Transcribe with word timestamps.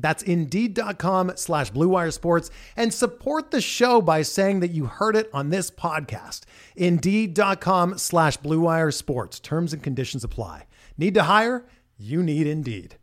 That's 0.00 0.22
Indeed.com 0.22 1.32
slash 1.36 1.72
BlueWire 1.72 2.12
Sports 2.12 2.50
and 2.76 2.92
support 2.92 3.50
the 3.50 3.60
show 3.60 4.00
by 4.00 4.22
saying 4.22 4.60
that 4.60 4.70
you 4.70 4.86
heard 4.86 5.16
it 5.16 5.30
on 5.32 5.50
this 5.50 5.70
podcast. 5.70 6.40
Indeed.com 6.76 7.98
slash 7.98 8.38
BlueWire 8.38 8.92
Sports. 8.94 9.40
Terms 9.40 9.72
and 9.72 9.82
conditions 9.82 10.24
apply. 10.24 10.66
Need 10.96 11.14
to 11.14 11.24
hire? 11.24 11.64
You 11.98 12.22
need 12.22 12.46
Indeed. 12.46 12.96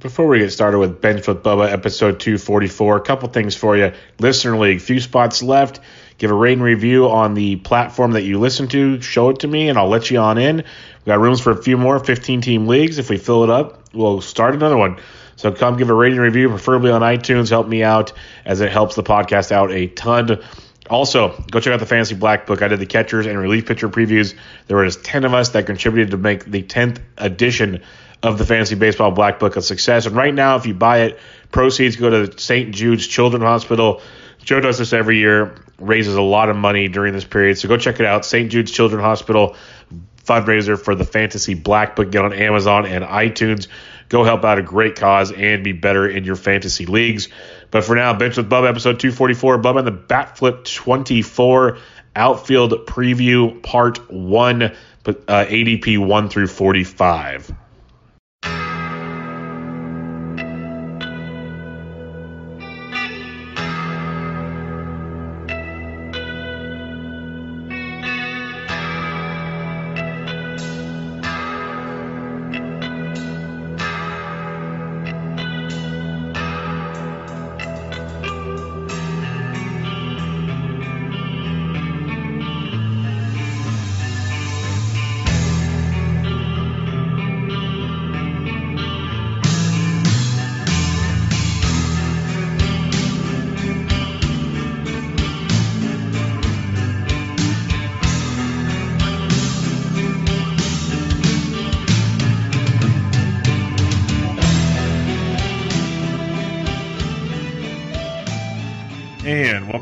Before 0.00 0.28
we 0.28 0.38
get 0.38 0.52
started 0.52 0.78
with 0.78 1.00
Benched 1.00 1.26
with 1.26 1.42
Bubba, 1.42 1.72
episode 1.72 2.20
244, 2.20 2.98
a 2.98 3.00
couple 3.00 3.28
things 3.30 3.56
for 3.56 3.76
you. 3.76 3.92
Listener 4.20 4.56
League, 4.56 4.80
few 4.80 5.00
spots 5.00 5.42
left. 5.42 5.80
Give 6.18 6.30
a 6.30 6.34
rate 6.34 6.52
and 6.52 6.62
review 6.62 7.08
on 7.08 7.34
the 7.34 7.56
platform 7.56 8.12
that 8.12 8.22
you 8.22 8.38
listen 8.38 8.68
to. 8.68 9.00
Show 9.00 9.30
it 9.30 9.40
to 9.40 9.48
me, 9.48 9.68
and 9.68 9.76
I'll 9.76 9.88
let 9.88 10.08
you 10.08 10.18
on 10.18 10.38
in. 10.38 10.58
We 10.58 10.64
got 11.04 11.18
rooms 11.18 11.40
for 11.40 11.50
a 11.50 11.60
few 11.60 11.76
more 11.76 11.98
15 11.98 12.40
team 12.42 12.68
leagues. 12.68 12.98
If 12.98 13.10
we 13.10 13.18
fill 13.18 13.42
it 13.42 13.50
up, 13.50 13.92
we'll 13.92 14.20
start 14.20 14.54
another 14.54 14.76
one. 14.76 14.98
So 15.38 15.52
come 15.52 15.76
give 15.76 15.88
a 15.88 15.94
rating 15.94 16.18
review, 16.18 16.48
preferably 16.48 16.90
on 16.90 17.00
iTunes. 17.00 17.48
Help 17.48 17.68
me 17.68 17.84
out 17.84 18.12
as 18.44 18.60
it 18.60 18.72
helps 18.72 18.96
the 18.96 19.04
podcast 19.04 19.52
out 19.52 19.70
a 19.70 19.86
ton. 19.86 20.42
Also, 20.90 21.28
go 21.48 21.60
check 21.60 21.72
out 21.72 21.78
the 21.78 21.86
Fantasy 21.86 22.16
Black 22.16 22.44
Book. 22.44 22.60
I 22.60 22.66
did 22.66 22.80
the 22.80 22.86
catchers 22.86 23.24
and 23.24 23.38
relief 23.38 23.66
pitcher 23.66 23.88
previews. 23.88 24.34
There 24.66 24.76
were 24.76 24.84
just 24.84 25.04
10 25.04 25.24
of 25.24 25.34
us 25.34 25.50
that 25.50 25.66
contributed 25.66 26.10
to 26.10 26.16
make 26.16 26.44
the 26.44 26.64
10th 26.64 26.98
edition 27.16 27.82
of 28.20 28.36
the 28.36 28.44
Fantasy 28.44 28.74
Baseball 28.74 29.12
Black 29.12 29.38
Book 29.38 29.54
a 29.54 29.62
success. 29.62 30.06
And 30.06 30.16
right 30.16 30.34
now, 30.34 30.56
if 30.56 30.66
you 30.66 30.74
buy 30.74 31.02
it, 31.02 31.20
proceeds 31.52 31.94
go 31.94 32.10
to 32.10 32.36
St. 32.36 32.74
Jude's 32.74 33.06
Children's 33.06 33.44
Hospital. 33.44 34.02
Joe 34.40 34.58
does 34.58 34.78
this 34.78 34.92
every 34.92 35.18
year, 35.18 35.54
raises 35.78 36.16
a 36.16 36.22
lot 36.22 36.48
of 36.48 36.56
money 36.56 36.88
during 36.88 37.12
this 37.12 37.24
period. 37.24 37.58
So 37.58 37.68
go 37.68 37.76
check 37.76 38.00
it 38.00 38.06
out. 38.06 38.24
St. 38.24 38.50
Jude's 38.50 38.72
Children's 38.72 39.04
Hospital 39.04 39.54
fundraiser 40.24 40.76
for 40.76 40.96
the 40.96 41.04
Fantasy 41.04 41.54
Black 41.54 41.94
Book. 41.94 42.10
Get 42.10 42.24
on 42.24 42.32
Amazon 42.32 42.86
and 42.86 43.04
iTunes. 43.04 43.68
Go 44.08 44.24
help 44.24 44.44
out 44.44 44.58
a 44.58 44.62
great 44.62 44.96
cause 44.96 45.32
and 45.32 45.62
be 45.62 45.72
better 45.72 46.08
in 46.08 46.24
your 46.24 46.36
fantasy 46.36 46.86
leagues. 46.86 47.28
But 47.70 47.84
for 47.84 47.94
now, 47.94 48.14
Bench 48.14 48.36
with 48.36 48.48
Bub, 48.48 48.64
episode 48.64 49.00
244. 49.00 49.58
Bub 49.58 49.76
and 49.76 49.86
the 49.86 49.92
Bat 49.92 50.38
Flip 50.38 50.64
24 50.64 51.78
outfield 52.16 52.86
preview, 52.86 53.62
part 53.62 54.10
one, 54.12 54.62
uh, 54.62 54.72
ADP 55.06 55.98
1 55.98 56.28
through 56.28 56.46
45. 56.46 57.52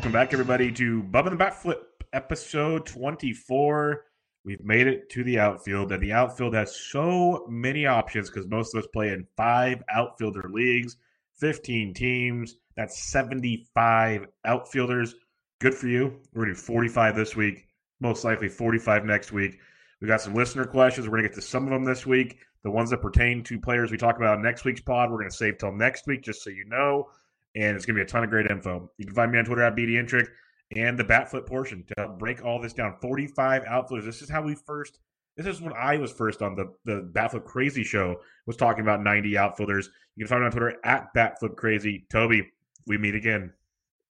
Welcome 0.07 0.21
back, 0.21 0.33
everybody, 0.33 0.71
to 0.71 1.03
Bubba 1.03 1.31
the 1.31 1.37
Bat 1.37 1.61
Flip, 1.63 2.05
episode 2.13 2.87
24. 2.87 4.05
We've 4.45 4.63
made 4.63 4.87
it 4.87 5.11
to 5.11 5.25
the 5.25 5.41
outfield, 5.41 5.91
and 5.91 6.01
the 6.01 6.13
outfield 6.13 6.55
has 6.55 6.77
so 6.77 7.45
many 7.49 7.87
options 7.87 8.31
because 8.31 8.47
most 8.47 8.73
of 8.73 8.85
us 8.85 8.89
play 8.93 9.09
in 9.09 9.27
five 9.37 9.83
outfielder 9.93 10.49
leagues, 10.55 10.97
15 11.41 11.93
teams. 11.93 12.55
That's 12.77 13.11
75 13.11 14.29
outfielders. 14.45 15.17
Good 15.59 15.75
for 15.75 15.89
you. 15.89 16.21
We're 16.33 16.45
going 16.45 16.55
to 16.55 16.61
do 16.61 16.67
45 16.67 17.17
this 17.17 17.35
week, 17.35 17.67
most 17.99 18.23
likely 18.23 18.49
45 18.49 19.05
next 19.05 19.33
week. 19.33 19.59
We 20.01 20.07
got 20.07 20.21
some 20.21 20.35
listener 20.35 20.67
questions. 20.67 21.09
We're 21.09 21.17
going 21.19 21.25
to 21.25 21.29
get 21.31 21.35
to 21.35 21.43
some 21.43 21.65
of 21.65 21.71
them 21.71 21.85
this 21.85 22.07
week. 22.07 22.39
The 22.63 22.71
ones 22.71 22.91
that 22.91 23.03
pertain 23.03 23.43
to 23.43 23.59
players 23.59 23.91
we 23.91 23.97
talk 23.97 24.19
about 24.19 24.41
next 24.41 24.65
week's 24.65 24.83
pod, 24.83 25.11
we're 25.11 25.19
going 25.19 25.31
to 25.31 25.37
save 25.37 25.59
till 25.59 25.73
next 25.73 26.07
week, 26.07 26.23
just 26.23 26.45
so 26.45 26.51
you 26.51 26.65
know 26.69 27.09
and 27.57 27.75
it's 27.75 27.87
going 27.87 27.97
to 27.97 28.01
be 28.01 28.07
a 28.07 28.09
ton 28.09 28.23
of 28.23 28.31
great 28.31 28.51
info. 28.51 28.91
You 28.99 29.07
can 29.07 29.15
find 29.15 29.33
me 29.33 29.39
on 29.39 29.45
Twitter 29.45 29.63
at 29.63 29.75
BDintric 29.75 30.29
and 30.77 30.99
the 30.99 31.05
Batflip 31.05 31.47
portion 31.47 31.85
to 31.97 32.09
break 32.19 32.45
all 32.45 32.61
this 32.61 32.75
down. 32.75 32.97
45 33.01 33.65
outfielders. 33.67 34.05
This 34.05 34.23
is 34.23 34.29
how 34.29 34.43
we 34.43 34.55
first. 34.55 34.99
This 35.37 35.47
is 35.47 35.61
when 35.61 35.73
I 35.73 35.97
was 35.97 36.13
first 36.13 36.43
on 36.43 36.55
the 36.55 36.73
the 36.85 37.11
Batflip 37.13 37.45
Crazy 37.45 37.85
show. 37.85 38.17
Was 38.47 38.57
talking 38.57 38.83
about 38.83 39.03
90 39.03 39.37
outfielders. 39.37 39.91
You 40.17 40.25
can 40.25 40.29
find 40.29 40.41
me 40.43 40.47
on 40.47 40.53
Twitter 40.53 40.77
at 40.85 41.15
Batflip 41.15 41.57
Crazy. 41.57 42.07
Toby, 42.11 42.51
we 42.87 42.99
meet 42.99 43.15
again. 43.15 43.53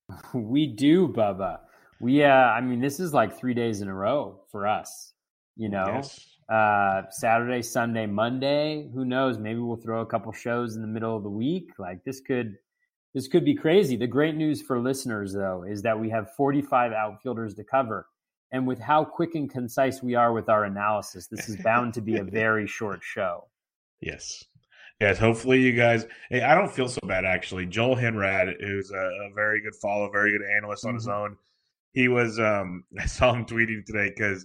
We 0.34 0.68
do, 0.68 1.08
Bubba. 1.08 1.58
We, 2.00 2.22
uh, 2.22 2.28
I 2.28 2.60
mean, 2.60 2.80
this 2.80 3.00
is 3.00 3.12
like 3.12 3.36
three 3.36 3.54
days 3.54 3.80
in 3.80 3.88
a 3.88 3.94
row 3.94 4.42
for 4.52 4.68
us. 4.68 5.14
You 5.56 5.68
know, 5.68 5.86
yes. 5.86 6.24
uh, 6.48 7.02
Saturday, 7.10 7.62
Sunday, 7.62 8.06
Monday. 8.06 8.88
Who 8.94 9.04
knows? 9.04 9.38
Maybe 9.38 9.58
we'll 9.58 9.78
throw 9.78 10.02
a 10.02 10.06
couple 10.06 10.30
shows 10.32 10.76
in 10.76 10.82
the 10.82 10.88
middle 10.88 11.16
of 11.16 11.24
the 11.24 11.30
week. 11.30 11.70
Like 11.78 12.04
this 12.04 12.20
could 12.20 12.56
this 13.16 13.28
could 13.28 13.46
be 13.46 13.54
crazy. 13.54 13.96
The 13.96 14.06
great 14.06 14.36
news 14.36 14.60
for 14.60 14.78
listeners, 14.78 15.32
though, 15.32 15.64
is 15.66 15.80
that 15.80 15.98
we 15.98 16.10
have 16.10 16.34
45 16.36 16.92
outfielders 16.92 17.54
to 17.54 17.64
cover. 17.64 18.06
And 18.52 18.66
with 18.66 18.78
how 18.78 19.06
quick 19.06 19.34
and 19.34 19.50
concise 19.50 20.02
we 20.02 20.14
are 20.14 20.34
with 20.34 20.50
our 20.50 20.64
analysis, 20.64 21.26
this 21.26 21.48
is 21.48 21.56
bound 21.62 21.94
to 21.94 22.02
be 22.02 22.18
a 22.18 22.24
very 22.42 22.66
short 22.66 23.00
show. 23.02 23.48
Yes. 24.02 24.44
Yes, 25.00 25.16
hopefully 25.18 25.62
you 25.62 25.72
guys. 25.72 26.04
Hey, 26.28 26.42
I 26.42 26.54
don't 26.54 26.70
feel 26.70 26.90
so 26.90 27.00
bad 27.06 27.24
actually. 27.24 27.64
Joel 27.64 27.96
Henrad, 27.96 28.52
who's 28.60 28.90
a, 28.90 28.98
a 28.98 29.30
very 29.34 29.62
good 29.62 29.74
follow, 29.76 30.10
very 30.10 30.32
good 30.32 30.46
analyst 30.54 30.84
on 30.84 30.90
mm-hmm. 30.90 30.96
his 30.96 31.08
own, 31.08 31.36
he 31.94 32.08
was. 32.08 32.38
um 32.38 32.84
I 33.00 33.06
saw 33.06 33.32
him 33.32 33.46
tweeting 33.46 33.86
today 33.86 34.12
because 34.14 34.44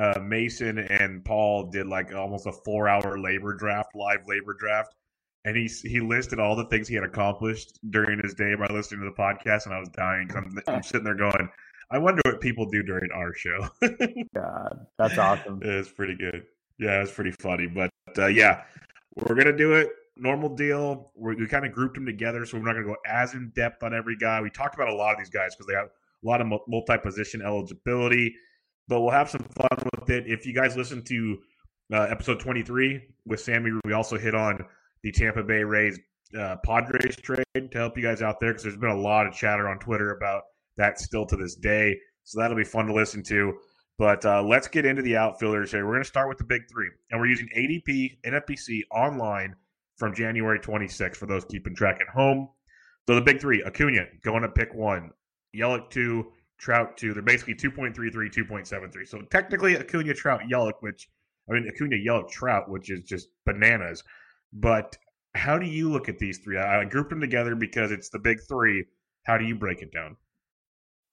uh, 0.00 0.20
Mason 0.20 0.78
and 0.78 1.22
Paul 1.22 1.70
did 1.70 1.86
like 1.86 2.14
almost 2.14 2.46
a 2.46 2.52
four-hour 2.52 3.20
labor 3.20 3.52
draft, 3.52 3.90
live 3.94 4.26
labor 4.26 4.56
draft, 4.58 4.94
and 5.46 5.56
he 5.56 5.70
he 5.88 6.00
listed 6.00 6.40
all 6.40 6.56
the 6.56 6.64
things 6.66 6.88
he 6.88 6.96
had 6.96 7.04
accomplished 7.04 7.78
during 7.90 8.20
his 8.22 8.34
day 8.34 8.54
by 8.56 8.66
listening 8.66 9.00
to 9.00 9.06
the 9.06 9.16
podcast, 9.16 9.64
and 9.64 9.74
I 9.74 9.78
was 9.78 9.88
dying. 9.90 10.28
I'm, 10.36 10.58
I'm 10.66 10.82
sitting 10.82 11.04
there 11.04 11.14
going, 11.14 11.48
I 11.90 11.98
wonder 11.98 12.20
what 12.24 12.40
people 12.40 12.66
do 12.66 12.82
during 12.82 13.10
our 13.12 13.32
show. 13.32 13.68
God, 14.34 14.86
that's 14.98 15.16
awesome. 15.16 15.60
It's 15.62 15.88
pretty 15.88 16.16
good. 16.16 16.44
Yeah, 16.78 17.00
it's 17.00 17.12
pretty 17.12 17.30
funny. 17.30 17.68
But 17.68 17.90
uh, 18.18 18.26
yeah, 18.26 18.64
we're 19.14 19.36
gonna 19.36 19.56
do 19.56 19.74
it. 19.74 19.90
Normal 20.16 20.48
deal. 20.48 21.12
We're, 21.14 21.36
we 21.36 21.46
kind 21.46 21.64
of 21.64 21.70
grouped 21.70 21.94
them 21.94 22.06
together, 22.06 22.44
so 22.44 22.58
we're 22.58 22.64
not 22.64 22.72
gonna 22.72 22.86
go 22.86 22.96
as 23.06 23.34
in 23.34 23.52
depth 23.54 23.84
on 23.84 23.94
every 23.94 24.16
guy. 24.16 24.40
We 24.40 24.50
talked 24.50 24.74
about 24.74 24.88
a 24.88 24.94
lot 24.94 25.12
of 25.12 25.18
these 25.18 25.30
guys 25.30 25.54
because 25.54 25.68
they 25.68 25.74
have 25.74 25.86
a 25.86 26.26
lot 26.26 26.40
of 26.40 26.48
multi 26.66 26.98
position 26.98 27.40
eligibility, 27.40 28.34
but 28.88 29.00
we'll 29.00 29.12
have 29.12 29.30
some 29.30 29.46
fun 29.54 29.88
with 30.00 30.10
it. 30.10 30.24
If 30.26 30.44
you 30.44 30.52
guys 30.52 30.76
listen 30.76 31.04
to 31.04 31.38
uh, 31.92 32.02
episode 32.10 32.40
23 32.40 33.00
with 33.26 33.38
Sammy, 33.38 33.70
we 33.84 33.92
also 33.92 34.18
hit 34.18 34.34
on 34.34 34.64
the 35.06 35.12
Tampa 35.12 35.44
Bay 35.44 35.62
Rays 35.62 36.00
uh, 36.36 36.56
Padres 36.64 37.14
trade 37.14 37.44
to 37.54 37.78
help 37.78 37.96
you 37.96 38.02
guys 38.02 38.22
out 38.22 38.40
there 38.40 38.50
because 38.50 38.64
there's 38.64 38.76
been 38.76 38.90
a 38.90 39.00
lot 39.00 39.24
of 39.24 39.32
chatter 39.32 39.68
on 39.68 39.78
Twitter 39.78 40.10
about 40.16 40.42
that 40.76 40.98
still 40.98 41.24
to 41.26 41.36
this 41.36 41.54
day. 41.54 41.96
So 42.24 42.40
that'll 42.40 42.56
be 42.56 42.64
fun 42.64 42.86
to 42.86 42.92
listen 42.92 43.22
to. 43.24 43.54
But 43.98 44.26
uh, 44.26 44.42
let's 44.42 44.66
get 44.66 44.84
into 44.84 45.02
the 45.02 45.16
outfielders 45.16 45.70
here. 45.70 45.86
We're 45.86 45.92
going 45.92 46.02
to 46.02 46.08
start 46.08 46.28
with 46.28 46.38
the 46.38 46.44
big 46.44 46.62
three, 46.68 46.90
and 47.10 47.20
we're 47.20 47.28
using 47.28 47.48
ADP 47.56 48.18
NFBC 48.26 48.80
online 48.90 49.54
from 49.96 50.12
January 50.12 50.58
26th 50.58 51.14
for 51.14 51.26
those 51.26 51.44
keeping 51.44 51.74
track 51.74 51.98
at 52.00 52.08
home. 52.08 52.48
So 53.06 53.14
the 53.14 53.22
big 53.22 53.40
three: 53.40 53.62
Acuna 53.62 54.06
going 54.24 54.42
to 54.42 54.48
pick 54.48 54.74
one, 54.74 55.12
Yelich 55.56 55.88
two, 55.88 56.32
Trout 56.58 56.96
two. 56.96 57.14
They're 57.14 57.22
basically 57.22 57.54
2.33, 57.54 57.94
2.73. 58.34 59.06
So 59.06 59.22
technically 59.30 59.76
Acuna, 59.76 60.14
Trout, 60.14 60.40
Yelich, 60.50 60.74
which 60.80 61.08
I 61.48 61.54
mean 61.54 61.68
Acuna, 61.68 61.96
Yelich, 61.96 62.28
Trout, 62.28 62.68
which 62.68 62.90
is 62.90 63.02
just 63.02 63.28
bananas. 63.46 64.02
But 64.58 64.96
how 65.34 65.58
do 65.58 65.66
you 65.66 65.90
look 65.90 66.08
at 66.08 66.18
these 66.18 66.38
three? 66.38 66.58
I, 66.58 66.84
grouped 66.84 67.10
them 67.10 67.20
together 67.20 67.54
because 67.54 67.92
it's 67.92 68.08
the 68.08 68.18
big 68.18 68.38
three. 68.48 68.84
How 69.24 69.36
do 69.36 69.44
you 69.44 69.54
break 69.54 69.82
it 69.82 69.92
down? 69.92 70.16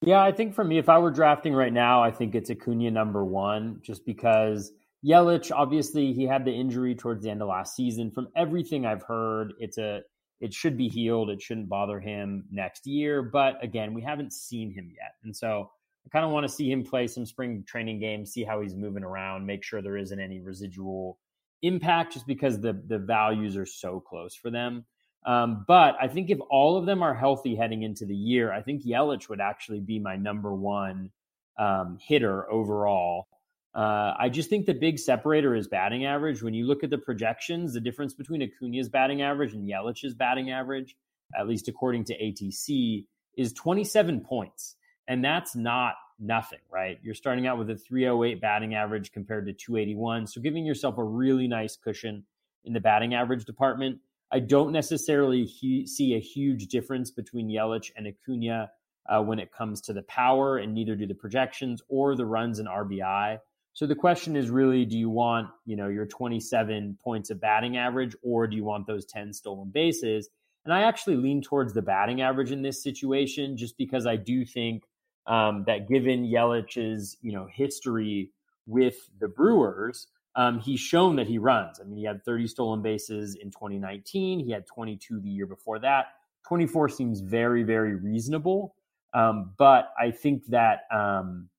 Yeah, 0.01 0.22
I 0.22 0.31
think 0.31 0.54
for 0.54 0.63
me, 0.63 0.78
if 0.78 0.90
I 0.90 0.98
were 0.98 1.12
drafting 1.12 1.54
right 1.54 1.72
now, 1.72 2.01
I 2.01 2.12
think 2.12 2.36
it's 2.36 2.50
Acuna 2.50 2.92
number 2.92 3.24
one, 3.24 3.80
just 3.81 4.06
because 4.06 4.72
Yelich, 5.06 5.51
obviously, 5.54 6.13
he 6.13 6.25
had 6.25 6.45
the 6.45 6.51
injury 6.51 6.95
towards 6.95 7.24
the 7.24 7.30
end 7.30 7.42
of 7.42 7.50
last 7.50 7.75
season. 7.75 8.12
From 8.12 8.30
everything 8.36 8.86
I've 8.86 9.04
heard, 9.04 9.54
it's 9.60 9.78
a 9.78 10.01
it 10.39 10.54
should 10.54 10.78
be 10.78 10.89
healed. 10.89 11.30
It 11.30 11.42
shouldn't 11.42 11.69
bother 11.69 12.00
him 12.00 12.46
next 12.51 12.86
year. 12.86 13.22
But 13.22 13.63
again, 13.63 13.94
we 13.94 14.01
haven't 14.01 14.34
seen 14.34 14.74
him 14.74 14.92
yet, 14.94 15.16
and 15.24 15.36
so 15.36 15.69
I 16.06 16.10
kind 16.10 16.25
of 16.25 16.31
want 16.31 16.46
to 16.46 16.54
see 16.54 16.69
him 16.69 16.84
play 16.84 17.07
some 17.07 17.25
spring 17.25 17.63
training 17.68 18.00
games, 18.00 18.31
see 18.31 18.44
how 18.44 18.62
he's 18.62 18.75
moving 18.75 19.04
around, 19.04 19.46
make 19.46 19.63
sure 19.63 19.81
there 19.81 19.98
isn't 19.98 20.19
any 20.19 20.39
residual 20.39 21.18
impact, 21.63 22.13
just 22.13 22.27
because 22.27 22.60
the 22.60 22.74
the 22.74 23.00
values 23.00 23.57
are 23.57 23.65
so 23.65 24.00
close 24.00 24.36
for 24.36 24.51
them. 24.51 24.86
Um, 25.25 25.63
but 25.68 25.95
I 26.00 26.07
think 26.07 26.30
if 26.30 26.39
all 26.50 26.77
of 26.77 26.86
them 26.86 27.01
are 27.01 27.13
healthy 27.13 27.56
heading 27.56 27.83
into 27.83 28.06
the 28.06 28.15
year, 28.15 28.51
I 28.51 28.62
think 28.62 28.83
Yelich 28.83 29.30
would 29.30 29.39
actually 29.39 29.80
be 29.80 29.98
my 29.98 30.18
number 30.18 30.54
one 30.54 31.12
um, 31.57 31.98
hitter 32.01 32.50
overall. 32.51 33.27
Uh, 33.74 34.13
I 34.19 34.30
just 34.30 34.50
think 34.50 34.65
the 34.65 34.74
big 34.74 35.00
separator 35.00 35.56
is 35.56 35.68
batting 35.68 36.06
average. 36.06 36.44
When 36.44 36.54
you 36.54 36.68
look 36.68 36.83
at 36.83 36.89
the 36.89 36.98
projections, 36.98 37.74
the 37.74 37.80
difference 37.80 38.13
between 38.13 38.42
Acuna's 38.42 38.89
batting 38.89 39.21
average 39.21 39.54
and 39.54 39.68
Yelich's 39.68 40.13
batting 40.13 40.51
average, 40.51 40.95
at 41.38 41.48
least 41.48 41.68
according 41.68 42.04
to 42.06 42.18
ATC, 42.18 43.06
is 43.36 43.54
27 43.54 44.21
points. 44.21 44.75
And 45.07 45.24
that's 45.24 45.56
not 45.56 45.95
nothing, 46.19 46.60
right? 46.71 47.00
You're 47.04 47.13
starting 47.13 47.48
out 47.48 47.57
with 47.57 47.69
a 47.69 47.75
308 47.75 48.42
batting 48.42 48.75
average 48.75 49.12
compared 49.12 49.45
to 49.48 49.54
281. 49.54 50.27
So 50.27 50.42
giving 50.42 50.65
yourself 50.65 50.98
a 50.98 51.04
really 51.04 51.48
nice 51.48 51.75
cushion 51.75 52.24
in 52.65 52.74
the 52.74 52.80
batting 52.80 53.13
average 53.13 53.45
department. 53.45 54.00
I 54.31 54.39
don't 54.39 54.71
necessarily 54.71 55.45
he- 55.45 55.86
see 55.86 56.15
a 56.15 56.19
huge 56.19 56.68
difference 56.68 57.12
between 57.12 57.50
Yelich 57.50 57.92
and 57.95 58.07
Acuna 58.07 58.71
uh, 59.07 59.21
when 59.21 59.39
it 59.39 59.51
comes 59.51 59.81
to 59.81 59.94
the 59.94 60.04
power, 60.04 60.57
and 60.57 60.74
neither 60.74 60.95
do 60.95 61.06
the 61.06 61.13
projections 61.13 61.81
or 61.89 62.15
the 62.15 62.25
runs 62.25 62.60
and 62.60 62.68
RBI. 62.68 63.39
So 63.74 63.86
the 63.86 63.95
question 63.95 64.36
is 64.36 64.50
really, 64.50 64.86
do 64.86 64.98
you 64.98 65.10
want 65.10 65.50
you 65.65 65.75
know 65.75 65.88
your 65.88 66.06
27 66.06 66.98
points 67.04 67.30
of 67.30 67.42
batting 67.42 67.77
average, 67.77 68.15
or 68.24 68.48
do 68.48 68.56
you 68.56 68.63
want 68.63 68.88
those 68.88 69.06
10 69.06 69.33
stolen 69.33 69.69
bases? 69.69 70.30
And 70.65 70.74
I 70.74 70.83
actually 70.83 71.18
lean 71.18 71.42
towards 71.42 71.74
the 71.74 71.81
batting 71.81 72.21
average 72.21 72.51
in 72.51 72.62
this 72.62 72.81
situation, 72.81 73.57
just 73.57 73.77
because 73.77 74.06
I 74.07 74.15
do 74.15 74.45
think 74.45 74.83
um, 75.28 75.64
that 75.68 75.88
given 75.88 76.25
Yelich's 76.25 77.18
you 77.22 77.31
know 77.31 77.48
history 77.52 78.31
with 78.66 79.10
the 79.20 79.28
Brewers, 79.28 80.08
um, 80.36 80.60
he's 80.60 80.80
shown 80.80 81.16
that 81.18 81.28
he 81.28 81.38
runs. 81.38 81.80
I 81.80 81.84
mean, 81.84 81.98
he 81.98 82.06
had 82.06 82.24
30 82.24 82.48
stolen 82.48 82.81
bases 82.81 83.36
in 83.36 83.52
2019. 83.52 84.40
He 84.40 84.52
had 84.52 84.66
22 84.66 85.20
the 85.20 85.30
year 85.30 85.46
before 85.46 85.80
that. 85.80 86.08
24 86.48 86.90
seems 86.90 87.20
very, 87.20 87.64
very 87.64 87.96
reasonable. 87.96 88.75
Um, 89.14 89.54
but 89.58 89.94
I 90.00 90.12
think 90.12 90.46
that 90.48 90.81
um, 90.92 91.50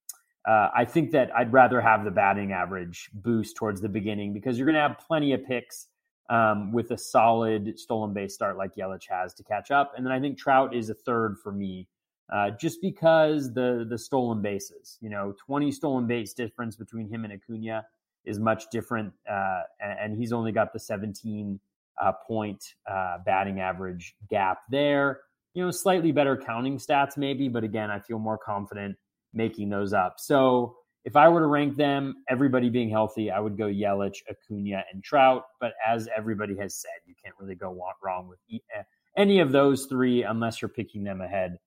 uh, 0.47 0.69
I 0.75 0.85
think 0.85 1.13
that 1.13 1.35
I'd 1.35 1.53
rather 1.53 1.81
have 1.81 2.05
the 2.05 2.11
batting 2.11 2.53
average 2.53 3.11
boost 3.15 3.57
towards 3.57 3.81
the 3.81 3.89
beginning 3.89 4.33
because 4.33 4.59
you're 4.59 4.67
going 4.67 4.75
to 4.75 4.81
have 4.81 4.99
plenty 4.99 5.33
of 5.33 5.45
picks 5.45 5.89
um, 6.29 6.73
with 6.73 6.91
a 6.91 6.99
solid 6.99 7.79
stolen 7.79 8.13
base 8.13 8.35
start 8.35 8.57
like 8.57 8.75
Yelich 8.75 9.09
has 9.09 9.35
to 9.35 9.45
catch 9.45 9.71
up. 9.71 9.93
And 9.97 10.05
then 10.05 10.13
I 10.13 10.21
think 10.21 10.39
Trout 10.39 10.75
is 10.75 10.91
a 10.91 10.95
third 10.95 11.39
for 11.43 11.53
me, 11.53 11.87
uh, 12.32 12.50
just 12.50 12.81
because 12.81 13.53
the 13.53 13.87
the 13.88 13.99
stolen 13.99 14.41
bases, 14.41 14.99
you 15.00 15.11
know, 15.11 15.35
20 15.47 15.71
stolen 15.71 16.06
base 16.06 16.32
difference 16.32 16.76
between 16.76 17.09
him 17.09 17.25
and 17.25 17.32
Acuna 17.32 17.85
is 18.25 18.38
much 18.38 18.65
different, 18.71 19.12
uh, 19.31 19.62
and, 19.81 20.17
he's 20.17 20.32
only 20.32 20.50
got 20.50 20.73
the 20.73 20.79
17 20.79 21.61
uh, 22.00 22.12
point 22.26 22.75
uh, 22.91 23.19
batting 23.26 23.61
average 23.61 24.17
gap 24.31 24.61
there. 24.71 25.21
You 25.53 25.65
know, 25.65 25.71
slightly 25.71 26.11
better 26.11 26.37
counting 26.37 26.79
stats 26.79 27.17
maybe, 27.19 27.49
but 27.49 27.65
again, 27.65 27.91
I 27.91 28.00
feel 28.00 28.19
more 28.19 28.38
confident 28.38 28.97
making 29.35 29.69
those 29.69 29.93
up. 29.93 30.15
So 30.19 30.77
if 31.05 31.17
I 31.17 31.29
were 31.29 31.41
to 31.41 31.47
rank 31.47 31.77
them, 31.77 32.25
everybody 32.29 32.70
being 32.70 32.88
healthy, 32.88 33.31
I 33.31 33.38
would 33.38 33.59
go 33.59 33.67
Yelich, 33.67 34.23
Acuna, 34.31 34.82
and 34.93 35.05
Trout. 35.05 35.44
But 35.61 35.73
as 35.87 36.09
everybody 36.17 36.56
has 36.56 36.75
said, 36.75 36.91
you 37.05 37.15
can't 37.23 37.35
really 37.38 37.55
go 37.55 37.79
wrong 38.03 38.27
with 38.27 38.38
eh, 38.50 38.82
any 39.17 39.41
of 39.41 39.53
those 39.53 39.87
three 39.87 40.23
unless 40.23 40.62
you're 40.62 40.70
picking 40.70 41.05
them 41.05 41.20
ahead 41.20 41.59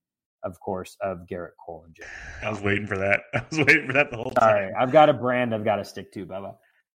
of 0.42 0.58
course, 0.60 0.96
of 1.00 1.26
Gerrit 1.30 1.50
Cole 1.64 1.84
and 1.86 1.94
Jim. 1.94 2.06
I 2.42 2.50
was 2.50 2.60
waiting 2.60 2.86
for 2.86 2.98
that. 2.98 3.20
I 3.34 3.44
was 3.50 3.58
waiting 3.58 3.86
for 3.86 3.92
that 3.92 4.10
the 4.10 4.16
whole 4.16 4.32
Sorry, 4.38 4.72
time. 4.72 4.74
I've 4.78 4.92
got 4.92 5.08
a 5.08 5.14
brand 5.14 5.54
I've 5.54 5.64
got 5.64 5.76
to 5.76 5.84
stick 5.84 6.12
to, 6.12 6.26
Bubba. 6.26 6.54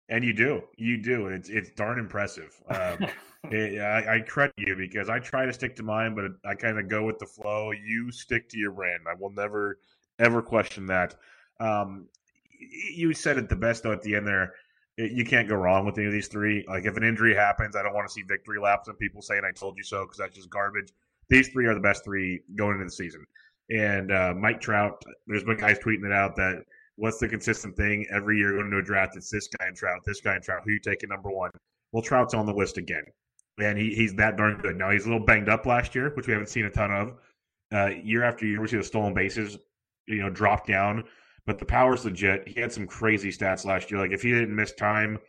And 0.09 0.23
you 0.23 0.33
do, 0.33 0.63
you 0.75 0.97
do. 0.97 1.27
It's 1.27 1.49
it's 1.49 1.69
darn 1.71 1.99
impressive. 1.99 2.59
Um, 2.67 3.07
it, 3.51 3.79
I, 3.79 4.15
I, 4.15 4.19
credit 4.21 4.55
you 4.57 4.75
because 4.75 5.07
I 5.07 5.19
try 5.19 5.45
to 5.45 5.53
stick 5.53 5.75
to 5.75 5.83
mine, 5.83 6.15
but 6.15 6.25
I 6.49 6.55
kind 6.55 6.79
of 6.79 6.89
go 6.89 7.05
with 7.05 7.19
the 7.19 7.27
flow. 7.27 7.71
You 7.71 8.11
stick 8.11 8.49
to 8.49 8.57
your 8.57 8.71
brand. 8.71 9.03
I 9.07 9.13
will 9.19 9.31
never 9.31 9.79
ever 10.17 10.41
question 10.41 10.87
that. 10.87 11.15
Um, 11.59 12.07
you 12.59 13.13
said 13.13 13.37
it 13.37 13.49
the 13.49 13.55
best 13.55 13.83
though 13.83 13.91
at 13.91 14.01
the 14.01 14.15
end 14.15 14.27
there. 14.27 14.53
You 14.97 15.23
can't 15.23 15.47
go 15.47 15.55
wrong 15.55 15.85
with 15.85 15.97
any 15.97 16.07
of 16.07 16.11
these 16.11 16.27
three. 16.27 16.65
Like 16.67 16.85
if 16.85 16.97
an 16.97 17.03
injury 17.03 17.35
happens, 17.35 17.75
I 17.75 17.83
don't 17.83 17.93
want 17.93 18.07
to 18.07 18.13
see 18.13 18.23
victory 18.23 18.59
laps 18.59 18.87
and 18.87 18.97
people 18.97 19.21
saying 19.21 19.43
"I 19.47 19.51
told 19.51 19.77
you 19.77 19.83
so" 19.83 20.05
because 20.05 20.17
that's 20.17 20.35
just 20.35 20.49
garbage 20.49 20.91
these 21.29 21.49
three 21.49 21.65
are 21.65 21.73
the 21.73 21.79
best 21.79 22.03
three 22.03 22.41
going 22.55 22.73
into 22.73 22.85
the 22.85 22.91
season. 22.91 23.25
And 23.69 24.11
uh, 24.11 24.33
Mike 24.35 24.61
Trout, 24.61 25.03
there's 25.27 25.43
been 25.43 25.57
guys 25.57 25.77
tweeting 25.79 26.05
it 26.05 26.11
out 26.11 26.35
that 26.37 26.63
what's 26.95 27.19
the 27.19 27.27
consistent 27.27 27.75
thing 27.77 28.05
every 28.11 28.37
year 28.37 28.53
going 28.53 28.65
into 28.65 28.77
a 28.77 28.83
draft? 28.83 29.15
It's 29.15 29.29
this 29.29 29.47
guy 29.47 29.67
and 29.67 29.75
Trout, 29.75 29.99
this 30.05 30.21
guy 30.21 30.35
and 30.35 30.43
Trout. 30.43 30.61
Who 30.65 30.71
you 30.71 30.79
taking 30.79 31.09
number 31.09 31.29
one? 31.29 31.51
Well, 31.91 32.03
Trout's 32.03 32.33
on 32.33 32.45
the 32.45 32.53
list 32.53 32.77
again, 32.77 33.03
and 33.59 33.77
he, 33.77 33.95
he's 33.95 34.13
that 34.15 34.37
darn 34.37 34.57
good. 34.57 34.75
Now 34.75 34.91
he's 34.91 35.05
a 35.05 35.09
little 35.09 35.25
banged 35.25 35.49
up 35.49 35.65
last 35.65 35.95
year, 35.95 36.11
which 36.15 36.27
we 36.27 36.33
haven't 36.33 36.49
seen 36.49 36.65
a 36.65 36.69
ton 36.69 36.91
of. 36.91 37.13
Uh, 37.71 37.91
year 38.03 38.23
after 38.23 38.45
year, 38.45 38.61
we 38.61 38.67
see 38.67 38.77
the 38.77 38.83
stolen 38.83 39.13
bases, 39.13 39.57
you 40.07 40.21
know, 40.21 40.29
drop 40.29 40.65
down, 40.65 41.03
but 41.45 41.59
the 41.59 41.65
power's 41.65 42.05
legit. 42.05 42.47
He 42.47 42.59
had 42.59 42.71
some 42.71 42.87
crazy 42.87 43.31
stats 43.31 43.65
last 43.65 43.91
year. 43.91 43.99
Like 43.99 44.11
if 44.11 44.23
he 44.23 44.31
didn't 44.31 44.55
miss 44.55 44.73
time, 44.73 45.19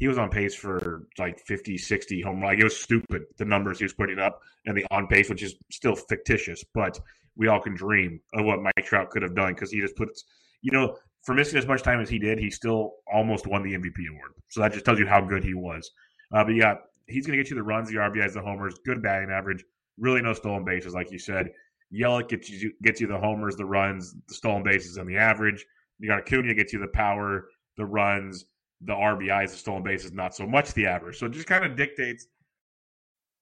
he 0.00 0.08
was 0.08 0.16
on 0.16 0.30
pace 0.30 0.54
for 0.54 1.06
like 1.18 1.38
50, 1.38 1.76
60 1.76 2.22
home 2.22 2.40
run. 2.40 2.46
Like 2.46 2.58
it 2.58 2.64
was 2.64 2.76
stupid 2.76 3.24
the 3.36 3.44
numbers 3.44 3.78
he 3.78 3.84
was 3.84 3.92
putting 3.92 4.18
up 4.18 4.40
and 4.64 4.76
the 4.76 4.86
on 4.90 5.06
pace, 5.06 5.28
which 5.28 5.42
is 5.42 5.54
still 5.70 5.94
fictitious, 5.94 6.64
but 6.74 6.98
we 7.36 7.48
all 7.48 7.60
can 7.60 7.74
dream 7.74 8.18
of 8.32 8.46
what 8.46 8.62
Mike 8.62 8.86
Trout 8.86 9.10
could 9.10 9.22
have 9.22 9.34
done 9.34 9.52
because 9.52 9.70
he 9.70 9.78
just 9.78 9.94
puts, 9.96 10.24
you 10.62 10.72
know, 10.72 10.96
for 11.22 11.34
missing 11.34 11.58
as 11.58 11.66
much 11.66 11.82
time 11.82 12.00
as 12.00 12.08
he 12.08 12.18
did, 12.18 12.38
he 12.38 12.50
still 12.50 12.94
almost 13.12 13.46
won 13.46 13.62
the 13.62 13.74
MVP 13.74 14.08
award. 14.10 14.32
So 14.48 14.60
that 14.62 14.72
just 14.72 14.86
tells 14.86 14.98
you 14.98 15.06
how 15.06 15.20
good 15.20 15.44
he 15.44 15.52
was. 15.52 15.90
Uh, 16.32 16.44
but 16.44 16.54
yeah, 16.54 16.76
he's 17.06 17.26
going 17.26 17.36
to 17.36 17.42
get 17.42 17.50
you 17.50 17.56
the 17.56 17.62
runs, 17.62 17.90
the 17.90 17.96
RBIs, 17.96 18.32
the 18.32 18.40
homers, 18.40 18.76
good 18.86 19.02
batting 19.02 19.30
average, 19.30 19.62
really 19.98 20.22
no 20.22 20.32
stolen 20.32 20.64
bases, 20.64 20.94
like 20.94 21.12
you 21.12 21.18
said. 21.18 21.50
Yelich 21.92 22.28
gets 22.28 22.48
you 22.48 22.72
gets 22.82 23.02
you 23.02 23.06
the 23.06 23.18
homers, 23.18 23.56
the 23.56 23.66
runs, 23.66 24.14
the 24.28 24.34
stolen 24.34 24.62
bases, 24.62 24.96
and 24.96 25.06
the 25.06 25.18
average. 25.18 25.66
You 25.98 26.08
got 26.08 26.20
Acuna 26.20 26.54
gets 26.54 26.72
you 26.72 26.78
the 26.78 26.88
power, 26.88 27.48
the 27.76 27.84
runs, 27.84 28.46
the 28.82 28.92
RBIs, 28.92 29.50
the 29.50 29.56
stolen 29.56 29.82
bases, 29.82 30.12
not 30.12 30.34
so 30.34 30.46
much 30.46 30.72
the 30.74 30.86
average. 30.86 31.18
So 31.18 31.26
it 31.26 31.32
just 31.32 31.46
kind 31.46 31.64
of 31.64 31.76
dictates 31.76 32.26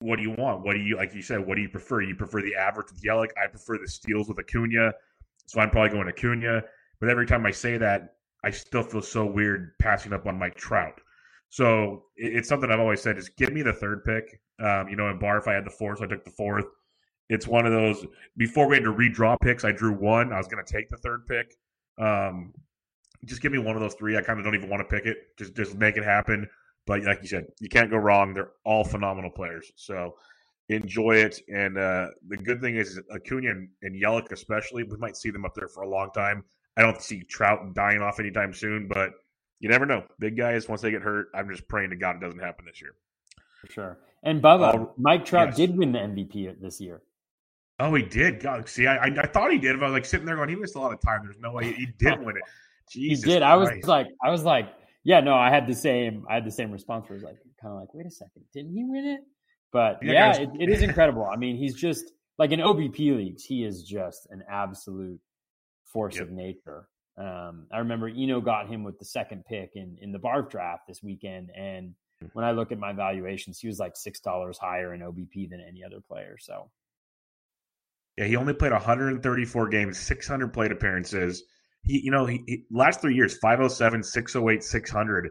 what 0.01 0.17
do 0.17 0.23
you 0.23 0.31
want? 0.33 0.65
What 0.65 0.75
do 0.75 0.81
you 0.81 0.97
like? 0.97 1.15
You 1.15 1.23
said, 1.23 1.45
what 1.45 1.57
do 1.57 1.63
you 1.63 1.69
prefer? 1.69 2.03
You 2.03 2.15
prefer 2.15 2.41
the 2.43 2.55
average 2.55 2.87
with 2.93 3.03
Yelich? 3.03 3.31
I 3.43 3.49
prefer 3.49 3.79
the 3.79 3.89
steals 3.89 4.29
with 4.29 4.39
Acuna, 4.39 4.93
so 5.47 5.61
I'm 5.61 5.71
probably 5.71 5.91
going 5.91 6.09
Acuna. 6.09 6.63
But 7.01 7.09
every 7.11 7.27
time 7.27 7.45
I 7.47 7.51
say 7.51 7.79
that, 7.79 8.15
I 8.45 8.51
still 8.51 8.83
feel 8.83 9.03
so 9.03 9.27
weird 9.27 9.73
passing 9.81 10.13
up 10.13 10.27
on 10.27 10.39
Mike 10.39 10.55
Trout. 10.55 11.01
So 11.51 12.05
it's 12.17 12.49
something 12.49 12.71
I've 12.71 12.81
always 12.81 13.03
said: 13.03 13.19
is 13.19 13.29
give 13.29 13.53
me 13.53 13.63
the 13.63 13.73
third 13.73 14.05
pick. 14.05 14.41
Um, 14.61 14.89
you 14.89 14.97
know, 14.97 15.09
in 15.09 15.19
bar, 15.19 15.39
if 15.39 15.49
I 15.49 15.55
had 15.55 15.65
the 15.65 15.71
fourth, 15.71 15.99
so 15.99 16.05
I 16.05 16.09
took 16.09 16.25
the 16.25 16.31
fourth. 16.31 16.67
It's 17.29 17.47
one 17.47 17.67
of 17.67 17.73
those. 17.73 18.07
Before 18.37 18.69
we 18.69 18.77
had 18.77 18.85
to 18.85 18.93
redraw 18.93 19.37
picks, 19.41 19.65
I 19.65 19.73
drew 19.73 19.93
one. 19.93 20.33
I 20.33 20.39
was 20.39 20.49
going 20.49 20.65
to 20.65 20.73
take 20.73 20.89
the 20.89 20.97
third 20.97 21.27
pick. 21.27 21.55
Um, 21.99 22.55
just 23.25 23.43
give 23.43 23.53
me 23.53 23.59
one 23.59 23.77
of 23.77 23.83
those 23.83 23.95
three. 23.95 24.17
I 24.17 24.23
kind 24.23 24.39
of 24.39 24.45
don't 24.45 24.55
even 24.55 24.69
want 24.69 24.89
to 24.89 24.97
pick 24.97 25.07
it. 25.07 25.37
Just 25.37 25.55
just 25.55 25.75
make 25.77 25.97
it 25.97 26.05
happen. 26.05 26.49
But 26.87 27.03
like 27.05 27.21
you 27.23 27.29
said, 27.29 27.47
you 27.61 27.69
can't 27.69 27.91
go 27.91 27.99
wrong. 27.99 28.33
They're 28.33 28.53
all 28.65 28.85
phenomenal 28.85 29.31
players. 29.31 29.71
So 29.77 30.15
enjoy 30.69 31.17
it. 31.17 31.41
And 31.53 31.77
uh, 31.77 32.09
the 32.27 32.37
good 32.37 32.61
thing 32.61 32.77
is 32.77 33.01
Acuna 33.15 33.51
and, 33.51 33.69
and 33.83 34.01
Yelich 34.01 34.33
especially, 34.33 34.85
we 34.85 34.97
might 34.97 35.17
see 35.17 35.31
them 35.31 35.45
up 35.45 35.55
there 35.55 35.69
for 35.69 35.83
a 35.83 35.89
long 35.89 36.11
time. 36.15 36.45
I 36.77 36.83
don't 36.83 37.01
see 37.03 37.23
Trout 37.25 37.75
dying 37.75 38.01
off 38.01 38.21
anytime 38.21 38.55
soon, 38.55 38.89
but 38.89 39.11
you 39.61 39.69
never 39.69 39.85
know. 39.85 40.05
Big 40.19 40.37
guys, 40.37 40.69
once 40.69 40.81
they 40.81 40.91
get 40.91 41.03
hurt, 41.03 41.29
I'm 41.35 41.51
just 41.51 41.67
praying 41.69 41.91
to 41.91 41.97
God 41.97 42.17
it 42.17 42.21
doesn't 42.21 42.39
happen 42.39 42.67
this 42.67 42.81
year. 42.81 42.95
For 43.61 43.73
sure. 43.73 43.99
And 44.23 44.43
Bubba, 44.43 44.91
Mike 44.97 45.25
Trout 45.25 45.49
yes. 45.49 45.57
did 45.57 45.77
win 45.77 45.93
the 45.93 45.99
MVP 45.99 46.61
this 46.61 46.81
year. 46.81 47.03
Oh, 47.81 47.95
he 47.95 48.03
did. 48.03 48.41
God, 48.41 48.69
see, 48.69 48.87
I, 48.87 48.97
I, 48.97 49.07
I 49.23 49.27
thought 49.27 49.53
he 49.53 49.59
did. 49.59 49.79
But 49.79 49.87
I 49.87 49.89
was 49.91 49.95
like 49.95 50.05
sitting 50.05 50.27
there 50.27 50.37
going, 50.37 50.49
he 50.49 50.57
missed 50.57 50.75
a 50.75 50.81
lot 50.81 50.93
of 50.93 51.01
time. 51.01 51.21
There's 51.25 51.39
no 51.39 51.53
way 51.53 51.67
he, 51.67 51.73
he 51.73 51.87
did 51.87 52.21
win 52.25 52.37
it. 52.37 52.43
Jesus 52.91 53.25
he 53.25 53.31
did. 53.31 53.43
Christ. 53.43 53.53
I 53.53 53.57
was 53.57 53.87
like, 53.87 54.07
I 54.25 54.31
was 54.31 54.43
like, 54.45 54.69
yeah, 55.05 55.21
no, 55.21 55.35
I 55.35 55.51
had 55.51 55.67
the 55.67 55.75
same. 55.75 56.25
I 56.29 56.35
had 56.35 56.45
the 56.45 56.51
same 56.51 56.71
response. 56.71 57.09
Where 57.09 57.19
I 57.19 57.21
was 57.21 57.25
like, 57.25 57.39
kind 57.61 57.73
of 57.73 57.81
like, 57.81 57.95
wait 57.95 58.07
a 58.07 58.11
second, 58.11 58.45
didn't 58.53 58.73
he 58.73 58.85
win 58.85 59.07
it? 59.07 59.21
But 59.73 59.99
yeah, 60.03 60.13
yeah 60.13 60.43
it, 60.43 60.51
it 60.61 60.69
is 60.71 60.83
incredible. 60.83 61.25
I 61.25 61.37
mean, 61.37 61.57
he's 61.57 61.75
just 61.75 62.13
like 62.39 62.53
in 62.53 62.61
OBP 62.61 63.17
leagues, 63.17 63.45
he 63.45 63.65
is 63.65 63.83
just 63.83 64.27
an 64.31 64.43
absolute 64.51 65.21
force 65.93 66.17
yep. 66.17 66.25
of 66.25 66.31
nature. 66.31 66.89
Um, 67.17 67.67
I 67.73 67.79
remember 67.79 68.09
Eno 68.09 68.41
got 68.41 68.69
him 68.69 68.85
with 68.85 68.99
the 68.99 69.05
second 69.05 69.45
pick 69.45 69.73
in 69.75 69.99
in 70.01 70.13
the 70.13 70.19
Barf 70.19 70.51
draft 70.51 70.83
this 70.87 71.03
weekend, 71.03 71.51
and 71.57 71.95
hmm. 72.21 72.29
when 72.33 72.45
I 72.45 72.53
look 72.53 72.71
at 72.71 72.79
my 72.79 72.93
valuations, 72.93 73.59
he 73.59 73.67
was 73.67 73.79
like 73.79 73.97
six 73.97 74.21
dollars 74.21 74.57
higher 74.57 74.95
in 74.95 75.01
OBP 75.01 75.51
than 75.51 75.61
any 75.61 75.83
other 75.85 76.01
player. 76.01 76.37
So, 76.39 76.71
yeah, 78.17 78.27
he 78.27 78.37
only 78.37 78.55
played 78.55 78.73
134 78.73 79.69
games, 79.69 79.99
600 79.99 80.53
plate 80.53 80.71
appearances. 80.71 81.43
He, 81.83 82.01
you 82.01 82.11
know, 82.11 82.27
he, 82.27 82.43
he 82.47 82.65
last 82.71 83.01
three 83.01 83.15
years 83.15 83.39
507, 83.39 84.03
608, 84.03 84.63
600. 84.63 85.31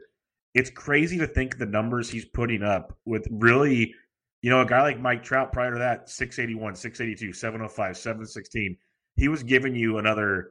It's 0.54 0.70
crazy 0.70 1.18
to 1.20 1.28
think 1.28 1.58
the 1.58 1.66
numbers 1.66 2.10
he's 2.10 2.26
putting 2.26 2.64
up 2.64 2.98
with 3.06 3.28
really, 3.30 3.94
you 4.42 4.50
know, 4.50 4.62
a 4.62 4.66
guy 4.66 4.82
like 4.82 5.00
Mike 5.00 5.24
Trout 5.24 5.52
prior 5.52 5.74
to 5.74 5.80
that 5.80 6.10
681, 6.10 6.76
682, 6.76 7.34
705, 7.34 7.98
716. 7.98 8.78
He 9.16 9.28
was 9.28 9.44
giving 9.44 9.76
you 9.76 9.98
another 9.98 10.50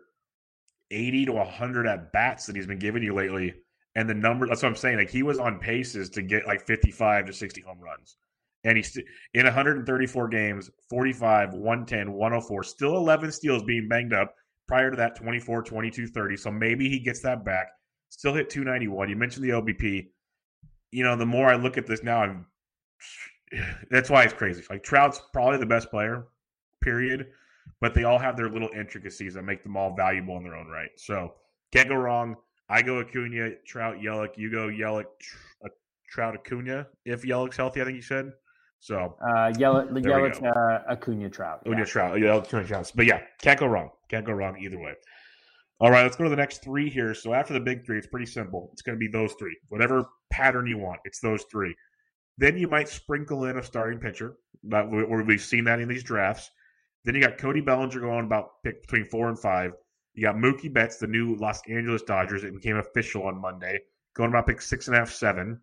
80 0.90 1.26
to 1.26 1.32
100 1.32 1.86
at 1.86 2.12
bats 2.12 2.46
that 2.46 2.56
he's 2.56 2.66
been 2.66 2.78
giving 2.78 3.02
you 3.02 3.14
lately. 3.14 3.54
And 3.94 4.08
the 4.08 4.14
number, 4.14 4.46
that's 4.46 4.62
what 4.62 4.68
I'm 4.68 4.76
saying. 4.76 4.98
Like 4.98 5.10
he 5.10 5.22
was 5.22 5.38
on 5.38 5.58
paces 5.58 6.10
to 6.10 6.22
get 6.22 6.46
like 6.46 6.66
55 6.66 7.26
to 7.26 7.32
60 7.32 7.60
home 7.62 7.80
runs. 7.80 8.16
And 8.64 8.76
he's 8.76 8.98
in 9.32 9.44
134 9.44 10.28
games, 10.28 10.70
45, 10.90 11.54
110, 11.54 12.12
104, 12.12 12.62
still 12.64 12.96
11 12.96 13.32
steals 13.32 13.62
being 13.62 13.88
banged 13.88 14.12
up. 14.12 14.34
Prior 14.68 14.90
to 14.90 14.96
that, 14.96 15.16
24, 15.16 15.62
22, 15.62 16.08
30. 16.08 16.36
So 16.36 16.50
maybe 16.50 16.88
he 16.88 16.98
gets 16.98 17.20
that 17.20 17.44
back. 17.44 17.68
Still 18.08 18.34
hit 18.34 18.50
291. 18.50 19.08
You 19.08 19.16
mentioned 19.16 19.44
the 19.44 19.50
OBP. 19.50 20.08
You 20.90 21.04
know, 21.04 21.16
the 21.16 21.26
more 21.26 21.48
I 21.48 21.56
look 21.56 21.78
at 21.78 21.86
this 21.86 22.02
now, 22.02 22.22
I'm 22.22 22.46
that's 23.90 24.10
why 24.10 24.24
it's 24.24 24.32
crazy. 24.32 24.64
Like 24.68 24.82
Trout's 24.82 25.20
probably 25.32 25.58
the 25.58 25.66
best 25.66 25.90
player, 25.90 26.26
period 26.80 27.28
but 27.80 27.94
they 27.94 28.04
all 28.04 28.18
have 28.18 28.36
their 28.36 28.48
little 28.48 28.70
intricacies 28.74 29.34
that 29.34 29.42
make 29.42 29.62
them 29.62 29.76
all 29.76 29.94
valuable 29.94 30.36
in 30.36 30.44
their 30.44 30.54
own 30.54 30.68
right. 30.68 30.90
So 30.96 31.34
can't 31.72 31.88
go 31.88 31.96
wrong. 31.96 32.36
I 32.68 32.82
go 32.82 33.00
Acuna, 33.00 33.50
Trout, 33.66 33.96
Yelich. 33.98 34.36
You 34.36 34.50
go 34.50 34.68
Yelich, 34.68 35.04
uh, 35.64 35.68
Trout, 36.08 36.34
Acuna. 36.34 36.86
If 37.04 37.22
Yelich's 37.22 37.56
healthy, 37.56 37.80
I 37.80 37.84
think 37.84 37.96
you 37.96 38.02
said. 38.02 38.32
So 38.80 39.16
uh, 39.22 39.52
Yelich, 39.52 39.90
Yelich, 39.90 40.42
uh, 40.44 40.92
Acuna, 40.92 41.28
Trout. 41.30 41.60
Acuna, 41.62 41.78
yeah. 41.78 41.84
Trout, 41.84 42.18
Yelich, 42.18 42.44
Acuna, 42.44 42.64
Trout. 42.64 42.92
But 42.94 43.06
yeah, 43.06 43.20
can't 43.40 43.58
go 43.58 43.66
wrong. 43.66 43.90
Can't 44.08 44.24
go 44.24 44.32
wrong 44.32 44.56
either 44.58 44.78
way. 44.78 44.94
All 45.78 45.90
right, 45.90 46.02
let's 46.02 46.16
go 46.16 46.24
to 46.24 46.30
the 46.30 46.36
next 46.36 46.62
three 46.62 46.88
here. 46.88 47.12
So 47.12 47.34
after 47.34 47.52
the 47.52 47.60
big 47.60 47.84
three, 47.84 47.98
it's 47.98 48.06
pretty 48.06 48.26
simple. 48.26 48.70
It's 48.72 48.82
going 48.82 48.96
to 48.96 48.98
be 48.98 49.08
those 49.08 49.34
three. 49.34 49.56
Whatever 49.68 50.06
pattern 50.30 50.66
you 50.66 50.78
want, 50.78 51.00
it's 51.04 51.20
those 51.20 51.44
three. 51.50 51.74
Then 52.38 52.56
you 52.56 52.68
might 52.68 52.88
sprinkle 52.88 53.44
in 53.44 53.58
a 53.58 53.62
starting 53.62 53.98
pitcher. 53.98 54.36
That 54.64 54.90
we've 54.90 55.40
seen 55.40 55.64
that 55.64 55.80
in 55.80 55.88
these 55.88 56.02
drafts. 56.02 56.50
Then 57.04 57.14
you 57.14 57.20
got 57.20 57.38
Cody 57.38 57.60
Bellinger 57.60 58.00
going 58.00 58.24
about 58.24 58.62
pick 58.64 58.82
between 58.82 59.04
four 59.04 59.28
and 59.28 59.38
five. 59.38 59.72
You 60.14 60.22
got 60.22 60.36
Mookie 60.36 60.72
Betts, 60.72 60.96
the 60.96 61.06
new 61.06 61.36
Los 61.36 61.60
Angeles 61.68 62.02
Dodgers. 62.02 62.42
It 62.42 62.54
became 62.54 62.78
official 62.78 63.24
on 63.24 63.40
Monday, 63.40 63.80
going 64.14 64.30
about 64.30 64.46
pick 64.46 64.62
six 64.62 64.88
and 64.88 64.96
a 64.96 65.00
half, 65.00 65.12
seven. 65.12 65.60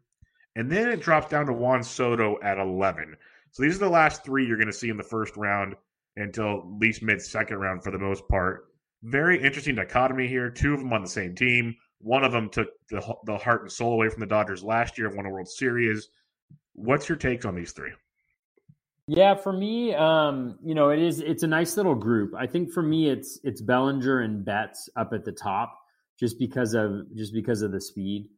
And 0.55 0.71
then 0.71 0.89
it 0.89 1.01
drops 1.01 1.29
down 1.29 1.45
to 1.47 1.53
Juan 1.53 1.83
Soto 1.83 2.37
at 2.43 2.59
11. 2.59 3.15
So 3.51 3.63
these 3.63 3.75
are 3.75 3.85
the 3.85 3.89
last 3.89 4.23
three 4.23 4.45
you're 4.45 4.57
going 4.57 4.67
to 4.67 4.73
see 4.73 4.89
in 4.89 4.97
the 4.97 5.03
first 5.03 5.35
round 5.35 5.75
until 6.15 6.59
at 6.59 6.79
least 6.79 7.01
mid 7.01 7.21
second 7.21 7.57
round 7.57 7.83
for 7.83 7.91
the 7.91 7.99
most 7.99 8.27
part. 8.27 8.65
Very 9.03 9.41
interesting 9.41 9.75
dichotomy 9.75 10.27
here. 10.27 10.49
Two 10.49 10.73
of 10.73 10.79
them 10.79 10.93
on 10.93 11.01
the 11.01 11.09
same 11.09 11.35
team. 11.35 11.75
One 11.99 12.23
of 12.23 12.31
them 12.31 12.49
took 12.49 12.69
the, 12.89 13.15
the 13.25 13.37
heart 13.37 13.61
and 13.61 13.71
soul 13.71 13.93
away 13.93 14.09
from 14.09 14.19
the 14.19 14.25
Dodgers 14.25 14.63
last 14.63 14.97
year, 14.97 15.13
won 15.13 15.25
a 15.25 15.29
World 15.29 15.47
Series. 15.47 16.09
What's 16.73 17.07
your 17.07 17.17
take 17.17 17.45
on 17.45 17.55
these 17.55 17.71
three? 17.71 17.91
Yeah, 19.07 19.35
for 19.35 19.51
me, 19.51 19.93
um, 19.93 20.57
you 20.63 20.75
know, 20.75 20.89
it 20.89 20.99
is 20.99 21.19
it's 21.19 21.43
a 21.43 21.47
nice 21.47 21.75
little 21.75 21.95
group. 21.95 22.33
I 22.37 22.47
think 22.47 22.71
for 22.71 22.81
me 22.81 23.09
it's 23.09 23.39
it's 23.43 23.61
Bellinger 23.61 24.21
and 24.21 24.45
Betts 24.45 24.89
up 24.95 25.11
at 25.13 25.25
the 25.25 25.31
top 25.31 25.77
just 26.19 26.39
because 26.39 26.73
of 26.73 27.13
just 27.15 27.33
because 27.33 27.61
of 27.61 27.71
the 27.71 27.81
speed. 27.81 28.29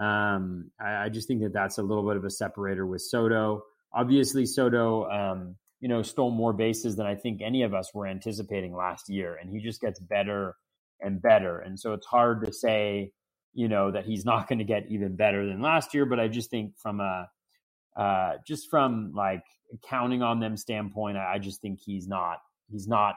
Um, 0.00 0.70
I, 0.80 1.04
I, 1.04 1.08
just 1.10 1.28
think 1.28 1.42
that 1.42 1.52
that's 1.52 1.76
a 1.76 1.82
little 1.82 2.06
bit 2.08 2.16
of 2.16 2.24
a 2.24 2.30
separator 2.30 2.86
with 2.86 3.02
Soto. 3.02 3.64
Obviously, 3.92 4.46
Soto, 4.46 5.04
um, 5.10 5.56
you 5.80 5.88
know, 5.88 6.00
stole 6.00 6.30
more 6.30 6.54
bases 6.54 6.96
than 6.96 7.06
I 7.06 7.14
think 7.14 7.42
any 7.42 7.64
of 7.64 7.74
us 7.74 7.92
were 7.92 8.06
anticipating 8.06 8.74
last 8.74 9.10
year, 9.10 9.36
and 9.36 9.50
he 9.50 9.60
just 9.60 9.80
gets 9.80 10.00
better 10.00 10.56
and 11.02 11.20
better. 11.20 11.58
And 11.58 11.78
so 11.78 11.92
it's 11.92 12.06
hard 12.06 12.46
to 12.46 12.52
say, 12.52 13.12
you 13.52 13.68
know, 13.68 13.90
that 13.90 14.06
he's 14.06 14.24
not 14.24 14.48
going 14.48 14.60
to 14.60 14.64
get 14.64 14.86
even 14.88 15.16
better 15.16 15.46
than 15.46 15.60
last 15.60 15.92
year. 15.92 16.06
But 16.06 16.18
I 16.18 16.28
just 16.28 16.48
think 16.48 16.78
from 16.78 17.00
a 17.00 17.28
uh, 17.94 18.34
just 18.46 18.70
from 18.70 19.12
like 19.14 19.44
counting 19.82 20.22
on 20.22 20.40
them 20.40 20.56
standpoint, 20.56 21.18
I, 21.18 21.34
I 21.34 21.38
just 21.38 21.60
think 21.60 21.78
he's 21.78 22.08
not 22.08 22.38
he's 22.70 22.88
not 22.88 23.16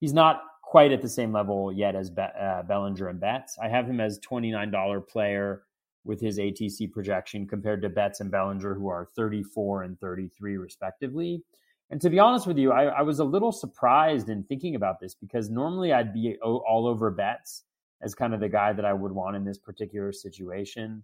he's 0.00 0.12
not 0.12 0.42
quite 0.64 0.90
at 0.90 1.00
the 1.00 1.08
same 1.08 1.32
level 1.32 1.72
yet 1.72 1.94
as 1.94 2.10
Be- 2.10 2.22
uh, 2.22 2.64
Bellinger 2.64 3.06
and 3.06 3.20
Betts. 3.20 3.56
I 3.62 3.68
have 3.68 3.86
him 3.86 4.00
as 4.00 4.18
twenty 4.18 4.50
nine 4.50 4.72
dollar 4.72 5.00
player 5.00 5.62
with 6.04 6.20
his 6.20 6.38
ATC 6.38 6.92
projection 6.92 7.46
compared 7.46 7.82
to 7.82 7.88
Betts 7.88 8.20
and 8.20 8.30
Bellinger, 8.30 8.74
who 8.74 8.88
are 8.88 9.08
thirty 9.16 9.42
four 9.42 9.82
and 9.82 9.98
thirty 9.98 10.28
three 10.28 10.56
respectively. 10.56 11.42
And 11.90 12.00
to 12.00 12.10
be 12.10 12.18
honest 12.18 12.46
with 12.46 12.58
you, 12.58 12.72
I, 12.72 12.84
I, 12.84 13.02
was 13.02 13.18
a 13.18 13.24
little 13.24 13.52
surprised 13.52 14.30
in 14.30 14.42
thinking 14.44 14.74
about 14.74 15.00
this 15.00 15.14
because 15.14 15.50
normally 15.50 15.92
I'd 15.92 16.14
be 16.14 16.36
all 16.42 16.86
over 16.86 17.10
Betts 17.10 17.64
as 18.02 18.14
kind 18.14 18.34
of 18.34 18.40
the 18.40 18.48
guy 18.48 18.72
that 18.72 18.84
I 18.84 18.92
would 18.92 19.12
want 19.12 19.36
in 19.36 19.44
this 19.44 19.58
particular 19.58 20.10
situation. 20.12 21.02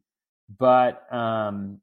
But 0.59 1.13
um, 1.13 1.81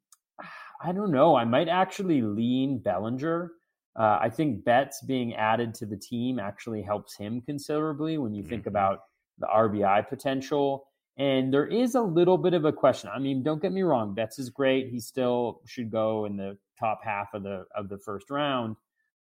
I 0.82 0.92
don't 0.92 1.12
know. 1.12 1.36
I 1.36 1.46
might 1.46 1.70
actually 1.70 2.22
lean 2.22 2.80
Bellinger. 2.80 3.52
Uh, 3.98 4.20
I 4.22 4.30
think 4.30 4.64
Betts 4.64 5.02
being 5.02 5.34
added 5.36 5.74
to 5.76 5.86
the 5.86 5.98
team 5.98 6.40
actually 6.40 6.82
helps 6.82 7.16
him 7.16 7.42
considerably 7.42 8.18
when 8.18 8.34
you 8.34 8.44
think 8.44 8.62
mm-hmm. 8.62 8.70
about 8.70 9.00
the 9.40 9.48
RBI 9.48 10.08
potential. 10.08 10.88
And 11.18 11.52
there 11.52 11.66
is 11.66 11.96
a 11.96 12.02
little 12.02 12.38
bit 12.38 12.54
of 12.54 12.66
a 12.66 12.72
question. 12.72 13.10
I 13.14 13.18
mean, 13.18 13.42
don't 13.42 13.62
get 13.62 13.72
me 13.72 13.82
wrong. 13.82 14.14
Betts 14.14 14.38
is 14.38 14.50
great. 14.50 14.90
He 14.90 15.00
still 15.00 15.62
should 15.66 15.90
go 15.90 16.26
in 16.26 16.38
the 16.38 16.58
top 16.80 17.04
half 17.04 17.34
of 17.34 17.44
the 17.44 17.66
of 17.76 17.90
the 17.90 17.98
first 17.98 18.30
round, 18.30 18.76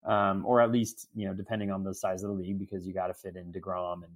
um, 0.05 0.43
or 0.45 0.59
at 0.59 0.71
least 0.71 1.07
you 1.15 1.27
know, 1.27 1.33
depending 1.33 1.69
on 1.69 1.83
the 1.83 1.93
size 1.93 2.23
of 2.23 2.29
the 2.29 2.35
league, 2.35 2.57
because 2.57 2.87
you 2.87 2.93
got 2.93 3.07
to 3.07 3.13
fit 3.13 3.35
in 3.35 3.51
Degrom 3.51 4.03
and 4.03 4.13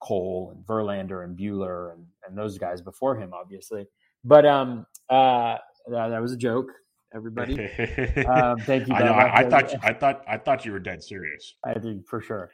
Cole 0.00 0.52
and 0.54 0.64
Verlander 0.66 1.24
and 1.24 1.36
Buehler 1.36 1.92
and 1.92 2.06
and 2.26 2.36
those 2.36 2.56
guys 2.56 2.80
before 2.80 3.16
him, 3.16 3.34
obviously. 3.34 3.86
But 4.24 4.46
um, 4.46 4.86
uh, 5.10 5.58
that, 5.88 6.08
that 6.08 6.22
was 6.22 6.32
a 6.32 6.36
joke, 6.36 6.70
everybody. 7.14 7.58
um, 8.26 8.58
thank 8.60 8.88
you. 8.88 8.94
I, 8.94 9.02
know, 9.02 9.12
I, 9.12 9.40
I, 9.40 9.48
thought 9.48 9.72
you, 9.72 9.78
I 9.82 9.92
thought 9.92 10.24
I 10.26 10.38
thought 10.38 10.64
you 10.64 10.72
were 10.72 10.80
dead 10.80 11.02
serious. 11.02 11.56
I 11.62 11.74
think 11.74 12.06
for 12.06 12.22
sure. 12.22 12.50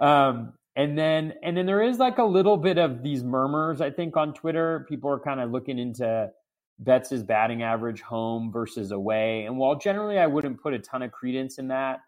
Um, 0.00 0.52
and 0.76 0.96
then 0.96 1.32
and 1.42 1.56
then 1.56 1.66
there 1.66 1.82
is 1.82 1.98
like 1.98 2.18
a 2.18 2.24
little 2.24 2.58
bit 2.58 2.78
of 2.78 3.02
these 3.02 3.24
murmurs. 3.24 3.80
I 3.80 3.90
think 3.90 4.16
on 4.16 4.34
Twitter, 4.34 4.84
people 4.88 5.10
are 5.10 5.18
kind 5.18 5.40
of 5.40 5.50
looking 5.50 5.78
into 5.78 6.30
betts's 6.78 7.22
batting 7.22 7.62
average 7.62 8.02
home 8.02 8.52
versus 8.52 8.90
away. 8.90 9.44
And 9.46 9.56
while 9.56 9.76
generally 9.76 10.18
I 10.18 10.26
wouldn't 10.26 10.60
put 10.62 10.74
a 10.74 10.78
ton 10.78 11.02
of 11.02 11.10
credence 11.10 11.58
in 11.58 11.68
that, 11.68 12.00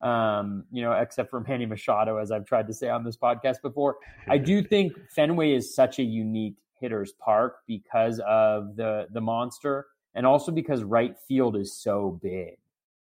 um, 0.00 0.64
you 0.70 0.82
know, 0.82 0.92
except 0.92 1.30
for 1.30 1.40
Manny 1.40 1.66
Machado, 1.66 2.18
as 2.18 2.30
I've 2.30 2.46
tried 2.46 2.68
to 2.68 2.72
say 2.72 2.88
on 2.88 3.02
this 3.02 3.16
podcast 3.16 3.60
before, 3.60 3.96
I 4.28 4.38
do 4.38 4.62
think 4.72 4.92
Fenway 5.10 5.52
is 5.52 5.74
such 5.74 5.98
a 5.98 6.04
unique 6.04 6.54
hitter's 6.80 7.12
park 7.12 7.58
because 7.66 8.20
of 8.26 8.76
the 8.76 9.06
the 9.12 9.20
monster 9.20 9.86
and 10.14 10.26
also 10.26 10.52
because 10.52 10.84
right 10.84 11.16
field 11.26 11.56
is 11.56 11.76
so 11.76 12.20
big. 12.22 12.56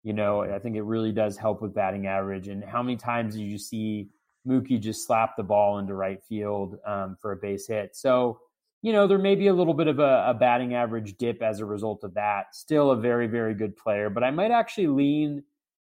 You 0.04 0.14
know, 0.14 0.44
I 0.44 0.60
think 0.60 0.76
it 0.76 0.84
really 0.84 1.12
does 1.12 1.36
help 1.36 1.62
with 1.62 1.74
batting 1.74 2.08
average. 2.08 2.48
And 2.48 2.64
how 2.64 2.82
many 2.82 2.96
times 2.96 3.36
do 3.36 3.44
you 3.44 3.58
see 3.58 4.10
Mookie 4.50 4.80
just 4.80 5.06
slapped 5.06 5.38
the 5.38 5.44
ball 5.44 5.78
into 5.78 5.94
right 5.94 6.24
field 6.24 6.78
um, 6.86 7.16
for 7.22 7.32
a 7.32 7.38
base 7.38 7.68
hit? 7.68 7.96
So, 7.96 8.40
you 8.82 8.92
know, 8.94 9.08
there 9.08 9.18
may 9.18 9.36
be 9.36 9.48
a 9.48 9.54
little 9.54 9.74
bit 9.74 9.88
of 9.88 10.00
a, 10.00 10.26
a, 10.28 10.34
batting 10.34 10.74
average 10.74 11.18
dip 11.18 11.42
as 11.42 11.60
a 11.60 11.66
result 11.66 12.04
of 12.04 12.14
that. 12.16 12.56
Still 12.56 12.92
a 12.92 12.96
very, 12.96 13.28
very 13.28 13.54
good 13.54 13.78
player, 13.78 14.10
but 14.10 14.24
I 14.24 14.32
might 14.32 14.52
actually 14.52 14.88
lean. 14.88 15.44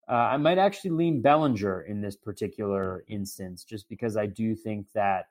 Uh, 0.06 0.12
I 0.12 0.37
might 0.37 0.58
actually 0.58 0.90
lean 0.90 1.23
Bellinger 1.23 1.82
in 1.82 2.02
this 2.02 2.14
particular 2.14 3.04
instance, 3.08 3.64
just 3.64 3.88
because 3.88 4.16
I 4.18 4.26
do 4.26 4.54
think 4.54 4.87
that 4.94 5.26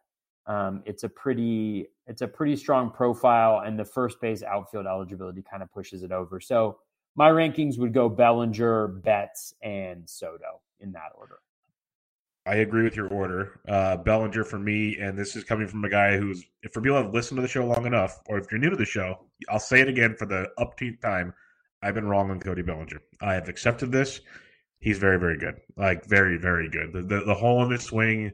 um, 0.48 0.82
it's 0.86 1.04
a 1.04 1.10
pretty 1.10 1.88
it's 2.08 2.22
a 2.22 2.28
pretty 2.28 2.56
strong 2.56 2.90
profile, 2.90 3.62
and 3.66 3.80
the 3.80 3.86
first 3.86 4.20
base 4.20 4.44
outfield 4.44 4.88
eligibility 4.88 5.44
kind 5.44 5.64
of 5.64 5.72
pushes 5.72 6.04
it 6.04 6.12
over. 6.12 6.42
So 6.42 6.80
my 7.16 7.30
rankings 7.30 7.78
would 7.78 7.94
go 7.94 8.10
Bellinger, 8.10 8.88
Betts, 8.88 9.54
and 9.62 10.10
Soto 10.10 10.62
in 10.80 10.92
that 10.94 11.12
order. 11.16 11.40
I 12.46 12.56
agree 12.56 12.84
with 12.84 12.96
your 12.96 13.08
order. 13.08 13.60
Uh, 13.68 13.98
Bellinger 13.98 14.44
for 14.44 14.60
me, 14.60 14.98
and 14.98 15.18
this 15.18 15.36
is 15.36 15.44
coming 15.44 15.68
from 15.68 15.86
a 15.86 15.90
guy 15.90 16.18
who's, 16.18 16.44
for 16.72 16.82
people 16.82 17.02
have 17.02 17.14
listened 17.14 17.38
to 17.38 17.42
the 17.42 17.48
show 17.48 17.66
long 17.66 17.86
enough, 17.86 18.20
or 18.28 18.38
if 18.38 18.52
you're 18.52 18.60
new 18.60 18.70
to 18.70 18.76
the 18.76 18.86
show, 18.86 19.18
I'll 19.50 19.60
say 19.60 19.80
it 19.80 19.88
again 19.88 20.16
for 20.18 20.26
the 20.26 20.50
upteenth 20.58 21.00
time. 21.00 21.34
I've 21.82 21.94
been 21.94 22.08
wrong 22.08 22.32
on 22.32 22.40
Cody 22.40 22.62
Bellinger. 22.62 23.02
I 23.22 23.34
have 23.34 23.48
accepted 23.48 23.92
this. 23.92 24.22
He's 24.80 24.98
very, 24.98 25.18
very 25.18 25.38
good. 25.38 25.56
Like 25.78 26.06
very, 26.06 26.38
very 26.38 26.70
good. 26.70 26.92
The 26.92 27.02
the, 27.02 27.26
the 27.26 27.34
hole 27.34 27.64
in 27.64 27.72
his 27.72 27.84
swing, 27.84 28.32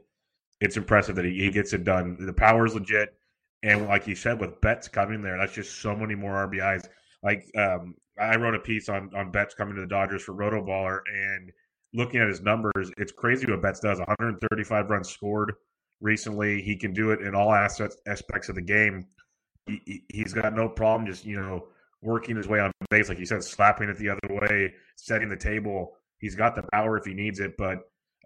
it's 0.60 0.76
impressive 0.76 1.14
that 1.16 1.24
he, 1.24 1.32
he 1.32 1.50
gets 1.50 1.72
it 1.72 1.84
done. 1.84 2.16
The 2.18 2.32
power 2.32 2.66
is 2.66 2.74
legit. 2.74 3.14
And 3.62 3.86
like 3.86 4.06
you 4.06 4.14
said, 4.14 4.40
with 4.40 4.60
Betts 4.60 4.88
coming 4.88 5.22
there, 5.22 5.38
that's 5.38 5.54
just 5.54 5.80
so 5.80 5.94
many 5.94 6.14
more 6.14 6.48
RBIs. 6.48 6.88
Like 7.22 7.46
um, 7.56 7.94
I 8.18 8.36
wrote 8.36 8.54
a 8.54 8.60
piece 8.60 8.88
on 8.88 9.10
on 9.14 9.30
Betts 9.30 9.54
coming 9.54 9.74
to 9.76 9.80
the 9.80 9.86
Dodgers 9.86 10.22
for 10.22 10.34
Rotoballer, 10.34 11.00
and 11.12 11.52
looking 11.94 12.20
at 12.20 12.28
his 12.28 12.40
numbers, 12.40 12.90
it's 12.96 13.12
crazy 13.12 13.50
what 13.50 13.62
Betts 13.62 13.80
does. 13.80 13.98
135 13.98 14.90
runs 14.90 15.08
scored 15.08 15.54
recently. 16.00 16.62
He 16.62 16.76
can 16.76 16.92
do 16.92 17.10
it 17.10 17.20
in 17.20 17.34
all 17.34 17.52
aspects 17.52 17.96
aspects 18.06 18.48
of 18.48 18.54
the 18.54 18.62
game. 18.62 19.06
He, 19.66 20.04
he's 20.08 20.32
got 20.32 20.54
no 20.54 20.68
problem 20.68 21.06
just 21.06 21.24
you 21.24 21.40
know 21.40 21.66
working 22.02 22.36
his 22.36 22.48
way 22.48 22.60
on 22.60 22.72
base, 22.90 23.08
like 23.08 23.18
you 23.18 23.26
said, 23.26 23.44
slapping 23.44 23.88
it 23.88 23.98
the 23.98 24.08
other 24.08 24.34
way, 24.40 24.72
setting 24.96 25.28
the 25.28 25.36
table. 25.36 25.92
He's 26.18 26.34
got 26.34 26.56
the 26.56 26.62
power 26.72 26.96
if 26.96 27.04
he 27.04 27.14
needs 27.14 27.40
it. 27.40 27.56
But 27.58 27.80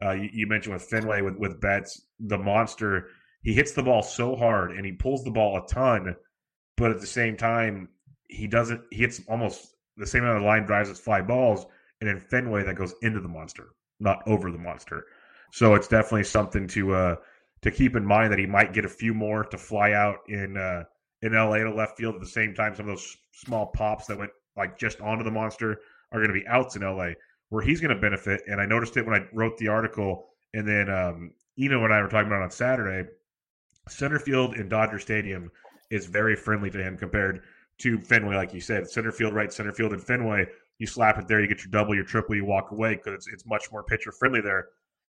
uh, 0.04 0.12
you, 0.12 0.28
you 0.32 0.46
mentioned 0.46 0.74
with 0.74 0.84
Fenway 0.84 1.22
with 1.22 1.36
with 1.36 1.60
Betts, 1.60 2.02
the 2.20 2.38
monster 2.38 3.08
he 3.44 3.52
hits 3.52 3.72
the 3.72 3.82
ball 3.82 4.02
so 4.02 4.34
hard 4.34 4.72
and 4.72 4.84
he 4.84 4.92
pulls 4.92 5.22
the 5.22 5.30
ball 5.30 5.58
a 5.58 5.66
ton, 5.66 6.16
but 6.76 6.90
at 6.90 7.00
the 7.00 7.06
same 7.06 7.36
time, 7.36 7.90
he 8.28 8.46
doesn't. 8.46 8.80
He 8.90 9.02
hits 9.02 9.20
almost 9.28 9.74
the 9.98 10.06
same 10.06 10.24
amount 10.24 10.38
of 10.38 10.44
line 10.44 10.64
drives 10.64 10.88
as 10.88 10.98
fly 10.98 11.20
balls, 11.20 11.66
and 12.04 12.16
in 12.16 12.20
Fenway 12.20 12.62
that 12.64 12.76
goes 12.76 12.94
into 13.02 13.20
the 13.20 13.28
monster, 13.28 13.68
not 14.00 14.22
over 14.26 14.50
the 14.50 14.58
monster. 14.58 15.06
So 15.52 15.74
it's 15.74 15.88
definitely 15.88 16.24
something 16.24 16.66
to 16.68 16.94
uh, 16.94 17.16
to 17.62 17.70
keep 17.70 17.96
in 17.96 18.04
mind 18.04 18.32
that 18.32 18.38
he 18.38 18.46
might 18.46 18.72
get 18.72 18.84
a 18.84 18.88
few 18.88 19.14
more 19.14 19.44
to 19.44 19.58
fly 19.58 19.92
out 19.92 20.18
in 20.28 20.56
uh, 20.56 20.84
in 21.22 21.32
LA 21.32 21.58
to 21.58 21.74
left 21.74 21.96
field 21.96 22.14
at 22.14 22.20
the 22.20 22.26
same 22.26 22.54
time. 22.54 22.74
Some 22.74 22.88
of 22.88 22.96
those 22.96 23.16
small 23.32 23.66
pops 23.66 24.06
that 24.06 24.18
went 24.18 24.32
like 24.56 24.78
just 24.78 25.00
onto 25.00 25.24
the 25.24 25.30
monster 25.30 25.80
are 26.12 26.20
going 26.20 26.32
to 26.32 26.40
be 26.40 26.46
outs 26.46 26.76
in 26.76 26.82
LA, 26.82 27.10
where 27.48 27.62
he's 27.62 27.80
going 27.80 27.94
to 27.94 28.00
benefit. 28.00 28.42
And 28.46 28.60
I 28.60 28.66
noticed 28.66 28.96
it 28.96 29.06
when 29.06 29.20
I 29.20 29.26
wrote 29.32 29.56
the 29.56 29.68
article, 29.68 30.26
and 30.52 30.68
then 30.68 30.90
um, 30.90 31.32
Eno 31.58 31.84
and 31.84 31.94
I 31.94 32.02
were 32.02 32.08
talking 32.08 32.28
about 32.28 32.42
on 32.42 32.50
Saturday 32.50 33.08
center 33.88 34.18
field 34.18 34.54
in 34.54 34.68
Dodger 34.68 34.98
Stadium 34.98 35.50
is 35.90 36.06
very 36.06 36.36
friendly 36.36 36.70
to 36.70 36.82
him 36.82 36.96
compared 36.96 37.42
to 37.78 38.00
Fenway, 38.00 38.36
like 38.36 38.54
you 38.54 38.60
said. 38.60 38.88
Center 38.88 39.12
field, 39.12 39.34
right 39.34 39.52
center 39.52 39.72
field 39.72 39.92
in 39.92 39.98
Fenway, 39.98 40.46
you 40.78 40.86
slap 40.86 41.18
it 41.18 41.28
there, 41.28 41.40
you 41.40 41.48
get 41.48 41.58
your 41.58 41.70
double, 41.70 41.94
your 41.94 42.04
triple, 42.04 42.34
you 42.34 42.44
walk 42.44 42.70
away 42.70 42.94
because 42.94 43.14
it's, 43.14 43.28
it's 43.28 43.46
much 43.46 43.70
more 43.70 43.82
pitcher 43.82 44.12
friendly 44.12 44.40
there. 44.40 44.68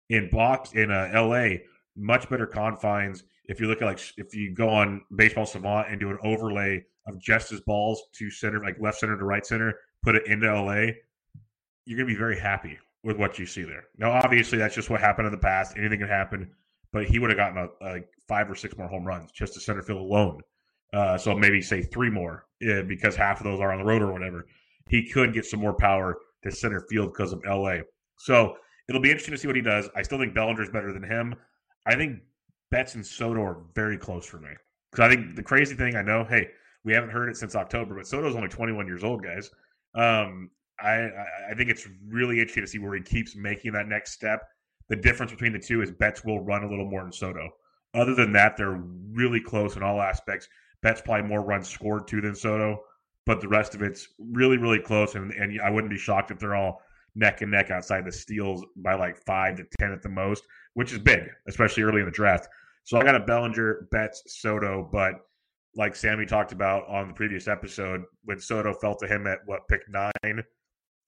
In 0.08 0.30
box 0.30 0.72
in 0.72 0.90
uh, 0.90 1.10
L.A., 1.12 1.62
much 1.96 2.28
better 2.28 2.46
confines. 2.46 3.24
If 3.46 3.60
you 3.60 3.66
look 3.66 3.82
at 3.82 3.86
like 3.86 4.00
if 4.16 4.34
you 4.34 4.54
go 4.54 4.68
on 4.68 5.02
Baseball 5.14 5.46
Savant 5.46 5.88
and 5.88 5.98
do 5.98 6.10
an 6.10 6.18
overlay 6.22 6.84
of 7.06 7.18
just 7.18 7.50
his 7.50 7.60
balls 7.60 8.02
to 8.14 8.30
center, 8.30 8.62
like 8.62 8.76
left 8.80 8.98
center 8.98 9.16
to 9.16 9.24
right 9.24 9.44
center, 9.44 9.74
put 10.02 10.14
it 10.14 10.26
into 10.26 10.48
L.A., 10.48 10.96
you're 11.84 11.98
gonna 11.98 12.06
be 12.06 12.16
very 12.16 12.38
happy 12.38 12.78
with 13.02 13.16
what 13.16 13.38
you 13.38 13.46
see 13.46 13.62
there. 13.62 13.84
Now, 13.98 14.10
obviously, 14.12 14.58
that's 14.58 14.74
just 14.74 14.90
what 14.90 15.00
happened 15.00 15.26
in 15.26 15.32
the 15.32 15.38
past. 15.38 15.76
Anything 15.76 16.00
can 16.00 16.08
happen 16.08 16.50
but 16.96 17.04
he 17.04 17.18
would 17.18 17.28
have 17.28 17.36
gotten 17.36 17.58
a, 17.58 17.86
a, 17.86 18.00
five 18.26 18.50
or 18.50 18.54
six 18.54 18.76
more 18.76 18.88
home 18.88 19.04
runs 19.04 19.30
just 19.30 19.52
to 19.52 19.60
center 19.60 19.82
field 19.82 20.00
alone. 20.00 20.40
Uh, 20.94 21.18
so 21.18 21.34
maybe 21.34 21.60
say 21.60 21.82
three 21.82 22.08
more 22.10 22.46
uh, 22.68 22.80
because 22.88 23.14
half 23.14 23.38
of 23.38 23.44
those 23.44 23.60
are 23.60 23.70
on 23.70 23.78
the 23.78 23.84
road 23.84 24.00
or 24.00 24.10
whatever. 24.10 24.46
He 24.88 25.08
could 25.08 25.34
get 25.34 25.44
some 25.44 25.60
more 25.60 25.74
power 25.74 26.16
to 26.42 26.50
center 26.50 26.84
field 26.88 27.12
because 27.12 27.32
of 27.32 27.42
LA. 27.44 27.78
So 28.18 28.56
it'll 28.88 29.00
be 29.00 29.10
interesting 29.10 29.32
to 29.32 29.38
see 29.38 29.46
what 29.46 29.56
he 29.56 29.62
does. 29.62 29.88
I 29.96 30.02
still 30.02 30.18
think 30.18 30.34
Bellinger's 30.34 30.70
better 30.70 30.92
than 30.92 31.02
him. 31.02 31.34
I 31.86 31.94
think 31.94 32.20
Betts 32.70 32.94
and 32.94 33.04
Soto 33.04 33.40
are 33.42 33.62
very 33.74 33.98
close 33.98 34.26
for 34.26 34.38
me 34.38 34.50
because 34.90 35.04
I 35.04 35.08
think 35.14 35.36
the 35.36 35.42
crazy 35.42 35.74
thing 35.74 35.96
I 35.96 36.02
know, 36.02 36.24
hey, 36.24 36.48
we 36.84 36.92
haven't 36.92 37.10
heard 37.10 37.28
it 37.28 37.36
since 37.36 37.56
October, 37.56 37.96
but 37.96 38.06
Soto's 38.06 38.36
only 38.36 38.48
21 38.48 38.86
years 38.86 39.02
old, 39.02 39.22
guys. 39.22 39.50
Um, 39.94 40.50
I, 40.78 41.08
I 41.50 41.54
think 41.56 41.70
it's 41.70 41.88
really 42.06 42.38
interesting 42.38 42.62
to 42.62 42.68
see 42.68 42.78
where 42.78 42.94
he 42.94 43.02
keeps 43.02 43.34
making 43.34 43.72
that 43.72 43.88
next 43.88 44.12
step 44.12 44.42
the 44.88 44.96
difference 44.96 45.32
between 45.32 45.52
the 45.52 45.58
two 45.58 45.82
is 45.82 45.90
Betts 45.90 46.24
will 46.24 46.40
run 46.40 46.62
a 46.62 46.68
little 46.68 46.88
more 46.88 47.02
than 47.02 47.12
Soto. 47.12 47.50
Other 47.94 48.14
than 48.14 48.32
that, 48.32 48.56
they're 48.56 48.82
really 49.10 49.40
close 49.40 49.76
in 49.76 49.82
all 49.82 50.00
aspects. 50.00 50.48
Betts 50.82 51.00
probably 51.00 51.28
more 51.28 51.42
runs 51.42 51.68
scored 51.68 52.06
to 52.08 52.20
than 52.20 52.34
Soto, 52.34 52.80
but 53.26 53.40
the 53.40 53.48
rest 53.48 53.74
of 53.74 53.82
it's 53.82 54.08
really, 54.18 54.56
really 54.56 54.78
close. 54.78 55.14
And, 55.16 55.32
and 55.32 55.60
I 55.60 55.68
wouldn't 55.68 55.90
be 55.90 55.98
shocked 55.98 56.30
if 56.30 56.38
they're 56.38 56.54
all 56.54 56.80
neck 57.14 57.42
and 57.42 57.50
neck 57.50 57.70
outside 57.70 58.04
the 58.04 58.12
steals 58.12 58.64
by 58.76 58.94
like 58.94 59.16
five 59.26 59.56
to 59.56 59.66
10 59.80 59.92
at 59.92 60.02
the 60.02 60.08
most, 60.08 60.44
which 60.74 60.92
is 60.92 60.98
big, 60.98 61.28
especially 61.48 61.82
early 61.82 62.00
in 62.00 62.06
the 62.06 62.12
draft. 62.12 62.48
So 62.84 62.98
I 62.98 63.02
got 63.02 63.16
a 63.16 63.20
Bellinger, 63.20 63.88
Betts, 63.90 64.22
Soto, 64.26 64.88
but 64.92 65.14
like 65.74 65.96
Sammy 65.96 66.24
talked 66.24 66.52
about 66.52 66.86
on 66.88 67.08
the 67.08 67.14
previous 67.14 67.48
episode, 67.48 68.04
when 68.24 68.38
Soto 68.38 68.72
fell 68.72 68.94
to 68.96 69.06
him 69.06 69.26
at 69.26 69.40
what 69.46 69.66
pick 69.68 69.82
nine, 69.88 70.44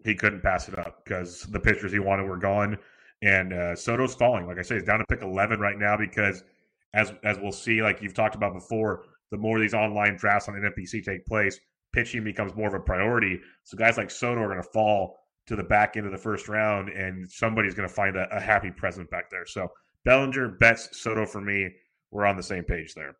he 0.04 0.14
couldn't 0.14 0.42
pass 0.42 0.68
it 0.68 0.78
up 0.78 1.04
because 1.04 1.42
the 1.44 1.60
pitchers 1.60 1.92
he 1.92 1.98
wanted 2.00 2.24
were 2.24 2.36
gone. 2.36 2.78
And 3.22 3.52
uh, 3.52 3.76
Soto's 3.76 4.14
falling. 4.14 4.46
Like 4.46 4.58
I 4.58 4.62
say, 4.62 4.74
he's 4.76 4.84
down 4.84 4.98
to 4.98 5.04
pick 5.08 5.22
11 5.22 5.60
right 5.60 5.78
now 5.78 5.96
because, 5.96 6.44
as 6.94 7.12
as 7.24 7.38
we'll 7.38 7.52
see, 7.52 7.82
like 7.82 8.00
you've 8.00 8.14
talked 8.14 8.36
about 8.36 8.54
before, 8.54 9.04
the 9.30 9.36
more 9.36 9.58
these 9.58 9.74
online 9.74 10.16
drafts 10.16 10.48
on 10.48 10.54
NFBC 10.54 11.04
take 11.04 11.26
place, 11.26 11.58
pitching 11.98 12.22
becomes 12.22 12.54
more 12.54 12.68
of 12.68 12.74
a 12.74 12.80
priority. 12.80 13.40
So 13.64 13.76
guys 13.76 13.96
like 13.96 14.10
Soto 14.10 14.40
are 14.40 14.48
going 14.48 14.62
to 14.62 14.68
fall 14.72 15.18
to 15.48 15.56
the 15.56 15.64
back 15.64 15.96
end 15.96 16.06
of 16.06 16.12
the 16.12 16.18
first 16.18 16.48
round, 16.48 16.90
and 16.90 17.28
somebody's 17.30 17.74
going 17.74 17.88
to 17.88 17.94
find 17.94 18.16
a, 18.16 18.28
a 18.30 18.40
happy 18.40 18.70
present 18.70 19.10
back 19.10 19.30
there. 19.30 19.46
So 19.46 19.68
Bellinger, 20.04 20.48
Betts, 20.60 20.90
Soto 20.92 21.26
for 21.26 21.40
me, 21.40 21.70
we're 22.10 22.26
on 22.26 22.36
the 22.36 22.42
same 22.42 22.64
page 22.64 22.94
there. 22.94 23.16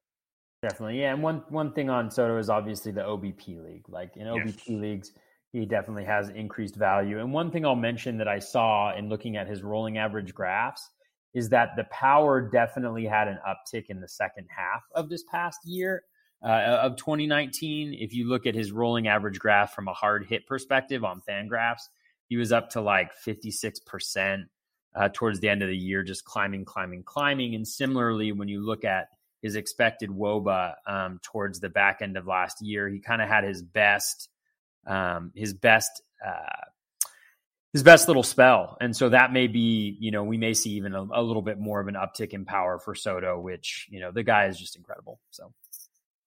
Definitely, 0.62 1.00
yeah. 1.00 1.12
And 1.12 1.22
one 1.22 1.42
one 1.48 1.72
thing 1.72 1.90
on 1.90 2.10
Soto 2.10 2.38
is 2.38 2.50
obviously 2.50 2.92
the 2.92 3.02
OBP 3.02 3.64
league. 3.64 3.88
Like 3.88 4.16
in 4.16 4.26
OBP 4.26 4.60
yes. 4.66 4.68
leagues, 4.68 5.12
he 5.52 5.66
definitely 5.66 6.04
has 6.04 6.28
increased 6.30 6.76
value. 6.76 7.20
And 7.20 7.32
one 7.32 7.50
thing 7.50 7.64
I'll 7.64 7.76
mention 7.76 8.18
that 8.18 8.28
I 8.28 8.38
saw 8.38 8.96
in 8.96 9.08
looking 9.08 9.36
at 9.36 9.48
his 9.48 9.62
rolling 9.62 9.98
average 9.98 10.34
graphs 10.34 10.88
is 11.34 11.48
that 11.50 11.70
the 11.76 11.84
power 11.84 12.40
definitely 12.40 13.06
had 13.06 13.28
an 13.28 13.38
uptick 13.46 13.86
in 13.88 14.00
the 14.00 14.08
second 14.08 14.46
half 14.54 14.82
of 14.94 15.08
this 15.08 15.24
past 15.30 15.58
year 15.64 16.02
uh, 16.42 16.80
of 16.82 16.96
2019. 16.96 17.94
If 17.94 18.14
you 18.14 18.28
look 18.28 18.46
at 18.46 18.54
his 18.54 18.72
rolling 18.72 19.08
average 19.08 19.38
graph 19.38 19.74
from 19.74 19.88
a 19.88 19.94
hard 19.94 20.26
hit 20.26 20.46
perspective 20.46 21.04
on 21.04 21.22
Fangraphs, 21.28 21.88
he 22.28 22.36
was 22.36 22.52
up 22.52 22.70
to 22.70 22.80
like 22.80 23.10
56% 23.26 24.44
uh, 24.94 25.08
towards 25.12 25.40
the 25.40 25.48
end 25.48 25.62
of 25.62 25.68
the 25.68 25.76
year, 25.76 26.02
just 26.02 26.24
climbing, 26.24 26.64
climbing, 26.64 27.02
climbing. 27.02 27.54
And 27.54 27.66
similarly, 27.66 28.32
when 28.32 28.48
you 28.48 28.64
look 28.64 28.84
at 28.84 29.08
his 29.42 29.54
expected 29.54 30.10
WOBA 30.10 30.74
um, 30.86 31.20
towards 31.22 31.60
the 31.60 31.68
back 31.68 31.98
end 32.02 32.16
of 32.16 32.26
last 32.26 32.60
year, 32.60 32.88
he 32.88 33.00
kind 33.00 33.22
of 33.22 33.28
had 33.28 33.44
his 33.44 33.62
best 33.62 34.28
um, 34.86 35.32
his 35.34 35.52
best 35.52 36.02
uh, 36.26 36.64
his 37.72 37.82
best 37.82 38.08
little 38.08 38.22
spell, 38.22 38.76
and 38.80 38.96
so 38.96 39.10
that 39.10 39.32
may 39.32 39.46
be 39.46 39.96
you 40.00 40.10
know 40.10 40.24
we 40.24 40.38
may 40.38 40.54
see 40.54 40.70
even 40.70 40.94
a, 40.94 41.02
a, 41.12 41.22
little 41.22 41.42
bit 41.42 41.58
more 41.58 41.80
of 41.80 41.88
an 41.88 41.94
uptick 41.94 42.30
in 42.30 42.46
power 42.46 42.78
for 42.78 42.94
Soto, 42.94 43.38
which 43.38 43.86
you 43.90 44.00
know 44.00 44.10
the 44.10 44.22
guy 44.22 44.46
is 44.46 44.58
just 44.58 44.76
incredible. 44.76 45.20
So. 45.30 45.52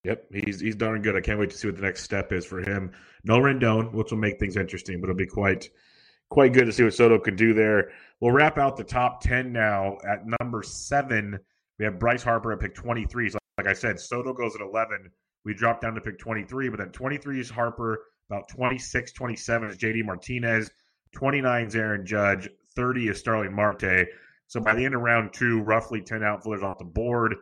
Yep, 0.04 0.26
he's 0.34 0.60
he's 0.60 0.76
darn 0.76 1.02
good. 1.02 1.16
I 1.16 1.22
can't 1.22 1.40
wait 1.40 1.52
to 1.52 1.58
see 1.58 1.68
what 1.68 1.76
the 1.76 1.84
next 1.84 2.04
step 2.04 2.32
is 2.32 2.46
for 2.46 2.60
him. 2.60 2.92
No 3.24 3.40
Rendon, 3.40 3.94
which 3.94 4.12
will 4.12 4.18
make 4.18 4.40
things 4.40 4.58
interesting, 4.58 5.00
but 5.00 5.10
it'll 5.10 5.18
be 5.18 5.28
quite 5.28 5.70
quite 6.30 6.54
good 6.54 6.66
to 6.66 6.74
see 6.74 6.84
what 6.84 6.94
Soto 6.94 7.20
can 7.20 7.36
do 7.36 7.54
there. 7.54 7.92
We'll 8.20 8.32
wrap 8.32 8.58
out 8.58 8.78
the 8.78 8.84
top 8.84 9.22
ten 9.22 9.52
now 9.54 9.98
at 10.08 10.26
number 10.40 10.64
seven. 10.64 11.40
We 11.78 11.86
have 11.86 12.00
Bryce 12.00 12.24
Harper 12.24 12.52
at 12.52 12.60
pick 12.60 12.74
twenty 12.74 13.06
three. 13.06 13.30
So 13.30 13.38
like 13.58 13.68
I 13.68 13.74
said, 13.74 14.00
Soto 14.00 14.34
goes 14.34 14.56
at 14.56 14.62
eleven. 14.62 15.12
We 15.46 15.54
drop 15.54 15.82
down 15.82 15.94
to 15.94 16.02
pick 16.02 16.18
twenty 16.18 16.44
three, 16.44 16.70
but 16.70 16.80
then 16.80 16.90
twenty 16.90 17.18
three 17.18 17.40
is 17.40 17.50
Harper, 17.50 18.00
about 18.32 18.48
26, 18.48 19.12
27 19.12 19.70
is 19.70 19.78
JD 19.78 20.06
Martinez, 20.06 20.72
29 21.14 21.68
is 21.68 21.76
Aaron 21.76 22.06
Judge, 22.06 22.50
30 22.76 23.10
is 23.10 23.20
Starling 23.20 23.54
Marte. 23.54 24.08
So 24.48 24.62
by 24.62 24.74
the 24.74 24.86
end 24.86 24.96
of 24.96 25.02
round 25.02 25.34
two, 25.34 25.62
roughly 25.62 26.02
10 26.02 26.24
outfielders 26.24 26.64
off 26.64 26.80
the 26.80 26.86
board. 26.86 27.36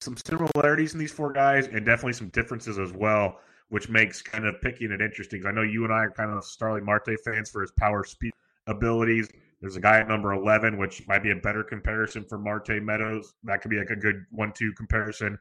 Some 0.00 0.16
similarities 0.16 0.92
in 0.92 1.00
these 1.00 1.12
four 1.12 1.32
guys 1.32 1.66
and 1.66 1.84
definitely 1.84 2.12
some 2.12 2.28
differences 2.28 2.78
as 2.78 2.92
well, 2.92 3.40
which 3.68 3.88
makes 3.88 4.22
kind 4.22 4.46
of 4.46 4.60
picking 4.60 4.92
it 4.92 5.00
interesting. 5.00 5.44
I 5.46 5.50
know 5.50 5.62
you 5.62 5.84
and 5.84 5.92
I 5.92 6.04
are 6.04 6.10
kind 6.10 6.30
of 6.30 6.44
Starling 6.44 6.84
Marte 6.84 7.18
fans 7.24 7.50
for 7.50 7.62
his 7.62 7.72
power 7.72 8.04
speed 8.04 8.32
abilities. 8.66 9.28
There's 9.60 9.76
a 9.76 9.80
guy 9.80 9.98
at 9.98 10.08
number 10.08 10.32
11, 10.32 10.78
which 10.78 11.06
might 11.08 11.22
be 11.22 11.32
a 11.32 11.36
better 11.36 11.64
comparison 11.64 12.24
for 12.24 12.38
Marte 12.38 12.80
Meadows. 12.80 13.34
That 13.42 13.60
could 13.60 13.70
be 13.70 13.78
like 13.78 13.90
a 13.90 13.96
good 13.96 14.24
one 14.30 14.52
two 14.52 14.72
comparison. 14.76 15.36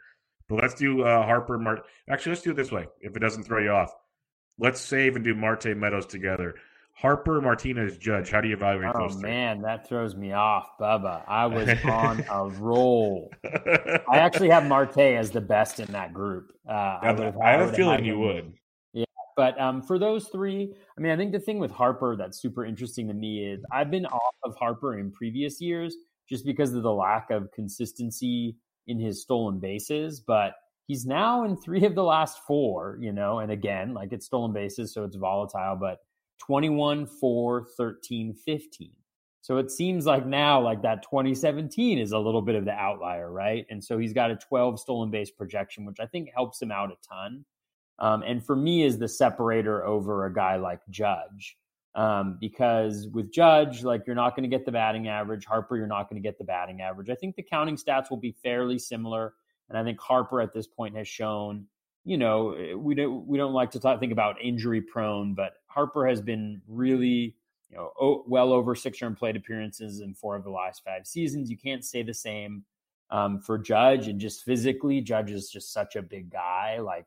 But 0.49 0.61
let's 0.61 0.73
do 0.73 1.03
uh, 1.03 1.23
Harper. 1.23 1.59
Marte. 1.59 1.83
Actually, 2.09 2.31
let's 2.31 2.41
do 2.41 2.51
it 2.51 2.55
this 2.55 2.71
way 2.71 2.87
if 3.01 3.15
it 3.15 3.19
doesn't 3.19 3.43
throw 3.43 3.61
you 3.61 3.69
off. 3.69 3.93
Let's 4.57 4.81
save 4.81 5.15
and 5.15 5.23
do 5.23 5.35
Marte 5.35 5.77
Meadows 5.77 6.07
together. 6.07 6.55
Harper 6.97 7.39
Martinez 7.41 7.95
Judge. 7.99 8.31
How 8.31 8.41
do 8.41 8.47
you 8.47 8.55
evaluate 8.55 8.91
oh, 8.95 9.07
those? 9.07 9.17
Oh 9.17 9.19
man, 9.19 9.61
that 9.61 9.87
throws 9.87 10.15
me 10.15 10.33
off, 10.33 10.79
Bubba. 10.81 11.23
I 11.27 11.45
was 11.45 11.69
on 11.85 12.25
a 12.27 12.49
roll. 12.59 13.31
I 13.45 14.17
actually 14.17 14.49
have 14.49 14.65
Marte 14.65 14.97
as 14.97 15.29
the 15.29 15.41
best 15.41 15.79
in 15.79 15.91
that 15.91 16.11
group. 16.11 16.51
Uh, 16.67 16.71
I, 16.71 16.99
have, 17.03 17.37
I 17.37 17.51
have 17.51 17.69
a 17.69 17.73
feeling 17.73 18.03
you 18.03 18.17
would. 18.17 18.51
Yeah, 18.93 19.05
but 19.35 19.59
um, 19.61 19.83
for 19.83 19.99
those 19.99 20.29
three, 20.29 20.73
I 20.97 21.01
mean, 21.01 21.11
I 21.11 21.17
think 21.17 21.33
the 21.33 21.39
thing 21.39 21.59
with 21.59 21.69
Harper 21.69 22.15
that's 22.15 22.41
super 22.41 22.65
interesting 22.65 23.07
to 23.09 23.13
me 23.13 23.45
is 23.45 23.63
I've 23.71 23.91
been 23.91 24.07
off 24.07 24.35
of 24.43 24.55
Harper 24.55 24.97
in 24.97 25.11
previous 25.11 25.61
years 25.61 25.95
just 26.27 26.45
because 26.45 26.73
of 26.73 26.81
the 26.81 26.91
lack 26.91 27.29
of 27.29 27.51
consistency 27.51 28.57
in 28.87 28.99
his 28.99 29.21
stolen 29.21 29.59
bases, 29.59 30.19
but 30.19 30.53
he's 30.87 31.05
now 31.05 31.43
in 31.43 31.57
three 31.57 31.85
of 31.85 31.93
the 31.93 32.03
last 32.03 32.39
four, 32.47 32.97
you 32.99 33.11
know, 33.11 33.37
and 33.37 33.51
again, 33.51 33.93
like 33.93 34.13
it's 34.13 34.25
stolen 34.25 34.51
bases, 34.51 34.95
so 34.95 35.03
it's 35.03 35.15
volatile, 35.15 35.77
but 35.79 35.99
21, 36.39 37.05
4, 37.05 37.67
13, 37.77 38.33
15. 38.33 38.91
So 39.41 39.57
it 39.57 39.71
seems 39.71 40.05
like 40.05 40.25
now, 40.25 40.59
like 40.59 40.81
that 40.81 41.03
2017 41.03 41.99
is 41.99 42.11
a 42.11 42.19
little 42.19 42.41
bit 42.41 42.55
of 42.55 42.65
the 42.65 42.73
outlier, 42.73 43.31
right? 43.31 43.65
And 43.69 43.81
so 43.81 43.97
he's 43.97 44.11
got 44.11 44.29
a 44.29 44.35
12 44.35 44.79
stolen 44.79 45.09
base 45.09 45.31
projection, 45.31 45.85
which 45.85 46.01
I 46.01 46.05
think 46.05 46.29
helps 46.35 46.61
him 46.61 46.71
out 46.71 46.91
a 46.91 46.95
ton. 47.07 47.45
Um, 47.99 48.23
and 48.23 48.45
for 48.45 48.55
me, 48.55 48.83
is 48.83 48.97
the 48.97 49.07
separator 49.07 49.85
over 49.85 50.25
a 50.25 50.33
guy 50.33 50.57
like 50.57 50.81
Judge. 50.89 51.57
Um, 51.95 52.37
because 52.39 53.07
with 53.07 53.31
Judge, 53.31 53.83
like 53.83 54.03
you're 54.05 54.15
not 54.15 54.35
going 54.35 54.43
to 54.43 54.55
get 54.55 54.65
the 54.65 54.71
batting 54.71 55.07
average. 55.07 55.45
Harper, 55.45 55.77
you're 55.77 55.87
not 55.87 56.09
going 56.09 56.21
to 56.21 56.27
get 56.27 56.37
the 56.37 56.43
batting 56.43 56.81
average. 56.81 57.09
I 57.09 57.15
think 57.15 57.35
the 57.35 57.41
counting 57.41 57.75
stats 57.75 58.09
will 58.09 58.17
be 58.17 58.35
fairly 58.43 58.77
similar. 58.77 59.33
And 59.69 59.77
I 59.77 59.83
think 59.83 59.99
Harper 59.99 60.41
at 60.41 60.53
this 60.53 60.67
point 60.67 60.95
has 60.95 61.07
shown, 61.07 61.65
you 62.05 62.17
know, 62.17 62.75
we 62.77 62.95
don't 62.95 63.25
we 63.25 63.37
don't 63.37 63.53
like 63.53 63.71
to 63.71 63.79
talk, 63.79 63.99
think 63.99 64.11
about 64.11 64.41
injury 64.41 64.81
prone, 64.81 65.33
but 65.33 65.53
Harper 65.77 66.07
has 66.07 66.21
been 66.21 66.59
really 66.67 67.35
you 67.69 67.77
know, 67.77 68.23
well 68.25 68.51
over 68.51 68.73
600 68.73 69.15
plate 69.15 69.35
appearances 69.35 69.99
in 69.99 70.15
four 70.15 70.35
of 70.35 70.43
the 70.43 70.49
last 70.49 70.83
five 70.83 71.05
seasons. 71.05 71.51
You 71.51 71.57
can't 71.57 71.85
say 71.85 72.01
the 72.01 72.15
same 72.15 72.63
um, 73.11 73.39
for 73.39 73.59
Judge, 73.59 74.07
and 74.07 74.19
just 74.19 74.43
physically, 74.43 75.01
Judge 75.01 75.29
is 75.29 75.51
just 75.51 75.71
such 75.71 75.95
a 75.95 76.01
big 76.01 76.31
guy. 76.31 76.79
Like, 76.79 77.05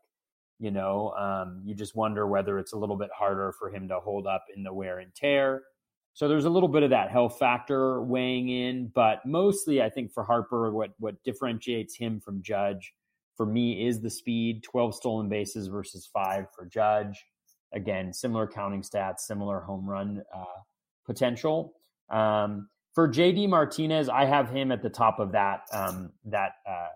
you 0.61 0.70
know, 0.70 1.11
um, 1.18 1.62
you 1.64 1.74
just 1.74 1.96
wonder 1.96 2.28
whether 2.28 2.61
it's 2.61 2.72
a 2.72 2.78
little 2.78 2.94
bit 2.94 3.11
harder 3.12 3.52
for 3.59 3.70
him 3.70 3.88
to 3.88 3.98
hold 3.98 4.28
up 4.28 4.44
in 4.54 4.62
the 4.62 4.72
wear 4.72 5.00
and 5.00 5.12
tear. 5.16 5.64
So 6.12 6.28
there's 6.28 6.44
a 6.44 6.50
little 6.50 6.68
bit 6.68 6.85
of 6.85 6.90
that 6.90 7.11
health 7.11 7.40
factor 7.40 8.00
weighing 8.02 8.50
in, 8.50 8.92
but 8.94 9.26
mostly 9.26 9.83
I 9.83 9.90
think 9.90 10.12
for 10.12 10.22
Harper, 10.22 10.70
what 10.70 10.90
what 11.00 11.20
differentiates 11.24 11.96
him 11.96 12.20
from 12.20 12.40
Judge 12.40 12.94
for 13.37 13.46
me 13.46 13.85
is 13.85 14.00
the 14.00 14.11
speed. 14.11 14.62
12 14.62 14.94
stolen 14.94 15.28
bases 15.28 15.66
versus 15.66 16.09
five 16.12 16.46
for 16.54 16.66
Judge. 16.66 17.26
Again, 17.72 18.12
similar 18.12 18.46
counting 18.46 18.83
stats, 18.83 19.20
similar 19.20 19.61
home 19.61 19.88
run 19.88 20.22
uh, 20.35 20.61
potential. 21.06 21.74
Um, 22.11 22.68
for 22.94 23.09
JD 23.09 23.48
Martinez, 23.48 24.09
I 24.09 24.24
have 24.24 24.50
him 24.50 24.72
at 24.72 24.83
the 24.83 24.90
top 24.90 25.20
of 25.20 25.33
that. 25.33 25.62
Um, 25.72 26.12
that 26.24 26.54
uh, 26.68 26.88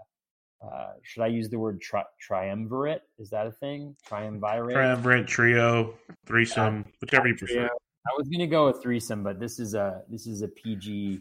uh, 0.64 0.92
should 1.02 1.22
I 1.22 1.28
use 1.28 1.48
the 1.48 1.58
word 1.58 1.80
tri- 1.80 2.04
triumvirate? 2.20 3.02
Is 3.18 3.30
that 3.30 3.46
a 3.46 3.52
thing? 3.52 3.96
Triumvirate, 4.06 4.74
triumvirate, 4.74 5.26
trio, 5.26 5.94
threesome, 6.26 6.84
whichever 7.00 7.28
you 7.28 7.36
prefer. 7.36 7.66
I 7.66 8.10
was 8.18 8.28
going 8.28 8.40
to 8.40 8.46
go 8.46 8.66
with 8.66 8.82
threesome, 8.82 9.22
but 9.22 9.38
this 9.40 9.58
is 9.58 9.74
a 9.74 10.02
this 10.10 10.26
is 10.26 10.42
a 10.42 10.48
PG, 10.48 11.20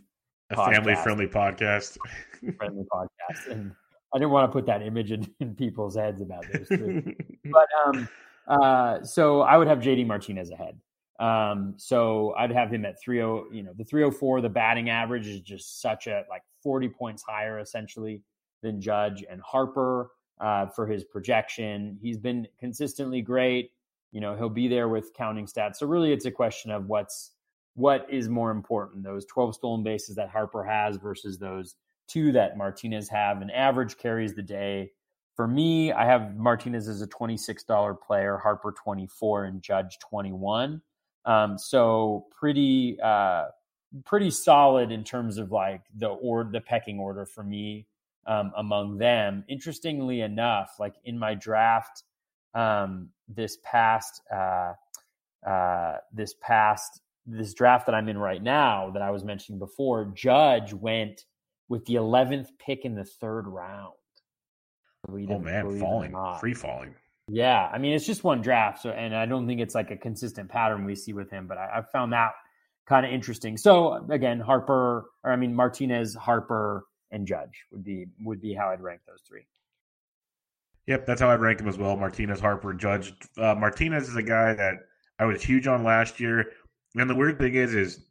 a 0.49 0.55
family 0.55 0.95
friendly 0.95 1.27
podcast. 1.27 1.97
friendly 2.57 2.83
podcast, 2.91 3.51
and 3.51 3.71
I 4.13 4.17
didn't 4.17 4.31
want 4.31 4.49
to 4.49 4.53
put 4.53 4.65
that 4.65 4.81
image 4.81 5.11
in, 5.11 5.27
in 5.39 5.55
people's 5.55 5.95
heads 5.95 6.21
about 6.21 6.45
those 6.51 6.67
three. 6.67 7.15
but 7.51 7.67
um, 7.85 8.07
uh, 8.47 9.03
so 9.03 9.41
I 9.41 9.57
would 9.57 9.67
have 9.67 9.79
JD 9.79 10.05
Martinez 10.07 10.51
ahead. 10.51 10.79
Um, 11.19 11.75
so 11.77 12.33
I'd 12.37 12.51
have 12.51 12.71
him 12.71 12.85
at 12.85 13.01
30, 13.03 13.17
you 13.55 13.63
know, 13.63 13.73
the 13.77 13.83
304, 13.83 14.41
the 14.41 14.49
batting 14.49 14.89
average 14.89 15.27
is 15.27 15.41
just 15.41 15.81
such 15.81 16.07
a 16.07 16.25
like 16.29 16.41
40 16.61 16.89
points 16.89 17.23
higher 17.23 17.59
essentially 17.59 18.21
than 18.61 18.81
Judge 18.81 19.23
and 19.29 19.41
Harper 19.41 20.11
uh, 20.41 20.67
for 20.67 20.87
his 20.87 21.03
projection. 21.03 21.97
He's 22.01 22.17
been 22.17 22.47
consistently 22.59 23.21
great. 23.21 23.71
You 24.11 24.21
know, 24.21 24.35
he'll 24.35 24.49
be 24.49 24.67
there 24.67 24.89
with 24.89 25.13
counting 25.13 25.45
stats. 25.45 25.77
So 25.77 25.87
really 25.87 26.11
it's 26.11 26.25
a 26.25 26.31
question 26.31 26.71
of 26.71 26.87
what's 26.87 27.31
what 27.75 28.05
is 28.09 28.29
more 28.29 28.51
important, 28.51 29.03
those 29.03 29.25
12 29.25 29.55
stolen 29.55 29.83
bases 29.83 30.15
that 30.15 30.29
Harper 30.29 30.63
has 30.63 30.97
versus 30.97 31.39
those 31.39 31.75
two 32.07 32.31
that 32.31 32.57
Martinez 32.57 33.09
have. 33.09 33.41
And 33.41 33.51
average 33.51 33.97
carries 33.97 34.35
the 34.35 34.43
day 34.43 34.91
for 35.35 35.47
me, 35.47 35.91
I 35.91 36.05
have 36.05 36.35
Martinez 36.37 36.87
as 36.87 37.01
a 37.01 37.07
$26 37.07 37.99
player, 38.01 38.37
Harper 38.37 38.71
24, 38.71 39.45
and 39.45 39.61
Judge 39.61 39.97
21. 39.99 40.81
Um, 41.25 41.57
so 41.57 42.27
pretty 42.37 42.97
uh, 43.01 43.45
pretty 44.05 44.29
solid 44.31 44.91
in 44.91 45.03
terms 45.03 45.37
of 45.37 45.51
like 45.51 45.81
the 45.95 46.07
or 46.07 46.43
the 46.43 46.61
pecking 46.61 46.99
order 46.99 47.25
for 47.25 47.43
me 47.43 47.87
um, 48.27 48.51
among 48.57 48.97
them. 48.97 49.43
Interestingly 49.47 50.21
enough, 50.21 50.75
like 50.79 50.95
in 51.05 51.17
my 51.17 51.33
draft 51.33 52.03
um, 52.53 53.09
this 53.27 53.57
past 53.63 54.21
uh, 54.31 54.73
uh, 55.47 55.97
this 56.13 56.35
past 56.41 57.01
this 57.25 57.53
draft 57.53 57.85
that 57.85 57.95
I'm 57.95 58.09
in 58.09 58.17
right 58.17 58.43
now 58.43 58.89
that 58.91 59.01
I 59.01 59.11
was 59.11 59.23
mentioning 59.23 59.59
before, 59.59 60.05
Judge 60.13 60.73
went 60.73 61.23
with 61.69 61.85
the 61.85 61.95
11th 61.95 62.49
pick 62.59 62.83
in 62.83 62.95
the 62.95 63.05
third 63.05 63.47
round. 63.47 63.93
Oh 65.09 65.39
man, 65.39 65.79
falling, 65.79 66.15
free 66.39 66.53
falling. 66.53 66.95
Yeah, 67.29 67.69
I 67.71 67.77
mean 67.77 67.93
it's 67.93 68.05
just 68.05 68.23
one 68.23 68.41
draft, 68.41 68.81
so 68.81 68.89
and 68.89 69.15
I 69.15 69.25
don't 69.25 69.47
think 69.47 69.59
it's 69.59 69.75
like 69.75 69.91
a 69.91 69.97
consistent 69.97 70.49
pattern 70.49 70.85
we 70.85 70.95
see 70.95 71.13
with 71.13 71.29
him, 71.29 71.47
but 71.47 71.57
I, 71.57 71.79
I 71.79 71.81
found 71.81 72.13
that 72.13 72.31
kind 72.85 73.05
of 73.05 73.11
interesting. 73.11 73.57
So 73.57 74.05
again, 74.09 74.39
Harper, 74.39 75.05
or 75.23 75.31
I 75.31 75.35
mean 75.35 75.53
Martinez, 75.53 76.15
Harper, 76.15 76.85
and 77.11 77.27
Judge 77.27 77.65
would 77.71 77.83
be 77.83 78.07
would 78.21 78.41
be 78.41 78.53
how 78.53 78.69
I'd 78.69 78.81
rank 78.81 79.01
those 79.07 79.21
three. 79.27 79.45
Yep, 80.87 81.05
that's 81.05 81.21
how 81.21 81.29
I'd 81.29 81.39
rank 81.39 81.61
him 81.61 81.67
as 81.67 81.77
well. 81.77 81.95
Martinez, 81.95 82.39
Harper, 82.39 82.73
Judge. 82.73 83.13
Uh, 83.37 83.55
Martinez 83.55 84.09
is 84.09 84.15
a 84.15 84.23
guy 84.23 84.53
that 84.53 84.75
I 85.19 85.25
was 85.25 85.41
huge 85.41 85.67
on 85.67 85.83
last 85.83 86.19
year, 86.19 86.51
and 86.95 87.09
the 87.09 87.15
weird 87.15 87.39
thing 87.39 87.55
is, 87.55 87.73
is 87.73 88.05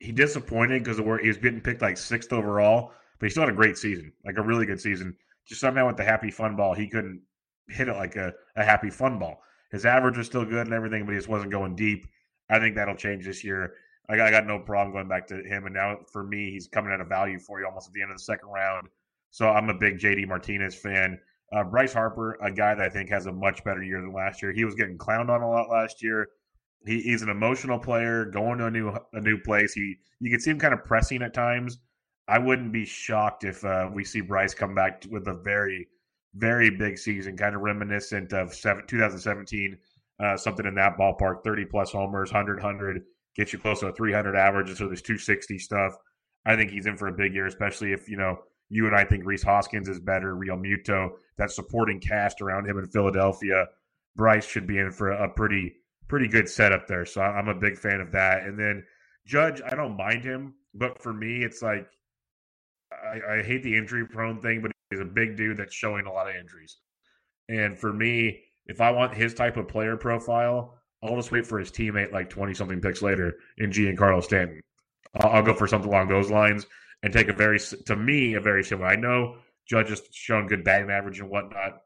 he 0.00 0.10
disappointed 0.10 0.82
because 0.82 0.98
he 0.98 1.28
was 1.28 1.36
getting 1.36 1.60
picked 1.60 1.82
like 1.82 1.98
sixth 1.98 2.32
overall, 2.32 2.92
but 3.18 3.26
he 3.26 3.30
still 3.30 3.44
had 3.44 3.52
a 3.52 3.56
great 3.56 3.78
season, 3.78 4.12
like 4.24 4.38
a 4.38 4.42
really 4.42 4.66
good 4.66 4.80
season 4.80 5.16
just 5.46 5.60
somehow 5.60 5.86
with 5.86 5.96
the 5.96 6.04
happy 6.04 6.30
fun 6.30 6.56
ball, 6.56 6.74
he 6.74 6.88
couldn't 6.88 7.22
hit 7.68 7.88
it 7.88 7.94
like 7.94 8.16
a, 8.16 8.32
a 8.56 8.64
happy 8.64 8.90
fun 8.90 9.18
ball. 9.18 9.42
His 9.70 9.86
average 9.86 10.16
was 10.16 10.26
still 10.26 10.44
good 10.44 10.66
and 10.66 10.74
everything, 10.74 11.04
but 11.04 11.12
he 11.12 11.18
just 11.18 11.28
wasn't 11.28 11.52
going 11.52 11.76
deep. 11.76 12.06
I 12.48 12.58
think 12.58 12.74
that'll 12.74 12.96
change 12.96 13.24
this 13.24 13.44
year. 13.44 13.74
I 14.08 14.16
got, 14.16 14.26
I 14.26 14.30
got 14.32 14.46
no 14.46 14.58
problem 14.58 14.92
going 14.92 15.08
back 15.08 15.28
to 15.28 15.36
him. 15.36 15.66
And 15.66 15.74
now 15.74 15.98
for 16.12 16.24
me, 16.24 16.50
he's 16.50 16.66
coming 16.66 16.92
at 16.92 17.00
a 17.00 17.04
value 17.04 17.38
for 17.38 17.60
you 17.60 17.66
almost 17.66 17.88
at 17.88 17.92
the 17.92 18.02
end 18.02 18.10
of 18.10 18.18
the 18.18 18.24
second 18.24 18.48
round. 18.48 18.88
So 19.30 19.48
I'm 19.48 19.70
a 19.70 19.74
big 19.74 19.98
JD 19.98 20.26
Martinez 20.26 20.74
fan. 20.74 21.18
Uh, 21.52 21.64
Bryce 21.64 21.92
Harper, 21.92 22.36
a 22.42 22.50
guy 22.50 22.74
that 22.74 22.84
I 22.84 22.88
think 22.88 23.08
has 23.10 23.26
a 23.26 23.32
much 23.32 23.62
better 23.64 23.82
year 23.82 24.00
than 24.00 24.12
last 24.12 24.42
year. 24.42 24.52
He 24.52 24.64
was 24.64 24.74
getting 24.74 24.98
clowned 24.98 25.30
on 25.30 25.42
a 25.42 25.48
lot 25.48 25.70
last 25.70 26.02
year. 26.02 26.28
He, 26.86 27.00
he's 27.00 27.22
an 27.22 27.28
emotional 27.28 27.78
player, 27.78 28.24
going 28.24 28.58
to 28.58 28.66
a 28.66 28.70
new 28.70 28.96
a 29.12 29.20
new 29.20 29.38
place. 29.38 29.72
He 29.72 29.96
you 30.20 30.30
can 30.30 30.40
see 30.40 30.50
him 30.50 30.58
kind 30.58 30.72
of 30.72 30.84
pressing 30.84 31.22
at 31.22 31.34
times, 31.34 31.78
I 32.30 32.38
wouldn't 32.38 32.72
be 32.72 32.84
shocked 32.84 33.42
if 33.42 33.64
uh, 33.64 33.90
we 33.92 34.04
see 34.04 34.20
Bryce 34.20 34.54
come 34.54 34.72
back 34.72 35.04
with 35.10 35.26
a 35.26 35.34
very, 35.34 35.88
very 36.34 36.70
big 36.70 36.96
season, 36.96 37.36
kind 37.36 37.56
of 37.56 37.62
reminiscent 37.62 38.32
of 38.32 38.54
seven, 38.54 38.84
2017, 38.86 39.76
uh, 40.20 40.36
something 40.36 40.64
in 40.64 40.76
that 40.76 40.96
ballpark 40.96 41.42
30 41.42 41.64
plus 41.64 41.90
homers, 41.90 42.30
100, 42.32 42.62
100, 42.62 43.02
get 43.34 43.52
you 43.52 43.58
close 43.58 43.80
to 43.80 43.88
a 43.88 43.92
300 43.92 44.36
average. 44.36 44.68
And 44.68 44.78
So 44.78 44.86
there's 44.86 45.02
260 45.02 45.58
stuff. 45.58 45.96
I 46.46 46.54
think 46.54 46.70
he's 46.70 46.86
in 46.86 46.96
for 46.96 47.08
a 47.08 47.12
big 47.12 47.34
year, 47.34 47.46
especially 47.46 47.92
if, 47.92 48.08
you 48.08 48.16
know, 48.16 48.38
you 48.68 48.86
and 48.86 48.94
I 48.94 49.04
think 49.04 49.26
Rhys 49.26 49.42
Hoskins 49.42 49.88
is 49.88 49.98
better, 49.98 50.36
Realmuto, 50.36 51.10
that 51.36 51.50
supporting 51.50 51.98
cast 51.98 52.40
around 52.40 52.68
him 52.68 52.78
in 52.78 52.86
Philadelphia. 52.86 53.66
Bryce 54.14 54.46
should 54.46 54.68
be 54.68 54.78
in 54.78 54.92
for 54.92 55.10
a 55.10 55.28
pretty, 55.28 55.74
pretty 56.06 56.28
good 56.28 56.48
setup 56.48 56.86
there. 56.86 57.04
So 57.04 57.22
I'm 57.22 57.48
a 57.48 57.54
big 57.56 57.76
fan 57.76 58.00
of 58.00 58.12
that. 58.12 58.44
And 58.44 58.56
then 58.56 58.84
Judge, 59.26 59.60
I 59.66 59.74
don't 59.74 59.96
mind 59.96 60.22
him, 60.22 60.54
but 60.74 61.02
for 61.02 61.12
me, 61.12 61.42
it's 61.42 61.60
like 61.60 61.88
I, 62.92 63.38
I 63.38 63.42
hate 63.42 63.62
the 63.62 63.76
injury 63.76 64.06
prone 64.06 64.40
thing, 64.40 64.62
but 64.62 64.72
he's 64.90 65.00
a 65.00 65.04
big 65.04 65.36
dude 65.36 65.56
that's 65.56 65.74
showing 65.74 66.06
a 66.06 66.12
lot 66.12 66.28
of 66.28 66.36
injuries. 66.36 66.76
And 67.48 67.78
for 67.78 67.92
me, 67.92 68.42
if 68.66 68.80
I 68.80 68.90
want 68.90 69.14
his 69.14 69.34
type 69.34 69.56
of 69.56 69.68
player 69.68 69.96
profile, 69.96 70.78
I'll 71.02 71.16
just 71.16 71.32
wait 71.32 71.46
for 71.46 71.58
his 71.58 71.70
teammate 71.70 72.12
like 72.12 72.30
20 72.30 72.54
something 72.54 72.80
picks 72.80 73.02
later 73.02 73.36
in 73.58 73.70
Giancarlo 73.70 74.22
Stanton. 74.22 74.60
I'll, 75.14 75.30
I'll, 75.30 75.42
go 75.42 75.54
for 75.54 75.66
something 75.66 75.90
along 75.90 76.08
those 76.08 76.30
lines 76.30 76.66
and 77.02 77.12
take 77.12 77.28
a 77.28 77.32
very, 77.32 77.58
to 77.58 77.96
me, 77.96 78.34
a 78.34 78.40
very 78.40 78.62
similar. 78.62 78.88
I 78.88 78.96
know 78.96 79.36
Judge 79.66 79.88
has 79.88 80.02
shown 80.12 80.46
good 80.46 80.62
batting 80.62 80.90
average 80.90 81.20
and 81.20 81.30
whatnot, 81.30 81.82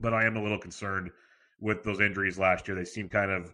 but 0.00 0.14
I 0.14 0.26
am 0.26 0.36
a 0.36 0.42
little 0.42 0.58
concerned 0.58 1.10
with 1.60 1.82
those 1.82 2.00
injuries 2.00 2.38
last 2.38 2.68
year. 2.68 2.76
They 2.76 2.84
seem 2.84 3.08
kind 3.08 3.30
of 3.30 3.52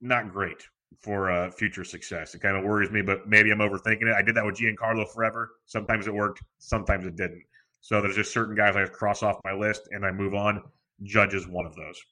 not 0.00 0.32
great 0.32 0.68
for 1.00 1.30
uh, 1.30 1.50
future 1.50 1.84
success. 1.84 2.34
It 2.34 2.40
kind 2.40 2.56
of 2.56 2.64
worries 2.64 2.90
me, 2.90 3.02
but 3.02 3.28
maybe 3.28 3.50
I'm 3.50 3.58
overthinking 3.58 4.02
it. 4.02 4.14
I 4.16 4.22
did 4.22 4.36
that 4.36 4.44
with 4.44 4.56
Giancarlo 4.56 5.08
forever. 5.08 5.50
Sometimes 5.66 6.06
it 6.06 6.14
worked, 6.14 6.42
sometimes 6.58 7.06
it 7.06 7.16
didn't. 7.16 7.42
So 7.80 8.00
there's 8.00 8.16
just 8.16 8.32
certain 8.32 8.54
guys 8.54 8.76
I 8.76 8.86
cross 8.86 9.22
off 9.22 9.40
my 9.44 9.52
list 9.52 9.88
and 9.90 10.06
I 10.06 10.10
move 10.10 10.34
on. 10.34 10.62
Judge 11.02 11.34
is 11.34 11.46
one 11.46 11.66
of 11.66 11.74
those. 11.74 12.02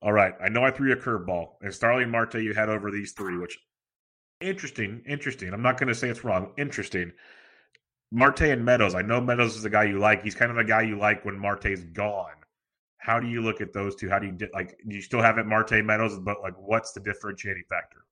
All 0.00 0.12
right. 0.12 0.34
I 0.42 0.48
know 0.48 0.64
I 0.64 0.70
threw 0.70 0.88
you 0.88 0.94
a 0.94 0.96
curveball. 0.96 1.56
And 1.60 1.74
Starling 1.74 2.10
Marte, 2.10 2.36
you 2.36 2.54
had 2.54 2.68
over 2.68 2.90
these 2.90 3.12
three, 3.12 3.36
which 3.36 3.58
interesting, 4.40 5.02
interesting. 5.06 5.52
I'm 5.52 5.62
not 5.62 5.78
going 5.78 5.88
to 5.88 5.94
say 5.94 6.08
it's 6.08 6.24
wrong. 6.24 6.52
Interesting. 6.56 7.12
Marte 8.10 8.42
and 8.42 8.64
Meadows. 8.64 8.94
I 8.94 9.02
know 9.02 9.20
Meadows 9.20 9.56
is 9.56 9.62
the 9.62 9.70
guy 9.70 9.84
you 9.84 9.98
like. 9.98 10.22
He's 10.22 10.34
kind 10.34 10.50
of 10.50 10.58
a 10.58 10.64
guy 10.64 10.82
you 10.82 10.98
like 10.98 11.24
when 11.24 11.38
Marte's 11.38 11.82
gone. 11.82 12.32
How 13.02 13.18
do 13.18 13.26
you 13.26 13.42
look 13.42 13.60
at 13.60 13.72
those 13.72 13.96
two? 13.96 14.08
How 14.08 14.20
do 14.20 14.28
you 14.28 14.48
like? 14.54 14.78
Do 14.86 14.94
you 14.94 15.02
still 15.02 15.20
have 15.20 15.36
it 15.38 15.44
Marte 15.44 15.84
Meadows, 15.84 16.18
but 16.20 16.40
like, 16.40 16.54
what's 16.56 16.92
the 16.92 17.00
differentiating 17.00 17.64
factor? 17.68 18.04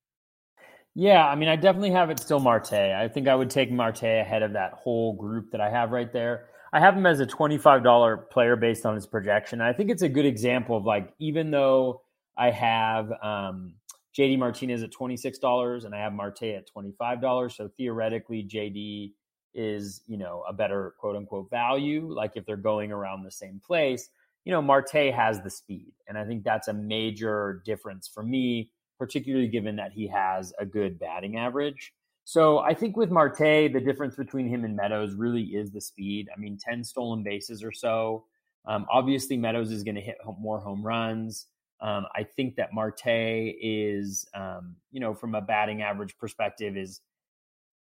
Yeah, 0.96 1.24
I 1.28 1.36
mean, 1.36 1.48
I 1.48 1.54
definitely 1.54 1.92
have 1.92 2.10
it 2.10 2.18
still 2.18 2.40
Marte. 2.40 2.72
I 2.72 3.06
think 3.06 3.28
I 3.28 3.34
would 3.36 3.50
take 3.50 3.70
Marte 3.70 4.02
ahead 4.02 4.42
of 4.42 4.52
that 4.54 4.72
whole 4.72 5.12
group 5.12 5.52
that 5.52 5.60
I 5.60 5.70
have 5.70 5.92
right 5.92 6.12
there. 6.12 6.46
I 6.72 6.80
have 6.80 6.96
him 6.96 7.06
as 7.06 7.20
a 7.20 7.26
$25 7.26 8.30
player 8.30 8.56
based 8.56 8.84
on 8.84 8.96
his 8.96 9.06
projection. 9.06 9.60
I 9.60 9.72
think 9.72 9.90
it's 9.90 10.02
a 10.02 10.08
good 10.08 10.26
example 10.26 10.76
of 10.76 10.84
like, 10.84 11.14
even 11.20 11.52
though 11.52 12.02
I 12.36 12.50
have, 12.50 13.12
um, 13.22 13.74
JD 14.18 14.38
Martinez 14.38 14.82
at 14.82 14.90
$26 14.90 15.84
and 15.84 15.94
I 15.94 15.98
have 15.98 16.12
Marte 16.12 16.42
at 16.42 16.68
$25. 16.76 17.52
So 17.52 17.70
theoretically, 17.76 18.42
JD 18.42 19.12
is, 19.54 20.02
you 20.08 20.16
know, 20.16 20.44
a 20.48 20.52
better 20.52 20.94
quote 20.98 21.14
unquote 21.14 21.48
value. 21.48 22.12
Like 22.12 22.32
if 22.34 22.44
they're 22.44 22.56
going 22.56 22.90
around 22.90 23.22
the 23.22 23.30
same 23.30 23.60
place, 23.64 24.10
you 24.44 24.52
know, 24.52 24.62
Marte 24.62 25.12
has 25.14 25.40
the 25.42 25.50
speed. 25.50 25.92
And 26.08 26.16
I 26.16 26.24
think 26.24 26.44
that's 26.44 26.68
a 26.68 26.72
major 26.72 27.62
difference 27.64 28.08
for 28.08 28.22
me, 28.22 28.70
particularly 28.98 29.48
given 29.48 29.76
that 29.76 29.92
he 29.92 30.08
has 30.08 30.52
a 30.58 30.66
good 30.66 30.98
batting 30.98 31.36
average. 31.36 31.92
So 32.24 32.58
I 32.58 32.74
think 32.74 32.96
with 32.96 33.10
Marte, 33.10 33.72
the 33.72 33.82
difference 33.84 34.14
between 34.14 34.48
him 34.48 34.64
and 34.64 34.76
Meadows 34.76 35.14
really 35.14 35.42
is 35.42 35.72
the 35.72 35.80
speed. 35.80 36.28
I 36.34 36.38
mean, 36.38 36.58
10 36.58 36.84
stolen 36.84 37.22
bases 37.22 37.64
or 37.64 37.72
so. 37.72 38.24
Um, 38.66 38.86
obviously, 38.90 39.36
Meadows 39.36 39.72
is 39.72 39.82
going 39.82 39.94
to 39.94 40.00
hit 40.00 40.16
more 40.38 40.60
home 40.60 40.82
runs. 40.82 41.46
Um, 41.80 42.06
I 42.14 42.24
think 42.24 42.56
that 42.56 42.74
Marte 42.74 43.06
is, 43.06 44.28
um, 44.34 44.76
you 44.92 45.00
know, 45.00 45.14
from 45.14 45.34
a 45.34 45.40
batting 45.40 45.82
average 45.82 46.16
perspective, 46.18 46.76
is 46.76 47.00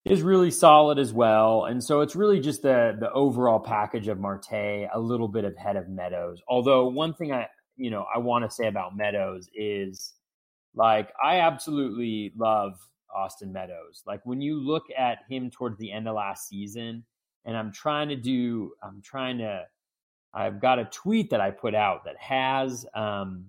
is 0.04 0.22
really 0.22 0.50
solid 0.50 0.98
as 0.98 1.12
well. 1.12 1.66
And 1.66 1.82
so 1.82 2.00
it's 2.00 2.16
really 2.16 2.40
just 2.40 2.62
the 2.62 2.96
the 2.98 3.12
overall 3.12 3.60
package 3.60 4.08
of 4.08 4.18
Marte 4.18 4.52
a 4.52 4.98
little 4.98 5.28
bit 5.28 5.44
ahead 5.44 5.76
of 5.76 5.88
Meadows. 5.88 6.40
Although 6.48 6.88
one 6.88 7.14
thing 7.14 7.32
I, 7.32 7.48
you 7.76 7.90
know, 7.90 8.06
I 8.14 8.18
want 8.18 8.44
to 8.44 8.50
say 8.50 8.66
about 8.66 8.96
Meadows 8.96 9.48
is 9.54 10.14
like 10.74 11.12
I 11.22 11.40
absolutely 11.40 12.32
love 12.36 12.78
Austin 13.14 13.52
Meadows. 13.52 14.02
Like 14.06 14.20
when 14.24 14.40
you 14.40 14.58
look 14.58 14.84
at 14.96 15.18
him 15.28 15.50
towards 15.50 15.78
the 15.78 15.92
end 15.92 16.08
of 16.08 16.14
last 16.16 16.48
season, 16.48 17.04
and 17.44 17.56
I'm 17.56 17.72
trying 17.72 18.08
to 18.08 18.16
do, 18.16 18.72
I'm 18.82 19.00
trying 19.02 19.38
to, 19.38 19.64
I've 20.32 20.60
got 20.60 20.78
a 20.78 20.84
tweet 20.86 21.30
that 21.30 21.40
I 21.40 21.50
put 21.50 21.74
out 21.74 22.04
that 22.04 22.16
has 22.18 22.86
um, 22.94 23.46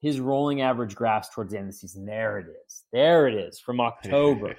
his 0.00 0.18
rolling 0.18 0.62
average 0.62 0.94
graphs 0.94 1.28
towards 1.28 1.52
the 1.52 1.58
end 1.58 1.68
of 1.68 1.74
the 1.74 1.78
season. 1.78 2.04
There 2.04 2.38
it 2.38 2.46
is. 2.66 2.84
There 2.92 3.28
it 3.28 3.34
is 3.34 3.60
from 3.60 3.80
October. 3.80 4.56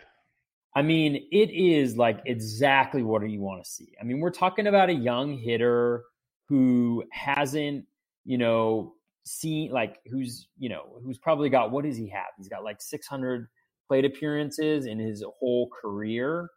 I 0.75 0.81
mean, 0.81 1.27
it 1.31 1.51
is 1.51 1.95
like 1.95 2.21
exactly 2.25 3.01
what 3.01 3.27
you 3.29 3.39
want 3.39 3.63
to 3.63 3.69
see. 3.69 3.93
I 3.99 4.03
mean, 4.03 4.19
we're 4.19 4.29
talking 4.31 4.67
about 4.67 4.89
a 4.89 4.93
young 4.93 5.37
hitter 5.37 6.03
who 6.49 7.05
hasn't, 7.11 7.85
you 8.25 8.37
know, 8.37 8.93
seen 9.25 9.71
like 9.71 9.97
who's, 10.11 10.47
you 10.57 10.69
know, 10.69 10.99
who's 11.03 11.17
probably 11.17 11.49
got 11.49 11.71
what 11.71 11.85
does 11.85 11.97
he 11.97 12.09
have? 12.09 12.27
He's 12.37 12.49
got 12.49 12.63
like 12.63 12.81
600 12.81 13.47
plate 13.87 14.03
appearances 14.03 14.85
in 14.85 14.99
his 14.99 15.23
whole 15.39 15.69
career. 15.81 16.49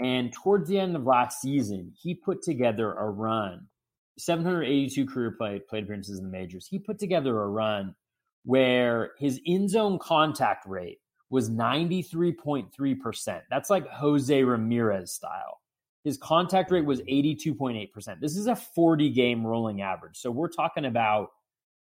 And 0.00 0.32
towards 0.32 0.68
the 0.68 0.80
end 0.80 0.96
of 0.96 1.04
last 1.04 1.40
season, 1.40 1.92
he 2.02 2.14
put 2.14 2.42
together 2.42 2.92
a 2.92 3.08
run 3.10 3.68
782 4.18 5.06
career 5.06 5.34
plate, 5.38 5.68
plate 5.68 5.84
appearances 5.84 6.18
in 6.18 6.24
the 6.24 6.30
majors. 6.30 6.66
He 6.66 6.80
put 6.80 6.98
together 6.98 7.40
a 7.40 7.48
run 7.48 7.94
where 8.44 9.12
his 9.18 9.40
in 9.44 9.68
zone 9.68 10.00
contact 10.00 10.66
rate 10.66 10.98
was 11.32 11.48
93.3%. 11.48 13.40
That's 13.48 13.70
like 13.70 13.88
Jose 13.88 14.44
Ramirez 14.44 15.12
style. 15.12 15.62
His 16.04 16.18
contact 16.18 16.70
rate 16.70 16.84
was 16.84 17.00
82.8%. 17.00 18.20
This 18.20 18.36
is 18.36 18.48
a 18.48 18.54
40 18.54 19.08
game 19.10 19.46
rolling 19.46 19.80
average. 19.80 20.18
So 20.18 20.30
we're 20.30 20.48
talking 20.48 20.84
about 20.84 21.30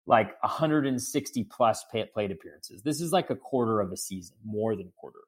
like 0.06 0.40
160 0.44 1.44
plus 1.44 1.84
plate 1.90 2.30
appearances. 2.30 2.82
This 2.82 3.00
is 3.00 3.10
like 3.12 3.30
a 3.30 3.36
quarter 3.36 3.80
of 3.80 3.90
a 3.90 3.96
season, 3.96 4.36
more 4.44 4.76
than 4.76 4.86
a 4.86 4.92
quarter, 4.96 5.18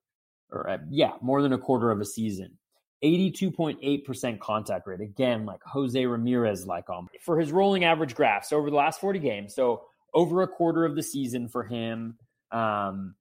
or 0.53 0.71
uh, 0.71 0.79
yeah, 0.89 1.15
more 1.21 1.43
than 1.43 1.53
a 1.53 1.59
quarter 1.59 1.91
of 1.91 2.01
a 2.01 2.05
season. 2.05 2.57
82.8% 3.03 4.39
contact 4.39 4.87
rate. 4.87 5.01
Again, 5.01 5.45
like 5.45 5.61
Jose 5.65 6.07
Ramirez, 6.07 6.65
like 6.65 6.89
on 6.89 7.09
for 7.23 7.41
his 7.41 7.51
rolling 7.51 7.83
average 7.83 8.15
graphs 8.15 8.53
over 8.53 8.71
the 8.71 8.77
last 8.77 9.01
40 9.01 9.19
games. 9.19 9.53
So 9.57 9.83
over 10.15 10.43
a 10.43 10.49
quarter 10.49 10.85
of 10.85 10.95
the 10.95 11.03
season 11.03 11.49
for 11.49 11.65
him. 11.65 12.17
Um, 12.53 13.17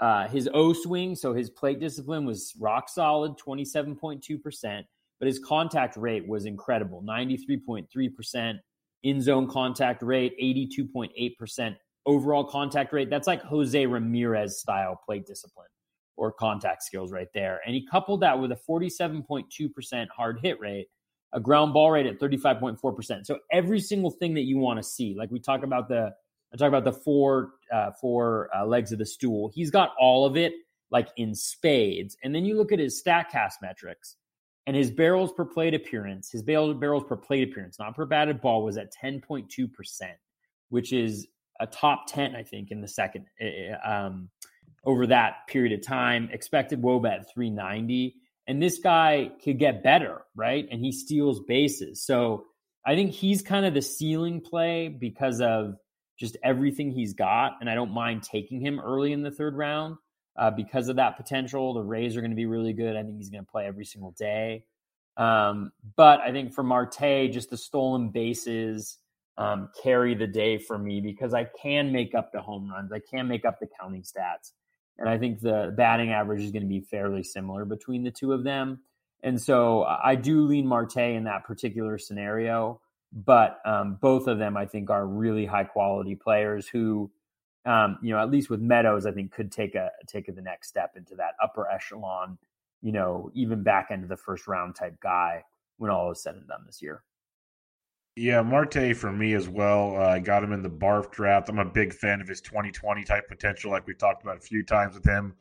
uh, 0.00 0.28
his 0.28 0.48
O 0.54 0.72
swing, 0.72 1.14
so 1.16 1.34
his 1.34 1.50
plate 1.50 1.80
discipline 1.80 2.24
was 2.24 2.54
rock 2.58 2.88
solid, 2.88 3.36
27.2%, 3.36 4.84
but 5.18 5.26
his 5.26 5.38
contact 5.38 5.96
rate 5.96 6.26
was 6.26 6.44
incredible, 6.44 7.02
93.3% 7.02 8.58
in 9.02 9.20
zone 9.20 9.48
contact 9.48 10.02
rate, 10.02 10.34
82.8% 10.40 11.76
overall 12.06 12.44
contact 12.44 12.92
rate. 12.92 13.10
That's 13.10 13.26
like 13.26 13.42
Jose 13.42 13.86
Ramirez 13.86 14.60
style 14.60 15.00
plate 15.04 15.26
discipline 15.26 15.68
or 16.16 16.32
contact 16.32 16.82
skills 16.82 17.12
right 17.12 17.28
there. 17.34 17.60
And 17.64 17.74
he 17.74 17.86
coupled 17.86 18.20
that 18.22 18.38
with 18.38 18.50
a 18.50 18.58
47.2% 18.68 20.08
hard 20.08 20.40
hit 20.42 20.58
rate, 20.58 20.88
a 21.32 21.40
ground 21.40 21.72
ball 21.72 21.92
rate 21.92 22.06
at 22.06 22.18
35.4%. 22.18 23.26
So 23.26 23.38
every 23.52 23.80
single 23.80 24.10
thing 24.10 24.34
that 24.34 24.42
you 24.42 24.58
want 24.58 24.78
to 24.78 24.82
see, 24.82 25.14
like 25.16 25.30
we 25.30 25.38
talk 25.38 25.62
about 25.62 25.88
the 25.88 26.12
I 26.52 26.56
talk 26.56 26.68
about 26.68 26.84
the 26.84 26.92
four 26.92 27.52
uh, 27.72 27.90
four 28.00 28.48
uh, 28.56 28.66
legs 28.66 28.92
of 28.92 28.98
the 28.98 29.06
stool. 29.06 29.50
He's 29.54 29.70
got 29.70 29.92
all 29.98 30.26
of 30.26 30.36
it 30.36 30.52
like 30.90 31.08
in 31.16 31.34
spades. 31.34 32.16
And 32.22 32.34
then 32.34 32.44
you 32.44 32.56
look 32.56 32.72
at 32.72 32.78
his 32.78 33.02
Statcast 33.02 33.54
metrics 33.62 34.16
and 34.66 34.76
his 34.76 34.90
barrels 34.90 35.32
per 35.32 35.44
plate 35.44 35.74
appearance, 35.74 36.30
his 36.30 36.42
barrels 36.42 37.04
per 37.04 37.16
plate 37.16 37.48
appearance, 37.48 37.78
not 37.78 37.94
per 37.94 38.06
batted 38.06 38.40
ball, 38.40 38.62
was 38.62 38.76
at 38.76 38.92
10.2%, 38.92 39.68
which 40.70 40.92
is 40.92 41.26
a 41.60 41.66
top 41.66 42.06
10, 42.08 42.34
I 42.34 42.42
think, 42.42 42.70
in 42.70 42.80
the 42.80 42.88
second 42.88 43.26
eh, 43.40 43.46
eh, 43.46 43.72
um, 43.74 44.30
over 44.84 45.06
that 45.08 45.46
period 45.48 45.78
of 45.78 45.86
time. 45.86 46.28
Expected 46.32 46.82
Woba 46.82 47.20
at 47.20 47.32
390. 47.32 48.14
And 48.46 48.62
this 48.62 48.78
guy 48.78 49.30
could 49.44 49.58
get 49.58 49.82
better, 49.82 50.22
right? 50.34 50.66
And 50.70 50.80
he 50.80 50.92
steals 50.92 51.40
bases. 51.40 52.02
So 52.04 52.46
I 52.86 52.94
think 52.94 53.12
he's 53.12 53.42
kind 53.42 53.66
of 53.66 53.74
the 53.74 53.82
ceiling 53.82 54.40
play 54.40 54.88
because 54.88 55.40
of 55.40 55.76
just 56.18 56.36
everything 56.42 56.90
he's 56.90 57.14
got. 57.14 57.52
And 57.60 57.70
I 57.70 57.74
don't 57.74 57.92
mind 57.92 58.22
taking 58.22 58.60
him 58.60 58.80
early 58.80 59.12
in 59.12 59.22
the 59.22 59.30
third 59.30 59.56
round 59.56 59.96
uh, 60.36 60.50
because 60.50 60.88
of 60.88 60.96
that 60.96 61.16
potential. 61.16 61.74
The 61.74 61.82
Rays 61.82 62.16
are 62.16 62.20
going 62.20 62.30
to 62.32 62.36
be 62.36 62.46
really 62.46 62.72
good. 62.72 62.96
I 62.96 63.02
think 63.02 63.16
he's 63.16 63.30
going 63.30 63.44
to 63.44 63.50
play 63.50 63.66
every 63.66 63.84
single 63.84 64.12
day. 64.18 64.64
Um, 65.16 65.72
but 65.96 66.20
I 66.20 66.30
think 66.32 66.54
for 66.54 66.62
Marte, 66.62 67.30
just 67.32 67.50
the 67.50 67.56
stolen 67.56 68.10
bases 68.10 68.98
um, 69.36 69.70
carry 69.82 70.14
the 70.14 70.26
day 70.26 70.58
for 70.58 70.78
me 70.78 71.00
because 71.00 71.34
I 71.34 71.44
can 71.44 71.92
make 71.92 72.14
up 72.14 72.32
the 72.32 72.40
home 72.40 72.70
runs. 72.70 72.92
I 72.92 73.00
can 73.00 73.28
make 73.28 73.44
up 73.44 73.58
the 73.60 73.68
counting 73.80 74.02
stats. 74.02 74.52
And 74.98 75.08
I 75.08 75.16
think 75.16 75.40
the 75.40 75.72
batting 75.76 76.10
average 76.10 76.42
is 76.42 76.50
going 76.50 76.62
to 76.62 76.68
be 76.68 76.80
fairly 76.80 77.22
similar 77.22 77.64
between 77.64 78.02
the 78.02 78.10
two 78.10 78.32
of 78.32 78.42
them. 78.42 78.80
And 79.22 79.40
so 79.40 79.84
I 79.84 80.16
do 80.16 80.42
lean 80.42 80.66
Marte 80.66 80.96
in 80.96 81.24
that 81.24 81.44
particular 81.44 81.98
scenario. 81.98 82.80
But 83.12 83.60
um, 83.64 83.98
both 84.00 84.26
of 84.26 84.38
them, 84.38 84.56
I 84.56 84.66
think, 84.66 84.90
are 84.90 85.06
really 85.06 85.46
high 85.46 85.64
quality 85.64 86.14
players 86.14 86.68
who 86.68 87.10
um, 87.68 87.98
you 88.02 88.14
know, 88.14 88.20
at 88.20 88.30
least 88.30 88.48
with 88.48 88.60
Meadows, 88.60 89.04
I 89.04 89.12
think 89.12 89.30
could 89.30 89.52
take 89.52 89.74
a 89.74 89.90
take 90.06 90.34
the 90.34 90.40
next 90.40 90.68
step 90.68 90.92
into 90.96 91.14
that 91.16 91.34
upper 91.42 91.68
echelon, 91.70 92.38
you 92.80 92.92
know, 92.92 93.30
even 93.34 93.62
back 93.62 93.90
into 93.90 94.06
the 94.06 94.16
first 94.16 94.46
round 94.46 94.74
type 94.74 94.98
guy 95.00 95.44
when 95.76 95.90
all 95.90 96.10
is 96.10 96.22
said 96.22 96.36
and 96.36 96.48
done 96.48 96.62
this 96.64 96.80
year. 96.80 97.02
Yeah, 98.16 98.42
Marte 98.42 98.96
for 98.96 99.12
me 99.12 99.34
as 99.34 99.48
well. 99.48 99.96
Uh, 99.96 100.06
I 100.06 100.18
got 100.18 100.42
him 100.42 100.52
in 100.52 100.62
the 100.62 100.70
barf 100.70 101.10
draft. 101.12 101.50
I'm 101.50 101.58
a 101.58 101.64
big 101.64 101.92
fan 101.92 102.20
of 102.20 102.26
his 102.26 102.40
2020 102.40 103.04
type 103.04 103.28
potential, 103.28 103.70
like 103.70 103.86
we've 103.86 103.98
talked 103.98 104.22
about 104.22 104.38
a 104.38 104.40
few 104.40 104.64
times 104.64 104.94
with 104.94 105.04
him. 105.04 105.34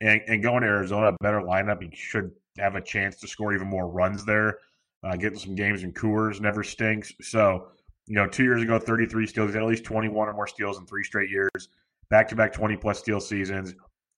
And, 0.00 0.20
and 0.26 0.42
going 0.42 0.62
to 0.62 0.68
Arizona, 0.68 1.08
a 1.08 1.16
better 1.22 1.42
lineup, 1.42 1.82
he 1.82 1.94
should 1.94 2.32
have 2.58 2.74
a 2.74 2.80
chance 2.80 3.16
to 3.20 3.28
score 3.28 3.54
even 3.54 3.68
more 3.68 3.88
runs 3.88 4.24
there. 4.24 4.58
Uh, 5.04 5.16
getting 5.16 5.38
some 5.38 5.54
games 5.54 5.82
in 5.82 5.92
Coors 5.92 6.40
never 6.40 6.62
stinks. 6.62 7.12
So 7.20 7.68
you 8.06 8.14
know, 8.14 8.26
two 8.26 8.44
years 8.44 8.62
ago, 8.62 8.78
33 8.78 9.26
steals. 9.26 9.54
At 9.54 9.62
least 9.64 9.84
21 9.84 10.28
or 10.28 10.32
more 10.32 10.46
steals 10.46 10.78
in 10.78 10.86
three 10.86 11.04
straight 11.04 11.30
years. 11.30 11.68
Back 12.10 12.28
to 12.28 12.36
back 12.36 12.52
20 12.52 12.76
plus 12.76 12.98
steal 12.98 13.20
seasons. 13.20 13.74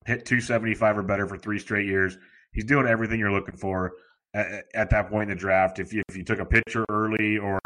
Hit 0.07 0.25
275 0.25 0.99
or 0.99 1.03
better 1.03 1.27
for 1.27 1.38
three 1.38 1.59
straight 1.59 1.87
years. 1.87 2.18
He's 2.53 2.64
doing 2.64 2.87
everything 2.87 3.18
you're 3.20 3.33
looking 3.33 3.57
for 3.57 3.92
at, 4.35 4.64
at 4.75 4.90
that 4.90 5.09
point 5.09 5.31
in 5.31 5.37
the 5.37 5.40
draft. 5.40 5.79
If 5.79 5.92
you, 5.92 6.03
if 6.09 6.16
you 6.16 6.25
took 6.25 6.40
a 6.40 6.44
pitcher 6.44 6.85
early 6.90 7.38
or 7.38 7.61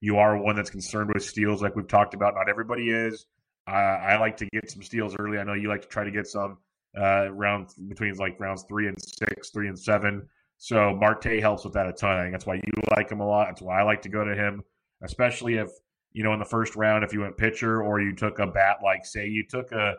you 0.00 0.16
are 0.16 0.36
one 0.36 0.56
that's 0.56 0.70
concerned 0.70 1.10
with 1.12 1.24
steals, 1.24 1.62
like 1.62 1.76
we've 1.76 1.88
talked 1.88 2.14
about, 2.14 2.34
not 2.34 2.48
everybody 2.48 2.90
is. 2.90 3.26
Uh, 3.68 3.72
I 3.72 4.18
like 4.18 4.36
to 4.38 4.46
get 4.52 4.70
some 4.70 4.82
steals 4.82 5.14
early. 5.18 5.38
I 5.38 5.44
know 5.44 5.54
you 5.54 5.68
like 5.68 5.82
to 5.82 5.88
try 5.88 6.04
to 6.04 6.10
get 6.10 6.26
some 6.26 6.58
uh, 6.98 7.30
round 7.30 7.68
between 7.88 8.14
like 8.16 8.40
rounds 8.40 8.64
three 8.68 8.88
and 8.88 8.96
six, 9.00 9.50
three 9.50 9.68
and 9.68 9.78
seven. 9.78 10.28
So 10.62 10.94
Marte 10.94 11.40
helps 11.40 11.64
with 11.64 11.72
that 11.72 11.88
a 11.88 11.92
ton. 11.92 12.16
I 12.18 12.22
think 12.22 12.34
that's 12.34 12.46
why 12.46 12.54
you 12.54 12.72
like 12.96 13.10
him 13.10 13.20
a 13.20 13.26
lot. 13.26 13.48
That's 13.48 13.62
why 13.62 13.80
I 13.80 13.82
like 13.82 14.02
to 14.02 14.08
go 14.08 14.24
to 14.24 14.34
him 14.36 14.62
especially 15.02 15.56
if 15.56 15.70
you 16.12 16.22
know 16.22 16.32
in 16.32 16.38
the 16.38 16.44
first 16.44 16.76
round 16.76 17.04
if 17.04 17.12
you 17.12 17.20
went 17.20 17.36
pitcher 17.36 17.82
or 17.82 18.00
you 18.00 18.14
took 18.14 18.38
a 18.38 18.46
bat 18.46 18.78
like 18.82 19.04
say 19.04 19.26
you 19.26 19.44
took 19.46 19.72
a 19.72 19.94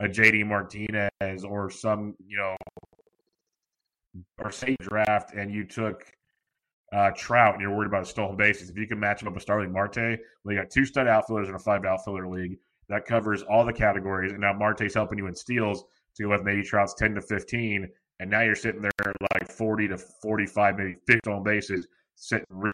a 0.00 0.06
JD 0.06 0.46
Martinez 0.46 1.44
or 1.44 1.70
some 1.70 2.14
you 2.26 2.36
know 2.36 2.56
or 4.38 4.50
say 4.50 4.76
draft 4.80 5.34
and 5.34 5.52
you 5.52 5.64
took 5.64 6.04
uh, 6.92 7.10
Trout 7.16 7.54
and 7.54 7.62
you're 7.62 7.74
worried 7.74 7.88
about 7.88 8.06
stolen 8.06 8.36
bases. 8.36 8.70
If 8.70 8.76
you 8.76 8.86
can 8.86 9.00
match 9.00 9.20
him 9.20 9.26
up 9.26 9.34
with 9.34 9.42
Starling 9.42 9.72
Marte, 9.72 9.96
well, 9.96 10.54
you 10.54 10.60
got 10.60 10.70
two 10.70 10.84
stud 10.84 11.08
outfielders 11.08 11.48
in 11.48 11.56
a 11.56 11.58
five 11.58 11.84
outfielder 11.84 12.28
league 12.28 12.58
that 12.88 13.04
covers 13.04 13.42
all 13.42 13.64
the 13.64 13.72
categories. 13.72 14.30
And 14.30 14.40
now 14.40 14.52
Marte's 14.52 14.94
helping 14.94 15.18
you 15.18 15.26
in 15.26 15.34
steals 15.34 15.84
to 16.16 16.22
go 16.22 16.28
with 16.28 16.44
maybe 16.44 16.62
Trout's 16.62 16.94
10 16.94 17.16
to 17.16 17.20
15. 17.20 17.88
And 18.20 18.30
now 18.30 18.42
you're 18.42 18.54
sitting 18.54 18.82
there 18.82 19.14
like 19.34 19.50
40 19.50 19.88
to 19.88 19.98
45, 19.98 20.78
maybe 20.78 20.96
50 21.06 21.30
on 21.30 21.42
bases, 21.42 21.86
sitting 22.14 22.46
real 22.50 22.72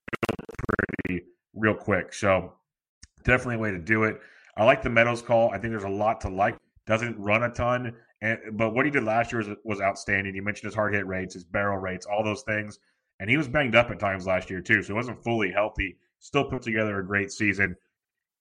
pretty 1.06 1.24
real 1.54 1.74
quick. 1.74 2.12
So 2.12 2.52
definitely 3.24 3.56
a 3.56 3.58
way 3.58 3.70
to 3.70 3.78
do 3.78 4.04
it. 4.04 4.20
I 4.56 4.64
like 4.64 4.82
the 4.82 4.90
Meadows 4.90 5.22
call. 5.22 5.50
I 5.50 5.58
think 5.58 5.72
there's 5.72 5.84
a 5.84 5.88
lot 5.88 6.20
to 6.22 6.28
like. 6.28 6.56
Doesn't 6.86 7.18
run 7.18 7.44
a 7.44 7.50
ton 7.50 7.94
And 8.20 8.38
but 8.52 8.74
what 8.74 8.84
he 8.84 8.90
did 8.90 9.04
last 9.04 9.32
year 9.32 9.38
was, 9.42 9.56
was 9.64 9.80
outstanding. 9.80 10.34
You 10.34 10.42
mentioned 10.42 10.66
his 10.66 10.74
hard 10.74 10.94
hit 10.94 11.06
rates, 11.06 11.34
his 11.34 11.44
barrel 11.44 11.78
rates, 11.78 12.06
all 12.06 12.24
those 12.24 12.42
things, 12.42 12.78
and 13.20 13.30
he 13.30 13.36
was 13.36 13.48
banged 13.48 13.76
up 13.76 13.90
at 13.90 14.00
times 14.00 14.26
last 14.26 14.50
year 14.50 14.60
too, 14.60 14.82
so 14.82 14.88
he 14.88 14.92
wasn't 14.94 15.22
fully 15.22 15.52
healthy. 15.52 15.96
Still 16.18 16.44
put 16.44 16.62
together 16.62 16.98
a 16.98 17.06
great 17.06 17.30
season. 17.30 17.76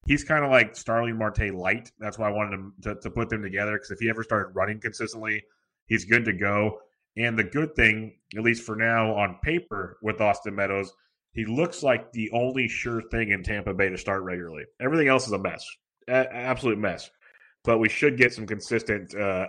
He's 0.08 0.24
kind 0.24 0.44
of 0.44 0.52
like 0.52 0.76
Starling 0.76 1.18
Marte 1.18 1.54
light. 1.54 1.92
That's 2.00 2.18
why 2.18 2.30
I 2.30 2.32
wanted 2.32 2.54
him 2.54 2.74
to, 2.84 2.96
to 2.96 3.12
put 3.12 3.30
them 3.30 3.44
together 3.44 3.74
because 3.74 3.92
if 3.92 4.00
he 4.00 4.10
ever 4.10 4.24
started 4.24 4.56
running 4.56 4.80
consistently, 4.80 5.44
he's 5.86 6.06
good 6.06 6.26
to 6.26 6.34
go. 6.34 6.80
And 7.17 7.38
the 7.38 7.43
good 7.43 7.76
thing, 7.76 8.17
at 8.38 8.43
least 8.43 8.63
for 8.63 8.76
now, 8.76 9.13
on 9.15 9.39
paper 9.43 9.98
with 10.02 10.22
Austin 10.22 10.56
Meadows, 10.56 10.93
he 11.34 11.45
looks 11.45 11.84
like 11.84 12.12
the 12.12 12.30
only 12.32 12.67
sure 12.67 13.02
thing 13.10 13.32
in 13.32 13.43
Tampa 13.43 13.74
Bay 13.74 13.89
to 13.89 13.98
start 13.98 14.24
regularly. 14.24 14.63
Everything 14.82 15.08
else 15.08 15.28
is 15.28 15.34
a 15.34 15.39
mess, 15.39 15.65
a- 16.08 16.34
absolute 16.34 16.78
mess. 16.78 17.10
But 17.63 17.80
we 17.80 17.89
should 17.89 18.17
get 18.17 18.34
some 18.34 18.48
consistent 18.48 19.13
uh, 19.15 19.48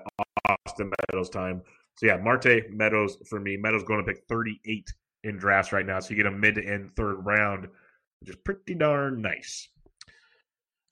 Austin 0.66 0.90
Meadows 1.11 1.31
time. 1.31 1.62
So 1.96 2.07
yeah, 2.07 2.16
Marte 2.16 2.70
Meadows 2.70 3.16
for 3.29 3.40
me. 3.40 3.57
Meadows 3.57 3.85
going 3.85 4.05
to 4.05 4.12
pick 4.12 4.25
38 4.29 4.92
in 5.25 5.37
drafts 5.37 5.73
right 5.73 5.87
now, 5.87 6.01
so 6.01 6.11
you 6.11 6.16
get 6.16 6.27
a 6.27 6.31
mid 6.31 6.57
to 6.57 6.64
end 6.64 6.90
third 6.96 7.25
round, 7.25 7.68
which 8.20 8.31
is 8.31 8.37
pretty 8.44 8.75
darn 8.75 9.20
nice. 9.20 9.68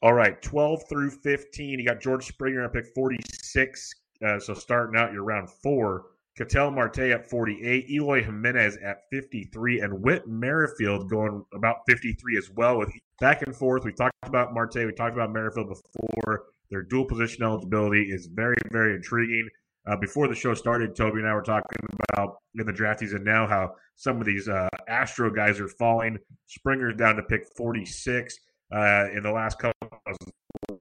All 0.01 0.13
right, 0.13 0.41
12 0.43 0.83
through 0.89 1.11
15. 1.11 1.79
You 1.79 1.85
got 1.85 2.01
George 2.01 2.27
Springer 2.27 2.65
at 2.65 2.73
pick 2.73 2.87
46. 2.95 3.93
Uh, 4.25 4.39
so 4.39 4.55
starting 4.55 4.99
out 4.99 5.13
your 5.13 5.25
round 5.25 5.49
four. 5.51 6.07
Ketel 6.39 6.71
Marte 6.71 7.01
at 7.01 7.29
48, 7.29 7.91
Eloy 7.91 8.23
Jimenez 8.23 8.77
at 8.77 8.99
53, 9.11 9.81
and 9.81 10.01
Whit 10.01 10.29
Merrifield 10.29 11.11
going 11.11 11.45
about 11.53 11.79
53 11.89 12.39
as 12.39 12.49
well 12.51 12.79
with 12.79 12.91
back 13.21 13.43
and 13.43 13.55
forth. 13.55 13.85
We 13.85 13.93
talked 13.93 14.15
about 14.25 14.55
Marte, 14.55 14.77
we 14.77 14.93
talked 14.93 15.15
about 15.15 15.33
Merrifield 15.33 15.69
before. 15.69 16.45
Their 16.71 16.83
dual 16.83 17.07
position 17.07 17.43
eligibility 17.43 18.05
is 18.05 18.27
very, 18.27 18.55
very 18.71 18.95
intriguing. 18.95 19.49
Uh, 19.85 19.97
before 19.97 20.29
the 20.29 20.35
show 20.35 20.55
started, 20.55 20.95
Toby 20.95 21.19
and 21.19 21.29
I 21.29 21.35
were 21.35 21.43
talking 21.43 21.79
about 22.13 22.37
in 22.55 22.67
the 22.67 22.73
draft 22.73 23.01
season 23.01 23.25
now 23.25 23.47
how 23.47 23.75
some 23.97 24.21
of 24.21 24.27
these 24.27 24.49
uh, 24.49 24.69
Astro 24.87 25.31
guys 25.31 25.59
are 25.59 25.69
falling. 25.69 26.19
Springer's 26.47 26.95
down 26.95 27.17
to 27.17 27.23
pick 27.25 27.49
46 27.57 28.39
uh, 28.73 29.07
in 29.13 29.25
the 29.25 29.33
last 29.33 29.59
couple. 29.59 29.89
Of 30.07 30.79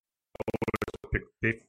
pick 1.41 1.63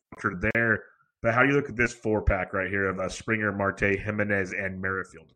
there. 0.53 0.83
But 1.22 1.35
how 1.35 1.42
do 1.42 1.48
you 1.48 1.54
look 1.54 1.68
at 1.68 1.76
this 1.76 1.92
four 1.92 2.22
pack 2.22 2.52
right 2.52 2.70
here 2.70 2.88
of 2.88 2.98
uh, 2.98 3.09
Springer, 3.09 3.52
Marte, 3.52 3.98
Jimenez, 3.98 4.52
and 4.52 4.81
Merrifield? 4.81 5.33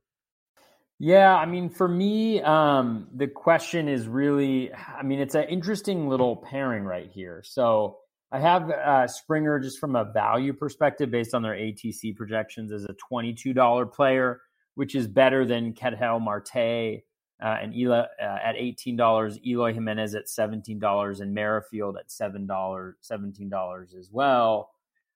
Yeah, 0.98 1.34
I 1.34 1.46
mean, 1.46 1.68
for 1.68 1.88
me, 1.88 2.40
um, 2.42 3.08
the 3.12 3.26
question 3.26 3.88
is 3.88 4.06
really, 4.06 4.72
I 4.72 5.02
mean, 5.02 5.18
it's 5.18 5.34
an 5.34 5.44
interesting 5.44 6.08
little 6.08 6.36
pairing 6.36 6.84
right 6.84 7.10
here. 7.10 7.42
So 7.44 7.98
I 8.30 8.38
have 8.38 8.70
uh, 8.70 9.08
Springer 9.08 9.58
just 9.58 9.80
from 9.80 9.96
a 9.96 10.04
value 10.04 10.52
perspective 10.52 11.10
based 11.10 11.34
on 11.34 11.42
their 11.42 11.54
ATC 11.54 12.14
projections 12.14 12.70
as 12.70 12.84
a 12.84 12.94
$22 13.12 13.92
player, 13.92 14.40
which 14.76 14.94
is 14.94 15.08
better 15.08 15.44
than 15.44 15.72
Ketel 15.72 16.20
Marte 16.20 17.02
uh, 17.42 17.58
and 17.60 17.74
Eli, 17.74 17.98
uh, 17.98 18.06
at 18.20 18.54
$18, 18.54 19.44
Eloy 19.44 19.74
Jimenez 19.74 20.14
at 20.14 20.26
$17, 20.26 21.20
and 21.20 21.34
Merrifield 21.34 21.96
at 21.96 22.08
$7, 22.08 22.46
$17 22.46 23.98
as 23.98 24.08
well. 24.12 24.70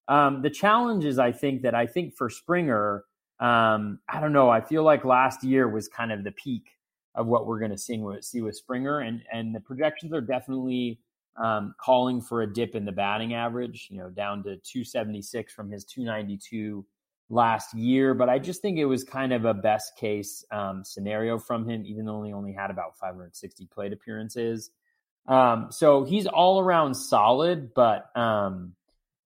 Um, 0.09 0.43
the 0.43 0.51
challenge 0.51 1.05
is, 1.05 1.19
I 1.19 1.33
think 1.33 1.63
that 1.63 1.75
I 1.75 1.87
think 1.87 2.15
for 2.15 2.31
Springer, 2.31 3.05
um, 3.41 3.99
I 4.09 4.21
don't 4.21 4.33
know. 4.33 4.49
I 4.49 4.61
feel 4.61 4.83
like 4.83 5.05
last 5.05 5.45
year 5.45 5.69
was 5.69 5.89
kind 5.89 6.13
of 6.13 6.25
the 6.25 6.33
peak 6.33 6.65
of 7.15 7.27
what 7.27 7.47
we're 7.47 7.59
going 7.59 7.71
to 7.71 7.79
see 7.79 7.99
with, 7.99 8.25
see 8.25 8.41
with 8.41 8.57
Springer, 8.57 9.01
and 9.01 9.23
and 9.33 9.55
the 9.55 9.61
projections 9.61 10.13
are 10.13 10.21
definitely 10.21 11.01
um, 11.37 11.75
calling 11.81 12.21
for 12.21 12.43
a 12.43 12.53
dip 12.53 12.75
in 12.75 12.85
the 12.85 12.93
batting 12.93 13.35
average. 13.35 13.89
You 13.91 13.99
know, 13.99 14.11
down 14.11 14.39
to 14.45 14.57
276 14.57 15.53
from 15.53 15.71
his 15.71 15.85
292 15.85 16.87
last 17.29 17.75
year. 17.75 18.15
But 18.15 18.29
I 18.29 18.39
just 18.39 18.63
think 18.63 18.79
it 18.79 18.85
was 18.85 19.05
kind 19.05 19.33
of 19.33 19.45
a 19.45 19.55
best 19.55 19.97
case 19.97 20.45
um, 20.51 20.85
scenario 20.85 21.39
from 21.39 21.69
him, 21.69 21.85
even 21.85 22.05
though 22.05 22.23
he 22.23 22.33
only 22.33 22.53
had 22.53 22.71
about 22.71 22.97
560 22.99 23.67
plate 23.67 23.93
appearances. 23.93 24.71
Um, 25.27 25.67
so 25.71 26.05
he's 26.05 26.27
all 26.27 26.61
around 26.61 26.95
solid, 26.95 27.75
but 27.75 28.17
um, 28.17 28.76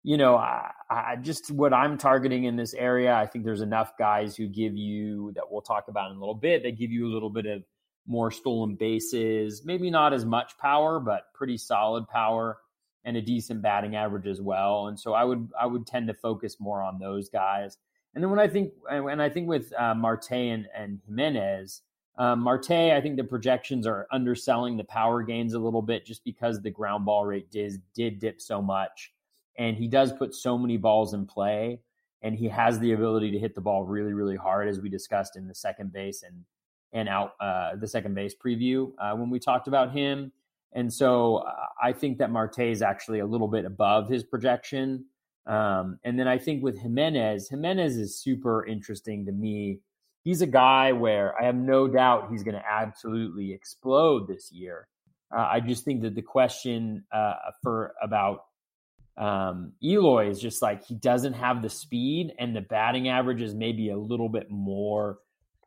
you 0.03 0.17
know, 0.17 0.37
I, 0.37 0.71
I, 0.89 1.17
just 1.17 1.51
what 1.51 1.75
I'm 1.75 1.99
targeting 1.99 2.45
in 2.45 2.57
this 2.57 2.73
area, 2.75 3.15
I 3.15 3.27
think 3.27 3.45
there's 3.45 3.61
enough 3.61 3.99
guys 3.99 4.35
who 4.35 4.47
give 4.47 4.77
you 4.77 5.33
that 5.35 5.45
we'll 5.51 5.61
talk 5.61 5.89
about 5.89 6.11
in 6.11 6.17
a 6.17 6.21
little 6.21 6.35
bit. 6.35 6.63
They 6.63 6.73
give 6.73 6.91
you 6.91 7.07
a 7.07 7.13
little 7.13 7.31
bit 7.31 7.47
of 7.47 7.63
more 8.07 8.31
stolen 8.31 8.77
bases, 8.77 9.63
maybe 9.65 9.91
not 9.91 10.15
as 10.15 10.25
much 10.25 10.57
power, 10.59 11.01
but 11.01 11.33
pretty 11.35 11.59
solid 11.59 12.09
power 12.09 12.59
and 13.05 13.17
a 13.17 13.23
decent 13.23 13.63
batting 13.63 13.95
average 13.95 14.27
as 14.27 14.41
well. 14.41 14.87
And 14.87 14.99
so 14.99 15.13
I 15.13 15.25
would 15.25 15.51
I 15.59 15.67
would 15.67 15.87
tend 15.87 16.09
to 16.09 16.15
focus 16.15 16.57
more 16.59 16.83
on 16.83 16.99
those 16.99 17.29
guys. 17.29 17.77
And 18.15 18.25
then 18.25 18.31
when 18.31 18.41
I 18.41 18.49
think 18.49 18.73
and 18.91 19.23
I 19.23 19.29
think 19.29 19.49
with 19.49 19.73
uh, 19.79 19.95
Marte 19.95 20.33
and, 20.33 20.67
and 20.75 21.01
Jimenez, 21.07 21.83
um, 22.19 22.41
Marte, 22.41 22.71
I 22.71 23.01
think 23.03 23.17
the 23.17 23.25
projections 23.25 23.87
are 23.87 24.07
underselling 24.11 24.77
the 24.77 24.85
power 24.85 25.23
gains 25.23 25.53
a 25.53 25.59
little 25.59 25.83
bit 25.83 26.07
just 26.07 26.25
because 26.25 26.61
the 26.61 26.71
ground 26.71 27.05
ball 27.05 27.27
rate 27.27 27.51
did 27.51 27.83
did 27.95 28.19
dip 28.19 28.41
so 28.41 28.63
much 28.63 29.13
and 29.61 29.77
he 29.77 29.87
does 29.87 30.11
put 30.11 30.35
so 30.35 30.57
many 30.57 30.79
balls 30.79 31.12
in 31.12 31.27
play 31.27 31.79
and 32.23 32.35
he 32.35 32.49
has 32.49 32.79
the 32.79 32.92
ability 32.92 33.31
to 33.31 33.38
hit 33.38 33.55
the 33.55 33.61
ball 33.61 33.85
really 33.85 34.12
really 34.12 34.37
hard 34.37 34.68
as 34.68 34.81
we 34.81 34.88
discussed 34.88 35.37
in 35.37 35.46
the 35.46 35.55
second 35.55 35.92
base 35.92 36.25
and 36.25 36.44
and 36.92 37.09
out 37.09 37.35
uh, 37.40 37.77
the 37.77 37.87
second 37.87 38.14
base 38.14 38.35
preview 38.35 38.90
uh, 38.99 39.14
when 39.14 39.31
we 39.31 39.38
talked 39.38 39.68
about 39.68 39.92
him. 39.92 40.33
And 40.73 40.92
so 40.92 41.37
uh, 41.37 41.66
i 41.81 41.92
think 41.92 42.18
that 42.18 42.31
marte 42.31 42.59
is 42.61 42.83
actually 42.83 43.20
a 43.20 43.27
little 43.27 43.49
bit 43.49 43.64
above 43.64 44.09
his 44.09 44.25
projection. 44.25 45.05
Um, 45.46 45.99
and 46.05 46.18
then 46.18 46.27
i 46.27 46.38
think 46.38 46.62
with 46.62 46.79
jimenez 46.79 47.49
jimenez 47.49 47.96
is 47.96 48.18
super 48.18 48.66
interesting 48.66 49.27
to 49.27 49.33
me. 49.33 49.81
He's 50.25 50.42
a 50.42 50.46
guy 50.46 50.92
where 50.92 51.40
i 51.40 51.44
have 51.44 51.55
no 51.55 51.87
doubt 51.87 52.29
he's 52.31 52.42
going 52.42 52.57
to 52.57 52.66
absolutely 52.66 53.53
explode 53.53 54.27
this 54.27 54.51
year. 54.51 54.88
Uh, 55.35 55.46
i 55.51 55.61
just 55.61 55.85
think 55.85 56.01
that 56.03 56.14
the 56.14 56.23
question 56.23 57.05
uh, 57.12 57.35
for 57.62 57.94
about 58.03 58.46
um, 59.20 59.72
Eloy 59.85 60.30
is 60.30 60.40
just 60.40 60.62
like 60.62 60.85
he 60.85 60.94
doesn't 60.94 61.35
have 61.35 61.61
the 61.61 61.68
speed, 61.68 62.33
and 62.38 62.56
the 62.56 62.62
batting 62.62 63.09
average 63.09 63.42
is 63.42 63.54
maybe 63.54 63.90
a 63.90 63.98
little 63.98 64.30
bit 64.30 64.50
more 64.50 65.18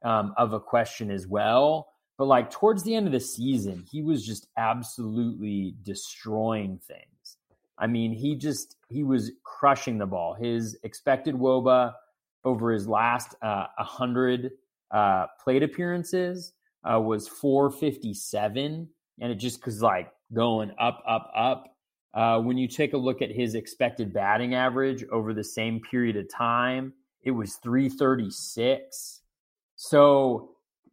um, 0.04 0.34
of 0.38 0.54
a 0.54 0.60
question 0.60 1.12
as 1.12 1.28
well. 1.28 1.88
But 2.18 2.26
like 2.26 2.50
towards 2.50 2.84
the 2.84 2.96
end 2.96 3.06
of 3.06 3.14
the 3.14 3.20
season, 3.20 3.86
he 3.92 4.02
was 4.02 4.26
just 4.26 4.48
absolutely 4.58 5.76
destroying 5.84 6.80
things. 6.80 7.38
I 7.78 7.88
mean, 7.88 8.12
he 8.12 8.36
just 8.36 8.76
he 8.90 9.04
was 9.04 9.32
crushing 9.44 10.00
the 10.00 10.08
ball. 10.08 10.34
His 10.34 10.78
expected 10.84 11.36
WOBA 11.36 11.94
over 12.44 12.72
his 12.72 12.88
last 12.88 13.36
uh, 13.42 13.68
100 13.78 14.52
uh, 14.92 15.28
plate 15.44 15.64
appearances 15.64 16.54
uh, 16.84 17.00
was 17.00 17.28
457, 17.28 18.88
and 19.22 19.32
it 19.32 19.36
just 19.36 19.64
was 19.66 19.82
like 19.82 20.12
going 20.34 20.72
up, 20.80 21.04
up, 21.08 21.32
up. 21.36 21.73
Uh, 22.14 22.40
when 22.40 22.58
you 22.58 22.68
take 22.68 22.94
a 22.94 22.98
look 22.98 23.22
at 23.22 23.32
his 23.32 23.56
expected 23.56 24.14
batting 24.14 24.54
average 24.54 25.04
over 25.12 25.34
the 25.34 25.44
same 25.44 25.80
period 25.80 26.16
of 26.16 26.30
time, 26.30 26.94
it 27.24 27.32
was 27.32 27.56
336. 27.56 29.22
So 29.76 30.52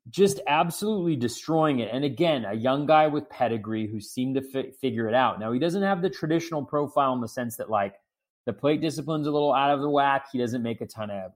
just 0.08 0.40
absolutely 0.46 1.16
destroying 1.16 1.80
it. 1.80 1.90
And 1.92 2.04
again, 2.04 2.44
a 2.44 2.54
young 2.54 2.86
guy 2.86 3.06
with 3.06 3.28
pedigree 3.28 3.86
who 3.86 4.00
seemed 4.00 4.36
to 4.36 4.42
fi- 4.42 4.70
figure 4.80 5.08
it 5.08 5.14
out. 5.14 5.38
Now, 5.38 5.52
he 5.52 5.58
doesn't 5.58 5.82
have 5.82 6.00
the 6.00 6.10
traditional 6.10 6.64
profile 6.64 7.12
in 7.12 7.20
the 7.20 7.28
sense 7.28 7.56
that, 7.56 7.68
like, 7.68 7.96
the 8.46 8.52
plate 8.52 8.80
discipline's 8.80 9.26
a 9.26 9.30
little 9.30 9.52
out 9.52 9.70
of 9.70 9.80
the 9.80 9.90
whack. 9.90 10.26
He 10.32 10.38
doesn't 10.38 10.62
make 10.62 10.80
a 10.80 10.86
ton 10.86 11.10
of 11.10 11.32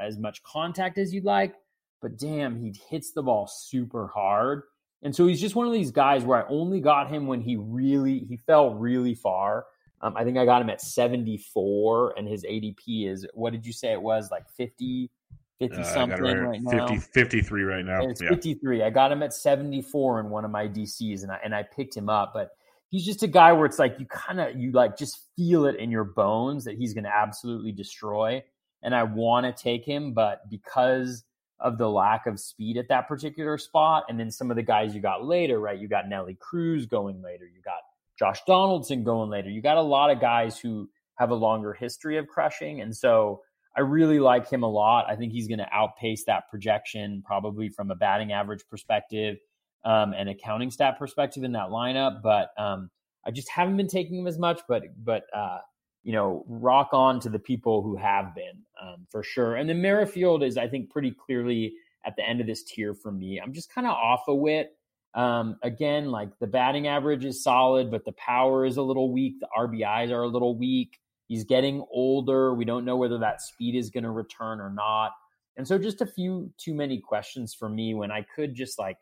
as 0.00 0.18
much 0.18 0.42
contact 0.42 0.96
as 0.96 1.12
you'd 1.12 1.24
like, 1.24 1.54
but 2.00 2.16
damn, 2.16 2.58
he 2.58 2.74
hits 2.88 3.12
the 3.12 3.22
ball 3.22 3.46
super 3.46 4.08
hard. 4.08 4.62
And 5.02 5.14
so 5.14 5.26
he's 5.26 5.40
just 5.40 5.54
one 5.54 5.66
of 5.66 5.72
these 5.72 5.90
guys 5.90 6.24
where 6.24 6.44
I 6.44 6.48
only 6.48 6.80
got 6.80 7.10
him 7.10 7.26
when 7.26 7.40
he 7.40 7.56
really 7.56 8.20
he 8.28 8.36
fell 8.36 8.74
really 8.74 9.14
far. 9.14 9.66
Um, 10.02 10.16
I 10.16 10.24
think 10.24 10.38
I 10.38 10.44
got 10.44 10.62
him 10.62 10.70
at 10.70 10.80
74 10.80 12.14
and 12.16 12.26
his 12.26 12.44
ADP 12.44 13.08
is 13.08 13.26
what 13.34 13.52
did 13.52 13.66
you 13.66 13.72
say 13.72 13.92
it 13.92 14.00
was 14.00 14.30
like 14.30 14.48
50 14.56 15.10
50 15.58 15.76
uh, 15.76 15.82
something 15.84 16.22
right, 16.22 16.36
right, 16.36 16.60
now 16.62 16.88
50 16.88 17.00
53 17.12 17.62
right 17.62 17.84
now. 17.84 18.00
it's 18.02 18.22
yeah. 18.22 18.30
53. 18.30 18.82
I 18.82 18.90
got 18.90 19.12
him 19.12 19.22
at 19.22 19.34
74 19.34 20.20
in 20.20 20.30
one 20.30 20.44
of 20.44 20.50
my 20.50 20.66
DCs 20.66 21.22
and 21.22 21.32
I 21.32 21.38
and 21.44 21.54
I 21.54 21.62
picked 21.62 21.96
him 21.96 22.08
up, 22.08 22.32
but 22.34 22.50
he's 22.90 23.04
just 23.04 23.22
a 23.22 23.26
guy 23.26 23.52
where 23.52 23.66
it's 23.66 23.78
like 23.78 23.96
you 23.98 24.06
kind 24.06 24.40
of 24.40 24.58
you 24.58 24.72
like 24.72 24.96
just 24.96 25.28
feel 25.36 25.66
it 25.66 25.76
in 25.76 25.90
your 25.90 26.04
bones 26.04 26.64
that 26.64 26.76
he's 26.76 26.94
going 26.94 27.04
to 27.04 27.14
absolutely 27.14 27.72
destroy 27.72 28.42
and 28.82 28.94
I 28.94 29.02
want 29.02 29.44
to 29.44 29.62
take 29.62 29.84
him, 29.84 30.12
but 30.12 30.48
because 30.48 31.24
of 31.60 31.78
the 31.78 31.88
lack 31.88 32.26
of 32.26 32.40
speed 32.40 32.76
at 32.76 32.88
that 32.88 33.06
particular 33.06 33.58
spot. 33.58 34.04
And 34.08 34.18
then 34.18 34.30
some 34.30 34.50
of 34.50 34.56
the 34.56 34.62
guys 34.62 34.94
you 34.94 35.00
got 35.00 35.24
later, 35.24 35.60
right? 35.60 35.78
You 35.78 35.88
got 35.88 36.08
Nelly 36.08 36.36
Cruz 36.40 36.86
going 36.86 37.22
later. 37.22 37.44
You 37.44 37.60
got 37.62 37.80
Josh 38.18 38.40
Donaldson 38.46 39.04
going 39.04 39.30
later. 39.30 39.50
You 39.50 39.62
got 39.62 39.76
a 39.76 39.82
lot 39.82 40.10
of 40.10 40.20
guys 40.20 40.58
who 40.58 40.88
have 41.16 41.30
a 41.30 41.34
longer 41.34 41.74
history 41.74 42.16
of 42.16 42.26
crushing. 42.26 42.80
And 42.80 42.96
so 42.96 43.42
I 43.76 43.82
really 43.82 44.18
like 44.18 44.48
him 44.50 44.62
a 44.62 44.68
lot. 44.68 45.06
I 45.08 45.16
think 45.16 45.32
he's 45.32 45.48
going 45.48 45.58
to 45.58 45.68
outpace 45.72 46.24
that 46.24 46.48
projection 46.50 47.22
probably 47.24 47.68
from 47.68 47.90
a 47.90 47.94
batting 47.94 48.32
average 48.32 48.62
perspective 48.68 49.36
um, 49.84 50.12
and 50.12 50.28
accounting 50.28 50.70
stat 50.70 50.98
perspective 50.98 51.44
in 51.44 51.52
that 51.52 51.68
lineup. 51.68 52.22
But 52.22 52.50
um, 52.58 52.90
I 53.24 53.30
just 53.30 53.48
haven't 53.50 53.76
been 53.76 53.88
taking 53.88 54.18
him 54.18 54.26
as 54.26 54.38
much. 54.38 54.60
But 54.68 54.82
but 55.02 55.24
uh, 55.34 55.58
you 56.02 56.12
know, 56.12 56.44
rock 56.48 56.90
on 56.92 57.20
to 57.20 57.28
the 57.28 57.38
people 57.38 57.82
who 57.82 57.96
have 57.96 58.34
been 58.34 58.62
um, 58.80 59.06
for 59.10 59.22
sure. 59.22 59.56
And 59.56 59.68
then 59.68 59.80
Merrifield 59.80 60.42
is, 60.42 60.56
I 60.56 60.68
think, 60.68 60.90
pretty 60.90 61.12
clearly 61.12 61.74
at 62.04 62.16
the 62.16 62.26
end 62.26 62.40
of 62.40 62.46
this 62.46 62.62
tier 62.62 62.94
for 62.94 63.12
me. 63.12 63.40
I'm 63.40 63.52
just 63.52 63.72
kind 63.72 63.86
of 63.86 63.92
off 63.92 64.22
a 64.28 64.46
it. 64.46 64.76
Um, 65.12 65.56
again, 65.62 66.10
like 66.10 66.38
the 66.38 66.46
batting 66.46 66.86
average 66.86 67.24
is 67.24 67.42
solid, 67.42 67.90
but 67.90 68.04
the 68.04 68.12
power 68.12 68.64
is 68.64 68.76
a 68.76 68.82
little 68.82 69.12
weak. 69.12 69.40
The 69.40 69.48
RBIs 69.56 70.10
are 70.10 70.22
a 70.22 70.28
little 70.28 70.56
weak. 70.56 70.98
He's 71.26 71.44
getting 71.44 71.84
older. 71.90 72.54
We 72.54 72.64
don't 72.64 72.84
know 72.84 72.96
whether 72.96 73.18
that 73.18 73.42
speed 73.42 73.74
is 73.74 73.90
going 73.90 74.04
to 74.04 74.10
return 74.10 74.60
or 74.60 74.70
not. 74.70 75.12
And 75.56 75.66
so 75.66 75.78
just 75.78 76.00
a 76.00 76.06
few 76.06 76.52
too 76.58 76.74
many 76.74 76.98
questions 76.98 77.54
for 77.54 77.68
me 77.68 77.94
when 77.94 78.10
I 78.10 78.22
could 78.22 78.54
just 78.54 78.78
like, 78.78 78.98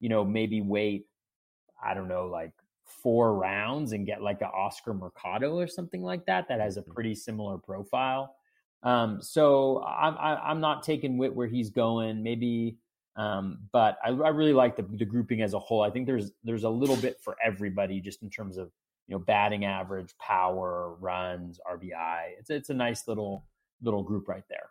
you 0.00 0.08
know, 0.08 0.24
maybe 0.24 0.60
wait, 0.60 1.06
I 1.82 1.94
don't 1.94 2.08
know, 2.08 2.26
like 2.26 2.52
four 2.84 3.34
rounds 3.36 3.92
and 3.92 4.06
get 4.06 4.20
like 4.20 4.42
an 4.42 4.50
Oscar 4.54 4.94
Mercado 4.94 5.58
or 5.58 5.66
something 5.66 6.02
like 6.02 6.26
that 6.26 6.48
that 6.48 6.60
has 6.60 6.76
a 6.76 6.82
mm-hmm. 6.82 6.92
pretty 6.92 7.14
similar 7.14 7.56
profile. 7.56 8.34
Um, 8.82 9.22
so 9.22 9.82
I'm 9.84 10.16
I'm 10.18 10.60
not 10.60 10.82
taking 10.82 11.16
Witt 11.16 11.34
where 11.34 11.46
he's 11.46 11.70
going. 11.70 12.22
Maybe, 12.22 12.78
um, 13.16 13.58
but 13.72 13.96
I, 14.04 14.08
I 14.08 14.28
really 14.30 14.52
like 14.52 14.76
the, 14.76 14.82
the 14.82 15.04
grouping 15.04 15.42
as 15.42 15.54
a 15.54 15.58
whole. 15.58 15.82
I 15.82 15.90
think 15.90 16.06
there's 16.06 16.32
there's 16.42 16.64
a 16.64 16.70
little 16.70 16.96
bit 16.96 17.20
for 17.22 17.36
everybody 17.44 18.00
just 18.00 18.22
in 18.22 18.30
terms 18.30 18.56
of 18.56 18.70
you 19.06 19.14
know 19.14 19.20
batting 19.20 19.64
average, 19.64 20.14
power, 20.18 20.96
runs, 21.00 21.60
RBI. 21.70 22.38
It's 22.38 22.50
it's 22.50 22.70
a 22.70 22.74
nice 22.74 23.06
little 23.06 23.46
little 23.82 24.02
group 24.02 24.28
right 24.28 24.44
there. 24.48 24.68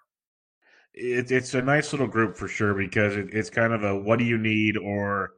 It, 0.93 1.31
it's 1.31 1.53
a 1.53 1.61
nice 1.61 1.93
little 1.93 2.07
group 2.07 2.35
for 2.35 2.49
sure 2.49 2.73
because 2.73 3.15
it, 3.15 3.29
it's 3.31 3.49
kind 3.49 3.71
of 3.71 3.83
a 3.83 3.97
what 3.97 4.19
do 4.19 4.25
you 4.25 4.37
need 4.37 4.75
or 4.75 5.33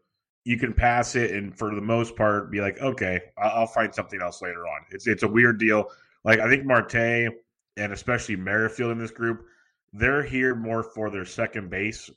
you 0.46 0.58
can 0.58 0.74
pass 0.74 1.16
it 1.16 1.32
and 1.32 1.58
for 1.58 1.74
the 1.74 1.82
most 1.82 2.16
part 2.16 2.52
be 2.52 2.60
like, 2.60 2.78
okay, 2.80 3.22
I'll 3.38 3.68
find 3.68 3.94
something 3.94 4.22
else 4.22 4.42
later 4.42 4.66
on. 4.68 4.82
It's 4.92 5.08
it's 5.08 5.24
a 5.24 5.28
weird 5.28 5.60
deal. 5.60 5.86
Like 6.24 6.40
I 6.40 6.50
think 6.50 6.66
Marte 6.66 7.30
and 7.78 7.92
especially 7.92 8.36
Merrifield 8.36 8.92
in 8.92 9.00
this 9.00 9.12
group, 9.12 9.46
they're 9.94 10.24
here 10.24 10.56
more 10.56 10.84
for 10.84 11.10
their 11.10 11.26
second 11.26 11.70
base 11.70 12.10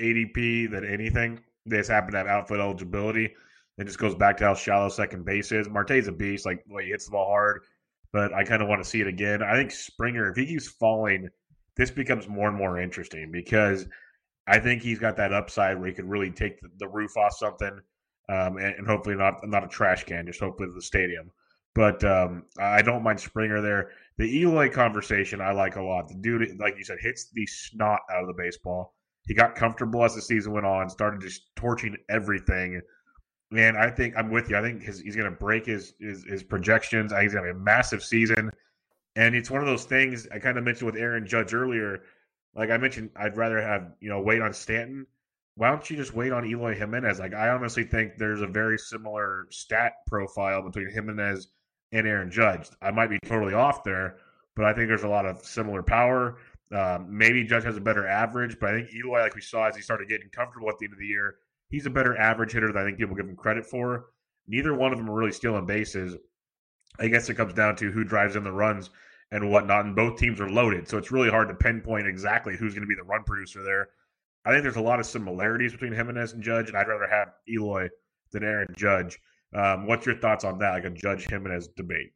ADP 0.00 0.70
than 0.70 0.84
anything. 0.84 1.40
They 1.66 1.78
just 1.78 1.90
happen 1.90 2.12
to 2.12 2.18
have 2.18 2.26
outfield 2.26 2.60
eligibility. 2.60 3.34
It 3.78 3.84
just 3.84 3.98
goes 3.98 4.14
back 4.14 4.36
to 4.38 4.44
how 4.44 4.54
shallow 4.54 4.88
second 4.88 5.24
base 5.24 5.52
is. 5.52 5.68
Marte's 5.68 6.08
a 6.08 6.12
beast, 6.12 6.44
like 6.44 6.62
way 6.68 6.84
he 6.84 6.90
hits 6.90 7.06
the 7.06 7.12
ball 7.12 7.26
hard, 7.26 7.62
but 8.12 8.32
I 8.34 8.44
kind 8.44 8.62
of 8.62 8.68
want 8.68 8.82
to 8.82 8.88
see 8.88 9.00
it 9.00 9.06
again. 9.06 9.42
I 9.42 9.54
think 9.54 9.70
Springer, 9.70 10.30
if 10.30 10.36
he 10.36 10.46
keeps 10.46 10.68
falling, 10.68 11.28
this 11.76 11.90
becomes 11.90 12.28
more 12.28 12.48
and 12.48 12.56
more 12.56 12.78
interesting 12.78 13.30
because 13.32 13.86
I 14.46 14.58
think 14.58 14.82
he's 14.82 14.98
got 14.98 15.16
that 15.16 15.32
upside 15.32 15.78
where 15.78 15.88
he 15.88 15.94
could 15.94 16.08
really 16.08 16.30
take 16.30 16.60
the, 16.60 16.68
the 16.78 16.88
roof 16.88 17.16
off 17.16 17.34
something, 17.34 17.80
um, 18.28 18.58
and, 18.58 18.74
and, 18.76 18.86
hopefully 18.86 19.16
not 19.16 19.46
not 19.46 19.64
a 19.64 19.68
trash 19.68 20.04
can, 20.04 20.26
just 20.26 20.40
hopefully 20.40 20.68
the 20.74 20.82
stadium. 20.82 21.30
But 21.74 22.04
um, 22.04 22.44
I 22.58 22.82
don't 22.82 23.02
mind 23.02 23.20
Springer 23.20 23.62
there. 23.62 23.90
The 24.18 24.40
Eloy 24.40 24.70
conversation 24.70 25.40
I 25.40 25.52
like 25.52 25.76
a 25.76 25.82
lot. 25.82 26.08
The 26.08 26.14
dude, 26.14 26.58
like 26.58 26.76
you 26.78 26.84
said, 26.84 26.98
hits 27.00 27.30
the 27.32 27.46
snot 27.46 28.00
out 28.12 28.22
of 28.22 28.26
the 28.26 28.40
baseball. 28.40 28.94
He 29.26 29.34
got 29.34 29.54
comfortable 29.54 30.04
as 30.04 30.14
the 30.14 30.22
season 30.22 30.52
went 30.52 30.66
on, 30.66 30.90
started 30.90 31.20
just 31.20 31.54
torching 31.56 31.96
everything. 32.08 32.80
And 33.56 33.76
I 33.76 33.90
think 33.90 34.14
I'm 34.16 34.30
with 34.30 34.50
you. 34.50 34.56
I 34.56 34.62
think 34.62 34.82
his, 34.82 35.00
he's 35.00 35.16
going 35.16 35.30
to 35.30 35.36
break 35.36 35.66
his, 35.66 35.94
his, 36.00 36.24
his 36.24 36.42
projections. 36.42 37.12
He's 37.12 37.32
going 37.32 37.44
to 37.44 37.48
have 37.48 37.56
a 37.56 37.60
massive 37.60 38.02
season. 38.02 38.50
And 39.14 39.34
it's 39.34 39.50
one 39.50 39.60
of 39.60 39.66
those 39.66 39.84
things 39.84 40.26
I 40.32 40.38
kind 40.38 40.58
of 40.58 40.64
mentioned 40.64 40.90
with 40.90 41.00
Aaron 41.00 41.26
Judge 41.26 41.54
earlier 41.54 42.02
like 42.54 42.70
I 42.70 42.76
mentioned, 42.76 43.10
I'd 43.16 43.36
rather 43.36 43.60
have 43.60 43.92
you 44.00 44.08
know 44.08 44.20
wait 44.20 44.42
on 44.42 44.52
Stanton. 44.52 45.06
Why 45.54 45.70
don't 45.70 45.88
you 45.88 45.96
just 45.96 46.14
wait 46.14 46.32
on 46.32 46.46
Eloy 46.46 46.74
Jimenez? 46.74 47.18
Like 47.18 47.34
I 47.34 47.50
honestly 47.50 47.84
think 47.84 48.12
there's 48.16 48.40
a 48.40 48.46
very 48.46 48.78
similar 48.78 49.46
stat 49.50 49.92
profile 50.06 50.62
between 50.62 50.90
Jimenez 50.90 51.48
and 51.92 52.06
Aaron 52.06 52.30
Judge. 52.30 52.68
I 52.80 52.90
might 52.90 53.10
be 53.10 53.18
totally 53.24 53.54
off 53.54 53.84
there, 53.84 54.16
but 54.56 54.64
I 54.64 54.72
think 54.72 54.88
there's 54.88 55.02
a 55.02 55.08
lot 55.08 55.26
of 55.26 55.44
similar 55.44 55.82
power. 55.82 56.38
Um, 56.72 57.06
maybe 57.10 57.44
Judge 57.44 57.64
has 57.64 57.76
a 57.76 57.80
better 57.80 58.06
average, 58.06 58.58
but 58.58 58.70
I 58.70 58.78
think 58.78 58.94
Eloy, 58.94 59.20
like 59.20 59.34
we 59.34 59.42
saw 59.42 59.66
as 59.66 59.76
he 59.76 59.82
started 59.82 60.08
getting 60.08 60.30
comfortable 60.30 60.70
at 60.70 60.78
the 60.78 60.86
end 60.86 60.94
of 60.94 60.98
the 60.98 61.06
year, 61.06 61.36
he's 61.68 61.86
a 61.86 61.90
better 61.90 62.16
average 62.16 62.52
hitter 62.52 62.72
than 62.72 62.82
I 62.82 62.84
think 62.84 62.98
people 62.98 63.14
give 63.14 63.28
him 63.28 63.36
credit 63.36 63.66
for. 63.66 64.06
Neither 64.48 64.74
one 64.74 64.92
of 64.92 64.98
them 64.98 65.08
are 65.10 65.14
really 65.14 65.32
stealing 65.32 65.66
bases. 65.66 66.16
I 66.98 67.08
guess 67.08 67.28
it 67.28 67.34
comes 67.34 67.54
down 67.54 67.76
to 67.76 67.90
who 67.90 68.04
drives 68.04 68.36
in 68.36 68.44
the 68.44 68.52
runs 68.52 68.90
and 69.30 69.50
whatnot, 69.50 69.86
and 69.86 69.96
both 69.96 70.18
teams 70.18 70.40
are 70.40 70.50
loaded. 70.50 70.88
So 70.88 70.98
it's 70.98 71.12
really 71.12 71.30
hard 71.30 71.48
to 71.48 71.54
pinpoint 71.54 72.06
exactly 72.06 72.56
who's 72.56 72.74
going 72.74 72.82
to 72.82 72.88
be 72.88 72.94
the 72.94 73.02
run 73.02 73.24
producer 73.24 73.62
there. 73.62 73.88
I 74.44 74.50
think 74.50 74.62
there's 74.62 74.76
a 74.76 74.82
lot 74.82 75.00
of 75.00 75.06
similarities 75.06 75.72
between 75.72 75.92
Jimenez 75.92 76.32
and 76.32 76.42
Judge, 76.42 76.68
and 76.68 76.76
I'd 76.76 76.88
rather 76.88 77.06
have 77.06 77.32
Eloy 77.48 77.88
than 78.32 78.44
Aaron 78.44 78.74
Judge. 78.76 79.18
Um, 79.54 79.86
what's 79.86 80.06
your 80.06 80.18
thoughts 80.18 80.44
on 80.44 80.58
that, 80.58 80.70
like 80.70 80.84
a 80.84 80.90
Judge 80.90 81.26
Jimenez 81.28 81.68
debate? 81.76 82.12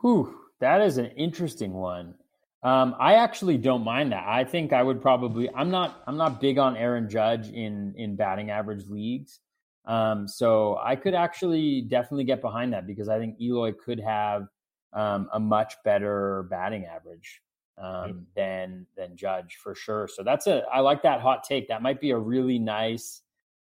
Whew, 0.00 0.38
that 0.60 0.80
is 0.82 0.98
an 0.98 1.06
interesting 1.16 1.72
one. 1.72 2.14
Um, 2.62 2.94
I 2.98 3.14
actually 3.14 3.58
don't 3.58 3.84
mind 3.84 4.12
that. 4.12 4.24
I 4.26 4.44
think 4.44 4.72
I 4.72 4.82
would 4.82 5.02
probably. 5.02 5.50
I'm 5.54 5.70
not. 5.70 6.02
I'm 6.06 6.16
not 6.16 6.40
big 6.40 6.58
on 6.58 6.76
Aaron 6.76 7.08
Judge 7.08 7.48
in 7.50 7.94
in 7.96 8.16
batting 8.16 8.50
average 8.50 8.86
leagues. 8.88 9.40
Um, 9.86 10.26
so 10.26 10.78
I 10.82 10.96
could 10.96 11.14
actually 11.14 11.82
definitely 11.82 12.24
get 12.24 12.40
behind 12.40 12.72
that 12.72 12.86
because 12.86 13.08
I 13.08 13.18
think 13.18 13.38
Eloy 13.38 13.72
could 13.72 14.00
have 14.00 14.48
um, 14.94 15.28
a 15.34 15.40
much 15.40 15.74
better 15.84 16.46
batting 16.50 16.86
average 16.86 17.42
um, 17.76 18.26
than 18.34 18.86
than 18.96 19.16
Judge 19.16 19.58
for 19.62 19.74
sure. 19.74 20.08
So 20.08 20.22
that's 20.22 20.46
a 20.46 20.62
I 20.72 20.80
like 20.80 21.02
that 21.02 21.20
hot 21.20 21.44
take. 21.44 21.68
That 21.68 21.82
might 21.82 22.00
be 22.00 22.12
a 22.12 22.18
really 22.18 22.58
nice 22.58 23.20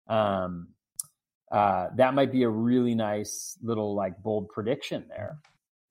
um, 0.08 0.70
uh, 1.52 1.88
that 1.96 2.14
might 2.14 2.32
be 2.32 2.44
a 2.44 2.50
really 2.50 2.96
nice 2.96 3.58
little 3.62 3.96
like 3.96 4.22
bold 4.22 4.50
prediction 4.50 5.06
there. 5.10 5.38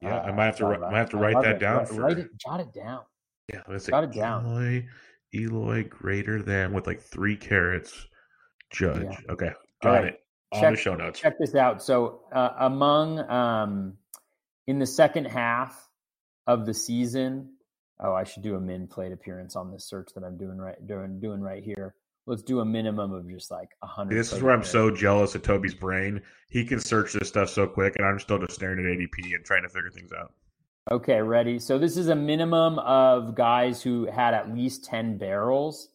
Yeah, 0.01 0.19
uh, 0.19 0.23
I 0.23 0.33
might 0.33 0.47
have 0.47 0.57
to 0.59 0.67
I 0.67 0.79
might 0.79 0.99
have 0.99 1.11
to 1.11 1.17
write 1.17 1.43
that 1.43 1.57
it. 1.57 1.59
down. 1.59 1.79
Write, 1.79 1.89
for... 1.89 2.01
write 2.01 2.19
it, 2.19 2.37
jot 2.37 2.61
it 2.61 2.73
down. 2.73 3.01
Yeah, 3.53 3.63
let's 3.69 3.87
jot 3.87 4.05
it 4.05 4.13
down. 4.13 4.47
Eloy, 4.47 4.87
Eloy 5.35 5.89
greater 5.89 6.43
than 6.43 6.73
with 6.73 6.87
like 6.87 7.01
three 7.01 7.37
carats. 7.37 8.07
Judge. 8.71 9.03
Yeah. 9.03 9.33
Okay, 9.33 9.51
got 9.83 9.93
right. 9.93 10.05
it. 10.07 10.21
On 10.53 10.73
the 10.73 10.79
show 10.79 10.95
notes. 10.95 11.21
Check 11.21 11.39
this 11.39 11.55
out. 11.55 11.83
So 11.83 12.23
uh, 12.33 12.51
among 12.61 13.19
um, 13.31 13.99
in 14.67 14.79
the 14.79 14.87
second 14.87 15.27
half 15.27 15.91
of 16.47 16.65
the 16.65 16.73
season, 16.73 17.51
oh, 18.01 18.15
I 18.15 18.25
should 18.25 18.43
do 18.43 18.55
a 18.55 18.61
min 18.61 18.87
plate 18.87 19.13
appearance 19.13 19.57
on 19.57 19.71
this 19.71 19.85
search 19.85 20.09
that 20.15 20.25
I'm 20.25 20.39
doing 20.39 20.57
right 20.57 20.87
doing 20.87 21.21
doing 21.21 21.41
right 21.41 21.63
here. 21.63 21.95
Let's 22.29 22.43
do 22.43 22.61
a 22.61 22.65
minimum 22.65 23.15
of 23.15 23.27
just 23.27 23.51
like 23.51 23.71
a 23.83 23.87
hundred. 23.87 24.19
This 24.19 24.35
is 24.35 24.43
where 24.43 24.53
I'm 24.53 24.63
so 24.63 24.91
jealous 24.91 25.35
of 25.35 25.41
Toby's 25.41 25.75
brain. 25.75 26.21
He 26.51 26.63
can 26.63 26.79
search 26.79 27.15
this 27.15 27.27
stuff 27.27 27.49
so 27.49 27.67
quick, 27.67 27.97
and 27.97 28.07
I'm 28.07 28.21
still 28.21 28.39
just 28.39 28.53
staring 28.53 28.79
at 28.81 28.85
ADP 28.85 29.35
and 29.35 29.43
trying 29.47 29.63
to 29.63 29.69
figure 29.71 29.91
things 29.91 30.13
out. 30.13 30.35
Okay, 30.91 31.23
ready. 31.23 31.59
So 31.59 31.79
this 31.79 31.97
is 31.97 32.09
a 32.09 32.15
minimum 32.15 32.79
of 32.81 33.35
guys 33.35 33.83
who 33.83 34.05
had 34.07 34.35
at 34.35 34.55
least 34.55 34.85
ten 34.85 35.17
barrels. 35.17 35.89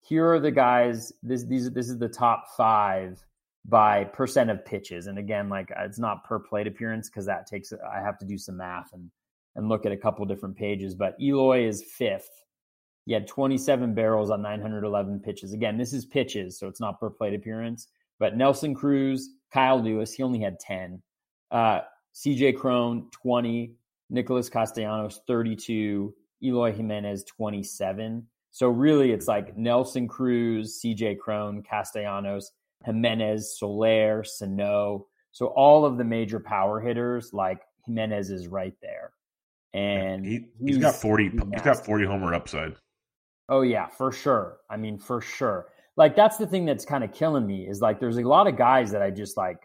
Here 0.00 0.26
are 0.32 0.40
the 0.40 0.50
guys. 0.50 1.12
This 1.22 1.44
these 1.44 1.70
this 1.70 1.90
is 1.90 1.98
the 1.98 2.08
top 2.08 2.46
five 2.56 3.22
by 3.66 4.04
percent 4.04 4.48
of 4.48 4.64
pitches. 4.64 5.06
And 5.06 5.18
again, 5.18 5.50
like 5.50 5.70
uh, 5.70 5.84
it's 5.84 5.98
not 5.98 6.24
per 6.24 6.38
plate 6.38 6.66
appearance 6.66 7.10
because 7.10 7.26
that 7.26 7.46
takes 7.46 7.74
I 7.74 8.00
have 8.00 8.18
to 8.20 8.24
do 8.24 8.38
some 8.38 8.56
math 8.56 8.94
and 8.94 9.10
and 9.54 9.68
look 9.68 9.84
at 9.84 9.92
a 9.92 9.98
couple 9.98 10.24
different 10.24 10.56
pages. 10.56 10.94
But 10.94 11.14
Eloy 11.20 11.66
is 11.66 11.82
fifth. 11.82 12.30
He 13.06 13.12
had 13.12 13.26
27 13.26 13.94
barrels 13.94 14.30
on 14.30 14.42
911 14.42 15.20
pitches. 15.20 15.52
Again, 15.52 15.76
this 15.76 15.92
is 15.92 16.06
pitches, 16.06 16.58
so 16.58 16.68
it's 16.68 16.80
not 16.80 16.98
per 16.98 17.10
plate 17.10 17.34
appearance. 17.34 17.88
But 18.18 18.36
Nelson 18.36 18.74
Cruz, 18.74 19.30
Kyle 19.52 19.82
Lewis, 19.82 20.14
he 20.14 20.22
only 20.22 20.40
had 20.40 20.58
10. 20.58 21.02
Uh, 21.50 21.80
CJ 22.14 22.56
Cron, 22.56 23.08
20. 23.10 23.74
Nicholas 24.10 24.48
Castellanos, 24.48 25.20
32. 25.26 26.14
Eloy 26.42 26.72
Jimenez, 26.72 27.24
27. 27.24 28.26
So 28.50 28.68
really, 28.68 29.10
it's 29.10 29.26
like 29.26 29.56
Nelson 29.56 30.06
Cruz, 30.06 30.80
CJ 30.80 31.18
Cron, 31.18 31.62
Castellanos, 31.62 32.52
Jimenez, 32.84 33.58
Soler, 33.58 34.22
Sano. 34.24 35.06
So 35.32 35.46
all 35.46 35.84
of 35.84 35.98
the 35.98 36.04
major 36.04 36.38
power 36.38 36.80
hitters, 36.80 37.32
like 37.32 37.62
Jimenez 37.86 38.30
is 38.30 38.46
right 38.46 38.74
there. 38.80 39.10
And 39.72 40.24
he, 40.24 40.46
has 40.68 40.78
got 40.78 40.94
40 40.94 41.30
he's, 41.30 41.40
he's 41.52 41.62
got 41.62 41.84
40 41.84 42.04
homer 42.04 42.32
upside. 42.32 42.76
Oh 43.48 43.62
yeah, 43.62 43.86
for 43.88 44.12
sure. 44.12 44.58
I 44.70 44.76
mean, 44.76 44.98
for 44.98 45.20
sure. 45.20 45.68
Like 45.96 46.16
that's 46.16 46.36
the 46.36 46.46
thing 46.46 46.64
that's 46.64 46.84
kind 46.84 47.04
of 47.04 47.12
killing 47.12 47.46
me 47.46 47.66
is 47.68 47.80
like 47.80 48.00
there's 48.00 48.18
a 48.18 48.22
lot 48.22 48.46
of 48.46 48.56
guys 48.56 48.90
that 48.92 49.02
I 49.02 49.10
just 49.10 49.36
like 49.36 49.58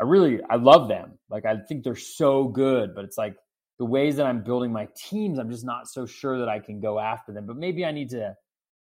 I 0.00 0.04
really 0.04 0.40
I 0.50 0.56
love 0.56 0.88
them. 0.88 1.18
Like 1.30 1.46
I 1.46 1.56
think 1.68 1.84
they're 1.84 1.96
so 1.96 2.44
good, 2.44 2.94
but 2.94 3.04
it's 3.04 3.16
like 3.16 3.36
the 3.78 3.84
ways 3.84 4.16
that 4.16 4.26
I'm 4.26 4.42
building 4.42 4.72
my 4.72 4.88
teams, 4.96 5.38
I'm 5.38 5.50
just 5.50 5.64
not 5.64 5.88
so 5.88 6.06
sure 6.06 6.38
that 6.38 6.48
I 6.48 6.58
can 6.58 6.80
go 6.80 6.98
after 6.98 7.32
them. 7.32 7.46
But 7.46 7.56
maybe 7.56 7.84
I 7.84 7.92
need 7.92 8.10
to 8.10 8.34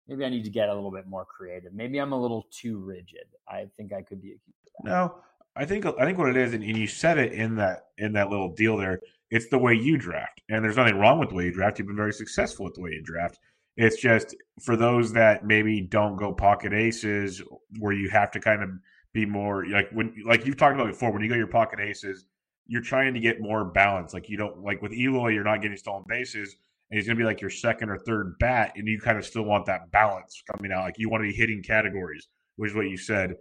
maybe 0.08 0.26
I 0.26 0.30
need 0.30 0.44
to 0.44 0.50
get 0.50 0.70
a 0.70 0.74
little 0.74 0.92
bit 0.92 1.08
more 1.08 1.26
creative. 1.26 1.74
Maybe 1.74 2.00
I'm 2.00 2.14
a 2.14 2.22
little 2.22 2.48
too 2.52 2.80
rigid. 2.80 3.28
I 3.48 3.68
think 3.78 3.94
I 3.94 4.02
could 4.02 4.22
be 4.22 4.36
that. 4.84 4.90
No, 4.90 5.16
I 5.56 5.66
think 5.66 5.86
I 5.86 6.06
think 6.06 6.18
what 6.18 6.30
it 6.30 6.38
is, 6.38 6.54
and, 6.54 6.64
you 6.64 6.88
said 6.88 7.18
it 7.18 7.34
in 7.34 7.56
that 7.58 7.88
in 7.98 8.14
that 8.14 8.30
little 8.30 8.54
deal 8.54 8.78
there. 8.78 9.00
It's 9.30 9.48
the 9.50 9.58
way 9.58 9.74
you 9.74 9.98
draft, 9.98 10.42
and 10.50 10.64
there's 10.64 10.76
nothing 10.76 10.98
wrong 10.98 11.20
with 11.20 11.30
the 11.30 11.36
way 11.36 11.46
you 11.46 11.54
draft. 11.54 11.80
You've 11.80 11.88
been 11.88 11.96
very 11.96 12.14
successful 12.14 12.66
with 12.66 12.74
the 12.74 12.82
way 12.82 12.92
you 12.92 13.02
draft. 13.02 13.40
It's 13.78 14.01
just 14.01 14.36
for 14.61 14.76
those 14.76 15.13
that 15.13 15.45
maybe 15.45 15.82
don't 15.82 16.17
go 16.17 16.34
pocket 16.34 16.74
aces, 16.74 17.41
where 17.80 17.93
you 17.93 18.09
have 18.09 18.32
to 18.32 18.39
kind 18.39 18.61
of 18.61 18.69
be 19.13 19.26
more 19.26 19.65
like 19.65 19.89
when 19.91 20.13
like 20.26 20.45
you've 20.45 20.57
talked 20.57 20.76
about 20.76 20.88
before. 20.88 21.11
When 21.11 21.22
you 21.22 21.30
go 21.30 21.36
your 21.36 21.47
pocket 21.47 21.80
aces, 21.80 22.26
you're 22.67 22.82
trying 22.82 23.13
to 23.13 23.19
get 23.19 23.41
more 23.41 23.65
balance. 23.65 24.13
Like 24.13 24.30
you 24.30 24.38
don't 24.38 24.63
like 24.63 24.82
with 24.82 24.93
Eloy, 24.93 25.30
you're 25.30 25.43
not 25.43 25.61
getting 25.61 25.78
stolen 25.78 26.03
bases, 26.07 26.55
and 26.89 26.97
he's 26.97 27.07
going 27.07 27.17
to 27.17 27.22
be 27.22 27.26
like 27.26 27.41
your 27.41 27.49
second 27.49 27.89
or 27.89 27.97
third 27.97 28.38
bat, 28.39 28.74
and 28.76 28.88
you 28.88 28.99
kind 28.99 29.17
of 29.17 29.26
still 29.26 29.43
want 29.43 29.65
that 29.65 29.91
balance 29.91 30.43
coming 30.51 30.72
out. 30.72 30.84
Like 30.84 30.99
you 30.99 31.09
want 31.09 31.24
to 31.24 31.30
be 31.30 31.36
hitting 31.36 31.63
categories, 31.63 32.28
which 32.57 32.72
is 32.72 32.76
what 32.76 32.89
you 32.89 32.97
said. 32.97 33.36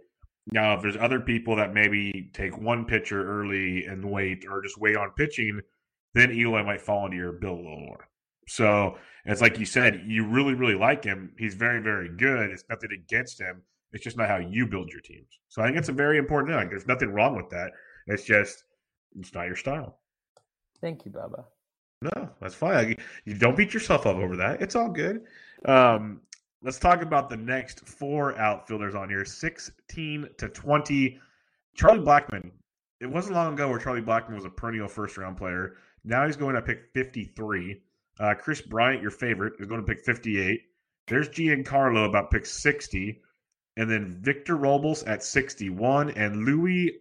Now, 0.51 0.73
if 0.73 0.81
there's 0.81 0.97
other 0.97 1.19
people 1.19 1.55
that 1.57 1.73
maybe 1.73 2.31
take 2.33 2.57
one 2.57 2.85
pitcher 2.85 3.25
early 3.25 3.85
and 3.85 4.03
wait, 4.03 4.45
or 4.49 4.61
just 4.61 4.79
wait 4.79 4.97
on 4.97 5.11
pitching, 5.11 5.61
then 6.13 6.31
Eloy 6.31 6.63
might 6.63 6.81
fall 6.81 7.05
into 7.05 7.17
your 7.17 7.33
bill 7.33 7.53
a 7.53 7.55
little 7.55 7.79
more. 7.79 8.07
So 8.47 8.97
it's 9.25 9.41
like 9.41 9.59
you 9.59 9.65
said, 9.65 10.03
you 10.07 10.25
really, 10.25 10.53
really 10.53 10.75
like 10.75 11.03
him. 11.03 11.33
He's 11.37 11.53
very, 11.53 11.81
very 11.81 12.09
good. 12.09 12.49
It's 12.49 12.63
nothing 12.69 12.91
against 12.91 13.39
him. 13.39 13.61
It's 13.93 14.03
just 14.03 14.17
not 14.17 14.29
how 14.29 14.37
you 14.37 14.65
build 14.65 14.89
your 14.91 15.01
teams. 15.01 15.39
So 15.49 15.61
I 15.61 15.65
think 15.67 15.77
it's 15.77 15.89
a 15.89 15.93
very 15.93 16.17
important 16.17 16.53
thing. 16.53 16.69
There's 16.69 16.87
nothing 16.87 17.11
wrong 17.11 17.35
with 17.35 17.49
that. 17.49 17.71
It's 18.07 18.23
just 18.23 18.63
it's 19.19 19.33
not 19.33 19.47
your 19.47 19.55
style. 19.55 19.99
Thank 20.79 21.05
you, 21.05 21.11
Bubba. 21.11 21.45
No, 22.01 22.29
that's 22.41 22.55
fine. 22.55 22.95
You 23.25 23.35
don't 23.35 23.55
beat 23.55 23.73
yourself 23.73 24.07
up 24.07 24.15
over 24.15 24.35
that. 24.37 24.61
It's 24.61 24.75
all 24.75 24.89
good. 24.89 25.21
Um, 25.65 26.21
let's 26.63 26.79
talk 26.79 27.03
about 27.03 27.29
the 27.29 27.37
next 27.37 27.87
four 27.87 28.37
outfielders 28.39 28.95
on 28.95 29.09
here 29.09 29.23
16 29.23 30.29
to 30.37 30.49
20. 30.49 31.19
Charlie 31.75 31.99
Blackmon. 31.99 32.51
It 32.99 33.07
wasn't 33.07 33.35
long 33.35 33.53
ago 33.53 33.69
where 33.69 33.79
Charlie 33.79 34.01
Blackmon 34.01 34.35
was 34.35 34.45
a 34.45 34.49
perennial 34.49 34.87
first 34.87 35.17
round 35.17 35.37
player. 35.37 35.77
Now 36.03 36.25
he's 36.25 36.37
going 36.37 36.55
to 36.55 36.61
pick 36.61 36.89
53. 36.93 37.81
Uh, 38.19 38.33
Kris 38.35 38.61
Bryant, 38.61 39.01
your 39.01 39.11
favorite, 39.11 39.53
is 39.59 39.67
going 39.67 39.81
to 39.81 39.87
pick 39.87 40.03
58. 40.03 40.61
There's 41.07 41.29
Giancarlo 41.29 42.07
about 42.07 42.31
pick 42.31 42.45
60. 42.45 43.21
And 43.77 43.89
then 43.89 44.19
Victor 44.21 44.57
Robles 44.57 45.03
at 45.03 45.23
61 45.23 46.11
and 46.11 46.43
Louis 46.45 46.99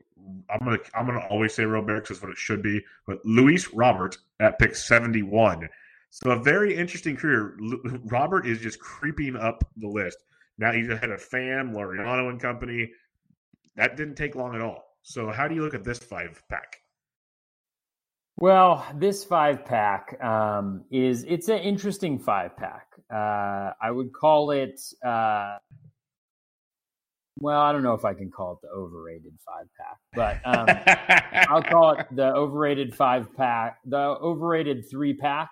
I'm 0.48 0.64
gonna 0.64 0.78
I'm 0.94 1.06
gonna 1.06 1.26
always 1.30 1.54
say 1.54 1.64
Robert 1.64 2.02
because 2.02 2.22
what 2.22 2.30
it 2.30 2.38
should 2.38 2.62
be, 2.62 2.84
but 3.06 3.24
Luis 3.24 3.72
Robert 3.72 4.18
at 4.38 4.58
pick 4.58 4.74
71. 4.74 5.68
So 6.11 6.30
a 6.30 6.38
very 6.38 6.74
interesting 6.74 7.16
career. 7.16 7.56
Robert 8.04 8.46
is 8.46 8.61
just 8.61 8.80
creeping 8.80 9.36
up 9.36 9.64
the 9.76 9.88
list. 9.88 10.18
Now 10.58 10.72
he's 10.72 10.88
ahead 10.88 11.11
of 11.11 11.20
Pham, 11.20 11.72
Laureano 11.72 12.28
and 12.28 12.40
company. 12.40 12.90
That 13.76 13.96
didn't 13.96 14.16
take 14.16 14.34
long 14.34 14.54
at 14.54 14.61
all. 14.61 14.84
So 15.02 15.30
how 15.30 15.48
do 15.48 15.54
you 15.54 15.62
look 15.62 15.74
at 15.74 15.84
this 15.84 15.98
five 15.98 16.42
pack? 16.48 16.80
Well, 18.41 18.86
this 18.95 19.22
five 19.22 19.66
pack 19.66 20.22
um, 20.24 20.84
is 20.91 21.24
it's 21.28 21.49
an 21.49 21.59
interesting 21.59 22.18
five 22.18 22.57
pack. 22.57 22.86
Uh, 23.12 23.72
I 23.82 23.91
would 23.91 24.12
call 24.12 24.51
it 24.51 24.80
uh, 25.05 25.59
well, 27.41 27.61
I 27.61 27.72
don't 27.72 27.82
know 27.82 27.95
if 27.95 28.05
I 28.05 28.12
can 28.12 28.30
call 28.30 28.53
it 28.53 28.59
the 28.62 28.68
overrated 28.68 29.32
five 29.45 29.66
pack, 29.78 29.99
but 30.14 30.41
um, 30.45 31.49
I'll 31.51 31.62
call 31.62 31.93
it 31.93 32.07
the 32.14 32.32
overrated 32.34 32.95
five 32.95 33.34
pack, 33.34 33.78
the 33.86 33.97
overrated 33.97 34.84
three 34.91 35.14
pack 35.14 35.51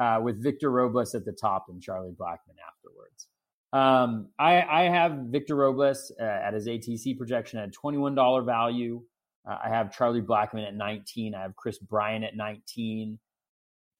uh, 0.00 0.20
with 0.22 0.42
Victor 0.42 0.70
Robles 0.70 1.14
at 1.14 1.24
the 1.24 1.32
top 1.32 1.66
and 1.68 1.80
Charlie 1.80 2.10
Blackmon 2.10 2.56
afterwards. 2.66 3.28
Um, 3.72 4.30
I, 4.38 4.62
I, 4.62 4.82
have 4.84 5.12
Victor 5.26 5.54
Robles 5.54 6.12
uh, 6.20 6.24
at 6.24 6.54
his 6.54 6.66
ATC 6.66 7.18
projection 7.18 7.58
at 7.58 7.72
$21 7.72 8.46
value. 8.46 9.02
Uh, 9.48 9.58
I 9.64 9.68
have 9.68 9.96
Charlie 9.96 10.22
Blackmon 10.22 10.66
at 10.66 10.74
19. 10.74 11.34
I 11.34 11.42
have 11.42 11.56
Kris 11.56 11.78
Bryant 11.78 12.24
at 12.24 12.36
19. 12.36 13.18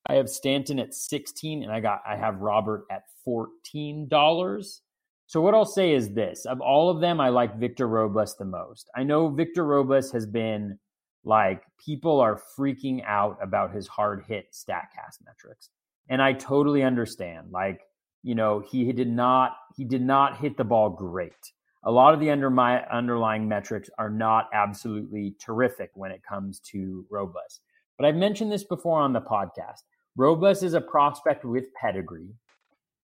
I 0.09 0.14
have 0.14 0.28
Stanton 0.28 0.78
at 0.78 0.94
16, 0.94 1.62
and 1.62 1.72
I 1.72 1.80
got 1.80 2.03
I 2.07 2.16
have 2.16 2.40
Robert 2.40 2.84
at 2.90 3.05
$14. 3.26 4.80
So 5.28 5.40
what 5.40 5.55
I'll 5.55 5.64
say 5.64 5.92
is 5.92 6.14
this: 6.14 6.44
of 6.44 6.61
all 6.61 6.90
of 6.90 7.01
them, 7.01 7.20
I 7.20 7.30
like 7.30 7.59
Victor 7.59 7.88
Robles 7.88 8.36
the 8.36 8.44
most. 8.44 8.88
I 8.97 9.03
know 9.03 9.28
Victor 9.28 9.64
Robles 9.64 10.12
has 10.12 10.26
been 10.26 10.78
like 11.24 11.62
people 11.84 12.20
are 12.20 12.40
freaking 12.57 13.05
out 13.05 13.36
about 13.42 13.74
his 13.74 13.88
hard 13.88 14.24
hit 14.28 14.53
Statcast 14.53 15.24
metrics, 15.24 15.70
and 16.09 16.22
I 16.22 16.32
totally 16.32 16.84
understand. 16.84 17.51
Like 17.51 17.80
you 18.22 18.34
know, 18.34 18.61
he 18.61 18.92
did 18.92 19.11
not 19.11 19.57
he 19.76 19.84
did 19.84 20.03
not 20.03 20.38
hit 20.38 20.57
the 20.57 20.64
ball 20.64 20.90
great. 20.90 21.53
A 21.87 21.91
lot 21.91 22.14
of 22.14 22.20
the 22.20 22.30
under 22.30 22.51
my 22.51 22.84
underlying 22.87 23.47
metrics 23.47 23.89
are 23.97 24.11
not 24.11 24.51
absolutely 24.53 25.37
terrific 25.41 25.91
when 25.95 26.11
it 26.11 26.20
comes 26.28 26.59
to 26.72 27.07
Robles. 27.11 27.61
But 27.97 28.07
I've 28.07 28.16
mentioned 28.16 28.51
this 28.51 28.64
before 28.64 29.01
on 29.01 29.12
the 29.12 29.20
podcast. 29.20 29.82
Robles 30.16 30.64
is 30.64 30.74
a 30.74 30.80
prospect 30.80 31.45
with 31.45 31.72
pedigree. 31.74 32.34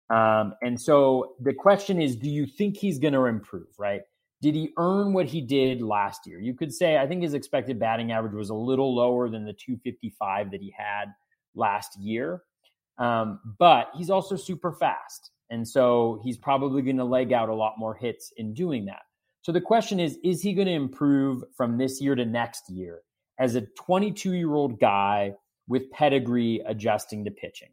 Um, 0.10 0.54
and 0.62 0.80
so 0.80 1.36
the 1.42 1.54
question 1.54 2.02
is, 2.02 2.16
do 2.16 2.30
you 2.30 2.46
think 2.46 2.78
he's 2.78 3.00
going 3.00 3.14
to 3.14 3.26
improve, 3.26 3.68
right? 3.78 4.02
Did 4.42 4.56
he 4.56 4.72
earn 4.78 5.12
what 5.12 5.26
he 5.26 5.42
did 5.42 5.82
last 5.82 6.26
year? 6.26 6.40
You 6.40 6.54
could 6.54 6.74
say, 6.74 6.98
I 6.98 7.06
think 7.06 7.22
his 7.22 7.34
expected 7.34 7.80
batting 7.80 8.14
average 8.14 8.34
was 8.34 8.50
a 8.50 8.56
little 8.56 8.96
lower 8.96 9.30
than 9.30 9.44
the 9.44 9.54
255 9.54 10.52
that 10.52 10.62
he 10.62 10.74
had 10.76 11.08
last 11.54 12.00
year. 12.00 12.44
Um, 12.98 13.42
but 13.60 13.90
he's 13.96 14.10
also 14.10 14.38
super 14.38 14.72
fast. 14.72 15.32
And 15.50 15.68
so 15.68 16.20
he's 16.24 16.38
probably 16.38 16.82
going 16.82 16.98
to 16.98 17.04
leg 17.04 17.34
out 17.34 17.50
a 17.50 17.56
lot 17.56 17.76
more 17.78 17.96
hits 17.96 18.32
in 18.38 18.54
doing 18.54 18.86
that. 18.86 19.02
So 19.42 19.52
the 19.52 19.62
question 19.62 20.00
is, 20.00 20.18
is 20.24 20.42
he 20.42 20.54
going 20.54 20.68
to 20.68 20.74
improve 20.74 21.44
from 21.56 21.78
this 21.78 22.02
year 22.02 22.16
to 22.16 22.26
next 22.26 22.70
year 22.70 23.02
as 23.40 23.56
a 23.56 23.62
22 23.62 24.34
year 24.34 24.54
old 24.54 24.80
guy 24.80 25.34
with 25.68 25.90
pedigree 25.92 26.62
adjusting 26.66 27.26
to 27.26 27.32
pitching? 27.32 27.70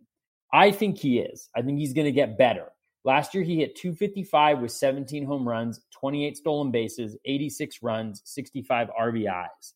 I 0.53 0.71
think 0.71 0.99
he 0.99 1.19
is. 1.19 1.49
I 1.55 1.63
think 1.63 1.79
he's 1.79 1.93
going 1.93 2.07
to 2.07 2.13
get 2.13 2.39
better. 2.39 2.67
Last 3.05 3.35
year, 3.35 3.45
he 3.45 3.59
hit 3.59 3.77
255 3.77 4.61
with 4.61 4.73
17 4.73 5.25
home 5.25 5.47
runs, 5.47 5.81
28 5.93 6.37
stolen 6.37 6.71
bases, 6.73 7.17
86 7.25 7.83
runs, 7.83 8.21
65 8.25 8.91
RBIs. 9.01 9.75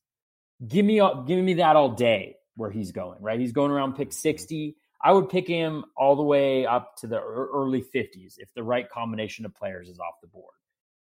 Give 0.66 0.84
me, 0.84 1.00
give 1.26 1.44
me 1.44 1.54
that 1.54 1.76
all 1.76 1.90
day 1.90 2.36
where 2.56 2.70
he's 2.70 2.90
going, 2.90 3.18
right? 3.20 3.38
He's 3.38 3.52
going 3.52 3.70
around 3.70 3.94
pick 3.94 4.12
60. 4.12 4.76
I 5.02 5.12
would 5.12 5.28
pick 5.28 5.48
him 5.48 5.84
all 5.96 6.14
the 6.14 6.22
way 6.22 6.66
up 6.66 6.96
to 6.98 7.06
the 7.06 7.20
early 7.20 7.82
50s 7.82 8.34
if 8.38 8.52
the 8.54 8.62
right 8.62 8.88
combination 8.90 9.46
of 9.46 9.54
players 9.54 9.88
is 9.88 9.98
off 9.98 10.20
the 10.20 10.28
board. 10.28 10.54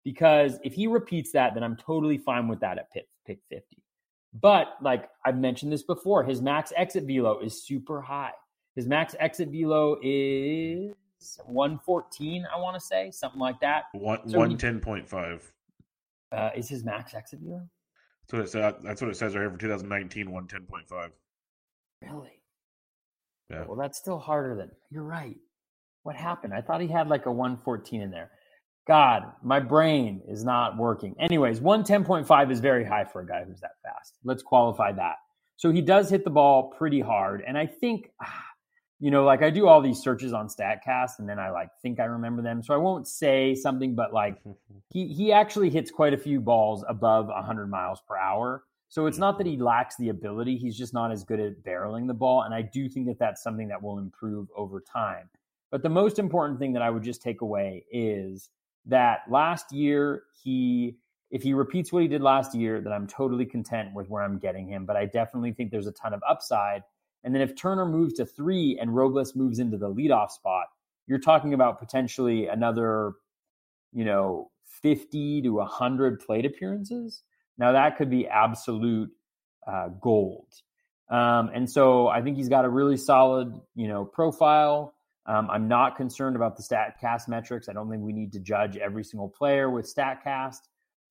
Because 0.03 0.59
if 0.63 0.73
he 0.73 0.87
repeats 0.87 1.31
that, 1.31 1.53
then 1.53 1.63
I'm 1.63 1.77
totally 1.77 2.17
fine 2.17 2.47
with 2.47 2.59
that 2.59 2.77
at 2.77 2.91
pick, 2.91 3.07
pick 3.25 3.39
50. 3.49 3.81
But 4.39 4.75
like 4.81 5.09
I've 5.25 5.37
mentioned 5.37 5.71
this 5.71 5.83
before, 5.83 6.23
his 6.23 6.41
max 6.41 6.73
exit 6.75 7.05
velo 7.05 7.39
is 7.39 7.65
super 7.65 8.01
high. 8.01 8.33
His 8.75 8.85
max 8.85 9.15
exit 9.19 9.49
velo 9.49 9.97
is 10.03 10.93
114, 11.45 12.45
I 12.53 12.59
want 12.59 12.75
to 12.75 12.81
say, 12.81 13.11
something 13.11 13.39
like 13.39 13.59
that. 13.61 13.85
One, 13.93 14.27
so 14.27 14.39
110.5. 14.39 15.41
Uh, 16.31 16.49
is 16.55 16.67
his 16.67 16.83
max 16.83 17.13
exit 17.13 17.39
velo? 17.41 17.61
That's 18.27 18.33
what 18.33 18.41
it 18.41 18.49
says. 18.49 18.73
That's 18.83 19.01
what 19.01 19.09
it 19.09 19.15
says 19.15 19.35
right 19.35 19.43
here 19.43 19.51
for 19.51 19.57
2019, 19.57 20.27
110.5. 20.27 21.11
Really? 22.01 22.41
Yeah. 23.49 23.65
Well, 23.67 23.77
that's 23.77 23.97
still 23.97 24.19
harder 24.19 24.55
than. 24.55 24.71
You're 24.89 25.03
right. 25.03 25.37
What 26.03 26.15
happened? 26.15 26.53
I 26.53 26.61
thought 26.61 26.81
he 26.81 26.87
had 26.87 27.07
like 27.07 27.25
a 27.25 27.31
114 27.31 28.01
in 28.01 28.11
there. 28.11 28.31
God, 28.87 29.23
my 29.43 29.59
brain 29.59 30.21
is 30.27 30.43
not 30.43 30.77
working. 30.77 31.15
Anyways, 31.19 31.59
110.5 31.59 32.51
is 32.51 32.59
very 32.59 32.85
high 32.85 33.05
for 33.05 33.21
a 33.21 33.25
guy 33.25 33.43
who's 33.43 33.59
that 33.61 33.71
fast. 33.83 34.13
Let's 34.23 34.43
qualify 34.43 34.91
that. 34.93 35.15
So 35.57 35.71
he 35.71 35.81
does 35.81 36.09
hit 36.09 36.23
the 36.23 36.29
ball 36.29 36.73
pretty 36.77 36.99
hard. 36.99 37.43
And 37.45 37.57
I 37.57 37.65
think, 37.65 38.11
you 38.99 39.09
know, 39.09 39.23
like 39.23 39.41
I 39.41 39.49
do 39.49 39.67
all 39.67 39.81
these 39.81 39.99
searches 39.99 40.33
on 40.33 40.47
Statcast 40.47 41.19
and 41.19 41.27
then 41.27 41.39
I 41.39 41.49
like 41.49 41.69
think 41.81 41.99
I 41.99 42.05
remember 42.05 42.43
them. 42.43 42.61
So 42.61 42.73
I 42.73 42.77
won't 42.77 43.07
say 43.07 43.55
something, 43.55 43.95
but 43.95 44.13
like 44.13 44.37
he 44.93 45.07
he 45.07 45.31
actually 45.31 45.69
hits 45.69 45.89
quite 45.91 46.13
a 46.13 46.17
few 46.17 46.39
balls 46.39 46.85
above 46.87 47.27
100 47.27 47.67
miles 47.67 47.99
per 48.07 48.15
hour. 48.15 48.63
So 48.87 49.07
it's 49.07 49.17
not 49.17 49.37
that 49.37 49.47
he 49.47 49.57
lacks 49.57 49.95
the 49.97 50.09
ability, 50.09 50.57
he's 50.57 50.77
just 50.77 50.93
not 50.93 51.11
as 51.11 51.23
good 51.23 51.39
at 51.39 51.63
barreling 51.63 52.07
the 52.07 52.13
ball 52.13 52.43
and 52.43 52.53
I 52.53 52.61
do 52.61 52.87
think 52.87 53.07
that 53.07 53.19
that's 53.19 53.43
something 53.43 53.67
that 53.69 53.81
will 53.81 53.99
improve 53.99 54.47
over 54.55 54.81
time. 54.81 55.29
But 55.71 55.83
the 55.83 55.89
most 55.89 56.19
important 56.19 56.59
thing 56.59 56.73
that 56.73 56.81
I 56.81 56.89
would 56.89 57.03
just 57.03 57.21
take 57.21 57.41
away 57.41 57.85
is 57.91 58.49
that 58.85 59.21
last 59.29 59.71
year 59.71 60.23
he 60.43 60.97
if 61.31 61.41
he 61.41 61.53
repeats 61.53 61.91
what 61.91 62.03
he 62.03 62.07
did 62.07 62.21
last 62.21 62.55
year, 62.55 62.79
then 62.79 62.93
I'm 62.93 63.07
totally 63.07 63.45
content 63.45 63.93
with 63.93 64.09
where 64.09 64.23
I'm 64.23 64.37
getting 64.37 64.67
him, 64.67 64.85
but 64.85 64.95
I 64.95 65.05
definitely 65.05 65.51
think 65.51 65.71
there's 65.71 65.87
a 65.87 65.91
ton 65.91 66.13
of 66.13 66.21
upside 66.27 66.83
and 67.25 67.33
then 67.33 67.41
if 67.41 67.55
Turner 67.55 67.87
moves 67.87 68.13
to 68.13 68.25
three 68.25 68.77
and 68.79 68.95
Robles 68.95 69.35
moves 69.35 69.57
into 69.57 69.77
the 69.77 69.91
leadoff 69.91 70.29
spot, 70.29 70.67
you're 71.07 71.19
talking 71.19 71.55
about 71.55 71.79
potentially 71.79 72.47
another, 72.47 73.13
you 73.91 74.05
know, 74.05 74.51
50 74.83 75.41
to 75.41 75.49
100 75.49 76.19
plate 76.19 76.45
appearances. 76.45 77.23
Now 77.57 77.71
that 77.73 77.97
could 77.97 78.09
be 78.09 78.27
absolute 78.27 79.11
uh, 79.67 79.89
gold. 80.01 80.47
Um, 81.09 81.51
and 81.53 81.69
so 81.69 82.07
I 82.07 82.21
think 82.21 82.37
he's 82.37 82.49
got 82.49 82.65
a 82.65 82.69
really 82.69 82.97
solid, 82.97 83.53
you 83.75 83.87
know, 83.87 84.05
profile. 84.05 84.93
Um, 85.27 85.49
I'm 85.49 85.67
not 85.67 85.95
concerned 85.95 86.35
about 86.35 86.55
the 86.55 86.63
StatCast 86.63 87.27
metrics. 87.27 87.69
I 87.69 87.73
don't 87.73 87.89
think 87.89 88.03
we 88.03 88.13
need 88.13 88.33
to 88.33 88.39
judge 88.39 88.77
every 88.77 89.03
single 89.03 89.29
player 89.29 89.69
with 89.69 89.93
StatCast. 89.93 90.59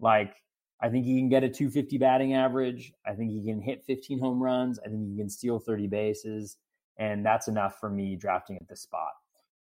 Like 0.01 0.35
I 0.81 0.89
think 0.89 1.05
he 1.05 1.19
can 1.19 1.29
get 1.29 1.45
a 1.45 1.49
250 1.49 1.99
batting 1.99 2.35
average. 2.35 2.93
I 3.07 3.15
think 3.15 3.31
he 3.31 3.45
can 3.45 3.61
hit 3.61 3.85
15 3.87 4.19
home 4.19 4.43
runs. 4.43 4.79
I 4.85 4.89
think 4.89 5.09
he 5.09 5.17
can 5.17 5.29
steal 5.29 5.59
30 5.59 5.87
bases. 5.87 6.57
And 6.97 7.25
that's 7.25 7.49
enough 7.49 7.81
for 7.81 7.89
me 7.89 8.17
drafting 8.17 8.57
at 8.57 8.69
this 8.69 8.83
spot. 8.83 9.13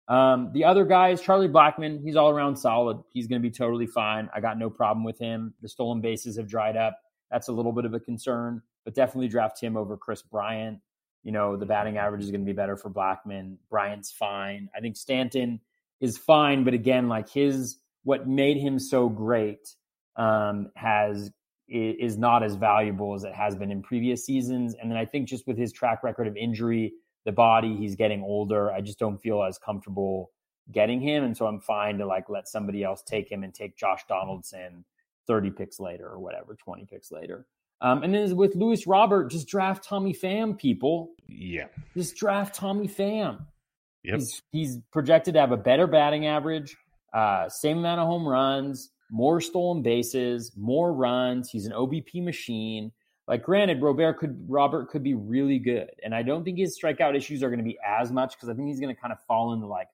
Um, 0.08 0.50
the 0.52 0.64
other 0.64 0.84
guy 0.84 1.10
is 1.10 1.20
Charlie 1.20 1.48
Blackmon. 1.48 2.02
He's 2.02 2.16
all 2.16 2.30
around 2.30 2.56
solid. 2.56 2.98
He's 3.12 3.26
going 3.26 3.40
to 3.40 3.48
be 3.48 3.54
totally 3.54 3.86
fine. 3.86 4.28
I 4.34 4.40
got 4.40 4.58
no 4.58 4.68
problem 4.68 5.04
with 5.04 5.18
him. 5.18 5.54
The 5.62 5.68
stolen 5.68 6.00
bases 6.00 6.36
have 6.36 6.48
dried 6.48 6.76
up. 6.76 6.98
That's 7.30 7.48
a 7.48 7.52
little 7.52 7.72
bit 7.72 7.84
of 7.84 7.94
a 7.94 8.00
concern. 8.00 8.62
but 8.84 8.94
definitely 8.94 9.28
draft 9.28 9.60
him 9.60 9.76
over 9.76 9.96
Kris 9.96 10.22
Bryant. 10.22 10.80
You 11.22 11.32
know, 11.32 11.56
the 11.56 11.66
batting 11.66 11.98
average 11.98 12.22
is 12.22 12.30
going 12.30 12.40
to 12.40 12.46
be 12.46 12.52
better 12.52 12.76
for 12.76 12.90
Blackmon. 12.90 13.56
Bryant's 13.70 14.10
fine. 14.10 14.68
I 14.76 14.80
think 14.80 14.96
Stanton 14.96 15.60
is 16.00 16.18
fine, 16.18 16.64
but 16.64 16.74
again, 16.74 17.08
like 17.08 17.28
his 17.28 17.78
what 18.02 18.26
made 18.26 18.56
him 18.56 18.80
so 18.80 19.08
great 19.08 19.76
um, 20.16 20.70
has 20.74 21.30
is 21.68 22.18
not 22.18 22.42
as 22.42 22.56
valuable 22.56 23.14
as 23.14 23.24
it 23.24 23.32
has 23.32 23.54
been 23.54 23.70
in 23.70 23.82
previous 23.82 24.26
seasons. 24.26 24.74
And 24.80 24.90
then 24.90 24.98
I 24.98 25.06
think 25.06 25.28
just 25.28 25.46
with 25.46 25.56
his 25.56 25.72
track 25.72 26.02
record 26.02 26.26
of 26.26 26.36
injury, 26.36 26.92
the 27.24 27.32
body, 27.32 27.76
he's 27.76 27.96
getting 27.96 28.22
older. 28.22 28.70
I 28.70 28.80
just 28.80 28.98
don't 28.98 29.18
feel 29.18 29.42
as 29.42 29.58
comfortable 29.58 30.30
getting 30.70 31.00
him. 31.00 31.24
And 31.24 31.36
so 31.36 31.46
I'm 31.46 31.60
fine 31.60 31.98
to 31.98 32.06
like 32.06 32.28
let 32.28 32.48
somebody 32.48 32.82
else 32.84 33.02
take 33.02 33.30
him 33.30 33.42
and 33.42 33.52
take 33.52 33.76
Josh 33.76 34.04
Donaldson 34.08 34.84
30 35.26 35.50
picks 35.50 35.80
later 35.80 36.06
or 36.08 36.18
whatever, 36.18 36.54
20 36.54 36.86
picks 36.86 37.10
later. 37.10 37.46
Um, 37.80 38.04
and 38.04 38.14
then 38.14 38.36
with 38.36 38.54
Luis 38.54 38.86
Robert, 38.86 39.30
just 39.30 39.48
draft 39.48 39.84
Tommy 39.84 40.14
Pham, 40.14 40.56
people. 40.56 41.10
Yeah. 41.26 41.66
Just 41.96 42.16
draft 42.16 42.54
Tommy 42.54 42.86
Pham. 42.86 43.44
Yep. 44.04 44.14
He's, 44.18 44.42
he's 44.52 44.78
projected 44.92 45.34
to 45.34 45.40
have 45.40 45.52
a 45.52 45.56
better 45.56 45.86
batting 45.86 46.26
average, 46.26 46.76
uh, 47.12 47.48
same 47.48 47.78
amount 47.78 48.00
of 48.00 48.06
home 48.06 48.26
runs, 48.26 48.90
more 49.10 49.40
stolen 49.40 49.82
bases, 49.82 50.52
more 50.56 50.92
runs. 50.92 51.50
He's 51.50 51.66
an 51.66 51.72
OBP 51.72 52.22
machine. 52.22 52.92
Like, 53.32 53.44
granted, 53.44 53.80
Robert 53.80 54.18
could 54.18 54.44
Robert 54.46 54.90
could 54.90 55.02
be 55.02 55.14
really 55.14 55.58
good, 55.58 55.88
and 56.04 56.14
I 56.14 56.22
don't 56.22 56.44
think 56.44 56.58
his 56.58 56.78
strikeout 56.78 57.16
issues 57.16 57.42
are 57.42 57.48
going 57.48 57.60
to 57.60 57.64
be 57.64 57.78
as 57.82 58.12
much 58.12 58.34
because 58.34 58.50
I 58.50 58.52
think 58.52 58.68
he's 58.68 58.78
going 58.78 58.94
to 58.94 59.00
kind 59.00 59.10
of 59.10 59.24
fall 59.26 59.54
into 59.54 59.64
like 59.64 59.88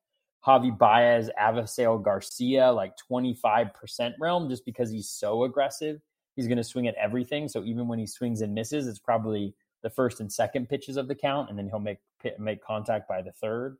Javi 0.45 0.77
Baez, 0.77 1.31
Avisail 1.41 2.03
Garcia, 2.03 2.73
like 2.73 2.97
twenty 2.97 3.35
five 3.35 3.73
percent 3.75 4.17
realm, 4.19 4.51
just 4.51 4.65
because 4.65 4.91
he's 4.91 5.09
so 5.09 5.45
aggressive. 5.45 6.01
He's 6.35 6.49
going 6.49 6.57
to 6.57 6.65
swing 6.65 6.89
at 6.89 6.97
everything. 6.97 7.47
So 7.47 7.63
even 7.63 7.87
when 7.87 8.01
he 8.01 8.09
swings 8.09 8.41
and 8.41 8.53
misses, 8.53 8.89
it's 8.89 8.99
probably 8.99 9.55
the 9.85 9.91
first 9.91 10.19
and 10.19 10.33
second 10.33 10.69
pitches 10.69 10.97
of 10.97 11.07
the 11.07 11.15
count, 11.15 11.49
and 11.49 11.57
then 11.57 11.69
he'll 11.69 11.79
make 11.79 11.99
make 12.41 12.61
contact 12.61 13.09
by 13.09 13.23
the 13.23 13.31
third. 13.31 13.77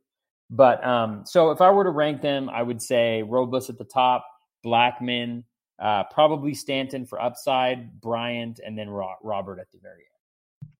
But 0.49 0.81
um, 0.87 1.23
so 1.25 1.51
if 1.51 1.59
I 1.59 1.69
were 1.69 1.83
to 1.83 1.89
rank 1.89 2.21
them, 2.21 2.49
I 2.49 2.63
would 2.63 2.81
say 2.81 3.23
Robles 3.23 3.69
at 3.69 3.77
the 3.77 3.83
top, 3.83 4.25
Blackmon, 4.65 5.43
uh, 5.79 6.03
probably 6.05 6.53
Stanton 6.53 7.05
for 7.05 7.21
upside, 7.21 8.01
Bryant, 8.01 8.59
and 8.65 8.77
then 8.77 8.89
Ro- 8.89 9.15
Robert 9.23 9.59
at 9.59 9.71
the 9.71 9.77
very 9.81 10.03
end. 10.03 10.71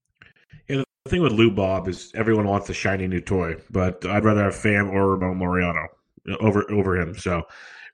Yeah, 0.67 0.83
the 1.05 1.09
thing 1.09 1.21
with 1.21 1.31
Lou 1.31 1.51
Bob 1.51 1.87
is 1.87 2.11
everyone 2.15 2.47
wants 2.47 2.69
a 2.69 2.73
shiny 2.73 3.07
new 3.07 3.21
toy, 3.21 3.55
but 3.69 4.05
I'd 4.05 4.25
rather 4.25 4.43
have 4.43 4.53
Pham 4.53 4.91
or 4.91 5.15
Ramon 5.15 5.39
Laureano 5.39 5.87
over 6.39 6.69
over 6.71 6.99
him. 6.99 7.17
So 7.17 7.43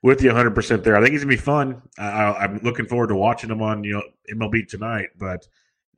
with 0.02 0.20
you 0.22 0.28
100 0.28 0.54
percent 0.54 0.84
there, 0.84 0.96
I 0.96 1.00
think 1.00 1.12
he's 1.12 1.22
gonna 1.22 1.30
be 1.30 1.36
fun. 1.36 1.80
I, 1.98 2.44
am 2.44 2.58
looking 2.62 2.86
forward 2.86 3.08
to 3.08 3.16
watching 3.16 3.50
him 3.50 3.62
on 3.62 3.84
you 3.84 3.94
know 3.94 4.02
MLB 4.34 4.68
tonight, 4.68 5.08
but 5.18 5.46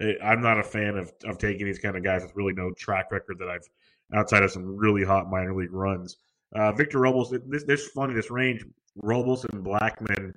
eh, 0.01 0.15
I'm 0.23 0.43
not 0.43 0.59
a 0.59 0.63
fan 0.63 0.97
of 0.97 1.13
of 1.25 1.39
taking 1.39 1.67
these 1.67 1.79
kind 1.79 1.97
of 1.97 2.05
guys 2.05 2.23
with 2.23 2.37
really 2.37 2.53
no 2.53 2.71
track 2.73 3.11
record 3.11 3.39
that 3.39 3.49
I've 3.49 3.69
outside 4.15 4.43
of 4.43 4.51
some 4.51 4.77
really 4.77 5.05
hot 5.05 5.31
minor 5.31 5.55
league 5.55 5.73
runs. 5.73 6.17
Uh, 6.55 6.73
Victor 6.73 6.99
Robles, 7.01 7.35
this 7.47 7.65
this 7.65 7.87
funny 7.89 8.15
this 8.15 8.31
range. 8.31 8.65
Robles 9.03 9.45
and 9.45 9.65
Blackmon 9.65 10.35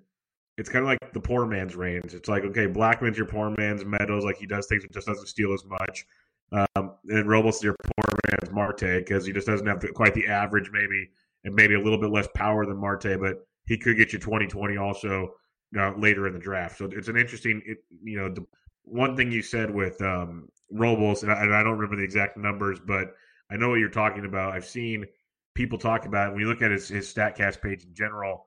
it's 0.62 0.70
kind 0.70 0.84
of 0.84 0.90
like 0.90 1.12
the 1.12 1.20
poor 1.20 1.48
man's 1.48 1.76
range. 1.76 2.14
It's 2.14 2.30
like, 2.30 2.44
okay, 2.44 2.68
Blackmon's 2.68 3.18
your 3.18 3.26
poor 3.26 3.50
man's 3.58 3.84
Meadows, 3.84 4.24
like 4.24 4.38
he 4.38 4.46
does 4.46 4.68
things, 4.68 4.84
but 4.84 4.94
just 4.94 5.08
doesn't 5.08 5.26
steal 5.26 5.54
as 5.54 5.66
much. 5.66 6.06
Um, 6.52 6.94
and 7.10 7.28
Robles 7.28 7.56
is 7.56 7.64
your 7.64 7.76
poor 7.84 8.20
man's 8.30 8.54
Marte 8.54 9.04
because 9.04 9.26
he 9.26 9.34
just 9.34 9.48
doesn't 9.48 9.66
have 9.66 9.84
quite 9.96 10.14
the 10.14 10.28
average, 10.28 10.70
maybe, 10.72 11.10
and 11.46 11.56
maybe 11.56 11.74
a 11.74 11.80
little 11.80 11.98
bit 11.98 12.12
less 12.12 12.28
power 12.36 12.68
than 12.68 12.78
Marte, 12.78 13.20
but 13.20 13.44
he 13.66 13.76
could 13.76 13.98
get 13.98 14.14
you 14.14 14.20
2020 14.20 14.78
also 14.78 15.34
uh, 15.80 15.94
later 15.98 16.28
in 16.28 16.34
the 16.34 16.40
draft. 16.40 16.78
So 16.78 16.88
it's 16.92 17.08
an 17.08 17.18
interesting, 17.18 17.64
it, 17.66 17.80
you 18.04 18.20
know, 18.20 18.30
the, 18.30 18.46
one 18.84 19.18
thing 19.18 19.32
you 19.32 19.42
said 19.42 19.74
with 19.74 20.00
um, 20.04 20.48
Robles, 20.70 21.24
and 21.24 21.32
I, 21.32 21.42
and 21.42 21.56
I 21.56 21.64
don't 21.64 21.74
remember 21.74 21.96
the 21.96 22.04
exact 22.04 22.38
numbers, 22.38 22.80
but 22.80 23.16
I 23.50 23.58
know 23.58 23.70
what 23.70 23.80
you're 23.80 23.90
talking 23.90 24.26
about. 24.26 24.54
I've 24.54 24.66
seen 24.66 25.08
people 25.56 25.80
talk 25.80 26.06
about 26.06 26.28
it. 26.28 26.32
When 26.34 26.42
you 26.42 26.48
look 26.48 26.62
at 26.62 26.70
his, 26.70 26.88
his 26.88 27.12
StatCast 27.12 27.64
page 27.64 27.84
in 27.84 27.96
general, 27.96 28.46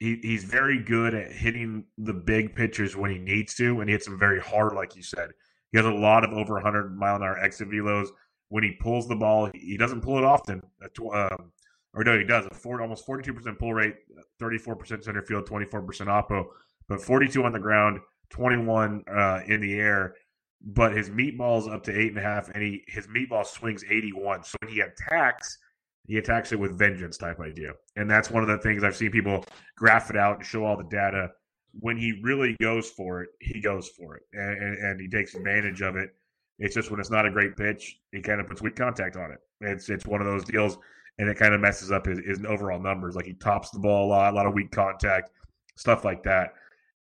he, 0.00 0.18
he's 0.22 0.44
very 0.44 0.78
good 0.78 1.14
at 1.14 1.30
hitting 1.30 1.84
the 1.98 2.14
big 2.14 2.54
pitchers 2.56 2.96
when 2.96 3.10
he 3.10 3.18
needs 3.18 3.54
to, 3.54 3.80
and 3.80 3.88
he 3.88 3.92
hits 3.92 4.06
them 4.06 4.18
very 4.18 4.40
hard, 4.40 4.72
like 4.72 4.96
you 4.96 5.02
said. 5.02 5.30
He 5.70 5.78
has 5.78 5.86
a 5.86 5.90
lot 5.90 6.24
of 6.24 6.32
over 6.32 6.54
100 6.54 6.96
mile 6.96 7.16
an 7.16 7.22
hour 7.22 7.38
exit 7.38 7.70
velos. 7.70 8.08
When 8.48 8.64
he 8.64 8.72
pulls 8.80 9.06
the 9.06 9.14
ball, 9.14 9.50
he 9.54 9.76
doesn't 9.76 10.00
pull 10.00 10.18
it 10.18 10.24
often. 10.24 10.62
Um, 10.82 11.52
or 11.94 12.02
no, 12.02 12.18
he 12.18 12.24
does. 12.24 12.46
A 12.46 12.54
four, 12.54 12.80
almost 12.80 13.06
42% 13.06 13.58
pull 13.58 13.74
rate, 13.74 13.94
34% 14.40 15.04
center 15.04 15.22
field, 15.22 15.46
24% 15.46 15.86
oppo, 16.06 16.46
but 16.88 17.00
42 17.00 17.44
on 17.44 17.52
the 17.52 17.60
ground, 17.60 18.00
21 18.30 19.04
uh, 19.06 19.40
in 19.46 19.60
the 19.60 19.74
air. 19.74 20.14
But 20.62 20.96
his 20.96 21.10
meatball's 21.10 21.68
up 21.68 21.84
to 21.84 21.98
eight 21.98 22.08
and 22.08 22.18
a 22.18 22.22
half, 22.22 22.48
and 22.50 22.62
he 22.62 22.84
his 22.88 23.06
meatball 23.06 23.46
swings 23.46 23.84
81. 23.88 24.44
So 24.44 24.56
when 24.62 24.72
he 24.72 24.80
attacks– 24.80 25.58
he 26.06 26.18
attacks 26.18 26.52
it 26.52 26.58
with 26.58 26.78
vengeance 26.78 27.16
type 27.16 27.40
idea. 27.40 27.72
And 27.96 28.10
that's 28.10 28.30
one 28.30 28.42
of 28.42 28.48
the 28.48 28.58
things 28.58 28.82
I've 28.82 28.96
seen 28.96 29.10
people 29.10 29.44
graph 29.76 30.10
it 30.10 30.16
out 30.16 30.38
and 30.38 30.46
show 30.46 30.64
all 30.64 30.76
the 30.76 30.84
data. 30.84 31.30
When 31.78 31.96
he 31.96 32.20
really 32.22 32.56
goes 32.60 32.90
for 32.90 33.22
it, 33.22 33.28
he 33.40 33.60
goes 33.60 33.88
for 33.88 34.16
it 34.16 34.22
and, 34.32 34.62
and, 34.62 34.78
and 34.78 35.00
he 35.00 35.08
takes 35.08 35.34
advantage 35.34 35.82
of 35.82 35.96
it. 35.96 36.10
It's 36.58 36.74
just 36.74 36.90
when 36.90 37.00
it's 37.00 37.10
not 37.10 37.26
a 37.26 37.30
great 37.30 37.56
pitch, 37.56 37.98
he 38.12 38.20
kind 38.20 38.40
of 38.40 38.46
puts 38.46 38.60
weak 38.60 38.76
contact 38.76 39.16
on 39.16 39.30
it. 39.32 39.38
It's 39.62 39.88
it's 39.88 40.06
one 40.06 40.20
of 40.20 40.26
those 40.26 40.44
deals, 40.44 40.76
and 41.18 41.28
it 41.28 41.38
kind 41.38 41.54
of 41.54 41.60
messes 41.60 41.90
up 41.90 42.04
his, 42.04 42.18
his 42.18 42.44
overall 42.44 42.78
numbers. 42.78 43.16
Like 43.16 43.24
he 43.24 43.32
tops 43.32 43.70
the 43.70 43.78
ball 43.78 44.06
a 44.06 44.10
lot, 44.10 44.32
a 44.34 44.36
lot 44.36 44.46
of 44.46 44.52
weak 44.52 44.70
contact, 44.70 45.30
stuff 45.76 46.04
like 46.04 46.22
that. 46.24 46.52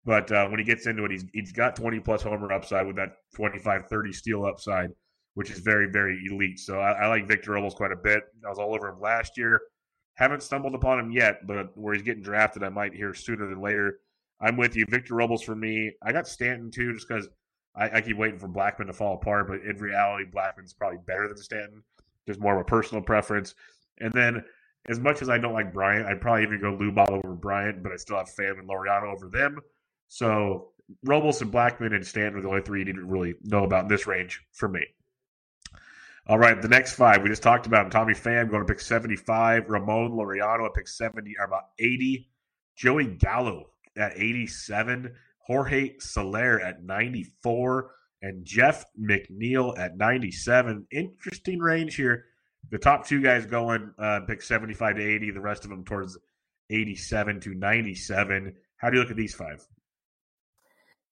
But 0.06 0.32
uh, 0.32 0.48
when 0.48 0.60
he 0.60 0.66
gets 0.66 0.86
into 0.86 1.06
it, 1.06 1.12
he's 1.12 1.26
he's 1.34 1.52
got 1.52 1.76
20 1.76 2.00
plus 2.02 2.22
homer 2.22 2.54
upside 2.54 2.86
with 2.86 2.98
that 2.98 3.14
25 3.36 3.88
30 3.90 4.14
steal 4.14 4.46
upside 4.46 4.92
which 5.38 5.52
is 5.52 5.60
very, 5.60 5.86
very 5.86 6.20
elite. 6.32 6.58
So 6.58 6.80
I, 6.80 6.94
I 6.94 7.08
like 7.10 7.28
Victor 7.28 7.52
Robles 7.52 7.76
quite 7.76 7.92
a 7.92 7.96
bit. 7.96 8.24
I 8.44 8.50
was 8.50 8.58
all 8.58 8.74
over 8.74 8.88
him 8.88 9.00
last 9.00 9.38
year. 9.38 9.62
Haven't 10.16 10.42
stumbled 10.42 10.74
upon 10.74 10.98
him 10.98 11.12
yet, 11.12 11.46
but 11.46 11.78
where 11.78 11.94
he's 11.94 12.02
getting 12.02 12.24
drafted, 12.24 12.64
I 12.64 12.70
might 12.70 12.96
hear 12.96 13.14
sooner 13.14 13.48
than 13.48 13.62
later. 13.62 14.00
I'm 14.42 14.58
with 14.58 14.76
you. 14.76 14.88
Victor 14.90 15.14
Robles 15.14 15.44
for 15.44 15.56
me. 15.56 15.92
I 16.02 16.12
got 16.12 16.28
Stanton 16.28 16.72
too, 16.72 16.92
just 16.92 17.08
because 17.08 17.30
I, 17.76 17.98
I, 17.98 18.02
keep 18.02 18.18
waiting 18.18 18.40
for 18.40 18.48
Blackmon 18.48 18.88
to 18.88 18.94
fall 18.94 19.14
apart. 19.14 19.48
But 19.48 19.62
in 19.62 19.78
reality, 19.78 20.24
Blackmon's 20.28 20.74
probably 20.74 20.98
better 21.06 21.28
than 21.28 21.38
Stanton. 21.38 21.84
Just 22.26 22.40
more 22.40 22.56
of 22.56 22.62
a 22.62 22.66
personal 22.66 23.04
preference. 23.04 23.54
And 24.00 24.12
then, 24.14 24.44
as 24.90 25.00
much 25.00 25.22
as 25.22 25.30
I 25.30 25.38
don't 25.38 25.54
like 25.54 25.72
Bryant, 25.72 26.08
I'd 26.08 26.20
probably 26.20 26.46
even 26.46 26.62
go 26.62 26.76
Lou 26.80 26.92
over 26.98 27.36
Bryant, 27.36 27.84
but 27.84 27.92
I 27.92 27.98
still 27.98 28.18
have 28.18 28.34
Pham 28.34 28.58
and 28.58 28.68
Laureano 28.68 29.14
over 29.14 29.30
them. 29.30 29.60
So 30.08 30.72
Robles 31.04 31.44
and 31.44 31.52
Blackmon 31.52 31.94
and 31.94 32.04
Stanton 32.04 32.40
are 32.40 32.42
the 32.42 32.50
only 32.50 32.62
three 32.62 32.80
you 32.80 32.86
need 32.86 32.96
to 32.96 33.06
really 33.06 33.36
know 33.44 33.66
about 33.66 33.84
in 33.84 33.88
this 33.88 34.08
range 34.08 34.42
for 34.54 34.68
me. 34.68 34.84
All 36.30 36.38
right, 36.38 36.62
the 36.62 36.68
next 36.68 36.96
five 36.96 37.24
we 37.24 37.30
just 37.30 37.42
talked 37.42 37.68
about. 37.68 37.90
Tommy 37.90 38.14
Pham 38.14 38.50
going 38.50 38.66
to 38.66 38.68
pick 38.68 38.82
75. 38.82 39.70
Ramon 39.70 40.12
Laureano 40.12 40.66
at 40.66 40.74
pick 40.74 40.90
70 40.90 41.34
or 41.40 41.46
about 41.46 41.70
80. 41.80 42.30
Joey 42.76 43.06
Gallo 43.06 43.70
at 43.96 44.12
87. 44.18 45.16
Jorge 45.40 45.98
Soler 46.00 46.60
at 46.60 46.84
94. 46.84 47.92
And 48.24 48.44
Jeff 48.44 48.84
McNeil 49.00 49.78
at 49.80 49.96
97. 49.96 50.88
Interesting 50.92 51.60
range 51.60 51.96
here. 51.96 52.26
The 52.72 52.78
top 52.78 53.08
two 53.08 53.22
guys 53.22 53.46
going 53.46 53.94
uh, 53.98 54.22
pick 54.28 54.42
75 54.42 54.98
to 54.98 55.02
80. 55.02 55.32
The 55.32 55.40
rest 55.40 55.64
of 55.64 55.70
them 55.70 55.86
towards 55.86 56.18
87 56.70 57.40
to 57.42 57.54
97. 57.54 58.54
How 58.76 58.90
do 58.90 58.98
you 58.98 59.02
look 59.02 59.12
at 59.12 59.18
these 59.18 59.34
five? 59.34 59.66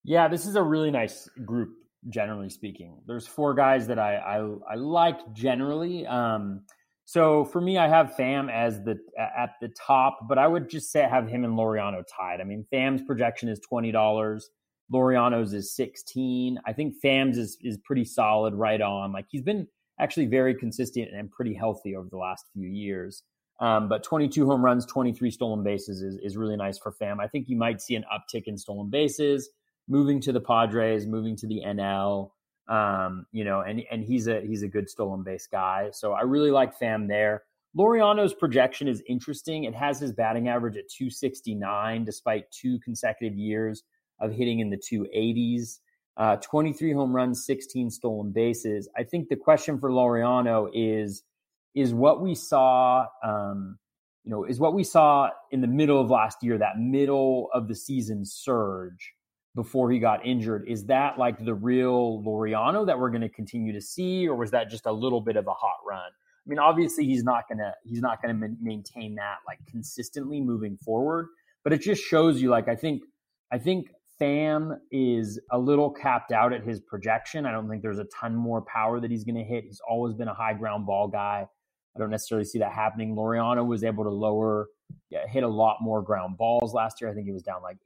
Yeah, 0.03 0.27
this 0.27 0.45
is 0.45 0.57
a 0.57 0.61
really 0.61 0.91
nice 0.91 1.29
group 1.45 1.84
generally 2.09 2.49
speaking. 2.49 2.97
There's 3.07 3.27
four 3.27 3.53
guys 3.53 3.87
that 3.87 3.99
I 3.99 4.15
I, 4.15 4.73
I 4.73 4.75
like 4.75 5.33
generally. 5.33 6.05
Um, 6.05 6.61
so 7.05 7.45
for 7.45 7.61
me, 7.61 7.77
I 7.77 7.87
have 7.87 8.15
Pham 8.17 8.51
as 8.51 8.81
the 8.83 8.97
at 9.19 9.51
the 9.61 9.69
top, 9.69 10.27
but 10.27 10.37
I 10.37 10.47
would 10.47 10.69
just 10.69 10.91
say 10.91 11.03
have 11.03 11.27
him 11.27 11.43
and 11.43 11.53
Laureano 11.57 12.03
tied. 12.17 12.41
I 12.41 12.43
mean, 12.43 12.65
Pham's 12.73 13.01
projection 13.03 13.49
is 13.49 13.59
twenty 13.59 13.91
dollars. 13.91 14.49
Laureano's 14.91 15.53
is 15.53 15.75
sixteen. 15.75 16.59
I 16.65 16.73
think 16.73 16.95
Pham's 17.03 17.37
is 17.37 17.57
is 17.61 17.77
pretty 17.83 18.05
solid, 18.05 18.53
right 18.55 18.81
on. 18.81 19.11
Like 19.11 19.25
he's 19.29 19.43
been 19.43 19.67
actually 19.99 20.25
very 20.25 20.55
consistent 20.55 21.09
and 21.13 21.31
pretty 21.31 21.53
healthy 21.53 21.95
over 21.95 22.09
the 22.09 22.17
last 22.17 22.45
few 22.53 22.67
years. 22.67 23.23
Um, 23.61 23.87
but 23.87 24.03
22 24.03 24.45
home 24.45 24.65
runs, 24.65 24.85
23 24.85 25.31
stolen 25.31 25.63
bases 25.63 26.01
is, 26.01 26.19
is 26.21 26.35
really 26.35 26.57
nice 26.57 26.77
for 26.77 26.91
Pham. 26.91 27.21
I 27.21 27.27
think 27.27 27.47
you 27.47 27.55
might 27.55 27.81
see 27.81 27.95
an 27.95 28.03
uptick 28.13 28.43
in 28.47 28.57
stolen 28.57 28.89
bases 28.89 29.49
moving 29.87 30.19
to 30.21 30.31
the 30.31 30.41
Padres, 30.41 31.05
moving 31.05 31.35
to 31.37 31.47
the 31.47 31.61
NL. 31.65 32.31
Um, 32.67 33.27
you 33.31 33.43
know, 33.43 33.61
and 33.61 33.83
and 33.91 34.03
he's 34.03 34.27
a 34.27 34.41
he's 34.41 34.63
a 34.63 34.67
good 34.67 34.89
stolen 34.89 35.23
base 35.23 35.47
guy. 35.47 35.89
So 35.91 36.13
I 36.13 36.21
really 36.21 36.51
like 36.51 36.77
Pham 36.79 37.07
there. 37.07 37.43
Laureano's 37.77 38.33
projection 38.33 38.87
is 38.87 39.03
interesting. 39.07 39.65
It 39.65 39.75
has 39.75 39.99
his 39.99 40.13
batting 40.13 40.47
average 40.47 40.77
at 40.77 40.89
269, 40.89 42.05
despite 42.05 42.49
two 42.49 42.79
consecutive 42.79 43.37
years 43.37 43.83
of 44.19 44.31
hitting 44.31 44.59
in 44.59 44.69
the 44.69 44.77
280s. 44.77 45.79
Uh, 46.17 46.37
23 46.37 46.93
home 46.93 47.13
runs, 47.13 47.45
16 47.45 47.89
stolen 47.89 48.31
bases. 48.31 48.87
I 48.97 49.03
think 49.03 49.27
the 49.27 49.35
question 49.35 49.77
for 49.77 49.89
Laureano 49.89 50.69
is 50.73 51.23
is 51.75 51.93
what 51.93 52.21
we 52.21 52.33
saw. 52.33 53.05
Um, 53.23 53.77
you 54.23 54.31
know, 54.31 54.43
is 54.43 54.59
what 54.59 54.73
we 54.73 54.83
saw 54.83 55.29
in 55.51 55.61
the 55.61 55.67
middle 55.67 56.01
of 56.01 56.09
last 56.09 56.41
year, 56.41 56.57
that 56.57 56.79
middle 56.79 57.49
of 57.53 57.67
the 57.67 57.75
season 57.75 58.25
surge 58.25 59.13
before 59.55 59.89
he 59.89 59.99
got 59.99 60.25
injured. 60.25 60.65
Is 60.67 60.85
that 60.85 61.17
like 61.17 61.43
the 61.43 61.53
real 61.53 62.21
Laureano 62.23 62.85
that 62.85 62.99
we're 62.99 63.09
going 63.09 63.21
to 63.21 63.29
continue 63.29 63.73
to 63.73 63.81
see, 63.81 64.27
or 64.27 64.35
was 64.35 64.51
that 64.51 64.69
just 64.69 64.85
a 64.85 64.91
little 64.91 65.21
bit 65.21 65.37
of 65.37 65.47
a 65.47 65.53
hot 65.53 65.77
run? 65.87 65.99
I 65.99 66.47
mean, 66.47 66.59
obviously 66.59 67.05
he's 67.05 67.23
not 67.23 67.45
gonna 67.49 67.73
he's 67.83 68.01
not 68.01 68.21
gonna 68.21 68.49
maintain 68.61 69.15
that 69.15 69.37
like 69.47 69.57
consistently 69.67 70.41
moving 70.41 70.77
forward, 70.77 71.27
but 71.63 71.73
it 71.73 71.81
just 71.81 72.03
shows 72.03 72.39
you 72.39 72.49
like 72.49 72.67
I 72.67 72.75
think 72.75 73.01
I 73.51 73.57
think 73.57 73.87
Pham 74.21 74.77
is 74.91 75.39
a 75.51 75.57
little 75.57 75.89
capped 75.89 76.31
out 76.31 76.53
at 76.53 76.63
his 76.63 76.79
projection. 76.79 77.45
I 77.45 77.51
don't 77.51 77.69
think 77.69 77.81
there's 77.81 77.99
a 77.99 78.05
ton 78.05 78.35
more 78.35 78.61
power 78.61 78.99
that 78.99 79.11
he's 79.11 79.23
going 79.23 79.35
to 79.35 79.43
hit. 79.43 79.65
He's 79.65 79.81
always 79.87 80.13
been 80.13 80.27
a 80.27 80.33
high 80.33 80.53
ground 80.53 80.85
ball 80.85 81.07
guy. 81.07 81.45
I 81.95 81.99
don't 81.99 82.11
necessarily 82.11 82.45
see 82.45 82.59
that 82.59 82.71
happening. 82.71 83.15
Laureano 83.15 83.65
was 83.65 83.83
able 83.83 84.03
to 84.03 84.09
lower, 84.09 84.67
yeah, 85.09 85.27
hit 85.27 85.43
a 85.43 85.47
lot 85.47 85.77
more 85.81 86.01
ground 86.01 86.37
balls 86.37 86.73
last 86.73 86.99
year. 86.99 87.09
I 87.09 87.13
think 87.13 87.25
he 87.25 87.31
was 87.31 87.43
down 87.43 87.61
like 87.61 87.77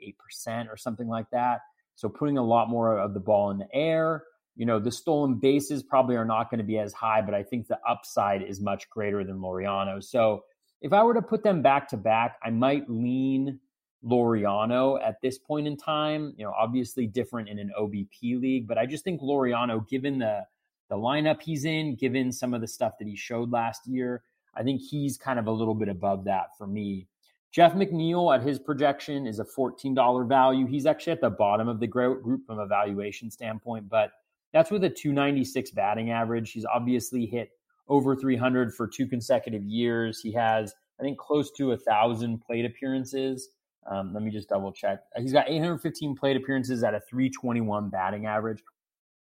8% 0.48 0.70
or 0.70 0.78
something 0.78 1.08
like 1.08 1.30
that. 1.32 1.62
So 1.96 2.10
putting 2.10 2.38
a 2.38 2.44
lot 2.44 2.70
more 2.70 2.98
of 2.98 3.14
the 3.14 3.20
ball 3.20 3.52
in 3.52 3.58
the 3.58 3.68
air. 3.74 4.24
You 4.56 4.66
know, 4.66 4.80
the 4.80 4.92
stolen 4.92 5.36
bases 5.36 5.84
probably 5.84 6.16
are 6.16 6.26
not 6.26 6.50
going 6.50 6.58
to 6.60 6.66
be 6.66 6.80
as 6.80 6.94
high, 6.94 7.22
but 7.22 7.34
I 7.34 7.44
think 7.44 7.68
the 7.68 7.80
upside 7.88 8.42
is 8.42 8.60
much 8.60 8.90
greater 8.90 9.24
than 9.24 9.38
Laureano. 9.38 10.04
So 10.04 10.44
if 10.82 10.94
I 10.94 11.04
were 11.04 11.14
to 11.14 11.22
put 11.22 11.44
them 11.44 11.62
back 11.62 11.88
to 11.90 11.98
back, 11.98 12.38
I 12.44 12.50
might 12.50 12.90
lean 12.90 13.60
Laureano 14.04 15.00
at 15.06 15.22
this 15.22 15.38
point 15.38 15.68
in 15.68 15.78
time. 15.78 16.34
You 16.38 16.46
know, 16.46 16.54
obviously 16.58 17.08
different 17.08 17.50
in 17.50 17.60
an 17.60 17.72
OBP 17.80 18.40
league, 18.40 18.68
but 18.68 18.78
I 18.78 18.86
just 18.86 19.04
think 19.04 19.22
Laureano, 19.22 19.88
given 19.88 20.20
the 20.20 20.46
the 20.90 20.96
lineup 20.96 21.42
he's 21.42 21.66
in, 21.66 21.96
given 21.96 22.32
some 22.32 22.54
of 22.54 22.62
the 22.62 22.68
stuff 22.68 22.94
that 22.98 23.08
he 23.08 23.16
showed 23.16 23.52
last 23.52 23.88
year, 23.88 24.24
I 24.56 24.64
think 24.64 24.82
he's 24.82 25.18
kind 25.18 25.40
of 25.40 25.48
a 25.48 25.52
little 25.52 25.76
bit 25.76 25.90
above 25.90 26.26
that 26.26 26.58
for 26.58 26.68
me. 26.68 27.08
Jeff 27.52 27.74
McNeil 27.74 28.36
at 28.36 28.44
his 28.44 28.60
projection 28.60 29.26
is 29.26 29.40
a 29.40 29.44
$14 29.44 30.28
value. 30.28 30.68
He's 30.68 30.86
actually 30.86 31.14
at 31.14 31.22
the 31.22 31.32
bottom 31.32 31.68
of 31.68 31.80
the 31.80 31.88
group 31.88 32.46
from 32.46 32.60
a 32.60 32.68
valuation 32.68 33.32
standpoint, 33.32 33.90
but 33.90 34.12
that's 34.54 34.70
with 34.70 34.84
a 34.84 34.90
296 34.90 35.72
batting 35.72 36.12
average. 36.12 36.52
He's 36.52 36.66
obviously 36.66 37.26
hit 37.26 37.52
over 37.88 38.16
300 38.16 38.74
for 38.74 38.88
two 38.88 39.08
consecutive 39.08 39.64
years. 39.64 40.22
He 40.22 40.32
has, 40.34 40.76
I 41.00 41.04
think, 41.04 41.18
close 41.18 41.52
to 41.54 41.72
a 41.72 41.78
thousand 41.78 42.40
plate 42.40 42.66
appearances. 42.66 43.50
Um, 43.90 44.14
let 44.14 44.22
me 44.22 44.30
just 44.30 44.50
double 44.50 44.72
check. 44.72 45.00
He's 45.18 45.34
got 45.34 45.50
815 45.50 46.16
plate 46.16 46.38
appearances 46.38 46.84
at 46.84 46.94
a 46.94 47.00
321 47.00 47.90
batting 47.90 48.28
average. 48.28 48.64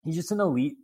He's 0.05 0.15
just 0.15 0.31
an 0.31 0.39
elite, 0.39 0.77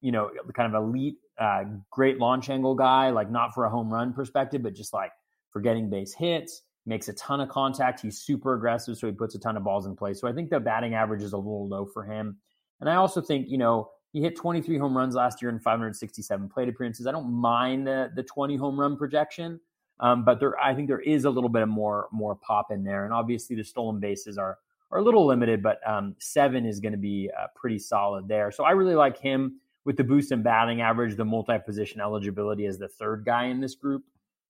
you 0.00 0.12
know, 0.12 0.30
kind 0.54 0.72
of 0.72 0.80
elite, 0.80 1.16
uh, 1.38 1.64
great 1.90 2.18
launch 2.18 2.50
angle 2.50 2.74
guy, 2.74 3.10
like 3.10 3.30
not 3.30 3.54
for 3.54 3.64
a 3.64 3.70
home 3.70 3.92
run 3.92 4.12
perspective, 4.12 4.62
but 4.62 4.74
just 4.74 4.92
like 4.92 5.12
for 5.50 5.60
getting 5.60 5.90
base 5.90 6.14
hits, 6.14 6.62
makes 6.86 7.08
a 7.08 7.12
ton 7.14 7.40
of 7.40 7.48
contact. 7.48 8.00
He's 8.00 8.18
super 8.18 8.54
aggressive, 8.54 8.96
so 8.96 9.06
he 9.06 9.12
puts 9.12 9.34
a 9.34 9.38
ton 9.38 9.56
of 9.56 9.64
balls 9.64 9.86
in 9.86 9.96
play. 9.96 10.14
So 10.14 10.28
I 10.28 10.32
think 10.32 10.50
the 10.50 10.60
batting 10.60 10.94
average 10.94 11.22
is 11.22 11.32
a 11.32 11.36
little 11.36 11.68
low 11.68 11.86
for 11.86 12.04
him. 12.04 12.36
And 12.80 12.88
I 12.88 12.96
also 12.96 13.20
think, 13.20 13.48
you 13.48 13.58
know, 13.58 13.90
he 14.12 14.22
hit 14.22 14.36
23 14.36 14.78
home 14.78 14.96
runs 14.96 15.14
last 15.14 15.42
year 15.42 15.50
in 15.50 15.58
567 15.58 16.48
plate 16.48 16.68
appearances. 16.68 17.06
I 17.06 17.12
don't 17.12 17.30
mind 17.30 17.86
the 17.86 18.10
the 18.14 18.22
20 18.22 18.56
home 18.56 18.78
run 18.78 18.96
projection. 18.96 19.60
Um, 20.00 20.24
but 20.24 20.40
there, 20.40 20.58
I 20.58 20.74
think 20.74 20.88
there 20.88 21.00
is 21.00 21.24
a 21.24 21.30
little 21.30 21.48
bit 21.48 21.62
of 21.62 21.68
more 21.68 22.08
more 22.12 22.34
pop 22.36 22.70
in 22.70 22.84
there, 22.84 23.04
and 23.04 23.12
obviously 23.14 23.56
the 23.56 23.64
stolen 23.64 23.98
bases 23.98 24.38
are 24.38 24.58
are 24.90 24.98
a 24.98 25.02
little 25.02 25.26
limited, 25.26 25.62
but 25.62 25.86
um, 25.86 26.14
seven 26.18 26.64
is 26.64 26.80
going 26.80 26.92
to 26.92 26.98
be 26.98 27.30
uh, 27.38 27.46
pretty 27.54 27.78
solid 27.78 28.28
there. 28.28 28.50
So 28.52 28.64
I 28.64 28.70
really 28.70 28.94
like 28.94 29.18
him 29.18 29.60
with 29.86 29.96
the 29.96 30.04
boost 30.04 30.32
in 30.32 30.42
batting 30.42 30.82
average, 30.82 31.16
the 31.16 31.24
multi 31.24 31.56
position 31.64 32.00
eligibility 32.00 32.66
as 32.66 32.76
the 32.76 32.88
third 32.88 33.24
guy 33.24 33.46
in 33.46 33.60
this 33.60 33.76
group 33.76 34.02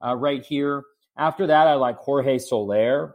uh, 0.04 0.16
right 0.16 0.44
here. 0.44 0.82
After 1.16 1.46
that, 1.46 1.68
I 1.68 1.74
like 1.74 1.98
Jorge 1.98 2.38
Soler. 2.38 3.14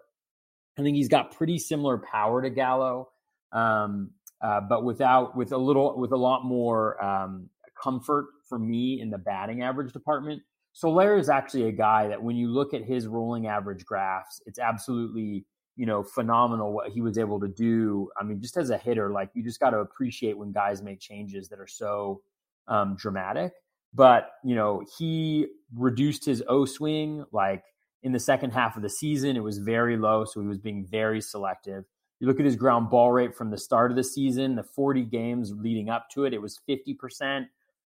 I 0.78 0.84
think 0.84 0.96
he's 0.96 1.10
got 1.10 1.36
pretty 1.36 1.58
similar 1.58 1.98
power 1.98 2.42
to 2.42 2.50
Gallo, 2.50 3.10
um, 3.52 4.12
uh, 4.42 4.62
but 4.62 4.86
without 4.86 5.36
with 5.36 5.52
a 5.52 5.58
little 5.58 6.00
with 6.00 6.12
a 6.12 6.18
lot 6.18 6.46
more 6.46 7.04
um, 7.04 7.50
comfort 7.82 8.28
for 8.48 8.60
me 8.60 9.02
in 9.02 9.10
the 9.10 9.18
batting 9.18 9.64
average 9.64 9.92
department. 9.92 10.42
Soler 10.74 11.18
is 11.18 11.28
actually 11.28 11.66
a 11.68 11.72
guy 11.72 12.08
that 12.08 12.22
when 12.22 12.38
you 12.38 12.48
look 12.48 12.74
at 12.74 12.84
his 12.84 13.06
rolling 13.06 13.48
average 13.48 13.84
graphs, 13.84 14.42
it's 14.46 14.58
absolutely, 14.58 15.46
you 15.76 15.86
know, 15.86 16.04
phenomenal 16.04 16.74
what 16.74 16.92
he 16.92 17.02
was 17.02 17.18
able 17.18 17.40
to 17.40 17.48
do. 17.48 18.10
I 18.20 18.24
mean, 18.24 18.42
just 18.42 18.58
as 18.58 18.70
a 18.70 18.78
hitter, 18.78 19.12
like 19.12 19.30
you 19.34 19.44
just 19.44 19.60
got 19.60 19.72
to 19.72 19.78
appreciate 19.80 20.38
when 20.38 20.52
guys 20.52 20.82
make 20.82 21.00
changes 21.00 21.50
that 21.50 21.60
are 21.60 21.68
so 21.68 22.22
um, 22.68 22.96
dramatic. 22.98 23.54
But, 23.94 24.32
you 24.44 24.56
know, 24.56 24.84
he 24.98 25.48
reduced 25.76 26.26
his 26.26 26.44
O 26.48 26.66
swing 26.66 27.26
like 27.32 27.64
in 28.04 28.12
the 28.12 28.20
second 28.20 28.52
half 28.52 28.76
of 28.76 28.84
the 28.84 28.90
season. 28.90 29.36
It 29.36 29.44
was 29.44 29.58
very 29.58 29.98
low. 29.98 30.26
So 30.26 30.42
he 30.42 30.48
was 30.48 30.60
being 30.60 30.86
very 30.86 31.22
selective. 31.22 31.86
You 32.20 32.28
look 32.28 32.40
at 32.40 32.46
his 32.46 32.56
ground 32.56 32.90
ball 32.90 33.12
rate 33.12 33.36
from 33.36 33.50
the 33.50 33.58
start 33.58 33.92
of 33.92 33.98
the 33.98 34.04
season, 34.04 34.56
the 34.56 34.64
40 34.64 35.04
games 35.06 35.52
leading 35.56 35.90
up 35.90 36.08
to 36.12 36.26
it, 36.26 36.34
it 36.34 36.42
was 36.42 36.60
50% 36.70 37.48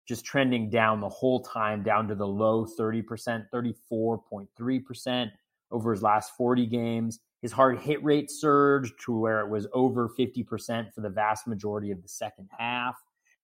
just 0.06 0.24
trending 0.24 0.70
down 0.70 1.00
the 1.00 1.08
whole 1.08 1.40
time, 1.40 1.82
down 1.82 2.08
to 2.08 2.14
the 2.14 2.26
low 2.26 2.66
30%, 2.78 3.46
34.3% 3.52 5.30
over 5.70 5.92
his 5.92 6.02
last 6.02 6.36
40 6.36 6.66
games. 6.66 7.20
His 7.42 7.52
hard 7.52 7.78
hit 7.78 8.02
rate 8.02 8.30
surged 8.30 8.94
to 9.04 9.16
where 9.16 9.40
it 9.40 9.50
was 9.50 9.66
over 9.72 10.08
50% 10.08 10.92
for 10.92 11.00
the 11.00 11.10
vast 11.10 11.46
majority 11.46 11.90
of 11.90 12.02
the 12.02 12.08
second 12.08 12.48
half. 12.58 12.96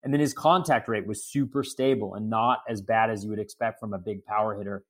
And 0.03 0.12
then 0.12 0.20
his 0.20 0.32
contact 0.32 0.88
rate 0.88 1.07
was 1.07 1.24
super 1.24 1.62
stable 1.62 2.14
and 2.14 2.28
not 2.28 2.61
as 2.68 2.80
bad 2.80 3.11
as 3.11 3.22
you 3.22 3.30
would 3.30 3.38
expect 3.38 3.78
from 3.78 3.93
a 3.93 3.99
big 3.99 4.24
power 4.24 4.57
hitter, 4.57 4.84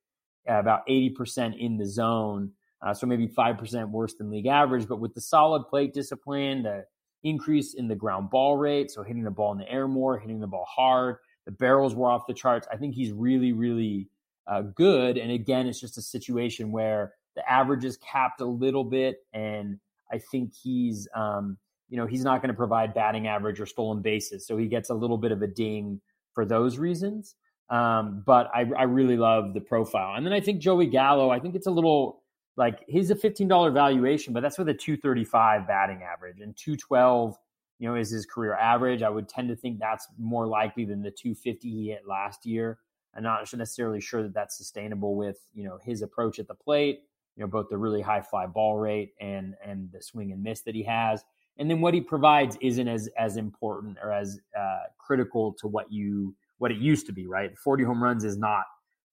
uh, 0.49 0.55
about 0.55 0.87
80% 0.87 1.59
in 1.59 1.77
the 1.77 1.85
zone. 1.85 2.51
Uh, 2.81 2.93
so 2.93 3.05
maybe 3.05 3.27
5% 3.27 3.89
worse 3.89 4.15
than 4.15 4.29
league 4.29 4.47
average. 4.47 4.87
But 4.87 4.99
with 4.99 5.13
the 5.13 5.21
solid 5.21 5.67
plate 5.67 5.93
discipline, 5.93 6.63
the 6.63 6.85
increase 7.23 7.75
in 7.75 7.87
the 7.87 7.95
ground 7.95 8.29
ball 8.29 8.57
rate, 8.57 8.91
so 8.91 9.03
hitting 9.03 9.23
the 9.23 9.31
ball 9.31 9.51
in 9.51 9.59
the 9.59 9.69
air 9.69 9.87
more, 9.87 10.17
hitting 10.17 10.39
the 10.39 10.47
ball 10.47 10.65
hard, 10.67 11.17
the 11.45 11.51
barrels 11.51 11.95
were 11.95 12.09
off 12.09 12.27
the 12.27 12.33
charts. 12.33 12.67
I 12.71 12.77
think 12.77 12.95
he's 12.95 13.11
really, 13.11 13.51
really 13.51 14.09
uh, 14.47 14.61
good. 14.61 15.17
And 15.17 15.31
again, 15.31 15.67
it's 15.67 15.79
just 15.79 15.97
a 15.97 16.01
situation 16.01 16.71
where 16.71 17.13
the 17.35 17.49
average 17.49 17.85
is 17.85 17.97
capped 17.97 18.41
a 18.41 18.45
little 18.45 18.83
bit, 18.83 19.25
and 19.33 19.79
I 20.11 20.19
think 20.19 20.53
he's, 20.53 21.07
um, 21.15 21.57
you 21.89 21.97
know, 21.97 22.05
he's 22.05 22.23
not 22.23 22.41
going 22.41 22.49
to 22.49 22.57
provide 22.57 22.93
batting 22.93 23.27
average 23.27 23.59
or 23.59 23.65
stolen 23.65 24.01
bases, 24.01 24.45
so 24.45 24.57
he 24.57 24.67
gets 24.67 24.89
a 24.89 24.93
little 24.93 25.17
bit 25.17 25.31
of 25.31 25.41
a 25.41 25.47
ding 25.47 26.01
for 26.33 26.45
those 26.45 26.77
reasons. 26.77 27.35
Um, 27.69 28.23
but 28.25 28.49
I, 28.53 28.65
I 28.77 28.83
really 28.83 29.17
love 29.17 29.53
the 29.53 29.61
profile, 29.61 30.15
and 30.15 30.25
then 30.25 30.33
I 30.33 30.39
think 30.39 30.59
Joey 30.61 30.87
Gallo. 30.87 31.29
I 31.29 31.39
think 31.39 31.55
it's 31.55 31.67
a 31.67 31.71
little 31.71 32.23
like 32.55 32.83
he's 32.87 33.09
a 33.09 33.15
fifteen 33.15 33.47
dollar 33.47 33.71
valuation, 33.71 34.33
but 34.33 34.41
that's 34.41 34.57
with 34.57 34.69
a 34.69 34.73
two 34.73 34.97
thirty 34.97 35.23
five 35.23 35.67
batting 35.67 36.01
average 36.03 36.39
and 36.39 36.55
two 36.55 36.75
twelve 36.75 37.37
you 37.83 37.89
know, 37.89 37.95
is 37.95 38.11
his 38.11 38.25
career 38.25 38.55
average. 38.55 39.01
I 39.01 39.09
would 39.09 39.27
tend 39.27 39.49
to 39.49 39.57
think 39.57 39.77
that's 39.77 40.07
more 40.17 40.47
likely 40.47 40.85
than 40.85 41.01
the 41.01 41.11
250 41.11 41.69
he 41.69 41.89
hit 41.89 42.07
last 42.07 42.45
year. 42.45 42.79
I'm 43.13 43.23
not 43.23 43.41
necessarily 43.53 43.99
sure 43.99 44.23
that 44.23 44.33
that's 44.33 44.57
sustainable 44.57 45.15
with 45.15 45.37
you 45.53 45.65
know 45.65 45.77
his 45.83 46.01
approach 46.01 46.39
at 46.39 46.47
the 46.47 46.55
plate. 46.55 47.01
You 47.35 47.43
know, 47.43 47.47
both 47.47 47.67
the 47.69 47.77
really 47.77 48.01
high 48.01 48.21
fly 48.21 48.45
ball 48.45 48.77
rate 48.77 49.13
and 49.19 49.55
and 49.65 49.91
the 49.91 50.01
swing 50.01 50.31
and 50.31 50.43
miss 50.43 50.61
that 50.61 50.75
he 50.75 50.83
has, 50.83 51.23
and 51.57 51.69
then 51.69 51.81
what 51.81 51.93
he 51.93 52.01
provides 52.01 52.57
isn't 52.61 52.87
as 52.87 53.09
as 53.17 53.37
important 53.37 53.97
or 54.03 54.11
as 54.11 54.39
uh, 54.57 54.83
critical 54.97 55.53
to 55.53 55.67
what 55.67 55.91
you 55.91 56.35
what 56.57 56.71
it 56.71 56.77
used 56.77 57.05
to 57.07 57.11
be. 57.11 57.27
Right, 57.27 57.57
40 57.57 57.83
home 57.83 58.03
runs 58.03 58.23
is 58.23 58.37
not 58.37 58.65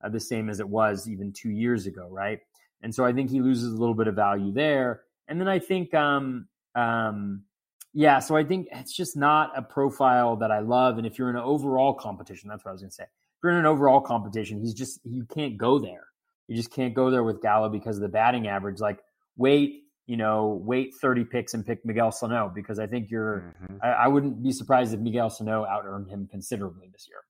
uh, 0.04 0.08
the 0.08 0.20
same 0.20 0.48
as 0.50 0.60
it 0.60 0.68
was 0.68 1.08
even 1.08 1.32
two 1.32 1.50
years 1.50 1.86
ago. 1.86 2.08
Right, 2.10 2.40
and 2.82 2.94
so 2.94 3.04
I 3.04 3.12
think 3.12 3.30
he 3.30 3.40
loses 3.40 3.72
a 3.72 3.76
little 3.76 3.94
bit 3.94 4.06
of 4.06 4.14
value 4.14 4.52
there. 4.52 5.02
And 5.28 5.40
then 5.40 5.48
I 5.48 5.58
think 5.58 5.94
um, 5.94 6.48
um, 6.74 7.44
yeah, 7.92 8.20
so 8.20 8.36
I 8.36 8.44
think 8.44 8.68
it's 8.72 8.92
just 8.92 9.16
not 9.16 9.52
a 9.56 9.62
profile 9.62 10.36
that 10.36 10.50
I 10.50 10.60
love. 10.60 10.98
And 10.98 11.06
if 11.06 11.18
you're 11.18 11.30
in 11.30 11.36
an 11.36 11.42
overall 11.42 11.92
competition, 11.94 12.48
that's 12.48 12.64
what 12.64 12.70
I 12.70 12.72
was 12.72 12.82
going 12.82 12.90
to 12.90 12.94
say. 12.94 13.04
If 13.04 13.42
you're 13.42 13.52
in 13.52 13.58
an 13.58 13.66
overall 13.66 14.00
competition, 14.00 14.60
he's 14.60 14.74
just 14.74 15.00
you 15.04 15.24
can't 15.24 15.56
go 15.56 15.78
there. 15.78 16.06
You 16.50 16.56
just 16.56 16.72
can't 16.72 16.94
go 16.94 17.10
there 17.10 17.22
with 17.22 17.40
Gallo 17.40 17.68
because 17.68 17.96
of 17.96 18.02
the 18.02 18.08
batting 18.08 18.48
average. 18.48 18.80
Like 18.80 18.98
wait, 19.36 19.84
you 20.06 20.16
know, 20.16 20.60
wait 20.64 20.94
30 21.00 21.24
picks 21.24 21.54
and 21.54 21.64
pick 21.64 21.84
Miguel 21.84 22.12
Sano 22.12 22.52
because 22.54 22.78
I 22.78 22.86
think 22.86 23.10
you're. 23.10 23.54
Mm-hmm. 23.62 23.76
I, 23.82 23.88
I, 23.88 24.08
wouldn't 24.08 24.42
be 24.42 24.52
surprised 24.52 24.92
if 24.92 25.00
Miguel 25.00 25.30
Sano 25.30 25.64
out 25.64 25.84
earned 25.86 26.08
him 26.08 26.28
considerably 26.30 26.88
this 26.92 27.06
year. 27.08 27.20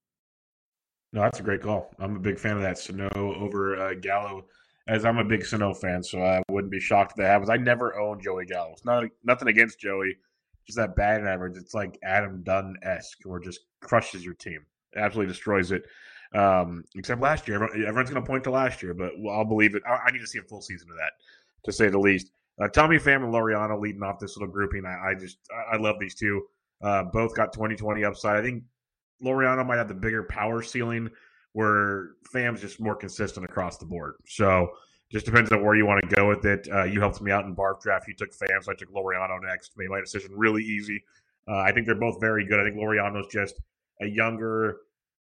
No, 1.12 1.22
that's 1.22 1.40
a 1.40 1.42
great 1.42 1.62
call. 1.62 1.90
I'm 1.98 2.16
a 2.16 2.20
big 2.20 2.38
fan 2.38 2.56
of 2.56 2.62
that 2.62 2.78
Sano 2.78 3.10
over 3.14 3.76
uh, 3.76 3.94
Gallo, 3.94 4.46
as 4.88 5.04
I'm 5.04 5.18
a 5.18 5.24
big 5.24 5.44
Sano 5.44 5.74
fan, 5.74 6.02
so 6.02 6.22
I 6.22 6.42
wouldn't 6.48 6.72
be 6.72 6.80
shocked 6.80 7.12
if 7.12 7.16
that 7.18 7.26
happens. 7.26 7.50
I 7.50 7.56
never 7.56 7.98
owned 7.98 8.22
Joey 8.22 8.46
Gallo. 8.46 8.72
It's 8.72 8.84
not 8.84 9.04
nothing 9.24 9.48
against 9.48 9.78
Joey 9.78 10.16
just 10.66 10.78
that 10.78 10.96
batting 10.96 11.26
average. 11.26 11.56
It's 11.56 11.74
like 11.74 11.98
Adam 12.02 12.42
Dunn 12.42 12.76
esque, 12.82 13.18
where 13.24 13.40
just 13.40 13.60
crushes 13.80 14.24
your 14.24 14.34
team, 14.34 14.64
absolutely 14.96 15.32
destroys 15.32 15.72
it. 15.72 15.82
Um, 16.34 16.84
except 16.94 17.20
last 17.20 17.48
year, 17.48 17.62
everyone's 17.62 18.10
going 18.10 18.22
to 18.22 18.26
point 18.26 18.44
to 18.44 18.50
last 18.50 18.82
year, 18.82 18.94
but 18.94 19.12
I'll 19.28 19.44
believe 19.44 19.74
it. 19.74 19.82
I, 19.86 20.10
need 20.12 20.20
to 20.20 20.26
see 20.26 20.38
a 20.38 20.42
full 20.42 20.62
season 20.62 20.88
of 20.90 20.96
that, 20.96 21.12
to 21.64 21.72
say 21.72 21.88
the 21.88 21.98
least. 21.98 22.30
Uh, 22.62 22.68
Tommy 22.68 22.98
Pham 22.98 23.24
and 23.24 23.32
Laureano 23.32 23.80
leading 23.80 24.02
off 24.02 24.18
this 24.20 24.36
little 24.36 24.52
grouping. 24.52 24.84
I, 24.86 25.10
I 25.10 25.14
just 25.14 25.38
I, 25.72 25.76
love 25.76 25.96
these 25.98 26.14
two. 26.14 26.42
Uh, 26.82 27.04
both 27.04 27.34
got 27.34 27.52
2020 27.52 28.04
upside. 28.04 28.36
I 28.36 28.42
think 28.42 28.62
Laureano 29.24 29.66
might 29.66 29.78
have 29.78 29.88
the 29.88 29.94
bigger 29.94 30.22
power 30.24 30.62
ceiling, 30.62 31.10
where 31.52 32.10
Pham's 32.32 32.60
just 32.60 32.80
more 32.80 32.94
consistent 32.94 33.44
across 33.44 33.78
the 33.78 33.86
board. 33.86 34.14
So 34.26 34.70
Just 35.10 35.26
depends 35.26 35.50
on 35.50 35.64
where 35.64 35.74
you 35.74 35.84
want 35.86 36.08
to 36.08 36.14
go 36.14 36.28
with 36.28 36.44
it. 36.44 36.68
Uh, 36.72 36.84
you 36.84 37.00
helped 37.00 37.20
me 37.20 37.32
out 37.32 37.44
in 37.44 37.56
barf 37.56 37.80
draft. 37.80 38.06
You 38.06 38.14
took 38.14 38.30
Pham, 38.30 38.62
so 38.62 38.70
I 38.70 38.74
took 38.76 38.92
Laureano 38.92 39.42
next. 39.42 39.72
Made 39.76 39.88
my 39.88 40.00
decision 40.00 40.30
really 40.36 40.62
easy. 40.62 41.02
Uh, 41.48 41.58
I 41.58 41.72
think 41.72 41.86
they're 41.86 41.96
both 41.96 42.20
very 42.20 42.46
good. 42.46 42.60
I 42.60 42.64
think 42.64 42.76
Laureano's 42.76 43.26
just 43.26 43.56
a 44.00 44.06
younger, 44.06 44.76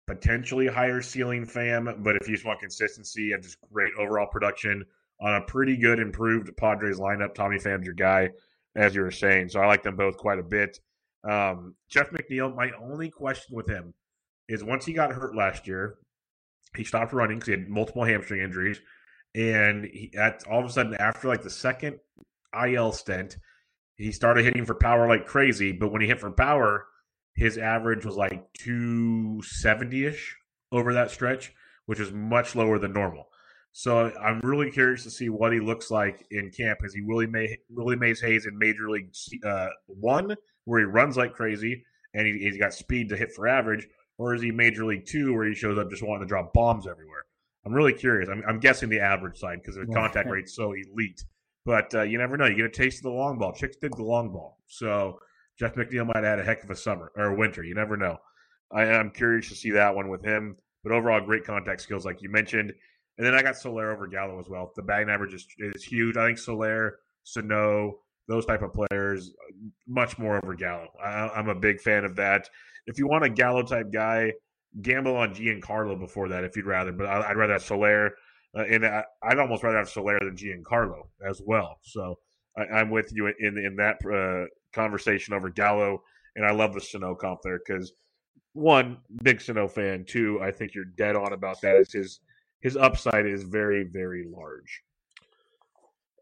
potentially 0.09 0.67
higher 0.67 1.03
ceiling 1.03 1.45
Pham, 1.47 2.03
but 2.03 2.17
if 2.17 2.27
you 2.27 2.35
just 2.35 2.47
want 2.47 2.61
consistency 2.61 3.33
and 3.33 3.43
just 3.43 3.59
great 3.71 3.93
overall 3.99 4.27
production 4.27 4.85
on 5.21 5.35
a 5.35 5.41
pretty 5.43 5.77
good 5.77 6.01
improved 6.01 6.51
Padres 6.57 6.99
lineup, 6.99 7.35
Tommy 7.35 7.59
Pham's 7.59 7.85
your 7.85 7.95
guy, 7.95 8.31
as 8.75 8.95
you 8.95 9.03
were 9.03 9.11
saying. 9.11 9.51
So 9.51 9.61
I 9.61 9.67
like 9.67 9.83
them 9.83 9.97
both 9.97 10.17
quite 10.17 10.39
a 10.39 10.43
bit. 10.43 10.81
Um, 11.29 11.75
Jeff 11.91 12.11
McNeil, 12.11 12.57
my 12.57 12.71
only 12.81 13.11
question 13.11 13.55
with 13.55 13.69
him 13.69 13.93
is 14.49 14.65
once 14.65 14.87
he 14.87 14.95
got 14.95 15.13
hurt 15.13 15.37
last 15.37 15.69
year, 15.69 15.99
he 16.75 16.85
stopped 16.85 17.13
running 17.13 17.37
because 17.37 17.49
he 17.49 17.61
had 17.61 17.69
multiple 17.69 18.05
hamstring 18.05 18.43
injuries. 18.43 18.81
And 19.35 19.85
he, 19.85 20.11
at 20.17 20.43
all 20.51 20.61
of 20.61 20.67
a 20.67 20.73
sudden, 20.73 20.95
after 20.95 21.29
like 21.29 21.43
the 21.43 21.51
second 21.51 21.99
IL 22.59 22.93
stint, 22.93 23.37
he 23.97 24.11
started 24.13 24.45
hitting 24.45 24.65
for 24.65 24.75
power 24.75 25.07
like 25.07 25.27
crazy. 25.27 25.73
But 25.73 25.93
when 25.93 26.01
he 26.01 26.09
hit 26.09 26.21
for 26.21 26.31
power, 26.31 26.87
his 27.39 27.57
average 27.57 28.05
was 28.05 28.17
like 28.17 28.53
270 28.55 30.07
ish 30.07 30.37
over 30.73 30.93
that 30.95 31.11
stretch, 31.11 31.53
which 31.87 32.01
is 32.01 32.11
much 32.13 32.57
lower 32.57 32.79
than 32.81 32.93
normal. 32.93 33.29
So 33.71 34.11
I'm 34.21 34.41
really 34.43 34.73
curious 34.73 35.05
to 35.05 35.11
see 35.11 35.29
what 35.29 35.53
he 35.53 35.61
looks 35.61 35.89
like 35.89 36.27
in 36.33 36.51
camp. 36.51 36.81
Is 36.83 36.95
he 36.95 37.01
Willie 37.01 37.29
May, 37.29 37.59
Willie 37.71 37.95
Mays 37.95 38.21
Hayes 38.21 38.47
in 38.47 38.59
Major 38.59 38.91
League 38.91 39.13
uh, 39.45 39.69
One, 39.87 40.35
where 40.65 40.81
he 40.81 40.85
runs 40.85 41.17
like 41.17 41.33
crazy 41.33 41.85
and 42.13 42.27
he, 42.27 42.39
he's 42.39 42.59
got 42.59 42.75
speed 42.75 43.09
to 43.11 43.17
hit 43.17 43.33
for 43.33 43.47
average, 43.47 43.87
or 44.17 44.35
is 44.35 44.43
he 44.43 44.51
Major 44.51 44.85
League 44.85 45.07
Two, 45.07 45.33
where 45.33 45.47
he 45.47 45.55
shows 45.55 45.79
up 45.79 45.91
just 45.91 46.03
wanting 46.03 46.27
to 46.27 46.29
drop 46.29 46.53
bombs 46.53 46.89
everywhere? 46.89 47.23
I'm 47.65 47.73
really 47.73 47.93
curious. 47.93 48.29
I'm, 48.29 48.43
I'm 48.49 48.59
guessing 48.59 48.89
the 48.89 49.01
average 49.01 49.39
side 49.39 49.61
because 49.63 49.77
the 49.77 49.87
contact 49.95 50.29
rate's 50.31 50.57
so 50.57 50.73
elite. 50.73 51.23
But 51.65 51.95
uh, 51.95 52.03
you 52.03 52.19
never 52.19 52.37
know. 52.37 52.47
You 52.47 52.57
get 52.57 52.65
a 52.65 52.71
taste 52.71 52.99
of 52.99 53.03
the 53.05 53.11
long 53.11 53.39
ball. 53.39 53.53
Chicks 53.53 53.77
dig 53.77 53.95
the 53.95 54.03
long 54.03 54.33
ball. 54.33 54.59
So 54.67 55.21
Jeff 55.59 55.75
McNeil 55.75 56.07
might 56.07 56.17
have 56.17 56.25
had 56.25 56.39
a 56.39 56.45
heck 56.45 56.63
of 56.63 56.71
a 56.71 56.77
summer 56.77 57.11
or 57.17 57.35
winter. 57.35 57.65
You 57.65 57.75
never 57.75 57.97
know. 57.97 58.19
I 58.73 58.85
am 58.85 59.11
curious 59.11 59.49
to 59.49 59.55
see 59.55 59.71
that 59.73 59.95
one 59.95 60.09
with 60.09 60.25
him. 60.25 60.57
But 60.85 60.93
overall, 60.93 61.21
great 61.21 61.45
contact 61.45 61.81
skills, 61.81 62.05
like 62.05 62.23
you 62.23 62.31
mentioned. 62.31 62.73
And 63.17 63.27
then 63.27 63.35
I 63.35 63.43
got 63.43 63.57
Soler 63.57 63.91
over 63.91 64.07
Gallo 64.07 64.39
as 64.39 64.49
well. 64.49 64.73
The 64.77 64.83
batting 64.83 65.11
average 65.11 65.35
is, 65.35 65.47
is 65.59 65.83
huge. 65.83 66.17
I 66.17 66.27
think 66.27 66.39
Soler, 66.39 67.01
Sano, 67.25 67.99
those 68.29 68.47
type 68.47 68.63
of 68.63 68.73
players, 68.73 69.33
much 69.89 70.19
more 70.19 70.41
over 70.43 70.55
Gallo. 70.55 70.87
I, 71.03 71.29
I'm 71.29 71.49
a 71.49 71.55
big 71.55 71.81
fan 71.81 72.05
of 72.05 72.15
that. 72.17 72.49
If 72.87 72.99
you 72.99 73.09
want 73.09 73.25
a 73.25 73.29
Gallo 73.29 73.63
type 73.63 73.93
guy, 73.93 74.33
gamble 74.83 75.17
on 75.17 75.35
Giancarlo 75.35 75.99
before 75.99 76.29
that 76.29 76.45
if 76.45 76.57
you'd 76.57 76.67
rather. 76.67 76.93
But 76.93 77.07
I, 77.07 77.29
would 77.29 77.37
rather 77.37 77.55
have 77.55 77.63
Soler, 77.63 78.13
uh, 78.57 78.63
and 78.63 78.87
I, 78.87 79.03
would 79.25 79.39
almost 79.39 79.65
rather 79.65 79.79
have 79.79 79.89
Soler 79.89 80.19
than 80.21 80.37
Giancarlo 80.37 81.09
as 81.29 81.43
well. 81.45 81.79
So 81.83 82.19
I, 82.57 82.81
am 82.81 82.91
with 82.91 83.11
you 83.13 83.27
in 83.27 83.59
in 83.59 83.77
that 83.77 83.97
uh, 84.07 84.47
conversation 84.73 85.35
over 85.35 85.51
Gallo, 85.51 86.03
and 86.37 86.45
I 86.45 86.53
love 86.53 86.75
the 86.75 86.81
Sano 86.81 87.15
comp 87.15 87.41
there 87.43 87.61
because 87.67 87.93
one 88.53 88.99
big 89.23 89.41
Sano 89.41 89.69
fan. 89.69 90.05
Two, 90.05 90.41
I 90.43 90.51
think 90.51 90.75
you're 90.75 90.85
dead 90.85 91.17
on 91.17 91.33
about 91.33 91.61
that. 91.63 91.77
Is 91.77 91.93
his 91.93 92.21
his 92.61 92.77
upside 92.77 93.27
is 93.27 93.43
very 93.45 93.85
very 93.85 94.25
large. 94.25 94.83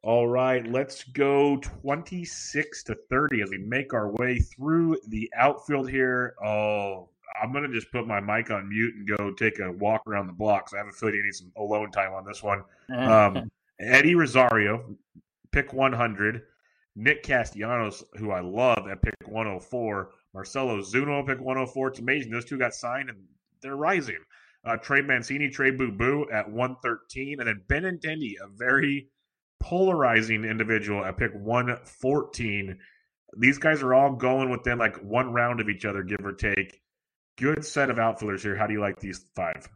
All 0.03 0.29
right, 0.29 0.65
let's 0.71 1.03
go 1.03 1.57
26 1.57 2.85
to 2.85 2.97
30 3.11 3.43
as 3.43 3.51
we 3.51 3.59
make 3.59 3.93
our 3.93 4.13
way 4.13 4.39
through 4.39 4.99
the 5.09 5.29
outfield 5.37 5.91
here. 5.91 6.37
Oh, 6.45 7.09
I'm 7.43 7.51
going 7.51 7.65
to 7.65 7.75
just 7.75 7.91
put 7.91 8.07
my 8.07 8.21
mic 8.21 8.53
on 8.53 8.69
mute 8.69 8.95
and 8.95 9.09
go 9.17 9.33
take 9.33 9.59
a 9.59 9.73
walk 9.73 10.03
around 10.07 10.29
the 10.29 10.33
blocks. 10.33 10.73
I 10.73 10.79
have 10.79 10.87
a 10.87 10.93
feeling 10.93 11.17
you 11.17 11.25
need 11.25 11.35
some 11.35 11.51
alone 11.57 11.91
time 11.91 12.13
on 12.13 12.25
this 12.25 12.41
one. 12.41 12.63
Um, 12.89 13.51
Eddie 13.81 14.15
Rosario, 14.15 14.97
pick 15.51 15.73
100. 15.73 16.43
Nick 16.97 17.23
Castellanos, 17.23 18.03
who 18.15 18.31
I 18.31 18.41
love 18.41 18.89
at 18.91 19.03
pick 19.03 19.15
104. 19.27 20.11
Marcell 20.33 20.69
Ozuna, 20.69 21.27
pick 21.27 21.39
104. 21.39 21.89
It's 21.89 21.99
amazing. 22.01 22.33
Those 22.33 22.47
two 22.47 22.59
got 22.59 22.75
signed 22.75 23.11
and 23.11 23.19
they're 23.63 23.77
rising. 23.77 24.19
Uh, 24.65 24.77
Trey 24.77 25.03
Mancini, 25.03 25.51
Trey 25.51 25.71
Boo 25.71 25.93
Boo 25.93 26.27
at 26.33 26.51
113. 26.51 27.39
And 27.39 27.49
then 27.49 27.63
Ben 27.69 27.83
Benintendi, 27.83 28.33
a 28.43 28.49
very 28.49 29.11
polarizing 29.61 30.45
individual 30.45 31.05
at 31.05 31.19
pick 31.19 31.33
114. 31.35 32.79
These 33.39 33.59
guys 33.59 33.83
are 33.83 33.93
all 33.93 34.15
going 34.15 34.51
within 34.51 34.79
like 34.79 34.97
one 34.97 35.33
round 35.33 35.61
of 35.61 35.69
each 35.69 35.85
other, 35.85 36.03
give 36.03 36.25
or 36.25 36.33
take. 36.33 36.81
Good 37.37 37.65
set 37.65 37.91
of 37.91 37.99
outfielders 37.99 38.43
here. 38.43 38.57
How 38.57 38.67
do 38.67 38.73
you 38.73 38.81
like 38.81 38.99
these 38.99 39.27
five? 39.35 39.69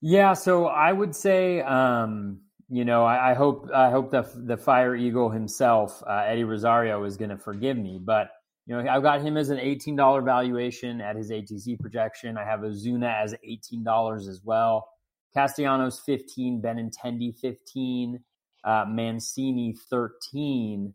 Yeah, 0.00 0.32
so 0.32 0.66
I 0.66 0.90
would 0.92 1.14
say, 1.14 1.60
um, 1.60 2.40
you 2.70 2.84
know, 2.84 3.04
I, 3.04 3.32
I, 3.32 3.34
hope 3.34 3.68
I 3.74 3.90
hope 3.90 4.10
the 4.10 4.28
the 4.34 4.56
Fire 4.56 4.94
Eagle 4.94 5.28
himself, 5.28 6.02
uh, 6.06 6.24
Eddie 6.26 6.44
Rosario, 6.44 7.02
is 7.04 7.16
going 7.16 7.30
to 7.30 7.36
forgive 7.36 7.76
me. 7.76 8.00
But 8.02 8.30
you 8.66 8.80
know, 8.80 8.88
I've 8.88 9.02
got 9.02 9.20
him 9.20 9.36
as 9.36 9.50
an 9.50 9.58
eighteen 9.58 9.96
dollar 9.96 10.22
valuation 10.22 11.00
at 11.00 11.16
his 11.16 11.30
ATC 11.30 11.80
projection. 11.80 12.38
I 12.38 12.44
have 12.44 12.60
Ozuna 12.60 13.12
as 13.22 13.34
eighteen 13.42 13.82
dollars 13.82 14.28
as 14.28 14.40
well. 14.44 14.88
Castellanos 15.34 16.00
15, 16.00 16.60
Benintendi 16.60 17.36
15, 17.38 18.20
uh, 18.64 18.84
Mancini 18.88 19.76
13. 19.88 20.92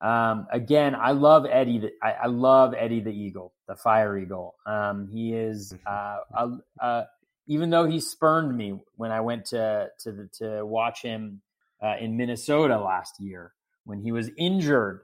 Um, 0.00 0.46
again, 0.52 0.94
I 0.94 1.12
love 1.12 1.46
Eddie. 1.50 1.78
The, 1.78 1.90
I, 2.02 2.12
I, 2.12 2.26
love 2.26 2.74
Eddie 2.76 3.00
the 3.00 3.10
Eagle, 3.10 3.54
the 3.66 3.74
Fire 3.74 4.16
Eagle. 4.16 4.54
Um, 4.66 5.08
he 5.10 5.32
is, 5.34 5.72
mm-hmm. 5.72 6.60
uh, 6.80 6.84
uh, 6.84 7.04
even 7.48 7.70
though 7.70 7.86
he 7.86 7.98
spurned 7.98 8.56
me 8.56 8.78
when 8.96 9.10
I 9.10 9.20
went 9.20 9.46
to 9.46 9.88
to 10.00 10.12
the, 10.12 10.28
to 10.38 10.64
watch 10.64 11.02
him 11.02 11.40
uh, 11.82 11.96
in 12.00 12.16
Minnesota 12.16 12.78
last 12.78 13.20
year 13.20 13.52
when 13.84 14.00
he 14.00 14.12
was 14.12 14.30
injured. 14.36 15.02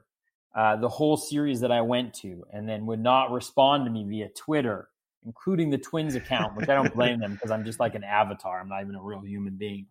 Uh, 0.54 0.76
the 0.76 0.88
whole 0.88 1.16
series 1.16 1.62
that 1.62 1.72
I 1.72 1.80
went 1.80 2.14
to, 2.14 2.46
and 2.52 2.68
then 2.68 2.86
would 2.86 3.00
not 3.00 3.32
respond 3.32 3.86
to 3.86 3.90
me 3.90 4.04
via 4.04 4.28
Twitter 4.28 4.88
including 5.24 5.70
the 5.70 5.78
Twins 5.78 6.14
account, 6.14 6.56
which 6.56 6.68
I 6.68 6.74
don't 6.74 6.94
blame 6.94 7.20
them 7.20 7.34
because 7.34 7.50
I'm 7.50 7.64
just 7.64 7.80
like 7.80 7.94
an 7.94 8.04
avatar. 8.04 8.60
I'm 8.60 8.68
not 8.68 8.82
even 8.82 8.94
a 8.94 9.02
real 9.02 9.20
human 9.20 9.54
being. 9.56 9.86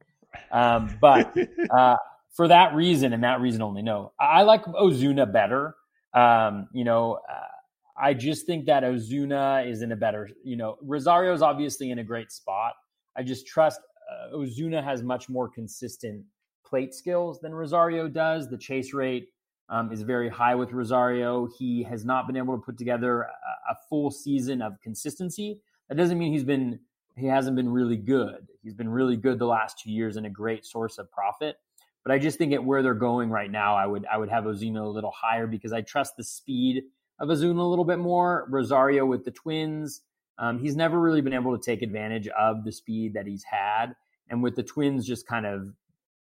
Um, 0.51 0.95
but 1.01 1.35
uh, 1.71 1.97
for 2.31 2.47
that 2.47 2.73
reason 2.73 3.13
and 3.13 3.23
that 3.23 3.41
reason 3.41 3.61
only, 3.61 3.81
no, 3.81 4.13
I 4.19 4.43
like 4.43 4.63
Ozuna 4.65 5.31
better. 5.31 5.75
Um, 6.13 6.67
you 6.71 6.83
know, 6.83 7.19
uh, 7.29 7.47
I 7.95 8.13
just 8.13 8.45
think 8.45 8.65
that 8.65 8.83
Ozuna 8.83 9.69
is 9.69 9.81
in 9.81 9.91
a 9.91 9.95
better, 9.95 10.29
you 10.43 10.55
know, 10.55 10.77
Rosario 10.81 11.33
is 11.33 11.41
obviously 11.41 11.91
in 11.91 11.99
a 11.99 12.03
great 12.03 12.31
spot. 12.31 12.73
I 13.15 13.23
just 13.23 13.45
trust 13.45 13.79
uh, 14.11 14.35
Ozuna 14.35 14.83
has 14.83 15.03
much 15.03 15.29
more 15.29 15.47
consistent 15.47 16.23
plate 16.65 16.93
skills 16.93 17.39
than 17.39 17.53
Rosario 17.53 18.07
does. 18.07 18.49
The 18.49 18.57
chase 18.57 18.93
rate 18.93 19.29
um, 19.69 19.91
is 19.91 20.01
very 20.01 20.29
high 20.29 20.55
with 20.55 20.71
Rosario. 20.71 21.47
He 21.57 21.83
has 21.83 22.03
not 22.03 22.27
been 22.27 22.35
able 22.35 22.57
to 22.57 22.63
put 22.63 22.77
together 22.77 23.21
a, 23.21 23.71
a, 23.71 23.75
full 23.89 24.11
season 24.11 24.61
of 24.61 24.79
consistency. 24.81 25.59
That 25.89 25.95
doesn't 25.95 26.17
mean 26.17 26.33
he's 26.33 26.43
been 26.43 26.79
he 27.15 27.27
hasn't 27.27 27.55
been 27.55 27.69
really 27.69 27.95
good. 27.95 28.47
He's 28.63 28.73
been 28.73 28.89
really 28.89 29.17
good 29.17 29.37
the 29.37 29.45
last 29.45 29.79
two 29.79 29.91
years 29.91 30.17
and 30.17 30.25
a 30.25 30.31
great 30.31 30.65
source 30.65 30.97
of 30.97 31.11
profit. 31.11 31.57
But 32.03 32.11
I 32.11 32.17
just 32.17 32.37
think 32.37 32.53
at 32.53 32.63
where 32.63 32.81
they're 32.81 32.95
going 32.95 33.29
right 33.29 33.51
now, 33.51 33.75
I 33.75 33.85
would 33.85 34.05
I 34.11 34.17
would 34.17 34.29
have 34.29 34.45
Ozuna 34.45 34.83
a 34.83 34.87
little 34.87 35.13
higher 35.15 35.47
because 35.47 35.73
I 35.73 35.81
trust 35.81 36.17
the 36.17 36.23
speed 36.23 36.83
of 37.23 37.29
Ozuna 37.29 37.59
a 37.59 37.63
little 37.63 37.85
bit 37.85 37.99
more. 37.99 38.45
Rosario 38.49 39.05
with 39.05 39.23
the 39.23 39.31
Twins, 39.31 40.01
um, 40.37 40.59
he's 40.59 40.75
never 40.75 40.99
really 40.99 41.21
been 41.21 41.33
able 41.33 41.57
to 41.57 41.63
take 41.63 41.81
advantage 41.81 42.27
of 42.27 42.63
the 42.63 42.71
speed 42.71 43.13
that 43.13 43.25
he's 43.25 43.43
had. 43.43 43.95
And 44.29 44.43
with 44.43 44.55
the 44.55 44.63
Twins 44.63 45.05
just 45.07 45.27
kind 45.27 45.45
of 45.45 45.73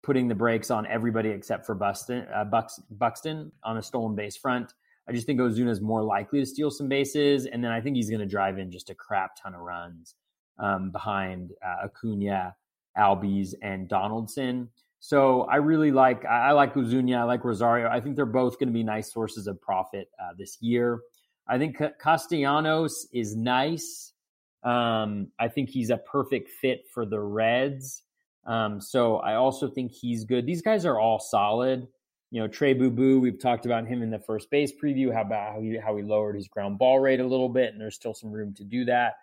putting 0.03 0.29
the 0.29 0.35
brakes 0.35 0.71
on 0.71 0.87
everybody 0.87 1.31
except 1.31 1.65
for 1.65 1.75
Buxton, 1.75 2.27
uh, 2.35 2.45
Bux, 2.45 2.81
Buxton 2.91 3.53
on 3.63 3.79
a 3.79 3.83
stolen 3.83 4.15
base 4.15 4.37
front. 4.37 4.75
I 5.09 5.13
just 5.13 5.27
think 5.27 5.41
Ozuna 5.41 5.71
is 5.71 5.81
more 5.81 6.03
likely 6.03 6.41
to 6.41 6.47
steal 6.47 6.71
some 6.71 6.89
bases, 6.89 7.47
and 7.47 7.63
then 7.63 7.71
I 7.71 7.81
think 7.81 7.97
he's 7.97 8.09
going 8.09 8.21
to 8.21 8.27
drive 8.27 8.59
in 8.59 8.71
just 8.71 8.91
a 8.91 8.95
crap 8.95 9.37
ton 9.43 9.55
of 9.55 9.61
runs 9.61 10.15
um, 10.59 10.91
behind 10.91 11.53
uh, 11.65 11.87
Acuna, 11.87 12.55
Albies, 12.97 13.55
and 13.61 13.89
Donaldson. 13.89 14.71
So 15.05 15.43
I 15.43 15.57
really 15.57 15.91
like 15.91 16.25
I 16.25 16.53
like 16.53 16.73
Ozuna, 16.73 17.19
I 17.19 17.25
like 17.25 17.45
Rosario. 17.45 17.91
I 17.91 18.01
think 18.01 18.17
they're 18.17 18.25
both 18.25 18.59
going 18.59 18.69
to 18.69 18.73
be 18.73 18.83
nice 18.83 19.13
sources 19.13 19.47
of 19.47 19.61
profit 19.61 20.09
uh, 20.19 20.33
this 20.39 20.57
year. 20.63 21.01
I 21.47 21.59
think 21.59 21.77
Castellanos 22.03 23.07
is 23.13 23.37
nice. 23.37 24.15
Um, 24.63 25.29
I 25.39 25.49
think 25.49 25.69
he's 25.69 25.91
a 25.91 25.99
perfect 25.99 26.49
fit 26.49 26.87
for 26.91 27.05
the 27.05 27.21
Reds. 27.21 28.05
Um, 28.47 28.81
so 28.81 29.17
I 29.17 29.35
also 29.35 29.69
think 29.69 29.93
he's 29.93 30.25
good. 30.25 30.47
These 30.47 30.63
guys 30.63 30.87
are 30.87 30.99
all 30.99 31.21
solid. 31.21 31.87
You 32.31 32.41
know, 32.41 32.49
Trey 32.49 32.73
Boo 32.73 32.91
Boo, 32.91 33.21
we've 33.21 33.39
talked 33.39 33.67
about 33.67 33.87
him 33.87 34.01
in 34.01 34.09
the 34.09 34.19
first 34.19 34.51
base 34.51 34.73
preview, 34.73 35.13
how 35.13 35.21
about 35.21 35.53
how 35.53 35.61
he, 35.61 35.77
how 35.77 35.95
he 35.99 36.03
lowered 36.03 36.35
his 36.35 36.49
ground 36.49 36.79
ball 36.79 36.99
rate 36.99 37.21
a 37.21 37.27
little 37.27 37.51
bit, 37.51 37.73
and 37.73 37.79
there's 37.79 37.95
still 37.95 38.15
some 38.15 38.33
room 38.33 38.55
to 38.55 38.65
do 38.65 38.87
that. 38.87 39.17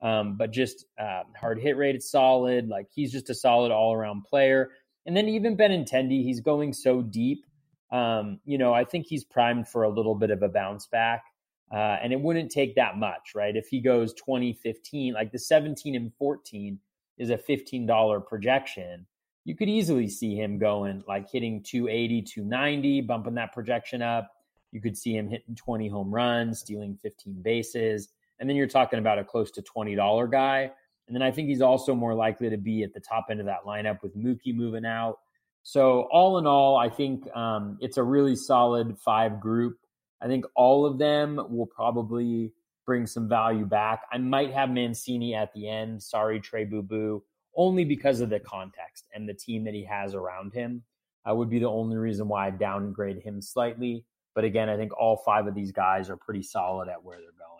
Um, 0.00 0.36
but 0.36 0.52
just 0.52 0.84
uh, 0.96 1.22
hard 1.36 1.58
hit 1.58 1.76
rate 1.76 1.96
is 1.96 2.08
solid. 2.08 2.68
Like 2.68 2.86
he's 2.94 3.10
just 3.10 3.30
a 3.30 3.34
solid 3.34 3.72
all 3.72 3.92
around 3.92 4.22
player. 4.22 4.70
And 5.06 5.16
then 5.16 5.28
even 5.28 5.56
Benintendi, 5.56 6.22
he's 6.22 6.40
going 6.40 6.72
so 6.72 7.02
deep. 7.02 7.44
Um, 7.92 8.40
you 8.44 8.58
know, 8.58 8.72
I 8.72 8.84
think 8.84 9.06
he's 9.06 9.24
primed 9.24 9.68
for 9.68 9.82
a 9.84 9.88
little 9.88 10.14
bit 10.14 10.30
of 10.30 10.42
a 10.42 10.48
bounce 10.48 10.86
back. 10.86 11.24
Uh, 11.72 11.98
and 12.02 12.12
it 12.12 12.20
wouldn't 12.20 12.50
take 12.50 12.74
that 12.76 12.98
much, 12.98 13.32
right? 13.34 13.56
If 13.56 13.68
he 13.68 13.80
goes 13.80 14.12
2015, 14.14 15.14
like 15.14 15.32
the 15.32 15.38
17 15.38 15.94
and 15.94 16.12
14, 16.14 16.78
is 17.18 17.30
a 17.30 17.36
$15 17.36 18.26
projection. 18.26 19.06
you 19.44 19.54
could 19.54 19.68
easily 19.68 20.08
see 20.08 20.34
him 20.34 20.58
going 20.58 21.04
like 21.06 21.30
hitting 21.30 21.62
280, 21.62 22.22
290, 22.22 23.00
bumping 23.02 23.34
that 23.34 23.52
projection 23.52 24.00
up. 24.00 24.30
You 24.72 24.80
could 24.80 24.96
see 24.96 25.14
him 25.14 25.28
hitting 25.28 25.54
20 25.54 25.86
home 25.88 26.12
runs, 26.12 26.60
stealing 26.60 26.98
15 27.02 27.42
bases. 27.42 28.08
And 28.40 28.48
then 28.48 28.56
you're 28.56 28.66
talking 28.66 28.98
about 28.98 29.18
a 29.18 29.24
close 29.24 29.50
to 29.52 29.62
$20 29.62 30.30
guy. 30.30 30.70
And 31.06 31.14
then 31.14 31.22
I 31.22 31.30
think 31.30 31.48
he's 31.48 31.60
also 31.60 31.94
more 31.94 32.14
likely 32.14 32.50
to 32.50 32.56
be 32.56 32.82
at 32.82 32.94
the 32.94 33.00
top 33.00 33.26
end 33.30 33.40
of 33.40 33.46
that 33.46 33.64
lineup 33.66 34.02
with 34.02 34.16
Mookie 34.16 34.54
moving 34.54 34.86
out. 34.86 35.18
So, 35.62 36.08
all 36.12 36.38
in 36.38 36.46
all, 36.46 36.76
I 36.76 36.90
think 36.90 37.26
um, 37.34 37.78
it's 37.80 37.96
a 37.96 38.02
really 38.02 38.36
solid 38.36 38.98
five 38.98 39.40
group. 39.40 39.78
I 40.20 40.26
think 40.26 40.44
all 40.54 40.84
of 40.84 40.98
them 40.98 41.40
will 41.48 41.66
probably 41.66 42.52
bring 42.86 43.06
some 43.06 43.28
value 43.28 43.64
back. 43.64 44.02
I 44.12 44.18
might 44.18 44.52
have 44.52 44.70
Mancini 44.70 45.34
at 45.34 45.52
the 45.54 45.68
end. 45.68 46.02
Sorry, 46.02 46.40
Trey 46.40 46.64
Boo 46.64 46.82
Boo, 46.82 47.22
only 47.56 47.84
because 47.84 48.20
of 48.20 48.30
the 48.30 48.40
context 48.40 49.06
and 49.14 49.28
the 49.28 49.34
team 49.34 49.64
that 49.64 49.74
he 49.74 49.84
has 49.84 50.14
around 50.14 50.52
him. 50.52 50.82
I 51.24 51.32
would 51.32 51.48
be 51.48 51.58
the 51.58 51.68
only 51.68 51.96
reason 51.96 52.28
why 52.28 52.48
I 52.48 52.50
downgrade 52.50 53.22
him 53.22 53.40
slightly. 53.40 54.04
But 54.34 54.44
again, 54.44 54.68
I 54.68 54.76
think 54.76 54.92
all 54.98 55.16
five 55.16 55.46
of 55.46 55.54
these 55.54 55.72
guys 55.72 56.10
are 56.10 56.16
pretty 56.16 56.42
solid 56.42 56.88
at 56.88 57.02
where 57.02 57.18
they're 57.18 57.28
going. 57.38 57.53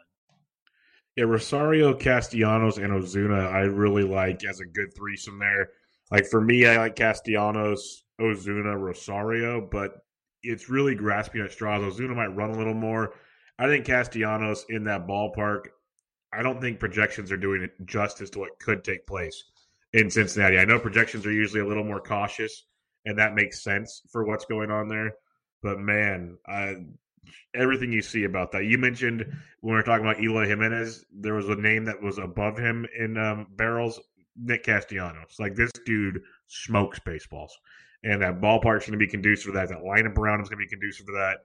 Yeah, 1.17 1.25
Rosario, 1.25 1.95
Castellanos, 1.95 2.79
and 2.79 2.93
Ozuna, 2.93 3.53
I 3.53 3.61
really 3.61 4.03
like 4.03 4.45
as 4.45 4.61
a 4.61 4.67
good 4.67 4.95
threesome 4.97 5.39
there. 5.39 5.71
Like 6.11 6.27
for 6.27 6.41
me, 6.41 6.67
I 6.67 6.77
like 6.77 6.97
Castellanos, 6.97 8.05
Ozuna, 8.21 8.79
Rosario, 8.79 9.61
but 9.61 10.05
it's 10.43 10.69
really 10.69 10.95
grasping 10.95 11.43
at 11.43 11.53
straws. 11.53 11.83
Ozuna 11.83 12.17
might 12.17 12.37
run 12.37 12.51
a 12.51 12.59
little 12.59 12.75
more. 12.75 13.15
I 13.59 13.67
think 13.67 13.87
Castellanos 13.87 14.67
in 14.69 14.85
that 14.85 15.07
ballpark. 15.07 15.67
I 16.33 16.43
don't 16.43 16.61
think 16.61 16.81
projections 16.81 17.31
are 17.31 17.37
doing 17.37 17.63
it 17.63 17.87
justice 17.87 18.31
to 18.31 18.41
what 18.41 18.59
could 18.59 18.83
take 18.83 19.07
place 19.07 19.45
in 19.93 20.11
Cincinnati. 20.11 20.59
I 20.59 20.65
know 20.65 20.81
projections 20.81 21.25
are 21.27 21.33
usually 21.33 21.61
a 21.61 21.67
little 21.67 21.85
more 21.85 22.01
cautious, 22.01 22.65
and 23.07 23.17
that 23.19 23.35
makes 23.35 23.63
sense 23.63 24.03
for 24.11 24.25
what's 24.25 24.45
going 24.45 24.71
on 24.73 24.89
there. 24.89 25.15
But 25.63 25.79
man, 25.79 26.37
I, 26.47 26.75
everything 27.55 27.93
you 27.93 28.03
see 28.03 28.25
about 28.25 28.53
that. 28.53 28.65
You 28.65 28.79
mentioned 28.79 29.21
when 29.61 29.73
we 29.73 29.73
were 29.73 29.83
talking 29.83 30.05
about 30.05 30.23
Eloy 30.23 30.47
Jimenez, 30.47 31.05
there 31.13 31.35
was 31.35 31.49
a 31.49 31.55
name 31.57 31.85
that 31.85 32.03
was 32.03 32.19
above 32.19 32.59
him 32.59 32.87
in 32.99 33.17
um, 33.17 33.47
barrels. 33.57 34.01
Nick 34.37 34.65
Castellanos. 34.65 35.37
Like 35.39 35.55
this 35.55 35.71
dude 35.87 36.21
smokes 36.49 36.99
baseballs, 36.99 37.57
and 38.03 38.21
that 38.23 38.41
ballpark's 38.41 38.87
going 38.87 38.99
to 38.99 39.05
be 39.05 39.07
conducive 39.07 39.47
for 39.47 39.53
that. 39.53 39.69
That 39.69 39.85
lineup 39.85 40.19
around 40.19 40.41
is 40.41 40.49
going 40.49 40.59
to 40.59 40.65
be 40.65 40.69
conducive 40.69 41.07
for 41.07 41.13
that. 41.13 41.39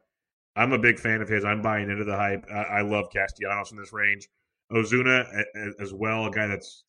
I'm 0.55 0.73
a 0.73 0.79
big 0.79 0.99
fan 0.99 1.21
of 1.21 1.29
his. 1.29 1.45
I'm 1.45 1.61
buying 1.61 1.89
into 1.89 2.03
the 2.03 2.15
hype. 2.15 2.45
I, 2.51 2.61
I 2.61 2.81
love 2.81 3.11
Castellanos 3.11 3.71
in 3.71 3.77
this 3.77 3.93
range. 3.93 4.27
Ozuna 4.71 5.43
as 5.79 5.93
well, 5.93 6.25
a 6.25 6.31
guy 6.31 6.47
that's 6.47 6.83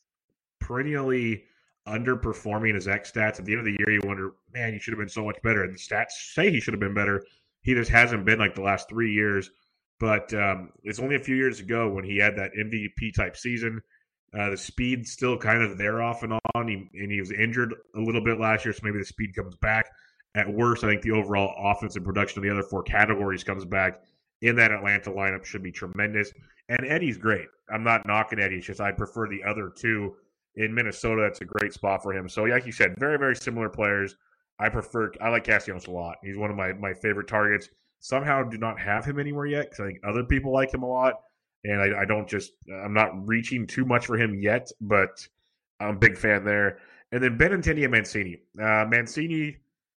perennially 0.58 1.44
underperforming 1.86 2.74
his 2.74 2.88
X 2.88 3.12
stats. 3.12 3.38
At 3.38 3.44
the 3.44 3.52
end 3.52 3.60
of 3.60 3.64
the 3.66 3.76
year, 3.78 3.90
you 3.90 4.00
wonder, 4.04 4.32
man, 4.52 4.72
he 4.72 4.78
should 4.78 4.92
have 4.92 4.98
been 4.98 5.08
so 5.08 5.24
much 5.24 5.36
better. 5.42 5.64
And 5.64 5.74
the 5.74 5.78
stats 5.78 6.12
say 6.32 6.50
he 6.50 6.60
should 6.60 6.74
have 6.74 6.80
been 6.80 6.94
better. 6.94 7.24
He 7.62 7.74
just 7.74 7.90
hasn't 7.90 8.24
been 8.24 8.38
like 8.38 8.54
the 8.54 8.62
last 8.62 8.88
three 8.88 9.12
years. 9.12 9.50
But 9.98 10.32
um, 10.32 10.70
it's 10.82 10.98
only 10.98 11.16
a 11.16 11.20
few 11.20 11.36
years 11.36 11.60
ago 11.60 11.90
when 11.90 12.04
he 12.04 12.16
had 12.16 12.36
that 12.36 12.52
MVP 12.58 13.14
type 13.14 13.36
season. 13.36 13.82
Uh, 14.32 14.50
the 14.50 14.56
speed 14.56 15.06
still 15.06 15.36
kind 15.36 15.62
of 15.62 15.76
there 15.76 16.00
off 16.00 16.22
and 16.22 16.38
on, 16.54 16.68
he, 16.68 16.88
and 16.94 17.10
he 17.10 17.20
was 17.20 17.32
injured 17.32 17.74
a 17.96 18.00
little 18.00 18.22
bit 18.22 18.38
last 18.38 18.64
year, 18.64 18.72
so 18.72 18.80
maybe 18.84 18.98
the 18.98 19.04
speed 19.04 19.34
comes 19.34 19.56
back. 19.56 19.90
At 20.36 20.48
worst, 20.48 20.84
I 20.84 20.88
think 20.88 21.02
the 21.02 21.10
overall 21.10 21.52
offensive 21.58 22.04
production 22.04 22.38
of 22.38 22.44
the 22.44 22.50
other 22.50 22.62
four 22.62 22.84
categories 22.84 23.42
comes 23.42 23.64
back 23.64 24.00
in 24.40 24.56
that 24.56 24.70
Atlanta 24.70 25.10
lineup 25.10 25.44
should 25.44 25.62
be 25.62 25.72
tremendous. 25.72 26.32
And 26.68 26.86
Eddie's 26.86 27.18
great. 27.18 27.48
I'm 27.68 27.82
not 27.82 28.06
knocking 28.06 28.38
Eddie. 28.38 28.58
It's 28.58 28.66
just 28.66 28.80
I 28.80 28.92
prefer 28.92 29.28
the 29.28 29.42
other 29.42 29.72
two 29.74 30.14
in 30.54 30.72
Minnesota. 30.72 31.22
That's 31.22 31.40
a 31.40 31.44
great 31.44 31.72
spot 31.72 32.02
for 32.02 32.14
him. 32.14 32.28
So, 32.28 32.44
like 32.44 32.64
you 32.64 32.72
said, 32.72 32.94
very, 32.98 33.18
very 33.18 33.34
similar 33.34 33.68
players. 33.68 34.14
I 34.60 34.68
prefer, 34.68 35.12
I 35.20 35.30
like 35.30 35.44
Castellanos 35.44 35.86
a 35.86 35.90
lot. 35.90 36.16
He's 36.22 36.36
one 36.36 36.50
of 36.50 36.56
my, 36.56 36.74
my 36.74 36.92
favorite 36.92 37.28
targets. 37.28 37.68
Somehow 37.98 38.42
do 38.42 38.58
not 38.58 38.78
have 38.78 39.04
him 39.04 39.18
anywhere 39.18 39.46
yet 39.46 39.70
because 39.70 39.80
I 39.80 39.86
think 39.86 40.00
other 40.04 40.24
people 40.24 40.52
like 40.52 40.72
him 40.72 40.82
a 40.82 40.88
lot. 40.88 41.14
And 41.64 41.80
I, 41.80 42.02
I 42.02 42.04
don't 42.04 42.28
just, 42.28 42.52
I'm 42.70 42.94
not 42.94 43.26
reaching 43.26 43.66
too 43.66 43.84
much 43.84 44.06
for 44.06 44.16
him 44.16 44.40
yet, 44.40 44.70
but 44.80 45.26
I'm 45.80 45.96
a 45.96 45.98
big 45.98 46.16
fan 46.16 46.44
there. 46.44 46.78
And 47.12 47.22
then 47.22 47.38
Benintendi 47.38 47.82
and 47.82 47.92
Mancini. 47.92 48.40
Uh, 48.58 48.84
Mancini, 48.86 49.56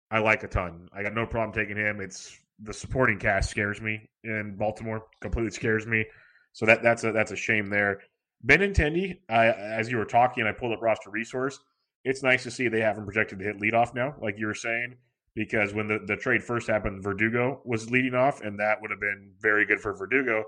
I 0.10 0.20
like 0.20 0.44
a 0.44 0.48
ton. 0.48 0.90
I 0.94 1.04
got 1.04 1.14
no 1.14 1.26
problem 1.26 1.54
taking 1.54 1.78
him. 1.78 2.02
It's 2.02 2.38
the 2.62 2.74
supporting 2.74 3.20
cast 3.20 3.50
scares 3.50 3.82
me 3.82 4.10
in 4.24 4.56
Baltimore. 4.58 5.04
Completely 5.22 5.52
scares 5.52 5.86
me. 5.86 6.06
So 6.54 6.66
that 6.66 6.84
that's 6.84 7.04
a 7.04 7.12
that's 7.12 7.32
a 7.32 7.36
shame 7.36 7.70
there. 7.70 8.02
Benintendi, 8.46 9.20
I, 9.30 9.48
as 9.48 9.90
you 9.90 9.98
were 9.98 10.06
talking, 10.06 10.46
I 10.46 10.52
pulled 10.52 10.74
up 10.74 10.82
roster 10.82 11.10
resource. 11.10 11.60
It's 12.04 12.24
nice 12.24 12.44
to 12.44 12.52
see 12.52 12.68
they 12.68 12.82
haven't 12.82 13.06
projected 13.06 13.40
to 13.40 13.46
hit 13.46 13.60
leadoff 13.60 13.94
now, 13.94 14.16
like 14.22 14.38
you 14.38 14.48
were 14.48 14.54
saying, 14.54 14.96
because 15.36 15.74
when 15.74 15.88
the, 15.88 16.00
the 16.06 16.18
trade 16.18 16.44
first 16.44 16.68
happened, 16.68 17.04
Verdugo 17.04 17.62
was 17.64 17.90
leading 17.90 18.16
off, 18.16 18.42
and 18.42 18.60
that 18.60 18.82
would 18.82 18.92
have 18.92 19.00
been 19.00 19.32
very 19.40 19.66
good 19.66 19.80
for 19.80 19.96
Verdugo. 19.96 20.44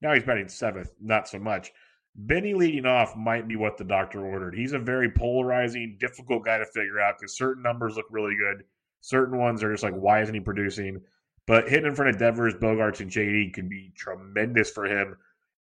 Now 0.00 0.14
he's 0.14 0.24
batting 0.24 0.48
seventh, 0.48 0.90
not 1.00 1.28
so 1.28 1.38
much. 1.38 1.72
Benny 2.14 2.54
leading 2.54 2.86
off 2.86 3.16
might 3.16 3.48
be 3.48 3.56
what 3.56 3.76
the 3.76 3.84
doctor 3.84 4.24
ordered. 4.24 4.54
He's 4.54 4.72
a 4.72 4.78
very 4.78 5.10
polarizing, 5.10 5.96
difficult 6.00 6.44
guy 6.44 6.58
to 6.58 6.66
figure 6.66 7.00
out 7.00 7.16
because 7.18 7.36
certain 7.36 7.62
numbers 7.62 7.96
look 7.96 8.06
really 8.10 8.36
good 8.36 8.64
Certain 9.00 9.38
ones 9.38 9.62
are 9.62 9.72
just 9.72 9.82
like, 9.82 9.94
why 9.94 10.20
isn't 10.20 10.34
he 10.34 10.40
producing? 10.40 11.00
But 11.46 11.68
hitting 11.68 11.86
in 11.86 11.94
front 11.94 12.10
of 12.10 12.18
Devers, 12.18 12.54
Bogaerts, 12.54 13.00
and 13.00 13.10
JD 13.10 13.54
could 13.54 13.68
be 13.68 13.92
tremendous 13.96 14.70
for 14.70 14.84
him. 14.84 15.16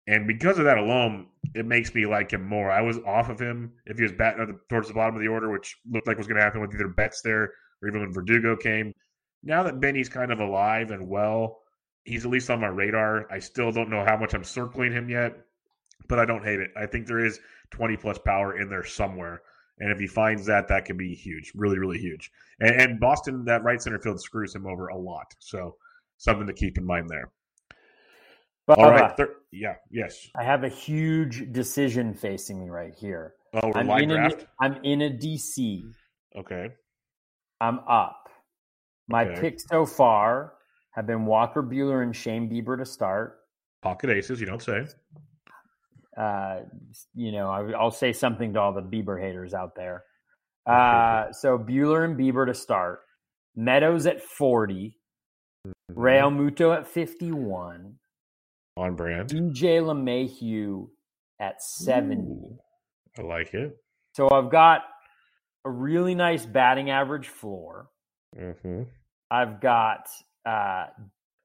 And 0.07 0.26
because 0.26 0.59
of 0.59 0.64
that 0.66 0.78
alone, 0.78 1.28
it 1.55 1.66
makes 1.66 1.94
me 1.94 2.07
like 2.07 2.32
him 2.32 2.46
more. 2.46 2.70
I 2.70 2.82
was 2.82 2.98
off 3.07 3.30
of 3.30 3.40
him 3.40 3.72
if 3.86 3.96
he 3.96 4.02
was 4.02 4.12
batting 4.12 4.59
towards 4.68 4.88
the 4.88 4.94
bottom 4.94 5.16
of 5.16 5.22
the 5.22 5.28
order, 5.28 5.50
which 5.50 5.76
looked 5.90 6.07
like 6.07 6.18
was 6.18 6.26
going 6.26 6.38
to 6.38 6.44
happen 6.44 6.61
with 6.61 6.74
either 6.74 6.88
Betts 6.88 7.22
there 7.22 7.52
or 7.80 7.88
even 7.88 8.00
when 8.00 8.12
Verdugo 8.12 8.57
came. 8.57 8.92
Now 9.42 9.62
that 9.62 9.80
Benny's 9.80 10.09
kind 10.09 10.30
of 10.30 10.40
alive 10.40 10.90
and 10.90 11.09
well, 11.09 11.61
he's 12.05 12.24
at 12.24 12.30
least 12.30 12.50
on 12.50 12.61
my 12.61 12.68
radar. 12.68 13.30
I 13.30 13.38
still 13.38 13.72
don't 13.72 13.90
know 13.90 14.05
how 14.05 14.16
much 14.16 14.34
I'm 14.34 14.44
circling 14.44 14.92
him 14.92 15.09
yet, 15.09 15.36
but 16.09 16.18
I 16.18 16.26
don't 16.26 16.44
hate 16.44 16.61
it. 16.61 16.70
I 16.76 16.86
think 16.86 17.07
there 17.07 17.24
is 17.24 17.40
20 17.70 17.96
plus 17.96 18.18
power 18.18 18.59
in 18.59 18.68
there 18.68 18.84
somewhere. 18.84 19.42
And 19.78 19.90
if 19.90 19.98
he 19.98 20.07
finds 20.07 20.46
that, 20.46 20.68
that 20.68 20.84
could 20.84 20.98
be 20.98 21.14
huge, 21.14 21.52
really, 21.55 21.78
really 21.78 21.98
huge. 21.98 22.30
And, 22.61 22.80
and 22.80 23.00
Boston, 23.00 23.44
that 23.46 23.64
right 23.64 23.80
center 23.80 23.98
field 23.98 24.20
screws 24.20 24.55
him 24.55 24.66
over 24.66 24.88
a 24.88 24.96
lot. 24.96 25.34
So 25.40 25.76
something 26.18 26.46
to 26.46 26.52
keep 26.52 26.78
in 26.78 26.84
mind 26.84 27.09
there. 27.09 27.30
But, 28.66 28.78
All 28.78 28.90
right. 28.90 29.16
Thir- 29.16 29.36
yeah. 29.52 29.74
Yes. 29.90 30.28
I 30.36 30.42
have 30.42 30.64
a 30.64 30.68
huge 30.68 31.52
decision 31.52 32.14
facing 32.14 32.60
me 32.60 32.70
right 32.70 32.94
here. 32.94 33.34
Oh, 33.52 33.72
I'm 33.74 33.90
in 33.90 34.08
draft. 34.08 34.42
A, 34.42 34.64
I'm 34.64 34.78
in 34.82 35.02
a 35.02 35.10
DC. 35.10 35.82
Okay. 36.36 36.70
I'm 37.60 37.80
up. 37.80 38.28
My 39.08 39.26
okay. 39.26 39.40
picks 39.40 39.64
so 39.70 39.84
far 39.84 40.54
have 40.92 41.06
been 41.06 41.26
Walker 41.26 41.62
Buehler 41.62 42.02
and 42.02 42.16
Shane 42.16 42.48
Bieber 42.50 42.78
to 42.78 42.86
start. 42.86 43.38
Pocket 43.82 44.10
aces, 44.10 44.40
you 44.40 44.46
don't 44.46 44.62
say 44.62 44.86
uh, 46.16 46.60
you 47.14 47.32
know, 47.32 47.48
I, 47.48 47.62
will 47.62 47.90
say 47.90 48.12
something 48.12 48.52
to 48.54 48.60
all 48.60 48.72
the 48.72 48.82
Bieber 48.82 49.20
haters 49.20 49.54
out 49.54 49.74
there. 49.76 50.04
Uh, 50.66 51.30
so 51.30 51.58
Buehler 51.58 52.06
and 52.06 52.16
Bieber 52.16 52.46
to 52.46 52.54
start. 52.54 53.00
Meadows 53.54 54.06
at 54.06 54.22
40. 54.22 54.96
Mm-hmm. 55.68 56.00
Realmuto 56.00 56.74
at 56.74 56.86
51. 56.86 57.96
On 58.77 58.97
brand. 58.97 59.29
DJ 59.29 59.81
LeMahieu 59.81 60.89
at 61.39 61.62
70. 61.62 62.22
Ooh, 62.22 62.59
I 63.18 63.22
like 63.22 63.55
it. 63.55 63.77
So 64.14 64.29
I've 64.31 64.51
got 64.51 64.83
a 65.64 65.70
really 65.70 66.14
nice 66.14 66.45
batting 66.45 66.91
average 66.91 67.29
floor. 67.29 67.89
Mm-hmm. 68.37 68.83
I've 69.31 69.61
got 69.61 70.09
uh, 70.45 70.87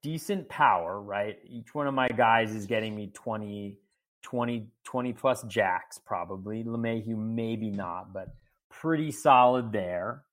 decent 0.03 0.49
power, 0.49 1.01
right? 1.01 1.37
Each 1.47 1.73
one 1.73 1.87
of 1.87 1.93
my 1.93 2.07
guys 2.09 2.53
is 2.53 2.65
getting 2.65 2.95
me 2.95 3.11
20, 3.13 3.77
20, 4.23 4.67
20 4.83 5.13
plus 5.13 5.43
jacks 5.43 5.99
probably. 6.03 6.63
LeMahieu 6.63 7.17
maybe 7.17 7.69
not, 7.69 8.13
but 8.13 8.29
pretty 8.69 9.11
solid 9.11 9.71
there. 9.71 10.23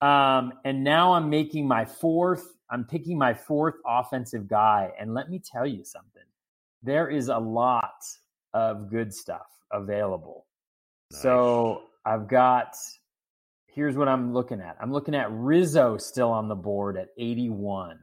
Um, 0.00 0.54
and 0.64 0.82
now 0.82 1.12
I'm 1.12 1.30
making 1.30 1.68
my 1.68 1.84
fourth, 1.84 2.44
I'm 2.72 2.84
picking 2.84 3.18
my 3.18 3.34
fourth 3.34 3.74
offensive 3.86 4.48
guy. 4.48 4.90
And 4.98 5.14
let 5.14 5.30
me 5.30 5.38
tell 5.38 5.66
you 5.66 5.84
something. 5.84 6.22
There 6.82 7.08
is 7.08 7.28
a 7.28 7.38
lot 7.38 8.02
of 8.54 8.90
good 8.90 9.14
stuff 9.14 9.46
available. 9.70 10.46
Nice. 11.12 11.22
So 11.22 11.82
I've 12.04 12.26
got 12.26 12.74
here's 13.66 13.96
what 13.96 14.08
I'm 14.08 14.32
looking 14.32 14.60
at. 14.60 14.76
I'm 14.80 14.92
looking 14.92 15.14
at 15.14 15.30
Rizzo 15.30 15.96
still 15.96 16.30
on 16.30 16.48
the 16.48 16.54
board 16.54 16.96
at 16.96 17.08
81. 17.18 17.98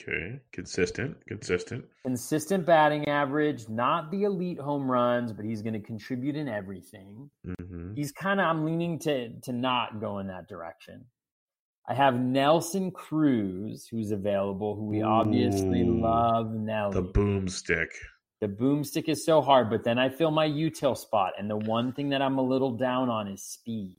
Okay, 0.00 0.40
consistent, 0.52 1.16
consistent. 1.26 1.84
Consistent 2.04 2.66
batting 2.66 3.08
average, 3.08 3.68
not 3.68 4.10
the 4.10 4.24
elite 4.24 4.58
home 4.58 4.90
runs, 4.90 5.32
but 5.32 5.44
he's 5.44 5.62
going 5.62 5.74
to 5.74 5.80
contribute 5.80 6.34
in 6.34 6.48
everything. 6.48 7.30
Mm-hmm. 7.46 7.94
He's 7.94 8.10
kind 8.10 8.40
of 8.40 8.46
I'm 8.46 8.64
leaning 8.64 8.98
to 9.00 9.40
to 9.40 9.52
not 9.52 10.00
go 10.00 10.18
in 10.18 10.26
that 10.26 10.48
direction. 10.48 11.04
I 11.86 11.94
have 11.94 12.18
Nelson 12.18 12.90
Cruz, 12.90 13.86
who's 13.90 14.10
available, 14.10 14.74
who 14.74 14.86
we 14.86 15.00
Ooh, 15.00 15.06
obviously 15.06 15.84
love. 15.84 16.52
Nelly. 16.54 16.94
The 16.94 17.02
boomstick. 17.02 17.88
The 18.40 18.48
boomstick 18.48 19.08
is 19.08 19.24
so 19.24 19.42
hard, 19.42 19.70
but 19.70 19.84
then 19.84 19.98
I 19.98 20.08
fill 20.08 20.30
my 20.30 20.48
util 20.48 20.96
spot, 20.96 21.32
and 21.38 21.50
the 21.50 21.56
one 21.56 21.92
thing 21.92 22.10
that 22.10 22.22
I'm 22.22 22.38
a 22.38 22.42
little 22.42 22.72
down 22.72 23.08
on 23.08 23.28
is 23.28 23.42
speed. 23.42 23.96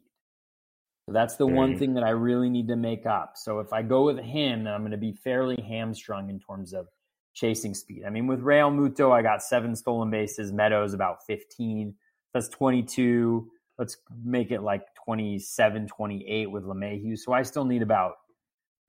So 1.07 1.13
that's 1.13 1.35
the 1.35 1.45
one 1.45 1.77
thing 1.77 1.93
that 1.93 2.03
I 2.03 2.09
really 2.09 2.49
need 2.49 2.67
to 2.69 2.75
make 2.75 3.05
up. 3.05 3.33
So 3.35 3.59
if 3.59 3.71
I 3.71 3.83
go 3.83 4.05
with 4.05 4.17
him, 4.17 4.63
then 4.63 4.73
I'm 4.73 4.81
going 4.81 4.91
to 4.91 4.97
be 4.97 5.13
fairly 5.13 5.55
hamstrung 5.61 6.31
in 6.31 6.39
terms 6.39 6.73
of 6.73 6.87
chasing 7.35 7.75
speed. 7.75 8.03
I 8.07 8.09
mean, 8.09 8.25
with 8.25 8.41
Realmuto, 8.41 9.11
I 9.11 9.21
got 9.21 9.43
seven 9.43 9.75
stolen 9.75 10.09
bases, 10.09 10.51
Meadows 10.51 10.95
about 10.95 11.23
15. 11.27 11.93
That's 12.33 12.49
22. 12.49 13.51
Let's 13.77 13.97
make 14.23 14.51
it 14.51 14.61
like 14.61 14.83
27, 15.05 15.87
28 15.87 16.51
with 16.51 16.63
LeMahieu. 16.63 17.17
So 17.17 17.33
I 17.33 17.41
still 17.43 17.65
need 17.65 17.81
about 17.81 18.13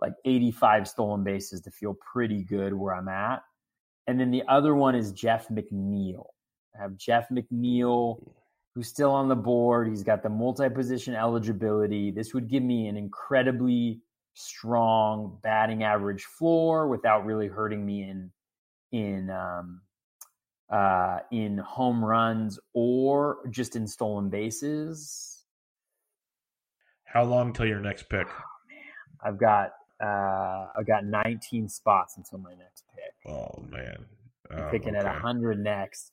like 0.00 0.12
85 0.24 0.86
stolen 0.86 1.24
bases 1.24 1.60
to 1.62 1.70
feel 1.70 1.96
pretty 2.12 2.42
good 2.42 2.72
where 2.74 2.94
I'm 2.94 3.08
at. 3.08 3.42
And 4.06 4.20
then 4.20 4.30
the 4.30 4.44
other 4.48 4.74
one 4.74 4.94
is 4.94 5.12
Jeff 5.12 5.48
McNeil. 5.48 6.26
I 6.78 6.82
have 6.82 6.96
Jeff 6.96 7.28
McNeil, 7.30 8.22
who's 8.74 8.88
still 8.88 9.10
on 9.10 9.28
the 9.28 9.36
board. 9.36 9.88
He's 9.88 10.04
got 10.04 10.22
the 10.22 10.28
multi 10.28 10.68
position 10.68 11.14
eligibility. 11.14 12.10
This 12.10 12.34
would 12.34 12.48
give 12.48 12.62
me 12.62 12.86
an 12.86 12.96
incredibly 12.96 14.00
strong 14.34 15.38
batting 15.42 15.82
average 15.82 16.24
floor 16.24 16.88
without 16.88 17.24
really 17.24 17.48
hurting 17.48 17.84
me 17.84 18.02
in 18.02 18.30
in 18.92 19.30
um, 19.30 19.80
uh, 20.70 21.18
in 21.30 21.58
home 21.58 22.04
runs 22.04 22.58
or 22.74 23.38
just 23.50 23.76
in 23.76 23.86
stolen 23.86 24.28
bases. 24.28 25.44
How 27.04 27.24
long 27.24 27.52
till 27.52 27.66
your 27.66 27.80
next 27.80 28.08
pick? 28.08 28.26
Oh, 28.28 28.42
man. 28.68 28.78
I've 29.24 29.38
got 29.38 29.72
uh, 30.02 30.66
I've 30.76 30.86
got 30.86 31.04
19 31.04 31.68
spots 31.68 32.16
until 32.16 32.38
my 32.38 32.50
next 32.50 32.84
pick. 32.94 33.32
Oh 33.32 33.64
man, 33.70 34.04
I'm 34.50 34.64
oh, 34.64 34.70
picking 34.70 34.94
okay. 34.94 35.06
at 35.06 35.12
100 35.12 35.58
next. 35.58 36.12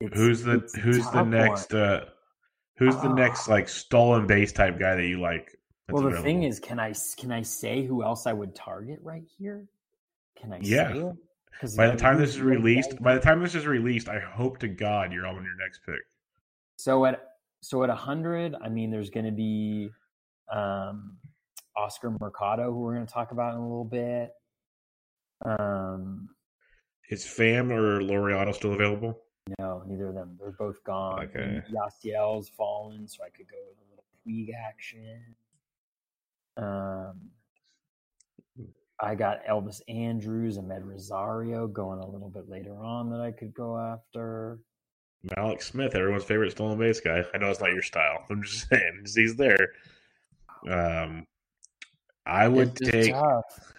It's, 0.00 0.16
who's 0.16 0.42
the 0.42 0.60
Who's 0.80 1.10
the 1.10 1.24
next? 1.24 1.74
Uh, 1.74 2.04
who's 2.76 2.96
the 2.96 3.12
next 3.12 3.48
like 3.48 3.68
stolen 3.68 4.26
base 4.26 4.52
type 4.52 4.78
guy 4.78 4.96
that 4.96 5.06
you 5.06 5.20
like? 5.20 5.56
Well, 5.88 6.02
the 6.02 6.08
available? 6.08 6.24
thing 6.24 6.42
is, 6.44 6.60
can 6.60 6.78
I 6.78 6.94
can 7.16 7.32
I 7.32 7.42
say 7.42 7.84
who 7.84 8.02
else 8.04 8.26
I 8.26 8.32
would 8.32 8.54
target 8.54 9.00
right 9.02 9.24
here? 9.38 9.66
Can 10.40 10.52
I? 10.52 10.58
Yeah. 10.62 11.12
By 11.76 11.88
the 11.88 11.96
time 11.96 12.18
this 12.18 12.30
is 12.30 12.40
released, 12.40 13.00
by 13.02 13.14
the 13.14 13.20
time 13.20 13.42
this 13.42 13.54
is 13.54 13.66
released, 13.66 14.08
I 14.08 14.18
hope 14.18 14.58
to 14.58 14.68
God 14.68 15.12
you're 15.12 15.26
on 15.26 15.34
your 15.34 15.56
next 15.60 15.80
pick. 15.86 16.00
So 16.76 17.04
at 17.04 17.20
so 17.60 17.84
at 17.84 17.90
hundred, 17.90 18.56
I 18.62 18.68
mean, 18.68 18.90
there's 18.90 19.10
going 19.10 19.26
to 19.26 19.32
be 19.32 19.90
um, 20.52 21.16
Oscar 21.76 22.10
Mercado, 22.20 22.72
who 22.72 22.80
we're 22.80 22.94
going 22.94 23.06
to 23.06 23.12
talk 23.12 23.30
about 23.30 23.54
in 23.54 23.60
a 23.60 23.62
little 23.62 23.84
bit. 23.84 24.32
Um, 25.44 26.28
is 27.08 27.24
Pham 27.24 27.70
or 27.70 28.00
Laureano 28.00 28.54
still 28.54 28.72
available? 28.72 29.18
No, 29.58 29.82
neither 29.86 30.08
of 30.08 30.14
them. 30.14 30.36
They're 30.40 30.52
both 30.52 30.82
gone. 30.84 31.24
Okay. 31.24 31.62
Yasiel's 31.70 32.48
fallen, 32.48 33.06
so 33.08 33.24
I 33.24 33.28
could 33.30 33.46
go 33.48 33.56
with 33.68 33.78
a 33.78 33.90
little 33.90 34.04
Puig 34.26 34.54
action. 34.54 35.34
Um, 36.56 37.30
I 39.02 39.16
got 39.16 39.44
Elvis 39.44 39.80
Andrus 39.88 40.56
and 40.56 40.70
Amed 40.70 40.84
Rosario 40.84 41.66
going 41.66 41.98
a 41.98 42.06
little 42.06 42.30
bit 42.30 42.48
later 42.48 42.76
on 42.76 43.10
that 43.10 43.20
I 43.20 43.32
could 43.32 43.52
go 43.52 43.76
after. 43.76 44.60
Mallex 45.36 45.64
Smith, 45.64 45.94
everyone's 45.94 46.24
favorite 46.24 46.52
stolen 46.52 46.78
base 46.78 47.00
guy. 47.00 47.24
I 47.34 47.38
know 47.38 47.50
it's 47.50 47.60
not 47.60 47.72
your 47.72 47.82
style. 47.82 48.24
I'm 48.30 48.42
just 48.42 48.68
saying, 48.68 49.04
he's 49.14 49.36
there. 49.36 49.72
Um, 50.68 51.26
I 52.24 52.46
would 52.46 52.76
take. 52.76 53.12
Tough. 53.12 53.72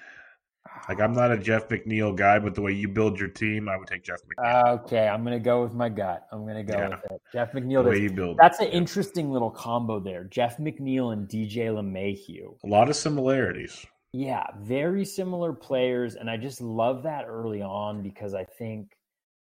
Like 0.89 0.99
I'm 0.99 1.13
not 1.13 1.32
a 1.32 1.38
Jeff 1.38 1.69
McNeil 1.69 2.13
guy, 2.15 2.39
but 2.39 2.55
the 2.55 2.61
way 2.61 2.74
you 2.74 2.89
build 2.89 3.17
your 3.17 3.30
team, 3.30 3.69
I 3.69 3.78
would 3.78 3.88
take 3.88 4.03
Jeff 4.03 4.19
McNeil. 4.24 4.80
Okay, 4.80 5.07
I'm 5.07 5.24
gonna 5.24 5.39
go 5.39 5.63
with 5.63 5.74
my 5.74 5.88
gut. 5.88 6.28
I'm 6.32 6.45
gonna 6.45 6.63
go 6.63 6.74
yeah. 6.74 6.89
with 6.89 7.11
it. 7.11 7.21
Jeff 7.32 7.53
McNeil. 7.53 7.84
The 7.84 7.89
way 7.91 8.01
you 8.01 8.11
build 8.11 8.38
that's 8.38 8.59
an 8.59 8.67
yeah. 8.67 8.74
interesting 8.74 9.32
little 9.32 9.51
combo 9.51 10.01
there. 10.01 10.26
Jeff 10.26 10.57
McNeil 10.57 11.13
and 11.13 11.30
DJ 11.30 11.69
LeMahieu. 11.69 12.57
A 12.63 12.67
lot 12.67 12.89
of 12.89 12.97
similarities. 12.97 13.86
Yeah, 14.14 14.45
very 14.59 15.05
similar 15.05 15.53
players, 15.53 16.14
and 16.14 16.30
I 16.30 16.38
just 16.38 16.61
love 16.61 17.03
that 17.03 17.26
early 17.28 17.64
on 17.64 18.03
because 18.03 18.36
I 18.36 18.43
think 18.43 18.95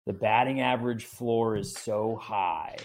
the 0.07 0.13
batting 0.13 0.61
average 0.61 1.05
floor 1.05 1.57
is 1.57 1.73
so 1.73 2.15
high 2.15 2.75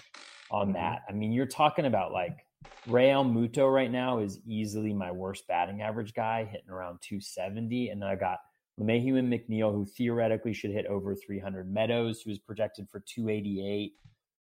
on 0.50 0.66
mm-hmm. 0.66 0.74
that. 0.74 1.02
I 1.08 1.12
mean, 1.12 1.32
you're 1.32 1.46
talking 1.46 1.86
about 1.86 2.12
like 2.12 2.44
Realmuto 2.86 3.72
right 3.72 3.90
now 3.90 4.18
is 4.18 4.38
easily 4.46 4.92
my 4.92 5.10
worst 5.10 5.46
batting 5.48 5.80
average 5.80 6.12
guy, 6.12 6.44
hitting 6.44 6.68
around 6.68 6.98
270. 7.00 7.88
And 7.88 8.02
then 8.02 8.08
I 8.08 8.16
got 8.16 8.40
LeMahieu 8.78 9.18
and 9.18 9.32
McNeil, 9.32 9.72
who 9.72 9.86
theoretically 9.86 10.52
should 10.52 10.72
hit 10.72 10.86
over 10.86 11.14
300. 11.14 11.72
Meadows, 11.72 12.20
who's 12.20 12.38
projected 12.38 12.88
for 12.90 13.00
288. 13.00 13.92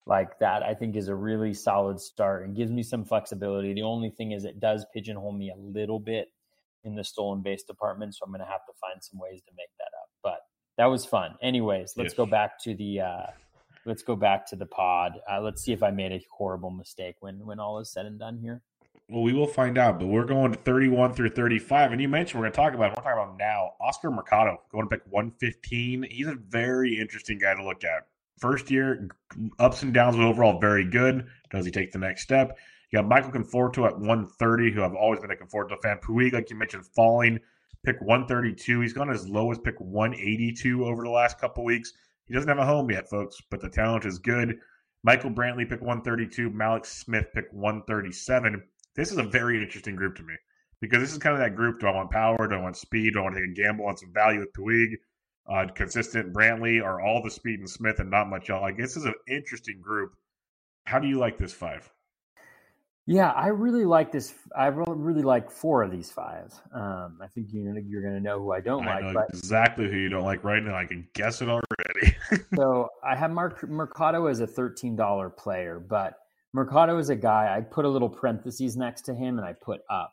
Like 0.07 0.39
that, 0.39 0.63
I 0.63 0.75
think 0.75 0.95
is 0.95 1.09
a 1.09 1.15
really 1.15 1.53
solid 1.53 2.01
start 2.01 2.45
and 2.45 2.57
gives 2.57 2.71
me 2.71 2.83
some 2.83 3.05
flexibility. 3.05 3.75
The 3.75 3.83
only 3.83 4.11
thing 4.11 4.33
is, 4.33 4.45
it 4.45 4.61
does 4.61 4.87
pigeonhole 4.95 5.33
me 5.33 5.51
a 5.51 5.57
little 5.57 5.99
bit 5.99 6.29
in 6.85 6.95
the 6.95 7.05
stolen 7.05 7.43
base 7.43 7.63
department. 7.63 8.15
So 8.15 8.25
I'm 8.25 8.31
going 8.31 8.41
to 8.41 8.47
have 8.47 8.65
to 8.67 8.73
find 8.81 9.03
some 9.03 9.19
ways 9.19 9.41
to 9.47 9.53
make 9.57 9.71
that 9.79 9.91
up. 10.01 10.09
But 10.23 10.41
that 10.77 10.87
was 10.87 11.05
fun. 11.05 11.35
Anyways, 11.43 11.95
let's 11.97 12.13
yes. 12.13 12.15
go 12.15 12.27
back 12.27 12.63
to 12.63 12.75
the 12.75 13.01
uh, 13.01 13.27
let's 13.85 14.03
go 14.03 14.17
back 14.17 14.47
to 14.47 14.57
the 14.57 14.67
pod. 14.67 15.21
Uh, 15.31 15.41
let's 15.41 15.63
see 15.63 15.73
if 15.73 15.83
I 15.83 15.91
made 15.91 16.13
a 16.13 16.25
horrible 16.31 16.71
mistake 16.71 17.17
when 17.21 17.45
when 17.45 17.59
all 17.59 17.79
is 17.79 17.91
said 17.93 18.07
and 18.07 18.19
done 18.19 18.39
here. 18.39 18.63
Well, 19.11 19.23
we 19.23 19.33
will 19.33 19.47
find 19.47 19.79
out, 19.79 19.99
but 19.99 20.07
we're 20.07 20.27
going 20.27 20.53
to 20.53 20.59
31 20.59 21.15
through 21.15 21.31
35. 21.31 21.93
And 21.93 22.01
you 22.01 22.09
mentioned 22.09 22.39
we're 22.39 22.45
going 22.45 22.53
to 22.53 22.57
talk 22.57 22.75
about, 22.75 22.91
we're 22.91 23.03
talking 23.03 23.23
about 23.23 23.39
now, 23.39 23.71
Oscar 23.81 24.11
Mercado 24.11 24.61
going 24.71 24.87
to 24.87 24.91
pick 24.91 25.03
115. 25.09 26.07
He's 26.11 26.27
a 26.27 26.35
very 26.35 27.01
interesting 27.01 27.39
guy 27.39 27.55
to 27.55 27.65
look 27.65 27.85
at. 27.85 28.07
First 28.39 28.71
year, 28.71 29.09
ups 29.59 29.83
and 29.83 29.95
downs, 29.95 30.17
but 30.17 30.27
overall 30.27 30.61
very 30.61 30.85
good. 30.85 31.27
Does 31.51 31.65
he 31.65 31.71
take 31.71 31.91
the 31.91 31.99
next 31.99 32.23
step? 32.23 32.59
You 32.91 32.99
got 32.99 33.09
Michael 33.09 33.33
Conforto 33.33 33.87
at 33.87 33.99
130, 33.99 34.73
who 34.73 34.83
I've 34.83 34.95
always 34.95 35.21
been 35.21 35.31
a 35.31 35.37
Conforto 35.37 35.81
fan. 35.83 35.99
Puig, 35.99 36.33
like 36.33 36.49
you 36.49 36.57
mentioned, 36.57 36.87
falling, 36.87 37.39
pick 37.85 38.01
132. 38.01 38.81
He's 38.81 38.93
gone 38.95 39.11
as 39.11 39.29
low 39.29 39.51
as 39.51 39.59
pick 39.59 39.79
182 39.79 40.85
over 40.85 41.03
the 41.03 41.11
last 41.11 41.39
couple 41.39 41.65
weeks. 41.65 41.93
He 42.27 42.35
doesn't 42.35 42.49
have 42.49 42.59
a 42.59 42.67
home 42.67 42.91
yet, 42.91 43.09
folks, 43.09 43.37
but 43.51 43.61
the 43.61 43.69
talent 43.69 44.05
is 44.07 44.19
good. 44.19 44.59
Michael 45.03 45.31
Brantley 45.31 45.69
pick 45.69 45.81
132, 45.81 46.51
Mallex 46.51 46.87
Smith 46.87 47.27
pick 47.35 47.47
137. 47.53 48.63
This 48.95 49.13
is 49.13 49.19
a 49.19 49.23
very 49.23 49.63
interesting 49.63 49.95
group 49.95 50.17
to 50.17 50.23
me 50.23 50.35
because 50.81 51.01
this 51.01 51.13
is 51.13 51.19
kind 51.19 51.35
of 51.35 51.41
that 51.41 51.57
group. 51.57 51.81
Do 51.81 51.87
I 51.87 51.95
want 51.95 52.11
power? 52.11 52.49
Do 52.49 52.55
I 52.55 52.61
want 52.61 52.77
speed? 52.77 53.13
Do 53.13 53.21
I 53.21 53.23
want 53.23 53.35
to 53.37 53.41
take 53.41 53.51
a 53.51 53.55
gamble 53.55 53.87
on 53.87 53.97
some 53.97 54.13
value 54.13 54.41
with 54.41 54.53
Puig? 54.55 54.95
Uh, 55.47 55.67
consistent 55.75 56.35
Brantley 56.35 56.83
or 56.83 57.01
all 57.01 57.23
the 57.23 57.31
speed 57.31 57.61
and 57.61 57.71
Smith 57.71 58.01
and 58.01 58.11
not 58.11 58.29
much 58.29 58.51
else. 58.51 58.61
Like 58.61 58.77
this 58.77 58.97
is 58.97 59.05
an 59.05 59.15
interesting 59.29 59.81
group. 59.81 60.13
How 60.85 60.99
do 60.99 61.09
you 61.09 61.19
like 61.19 61.39
this 61.39 61.55
five? 61.55 61.91
Yeah, 63.09 63.31
I 63.31 63.47
really 63.47 63.87
like 63.87 64.13
this. 64.13 64.35
I 64.55 64.67
really 64.67 65.23
like 65.23 65.51
four 65.51 65.83
of 65.83 65.91
these 65.91 66.11
five. 66.11 66.53
Um, 66.75 67.19
I 67.23 67.27
think 67.35 67.49
you 67.53 67.63
know, 67.63 67.81
you're 67.83 68.03
going 68.03 68.15
to 68.15 68.21
know 68.21 68.39
who 68.39 68.53
I 68.53 68.61
don't 68.61 68.87
I 68.87 69.01
like. 69.01 69.15
But, 69.15 69.29
exactly 69.31 69.91
who 69.91 69.97
you 69.97 70.11
don't 70.11 70.25
like 70.25 70.45
right 70.45 70.63
now. 70.63 70.75
I 70.75 70.85
can 70.85 71.09
guess 71.15 71.41
it 71.41 71.49
already. 71.49 72.17
so 72.55 72.91
I 73.03 73.17
have 73.17 73.31
Mark 73.31 73.67
Mercado 73.67 74.27
as 74.27 74.41
a 74.41 74.47
thirteen 74.47 74.95
dollar 74.95 75.31
player, 75.31 75.81
but 75.81 76.19
Mercado 76.53 76.99
is 76.99 77.09
a 77.09 77.17
guy. 77.17 77.57
I 77.57 77.63
put 77.63 77.87
a 77.87 77.89
little 77.89 78.11
parentheses 78.11 78.77
next 78.77 79.03
to 79.07 79.15
him, 79.15 79.39
and 79.39 79.47
I 79.47 79.55
put 79.55 79.81
up 79.89 80.13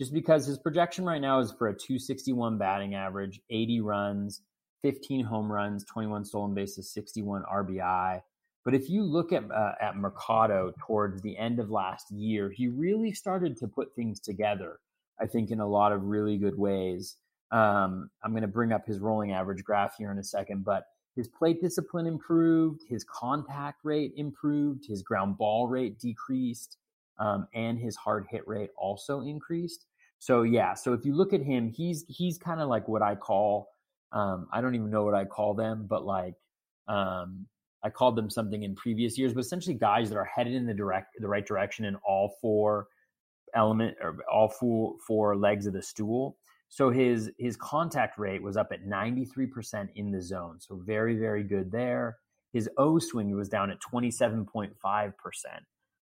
just 0.00 0.12
because 0.12 0.44
his 0.44 0.58
projection 0.58 1.04
right 1.04 1.20
now 1.20 1.38
is 1.38 1.52
for 1.52 1.68
a 1.68 1.72
261 1.72 2.58
batting 2.58 2.96
average, 2.96 3.40
80 3.50 3.82
runs, 3.82 4.40
15 4.82 5.24
home 5.24 5.50
runs, 5.50 5.84
21 5.84 6.24
stolen 6.24 6.54
bases, 6.54 6.92
61 6.92 7.44
RBI. 7.44 8.20
But 8.64 8.74
if 8.74 8.88
you 8.88 9.02
look 9.02 9.32
at 9.32 9.50
uh, 9.50 9.72
at 9.80 9.96
Mercado 9.96 10.72
towards 10.86 11.20
the 11.22 11.36
end 11.36 11.58
of 11.58 11.70
last 11.70 12.10
year, 12.10 12.50
he 12.50 12.68
really 12.68 13.12
started 13.12 13.56
to 13.58 13.68
put 13.68 13.94
things 13.94 14.20
together. 14.20 14.78
I 15.20 15.26
think 15.26 15.50
in 15.50 15.60
a 15.60 15.66
lot 15.66 15.92
of 15.92 16.04
really 16.04 16.36
good 16.38 16.56
ways. 16.56 17.16
Um, 17.50 18.10
I'm 18.24 18.30
going 18.30 18.42
to 18.42 18.48
bring 18.48 18.72
up 18.72 18.86
his 18.86 18.98
rolling 18.98 19.32
average 19.32 19.62
graph 19.62 19.96
here 19.98 20.10
in 20.10 20.18
a 20.18 20.24
second, 20.24 20.64
but 20.64 20.84
his 21.16 21.28
plate 21.28 21.60
discipline 21.60 22.06
improved, 22.06 22.80
his 22.88 23.04
contact 23.04 23.80
rate 23.84 24.14
improved, 24.16 24.86
his 24.86 25.02
ground 25.02 25.36
ball 25.36 25.68
rate 25.68 25.98
decreased, 25.98 26.78
um, 27.18 27.46
and 27.52 27.78
his 27.78 27.94
hard 27.94 28.26
hit 28.30 28.48
rate 28.48 28.70
also 28.78 29.20
increased. 29.20 29.84
So 30.18 30.42
yeah, 30.42 30.72
so 30.72 30.94
if 30.94 31.04
you 31.04 31.14
look 31.14 31.34
at 31.34 31.42
him, 31.42 31.68
he's 31.68 32.04
he's 32.08 32.38
kind 32.38 32.60
of 32.60 32.68
like 32.68 32.88
what 32.88 33.02
I 33.02 33.16
call 33.16 33.68
um, 34.12 34.46
I 34.52 34.60
don't 34.60 34.74
even 34.74 34.90
know 34.90 35.04
what 35.04 35.14
I 35.14 35.24
call 35.24 35.54
them, 35.54 35.86
but 35.88 36.04
like 36.04 36.34
um, 36.86 37.46
I 37.84 37.90
called 37.90 38.16
them 38.16 38.30
something 38.30 38.62
in 38.62 38.74
previous 38.74 39.18
years, 39.18 39.34
but 39.34 39.40
essentially 39.40 39.74
guys 39.74 40.08
that 40.10 40.16
are 40.16 40.24
headed 40.24 40.54
in 40.54 40.66
the 40.66 40.74
direct 40.74 41.16
the 41.18 41.28
right 41.28 41.46
direction 41.46 41.84
in 41.84 41.96
all 41.96 42.36
four 42.40 42.86
element 43.54 43.96
or 44.00 44.18
all 44.32 44.48
four 44.48 44.96
four 45.06 45.36
legs 45.36 45.66
of 45.66 45.72
the 45.72 45.82
stool. 45.82 46.36
So 46.68 46.90
his 46.90 47.30
his 47.38 47.56
contact 47.56 48.18
rate 48.18 48.42
was 48.42 48.56
up 48.56 48.68
at 48.72 48.86
93% 48.86 49.88
in 49.94 50.10
the 50.10 50.22
zone. 50.22 50.56
So 50.60 50.80
very, 50.84 51.16
very 51.16 51.42
good 51.42 51.70
there. 51.70 52.16
His 52.52 52.68
O 52.76 52.98
swing 52.98 53.34
was 53.34 53.48
down 53.48 53.70
at 53.70 53.78
27.5%. 53.80 55.12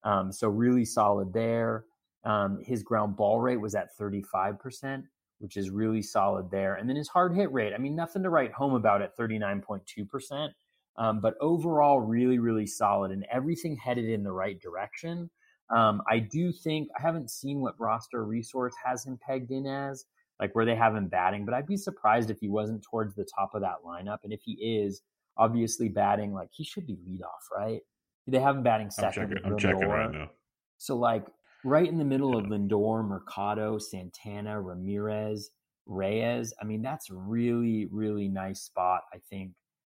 Um, 0.03 0.31
so 0.31 0.48
really 0.48 0.85
solid 0.85 1.34
there. 1.34 1.85
Um, 2.23 2.60
his 2.64 2.84
ground 2.84 3.15
ball 3.15 3.39
rate 3.39 3.60
was 3.60 3.76
at 3.76 3.98
35%, 3.99 5.03
which 5.39 5.57
is 5.57 5.69
really 5.69 6.02
solid 6.02 6.49
there. 6.52 6.76
And 6.76 6.89
then 6.89 6.95
his 6.95 7.10
hard 7.10 7.35
hit 7.35 7.52
rate, 7.52 7.73
I 7.73 7.77
mean, 7.77 7.95
nothing 7.95 8.23
to 8.23 8.30
write 8.30 8.53
home 8.53 8.73
about 8.73 9.02
at 9.02 9.18
39.2%. 9.18 10.49
Um, 10.97 11.22
but 11.22 11.35
overall, 11.39 11.99
really, 11.99 12.39
really 12.39 12.68
solid 12.68 13.11
and 13.11 13.26
everything 13.31 13.77
headed 13.77 14.05
in 14.05 14.23
the 14.23 14.31
right 14.31 14.59
direction. 14.59 15.30
Um, 15.73 16.01
I 16.09 16.19
do 16.19 16.51
think 16.51 16.89
I 16.97 17.01
haven't 17.01 17.31
seen 17.31 17.61
what 17.61 17.80
roster 17.80 18.26
resource 18.26 18.73
has 18.85 19.05
him 19.05 19.18
pegged 19.26 19.51
in 19.51 19.65
as, 19.65 20.05
like 20.39 20.53
where 20.53 20.65
they 20.65 20.76
have 20.76 20.95
him 20.95 21.07
batting, 21.07 21.45
but 21.45 21.53
I'd 21.53 21.68
be 21.68 21.77
surprised 21.77 22.30
if 22.30 22.39
he 22.39 22.49
wasn't 22.49 22.84
towards 22.84 23.15
the 23.15 23.26
top 23.35 23.51
of 23.53 23.61
that 23.61 23.77
lineup. 23.85 24.18
And 24.23 24.34
if 24.34 24.41
he 24.43 24.53
is, 24.53 25.01
obviously 25.38 25.88
batting, 25.88 26.34
like 26.34 26.49
he 26.51 26.63
should 26.63 26.85
be 26.85 26.97
leadoff, 27.07 27.55
right? 27.55 27.81
They 28.27 28.39
have 28.39 28.57
him 28.57 28.63
batting 28.63 28.91
second. 28.91 29.23
I'm 29.23 29.30
checking, 29.30 29.45
I'm 29.45 29.57
checking 29.57 29.88
right 29.88 30.11
now. 30.11 30.31
So 30.77 30.95
like 30.97 31.26
right 31.63 31.88
in 31.88 31.97
the 31.97 32.05
middle 32.05 32.38
of 32.38 32.45
Lindor, 32.45 33.07
Mercado, 33.07 33.77
Santana, 33.77 34.59
Ramirez, 34.61 35.51
Reyes. 35.85 36.53
I 36.61 36.65
mean, 36.65 36.81
that's 36.81 37.09
really, 37.09 37.88
really 37.91 38.27
nice 38.27 38.61
spot, 38.61 39.01
I 39.13 39.18
think, 39.30 39.51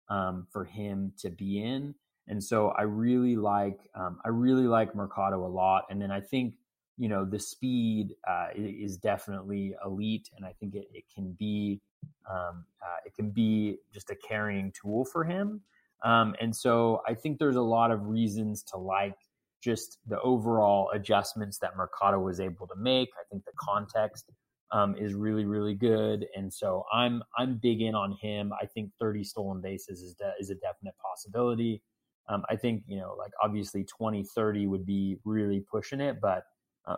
um, 0.10 0.48
for 0.52 0.66
him 0.66 1.14
to 1.20 1.30
be 1.30 1.62
in. 1.62 1.96
And 2.28 2.44
so 2.44 2.70
I 2.70 2.84
really 2.84 3.36
like 3.36 3.80
um, 3.96 4.20
I 4.24 4.30
really 4.30 4.68
like 4.68 4.96
Mercado 4.96 5.46
a 5.46 5.48
lot. 5.48 5.86
And 5.90 6.02
then 6.02 6.12
I 6.12 6.22
think 6.22 6.56
you 6.98 7.10
know 7.10 7.26
the 7.26 7.40
speed 7.40 8.16
uh, 8.28 8.48
is 8.56 8.98
definitely 8.98 9.76
elite, 9.86 10.30
and 10.36 10.46
I 10.46 10.54
think 10.60 10.76
it, 10.76 10.88
it 10.94 11.04
can 11.14 11.32
be 11.34 11.82
um, 12.30 12.66
uh, 12.82 12.98
it 13.06 13.14
can 13.16 13.32
be 13.32 13.78
just 13.94 14.10
a 14.10 14.16
carrying 14.16 14.72
tool 14.80 15.06
for 15.06 15.24
him. 15.24 15.62
Um, 16.04 16.36
and 16.40 16.56
so 16.56 17.02
I 17.08 17.14
think 17.14 17.40
there's 17.40 17.56
a 17.56 17.62
lot 17.62 17.92
of 17.92 18.08
reasons 18.08 18.64
to 18.64 18.78
like 18.78 19.18
just 19.62 19.98
the 20.06 20.20
overall 20.22 20.90
adjustments 20.94 21.58
that 21.60 21.76
Mercado 21.78 22.20
was 22.20 22.40
able 22.40 22.68
to 22.68 22.76
make. 22.76 23.10
I 23.18 23.24
think 23.32 23.46
the 23.46 23.54
context 23.58 24.30
um, 24.74 24.95
is 24.95 25.14
really 25.14 25.45
really 25.45 25.76
good, 25.76 26.26
and 26.36 26.52
so 26.52 26.84
I'm 26.91 27.24
I'm 27.38 27.60
big 27.62 27.82
in 27.82 27.95
on 27.95 28.18
him. 28.22 28.52
I 28.60 28.66
think 28.66 28.91
30 29.00 29.24
stolen 29.24 29.62
bases 29.62 30.02
is 30.02 30.16
de- 30.16 30.34
is 30.40 30.50
a 30.50 30.56
definite 30.56 30.95
possibility. 30.98 31.82
Um, 32.28 32.44
I 32.50 32.56
think 32.56 32.84
you 32.88 33.00
know 33.00 33.16
like 33.18 33.32
obviously 33.41 33.86
20 33.86 34.24
30 34.24 34.68
would 34.68 34.86
be 34.86 35.18
really 35.24 35.64
pushing 35.72 36.02
it, 36.02 36.20
but 36.20 36.44
uh, 36.88 36.95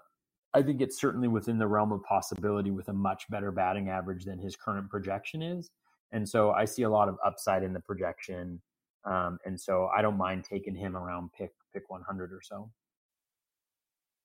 I 0.53 0.61
think 0.61 0.81
it's 0.81 0.99
certainly 0.99 1.27
within 1.27 1.59
the 1.59 1.67
realm 1.67 1.91
of 1.91 2.01
possibility 2.03 2.71
with 2.71 2.87
a 2.87 2.93
much 2.93 3.29
better 3.29 3.51
batting 3.51 3.89
average 3.89 4.23
than 4.23 4.39
his 4.39 4.55
current 4.55 4.89
projection 4.89 5.41
is. 5.41 5.69
And 6.13 6.27
so 6.27 6.51
I 6.51 6.63
see 6.63 6.83
a 6.83 6.89
lot 6.89 7.09
of 7.09 7.17
upside 7.25 7.61
in 7.61 7.73
the 7.73 7.81
projection. 7.81 8.61
Um, 9.03 9.37
and 9.45 9.59
so 9.59 9.89
I 9.95 10.01
don't 10.01 10.17
mind 10.17 10.45
taking 10.45 10.75
him 10.75 10.95
around 10.95 11.31
pick 11.37 11.51
pick 11.73 11.89
100 11.89 12.31
or 12.31 12.39
so. 12.41 12.71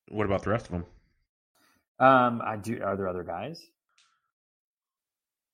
What 0.08 0.26
about 0.26 0.42
the 0.44 0.50
rest 0.50 0.66
of 0.66 0.72
them? 0.72 0.84
Um, 2.00 2.40
I 2.44 2.56
do. 2.56 2.82
Are 2.82 2.96
there 2.96 3.08
other 3.08 3.22
guys? 3.22 3.60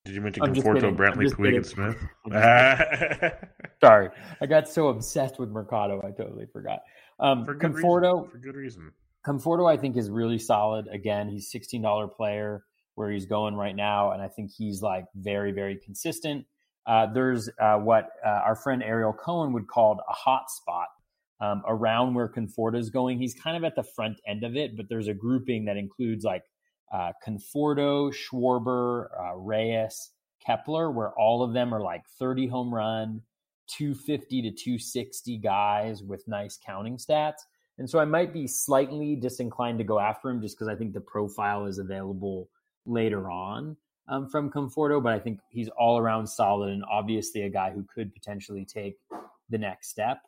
Did 0.07 0.15
you 0.15 0.21
mention 0.21 0.45
Conforto, 0.45 0.97
Brantley, 0.97 1.33
Puig, 1.33 1.57
and 1.57 1.67
Smith? 1.67 1.97
Sorry, 3.81 4.09
I 4.41 4.47
got 4.47 4.69
so 4.69 4.89
obsessed 4.89 5.41
with 5.41 5.51
Mercado, 5.51 6.01
I 6.07 6.13
totally 6.13 6.47
forgot. 6.47 6.83
Um, 7.19 7.45
for 7.45 7.57
Conforto, 7.57 8.21
reason. 8.21 8.31
for 8.31 8.39
good 8.39 8.55
reason. 8.55 8.93
Conforto, 9.27 9.69
I 9.69 9.77
think, 9.77 9.97
is 9.97 10.09
really 10.09 10.39
solid. 10.39 10.87
Again, 10.87 11.29
he's 11.29 11.51
sixteen 11.51 11.83
dollar 11.83 12.07
player 12.07 12.63
where 12.95 13.11
he's 13.11 13.27
going 13.27 13.57
right 13.57 13.75
now, 13.75 14.13
and 14.13 14.23
I 14.23 14.29
think 14.29 14.53
he's 14.57 14.81
like 14.81 15.07
very, 15.17 15.51
very 15.51 15.77
consistent. 15.77 16.47
Uh, 16.87 17.07
there's 17.13 17.51
uh, 17.61 17.77
what 17.79 18.11
uh, 18.25 18.29
our 18.29 18.55
friend 18.55 18.85
Ariel 18.85 19.13
Cohen 19.13 19.53
would 19.55 19.67
call 19.67 20.01
a 20.09 20.13
hot 20.13 20.51
spot 20.51 20.87
um, 21.41 21.63
around 21.67 22.15
where 22.15 22.29
Conforto 22.29 22.79
is 22.79 22.91
going. 22.91 23.19
He's 23.19 23.35
kind 23.35 23.57
of 23.57 23.65
at 23.65 23.77
the 23.77 23.83
front 23.83 24.21
end 24.27 24.45
of 24.45 24.57
it, 24.57 24.77
but 24.77 24.89
there's 24.89 25.09
a 25.09 25.15
grouping 25.15 25.65
that 25.67 25.77
includes 25.77 26.25
like 26.25 26.45
uh, 26.93 27.13
Conforto, 27.27 28.13
Schwarber, 28.13 29.09
uh, 29.19 29.37
Reyes, 29.37 30.11
Kepler, 30.45 30.91
where 30.91 31.11
all 31.19 31.43
of 31.43 31.53
them 31.53 31.75
are 31.75 31.81
like 31.81 32.03
30 32.19 32.47
home 32.47 32.73
run, 32.73 33.23
250 33.69 34.43
to 34.43 34.51
260 34.51 35.39
guys 35.39 36.03
with 36.03 36.27
nice 36.29 36.59
counting 36.65 36.97
stats. 36.97 37.41
And 37.79 37.89
so 37.89 37.99
I 37.99 38.05
might 38.05 38.33
be 38.33 38.47
slightly 38.47 39.17
disinclined 39.17 39.79
to 39.79 39.85
go 39.85 39.99
after 39.99 40.31
him 40.31 40.41
just 40.41 40.57
because 40.57 40.69
I 40.69 40.77
think 40.77 40.95
the 40.95 41.01
profile 41.01 41.67
is 41.67 41.79
available 41.79 42.49
later 42.87 43.31
on 43.31 43.77
um, 44.09 44.29
from 44.29 44.51
Conforto, 44.51 45.03
but 45.03 45.13
I 45.13 45.19
think 45.19 45.41
he's 45.51 45.69
all 45.77 45.99
around 45.99 46.27
solid 46.27 46.71
and 46.71 46.85
obviously 46.91 47.43
a 47.43 47.51
guy 47.51 47.71
who 47.71 47.85
could 47.93 48.15
potentially 48.15 48.65
take 48.65 48.97
the 49.51 49.59
next 49.59 49.89
step. 49.89 50.21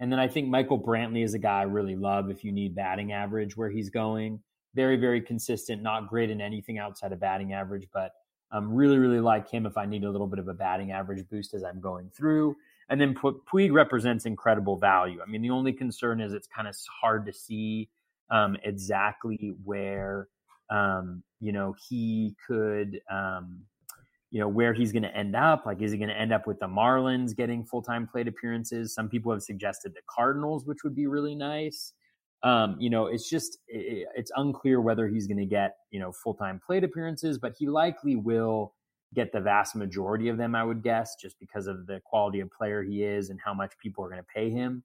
And 0.00 0.10
then 0.10 0.18
I 0.18 0.28
think 0.28 0.48
Michael 0.48 0.80
Brantley 0.80 1.24
is 1.24 1.34
a 1.34 1.38
guy 1.38 1.60
I 1.60 1.62
really 1.62 1.96
love 1.96 2.30
if 2.30 2.44
you 2.44 2.52
need 2.52 2.74
batting 2.74 3.12
average 3.12 3.56
where 3.56 3.70
he's 3.70 3.90
going. 3.90 4.40
Very, 4.74 4.96
very 4.96 5.20
consistent, 5.20 5.82
not 5.82 6.08
great 6.08 6.30
in 6.30 6.40
anything 6.40 6.78
outside 6.78 7.12
of 7.12 7.20
batting 7.20 7.52
average, 7.52 7.86
but 7.92 8.12
um, 8.50 8.72
really, 8.72 8.98
really 8.98 9.20
like 9.20 9.48
him 9.48 9.66
if 9.66 9.76
I 9.76 9.86
need 9.86 10.04
a 10.04 10.10
little 10.10 10.26
bit 10.26 10.38
of 10.38 10.48
a 10.48 10.54
batting 10.54 10.90
average 10.90 11.28
boost 11.28 11.54
as 11.54 11.62
I'm 11.62 11.80
going 11.80 12.10
through. 12.14 12.56
And 12.88 13.00
then 13.00 13.14
Puig 13.14 13.72
represents 13.72 14.26
incredible 14.26 14.76
value. 14.76 15.20
I 15.22 15.30
mean, 15.30 15.42
the 15.42 15.50
only 15.50 15.72
concern 15.72 16.20
is 16.20 16.32
it's 16.32 16.48
kind 16.48 16.68
of 16.68 16.76
hard 17.00 17.24
to 17.26 17.32
see 17.32 17.88
um, 18.30 18.56
exactly 18.62 19.54
where 19.64 20.28
um, 20.70 21.22
you 21.40 21.52
know 21.52 21.74
he 21.88 22.34
could 22.46 23.00
um, 23.10 23.62
you 24.34 24.40
know 24.40 24.48
where 24.48 24.74
he's 24.74 24.90
going 24.90 25.04
to 25.04 25.16
end 25.16 25.36
up. 25.36 25.64
Like, 25.64 25.80
is 25.80 25.92
he 25.92 25.96
going 25.96 26.08
to 26.08 26.20
end 26.20 26.32
up 26.32 26.44
with 26.44 26.58
the 26.58 26.66
Marlins 26.66 27.36
getting 27.36 27.64
full 27.64 27.82
time 27.82 28.04
plate 28.04 28.26
appearances? 28.26 28.92
Some 28.92 29.08
people 29.08 29.30
have 29.30 29.44
suggested 29.44 29.94
the 29.94 30.00
Cardinals, 30.10 30.66
which 30.66 30.82
would 30.82 30.96
be 30.96 31.06
really 31.06 31.36
nice. 31.36 31.92
Um, 32.42 32.74
you 32.80 32.90
know, 32.90 33.06
it's 33.06 33.30
just 33.30 33.58
it, 33.68 34.08
it's 34.16 34.32
unclear 34.34 34.80
whether 34.80 35.06
he's 35.06 35.28
going 35.28 35.38
to 35.38 35.46
get 35.46 35.76
you 35.92 36.00
know 36.00 36.10
full 36.10 36.34
time 36.34 36.60
plate 36.66 36.82
appearances, 36.82 37.38
but 37.38 37.54
he 37.56 37.68
likely 37.68 38.16
will 38.16 38.74
get 39.14 39.30
the 39.30 39.40
vast 39.40 39.76
majority 39.76 40.28
of 40.28 40.36
them, 40.36 40.56
I 40.56 40.64
would 40.64 40.82
guess, 40.82 41.14
just 41.14 41.38
because 41.38 41.68
of 41.68 41.86
the 41.86 42.00
quality 42.04 42.40
of 42.40 42.50
player 42.50 42.82
he 42.82 43.04
is 43.04 43.30
and 43.30 43.38
how 43.44 43.54
much 43.54 43.78
people 43.80 44.04
are 44.04 44.08
going 44.08 44.20
to 44.20 44.26
pay 44.34 44.50
him. 44.50 44.82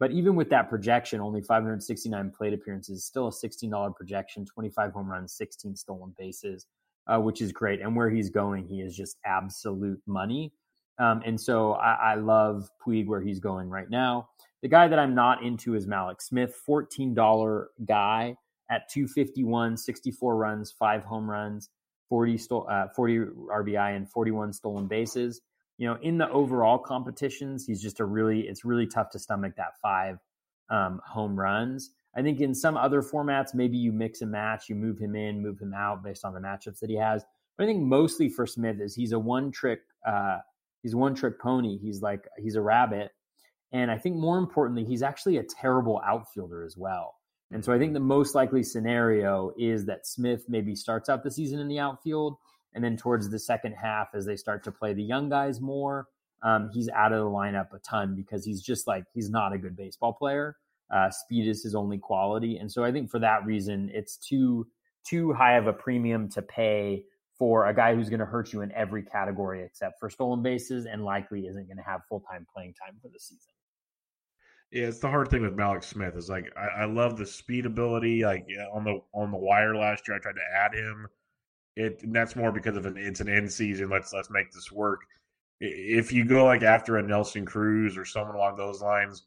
But 0.00 0.10
even 0.10 0.34
with 0.34 0.50
that 0.50 0.68
projection, 0.68 1.20
only 1.20 1.40
569 1.40 2.32
plate 2.36 2.52
appearances, 2.52 3.04
still 3.04 3.28
a 3.28 3.30
$16 3.30 3.94
projection, 3.94 4.44
25 4.44 4.90
home 4.90 5.08
runs, 5.08 5.34
16 5.34 5.76
stolen 5.76 6.16
bases, 6.18 6.66
uh, 7.08 7.18
which 7.18 7.40
is 7.40 7.52
great. 7.52 7.80
And 7.80 7.96
where 7.96 8.10
he's 8.10 8.30
going, 8.30 8.66
he 8.66 8.80
is 8.80 8.96
just 8.96 9.16
absolute 9.24 10.00
money. 10.06 10.52
Um, 10.98 11.22
and 11.24 11.40
so 11.40 11.72
I, 11.74 12.12
I 12.12 12.14
love 12.16 12.68
Puig 12.84 13.06
where 13.06 13.20
he's 13.20 13.40
going 13.40 13.68
right 13.68 13.88
now. 13.88 14.28
The 14.62 14.68
guy 14.68 14.88
that 14.88 14.98
I'm 14.98 15.14
not 15.14 15.42
into 15.42 15.74
is 15.74 15.86
Mallex 15.86 16.22
Smith, 16.22 16.60
$14 16.68 17.66
guy 17.84 18.36
at 18.70 18.88
251, 18.90 19.76
64 19.76 20.36
runs, 20.36 20.72
five 20.72 21.04
home 21.04 21.30
runs. 21.30 21.70
40, 22.08 22.38
sto- 22.38 22.62
uh, 22.62 22.88
40 22.94 23.18
RBI 23.18 23.96
and 23.96 24.10
41 24.10 24.52
stolen 24.52 24.86
bases. 24.88 25.40
You 25.76 25.88
know, 25.88 25.98
in 26.02 26.18
the 26.18 26.28
overall 26.30 26.78
competitions, 26.78 27.66
he's 27.66 27.80
just 27.80 28.00
a 28.00 28.04
really, 28.04 28.40
it's 28.40 28.64
really 28.64 28.86
tough 28.86 29.10
to 29.10 29.18
stomach 29.18 29.54
that 29.56 29.74
five 29.80 30.18
um, 30.70 31.00
home 31.06 31.38
runs. 31.38 31.90
I 32.16 32.22
think 32.22 32.40
in 32.40 32.54
some 32.54 32.76
other 32.76 33.02
formats, 33.02 33.54
maybe 33.54 33.76
you 33.76 33.92
mix 33.92 34.22
and 34.22 34.30
match, 34.30 34.68
you 34.68 34.74
move 34.74 34.98
him 34.98 35.14
in, 35.14 35.42
move 35.42 35.60
him 35.60 35.74
out 35.74 36.02
based 36.02 36.24
on 36.24 36.34
the 36.34 36.40
matchups 36.40 36.80
that 36.80 36.90
he 36.90 36.96
has. 36.96 37.24
But 37.56 37.64
I 37.64 37.66
think 37.66 37.82
mostly 37.82 38.28
for 38.28 38.46
Smith 38.46 38.80
is 38.80 38.94
he's 38.94 39.12
a 39.12 39.18
one 39.18 39.50
trick, 39.50 39.80
uh, 40.06 40.38
he's 40.82 40.94
one 40.94 41.14
trick 41.14 41.40
pony. 41.40 41.78
He's 41.78 42.02
like, 42.02 42.26
he's 42.38 42.56
a 42.56 42.62
rabbit. 42.62 43.12
And 43.72 43.90
I 43.90 43.98
think 43.98 44.16
more 44.16 44.38
importantly, 44.38 44.84
he's 44.84 45.02
actually 45.02 45.36
a 45.36 45.42
terrible 45.42 46.00
outfielder 46.04 46.64
as 46.64 46.76
well. 46.76 47.16
And 47.50 47.64
so 47.64 47.72
I 47.72 47.78
think 47.78 47.94
the 47.94 48.00
most 48.00 48.34
likely 48.34 48.62
scenario 48.62 49.52
is 49.58 49.86
that 49.86 50.06
Smith 50.06 50.44
maybe 50.48 50.74
starts 50.74 51.08
out 51.08 51.22
the 51.22 51.30
season 51.30 51.60
in 51.60 51.68
the 51.68 51.78
outfield, 51.78 52.36
and 52.74 52.84
then 52.84 52.96
towards 52.96 53.30
the 53.30 53.38
second 53.38 53.72
half, 53.72 54.08
as 54.14 54.26
they 54.26 54.36
start 54.36 54.62
to 54.64 54.72
play 54.72 54.92
the 54.92 55.02
young 55.02 55.28
guys 55.28 55.60
more, 55.60 56.06
um, 56.42 56.70
he's 56.72 56.88
out 56.90 57.12
of 57.12 57.20
the 57.20 57.30
lineup 57.30 57.72
a 57.72 57.78
ton 57.78 58.14
because 58.14 58.44
he's 58.44 58.62
just 58.62 58.86
like 58.86 59.04
he's 59.14 59.30
not 59.30 59.52
a 59.52 59.58
good 59.58 59.76
baseball 59.76 60.12
player. 60.12 60.56
Uh, 60.90 61.10
speed 61.10 61.46
is 61.46 61.62
his 61.62 61.74
only 61.74 61.98
quality, 61.98 62.56
and 62.56 62.70
so 62.70 62.84
I 62.84 62.92
think 62.92 63.10
for 63.10 63.18
that 63.18 63.44
reason, 63.44 63.90
it's 63.92 64.16
too 64.16 64.66
too 65.04 65.32
high 65.32 65.56
of 65.56 65.66
a 65.66 65.72
premium 65.72 66.28
to 66.30 66.42
pay 66.42 67.04
for 67.38 67.66
a 67.66 67.74
guy 67.74 67.94
who's 67.94 68.08
going 68.08 68.20
to 68.20 68.26
hurt 68.26 68.52
you 68.52 68.62
in 68.62 68.72
every 68.72 69.02
category 69.02 69.62
except 69.62 70.00
for 70.00 70.10
stolen 70.10 70.42
bases, 70.42 70.86
and 70.86 71.04
likely 71.04 71.46
isn't 71.46 71.66
going 71.66 71.76
to 71.76 71.82
have 71.82 72.00
full 72.08 72.20
time 72.20 72.46
playing 72.52 72.74
time 72.74 72.96
for 73.00 73.08
the 73.08 73.20
season. 73.20 73.52
Yeah, 74.70 74.86
it's 74.88 74.98
the 74.98 75.08
hard 75.08 75.28
thing 75.28 75.42
with 75.42 75.56
Mallex 75.56 75.84
Smith 75.84 76.14
is 76.16 76.28
like 76.28 76.52
I, 76.56 76.82
I, 76.82 76.84
love 76.84 77.16
the 77.16 77.24
speed 77.24 77.64
ability. 77.64 78.24
Like 78.24 78.46
on 78.72 78.84
the 78.84 79.00
on 79.14 79.30
the 79.30 79.38
wire 79.38 79.74
last 79.74 80.06
year, 80.06 80.16
I 80.16 80.20
tried 80.20 80.34
to 80.34 80.56
add 80.56 80.74
him. 80.74 81.06
It 81.76 82.12
that's 82.12 82.36
more 82.36 82.52
because 82.52 82.76
of 82.76 82.84
an 82.84 82.96
it's 82.98 83.20
an 83.20 83.30
end 83.30 83.50
season. 83.50 83.88
Let's 83.88 84.12
let's 84.12 84.30
make 84.30 84.52
this 84.52 84.70
work. 84.70 85.00
If 85.60 86.12
you 86.12 86.24
go 86.24 86.44
like 86.44 86.62
after 86.62 86.98
a 86.98 87.02
Nelson 87.02 87.46
Cruz 87.46 87.96
or 87.96 88.04
someone 88.04 88.36
along 88.36 88.56
those 88.56 88.82
lines, 88.82 89.24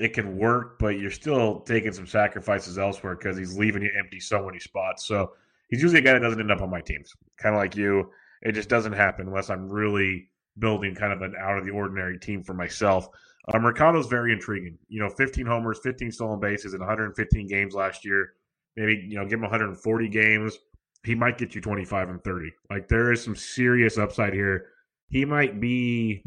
it 0.00 0.14
can 0.14 0.38
work, 0.38 0.78
but 0.78 0.98
you're 0.98 1.10
still 1.10 1.60
taking 1.60 1.92
some 1.92 2.06
sacrifices 2.06 2.78
elsewhere 2.78 3.16
because 3.16 3.36
he's 3.36 3.56
leaving 3.56 3.82
you 3.82 3.90
empty 3.98 4.18
so 4.18 4.44
many 4.46 4.58
spots. 4.58 5.06
So 5.06 5.32
he's 5.68 5.82
usually 5.82 6.00
a 6.00 6.02
guy 6.02 6.14
that 6.14 6.20
doesn't 6.20 6.40
end 6.40 6.50
up 6.50 6.62
on 6.62 6.70
my 6.70 6.80
teams. 6.80 7.12
Kind 7.36 7.54
of 7.54 7.60
like 7.60 7.76
you, 7.76 8.10
it 8.42 8.52
just 8.52 8.70
doesn't 8.70 8.94
happen 8.94 9.28
unless 9.28 9.50
I'm 9.50 9.68
really 9.68 10.30
building 10.58 10.94
kind 10.94 11.12
of 11.12 11.20
an 11.20 11.34
out 11.38 11.58
of 11.58 11.66
the 11.66 11.70
ordinary 11.70 12.18
team 12.18 12.42
for 12.42 12.54
myself. 12.54 13.08
Uh, 13.52 13.58
Mercado's 13.58 14.06
very 14.06 14.32
intriguing. 14.32 14.78
You 14.88 15.02
know, 15.02 15.10
15 15.10 15.44
homers, 15.44 15.78
15 15.82 16.12
stolen 16.12 16.40
bases 16.40 16.72
in 16.72 16.80
115 16.80 17.46
games 17.46 17.74
last 17.74 18.04
year. 18.04 18.32
Maybe, 18.76 19.06
you 19.06 19.18
know, 19.18 19.24
give 19.24 19.34
him 19.34 19.42
140 19.42 20.08
games. 20.08 20.58
He 21.04 21.14
might 21.14 21.36
get 21.36 21.54
you 21.54 21.60
25 21.60 22.08
and 22.08 22.24
30. 22.24 22.52
Like, 22.70 22.88
there 22.88 23.12
is 23.12 23.22
some 23.22 23.36
serious 23.36 23.98
upside 23.98 24.32
here. 24.32 24.68
He 25.08 25.24
might 25.24 25.60
be 25.60 26.22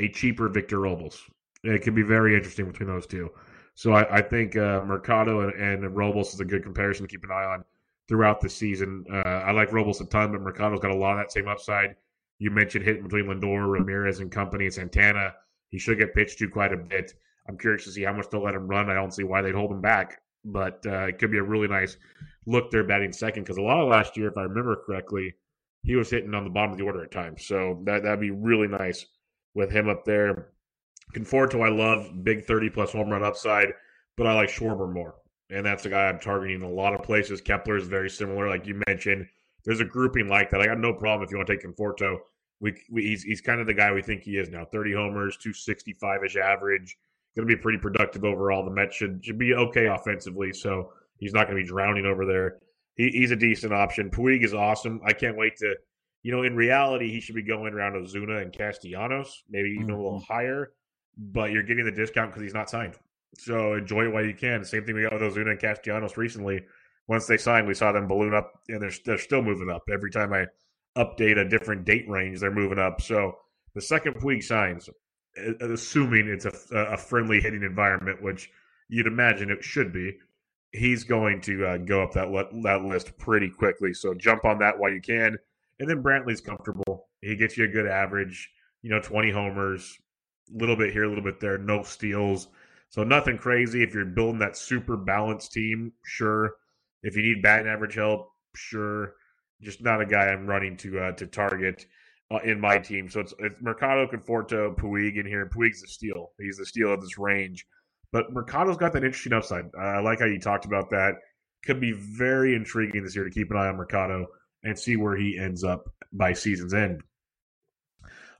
a 0.00 0.08
cheaper 0.08 0.48
Victor 0.48 0.80
Robles. 0.80 1.22
It 1.64 1.82
could 1.82 1.94
be 1.94 2.02
very 2.02 2.36
interesting 2.36 2.66
between 2.66 2.88
those 2.88 3.06
two. 3.06 3.30
So 3.74 3.92
I, 3.92 4.18
I 4.18 4.22
think 4.22 4.56
uh, 4.56 4.82
Mercado 4.84 5.40
and, 5.40 5.84
and 5.84 5.96
Robles 5.96 6.32
is 6.34 6.40
a 6.40 6.44
good 6.44 6.62
comparison 6.62 7.06
to 7.06 7.10
keep 7.10 7.24
an 7.24 7.30
eye 7.30 7.44
on 7.44 7.64
throughout 8.08 8.40
the 8.40 8.48
season. 8.48 9.04
Uh, 9.12 9.16
I 9.16 9.50
like 9.52 9.72
Robles 9.72 10.00
a 10.00 10.06
ton, 10.06 10.32
but 10.32 10.40
Mercado's 10.40 10.80
got 10.80 10.90
a 10.90 10.96
lot 10.96 11.12
of 11.12 11.18
that 11.18 11.32
same 11.32 11.48
upside. 11.48 11.96
You 12.38 12.50
mentioned 12.50 12.84
hitting 12.84 13.02
between 13.02 13.26
Lindor, 13.26 13.70
Ramirez, 13.70 14.20
and 14.20 14.30
company, 14.30 14.70
Santana. 14.70 15.34
He 15.70 15.78
should 15.78 15.98
get 15.98 16.14
pitched 16.14 16.38
to 16.38 16.48
quite 16.48 16.72
a 16.72 16.76
bit. 16.76 17.14
I'm 17.48 17.58
curious 17.58 17.84
to 17.84 17.90
see 17.90 18.02
how 18.02 18.12
much 18.12 18.30
they'll 18.30 18.44
let 18.44 18.54
him 18.54 18.68
run. 18.68 18.90
I 18.90 18.94
don't 18.94 19.12
see 19.12 19.24
why 19.24 19.42
they'd 19.42 19.54
hold 19.54 19.70
him 19.70 19.80
back, 19.80 20.20
but 20.44 20.84
uh, 20.86 21.06
it 21.06 21.18
could 21.18 21.30
be 21.30 21.38
a 21.38 21.42
really 21.42 21.68
nice 21.68 21.96
look 22.46 22.70
there 22.70 22.84
batting 22.84 23.12
second 23.12 23.42
because 23.42 23.56
a 23.56 23.62
lot 23.62 23.80
of 23.80 23.88
last 23.88 24.16
year, 24.16 24.28
if 24.28 24.36
I 24.36 24.42
remember 24.42 24.82
correctly, 24.86 25.34
he 25.82 25.96
was 25.96 26.10
hitting 26.10 26.34
on 26.34 26.44
the 26.44 26.50
bottom 26.50 26.72
of 26.72 26.78
the 26.78 26.84
order 26.84 27.02
at 27.04 27.10
times. 27.10 27.46
So 27.46 27.80
that 27.84 28.02
that'd 28.02 28.20
be 28.20 28.30
really 28.30 28.68
nice 28.68 29.06
with 29.54 29.70
him 29.70 29.88
up 29.88 30.04
there. 30.04 30.53
Conforto, 31.14 31.64
I 31.64 31.70
love 31.70 32.24
big 32.24 32.44
30 32.44 32.70
plus 32.70 32.92
home 32.92 33.10
run 33.10 33.22
upside, 33.22 33.68
but 34.16 34.26
I 34.26 34.34
like 34.34 34.48
Schwarber 34.48 34.92
more. 34.92 35.14
And 35.50 35.64
that's 35.64 35.86
a 35.86 35.90
guy 35.90 36.08
I'm 36.08 36.18
targeting 36.18 36.56
in 36.56 36.62
a 36.62 36.70
lot 36.70 36.94
of 36.94 37.02
places. 37.02 37.40
Kepler 37.40 37.76
is 37.76 37.86
very 37.86 38.10
similar, 38.10 38.48
like 38.48 38.66
you 38.66 38.80
mentioned. 38.88 39.26
There's 39.64 39.80
a 39.80 39.84
grouping 39.84 40.28
like 40.28 40.50
that. 40.50 40.60
I 40.60 40.66
got 40.66 40.78
no 40.78 40.92
problem 40.92 41.24
if 41.24 41.30
you 41.30 41.36
want 41.36 41.46
to 41.46 41.56
take 41.56 41.64
Conforto. 41.64 42.18
We, 42.60 42.74
we 42.90 43.02
he's, 43.02 43.22
he's 43.22 43.40
kind 43.40 43.60
of 43.60 43.66
the 43.66 43.74
guy 43.74 43.92
we 43.92 44.02
think 44.02 44.22
he 44.22 44.36
is 44.36 44.48
now 44.48 44.64
30 44.64 44.94
homers, 44.94 45.36
265 45.36 46.24
ish 46.24 46.36
average. 46.36 46.96
Going 47.36 47.48
to 47.48 47.56
be 47.56 47.60
pretty 47.60 47.78
productive 47.78 48.24
overall. 48.24 48.64
The 48.64 48.70
Mets 48.70 48.96
should, 48.96 49.24
should 49.24 49.38
be 49.38 49.54
okay 49.54 49.86
offensively. 49.86 50.52
So 50.52 50.92
he's 51.18 51.32
not 51.32 51.46
going 51.46 51.58
to 51.58 51.62
be 51.62 51.68
drowning 51.68 52.06
over 52.06 52.24
there. 52.24 52.58
He, 52.96 53.10
he's 53.10 53.32
a 53.32 53.36
decent 53.36 53.72
option. 53.72 54.10
Puig 54.10 54.44
is 54.44 54.54
awesome. 54.54 55.00
I 55.04 55.12
can't 55.12 55.36
wait 55.36 55.56
to, 55.58 55.74
you 56.22 56.32
know, 56.32 56.42
in 56.42 56.54
reality, 56.56 57.10
he 57.10 57.20
should 57.20 57.34
be 57.34 57.42
going 57.42 57.74
around 57.74 57.94
Ozuna 57.94 58.40
and 58.40 58.52
Castellanos, 58.52 59.42
maybe 59.50 59.70
even 59.70 59.86
mm-hmm. 59.86 59.94
a 59.94 59.96
little 59.96 60.20
mm-hmm. 60.20 60.32
higher 60.32 60.72
but 61.16 61.50
you're 61.50 61.62
getting 61.62 61.84
the 61.84 61.92
discount 61.92 62.30
because 62.30 62.42
he's 62.42 62.54
not 62.54 62.70
signed. 62.70 62.94
So 63.38 63.74
enjoy 63.74 64.06
it 64.06 64.12
while 64.12 64.24
you 64.24 64.34
can. 64.34 64.64
Same 64.64 64.84
thing 64.84 64.94
we 64.94 65.02
got 65.02 65.12
with 65.12 65.22
Ozuna 65.22 65.50
and 65.52 65.60
Castellanos 65.60 66.16
recently. 66.16 66.64
Once 67.06 67.26
they 67.26 67.36
signed, 67.36 67.66
we 67.66 67.74
saw 67.74 67.92
them 67.92 68.08
balloon 68.08 68.34
up, 68.34 68.52
and 68.68 68.80
they're 68.80 68.92
they're 69.04 69.18
still 69.18 69.42
moving 69.42 69.70
up. 69.70 69.82
Every 69.92 70.10
time 70.10 70.32
I 70.32 70.46
update 70.96 71.38
a 71.38 71.48
different 71.48 71.84
date 71.84 72.08
range, 72.08 72.40
they're 72.40 72.50
moving 72.50 72.78
up. 72.78 73.02
So 73.02 73.38
the 73.74 73.80
second 73.80 74.14
Puig 74.14 74.42
signs, 74.42 74.88
assuming 75.60 76.28
it's 76.28 76.46
a, 76.46 76.76
a 76.76 76.96
friendly 76.96 77.40
hitting 77.40 77.62
environment, 77.62 78.22
which 78.22 78.50
you'd 78.88 79.06
imagine 79.06 79.50
it 79.50 79.64
should 79.64 79.92
be, 79.92 80.16
he's 80.72 81.04
going 81.04 81.40
to 81.42 81.66
uh, 81.66 81.76
go 81.78 82.02
up 82.02 82.12
that 82.12 82.28
that 82.62 82.84
list 82.84 83.16
pretty 83.18 83.50
quickly. 83.50 83.92
So 83.92 84.14
jump 84.14 84.44
on 84.44 84.58
that 84.60 84.78
while 84.78 84.92
you 84.92 85.00
can. 85.00 85.36
And 85.80 85.90
then 85.90 86.02
Brantley's 86.02 86.40
comfortable. 86.40 87.08
He 87.20 87.36
gets 87.36 87.56
you 87.56 87.64
a 87.64 87.68
good 87.68 87.86
average, 87.86 88.50
you 88.82 88.90
know, 88.90 89.00
20 89.00 89.30
homers, 89.30 89.98
a 90.52 90.58
little 90.58 90.76
bit 90.76 90.92
here, 90.92 91.04
a 91.04 91.08
little 91.08 91.24
bit 91.24 91.40
there, 91.40 91.58
no 91.58 91.82
steals. 91.82 92.48
So 92.90 93.02
nothing 93.02 93.38
crazy. 93.38 93.82
If 93.82 93.94
you're 93.94 94.04
building 94.04 94.38
that 94.38 94.56
super 94.56 94.96
balanced 94.96 95.52
team, 95.52 95.92
sure. 96.04 96.54
If 97.02 97.16
you 97.16 97.22
need 97.22 97.42
batting 97.42 97.66
average 97.68 97.96
help, 97.96 98.30
sure. 98.54 99.14
Just 99.60 99.82
not 99.82 100.00
a 100.00 100.06
guy 100.06 100.26
I'm 100.26 100.46
running 100.46 100.76
to 100.78 100.98
uh, 101.00 101.12
to 101.12 101.26
target 101.26 101.86
uh, 102.30 102.38
in 102.44 102.60
my 102.60 102.78
team. 102.78 103.08
So 103.08 103.20
it's, 103.20 103.34
it's 103.38 103.60
Mercado, 103.60 104.06
Conforto, 104.06 104.76
Puig 104.76 105.18
in 105.18 105.26
here. 105.26 105.50
Puig's 105.54 105.80
the 105.80 105.88
steal. 105.88 106.32
He's 106.38 106.58
the 106.58 106.66
steal 106.66 106.92
of 106.92 107.00
this 107.00 107.18
range. 107.18 107.66
But 108.12 108.32
Mercado's 108.32 108.76
got 108.76 108.92
that 108.92 109.04
interesting 109.04 109.32
upside. 109.32 109.64
I 109.78 110.00
like 110.00 110.20
how 110.20 110.26
you 110.26 110.38
talked 110.38 110.66
about 110.66 110.90
that. 110.90 111.14
Could 111.64 111.80
be 111.80 111.92
very 111.92 112.54
intriguing 112.54 113.02
this 113.02 113.16
year 113.16 113.24
to 113.24 113.30
keep 113.30 113.50
an 113.50 113.56
eye 113.56 113.68
on 113.68 113.76
Mercado 113.76 114.26
and 114.62 114.78
see 114.78 114.96
where 114.96 115.16
he 115.16 115.38
ends 115.38 115.64
up 115.64 115.84
by 116.12 116.32
season's 116.32 116.74
end. 116.74 117.02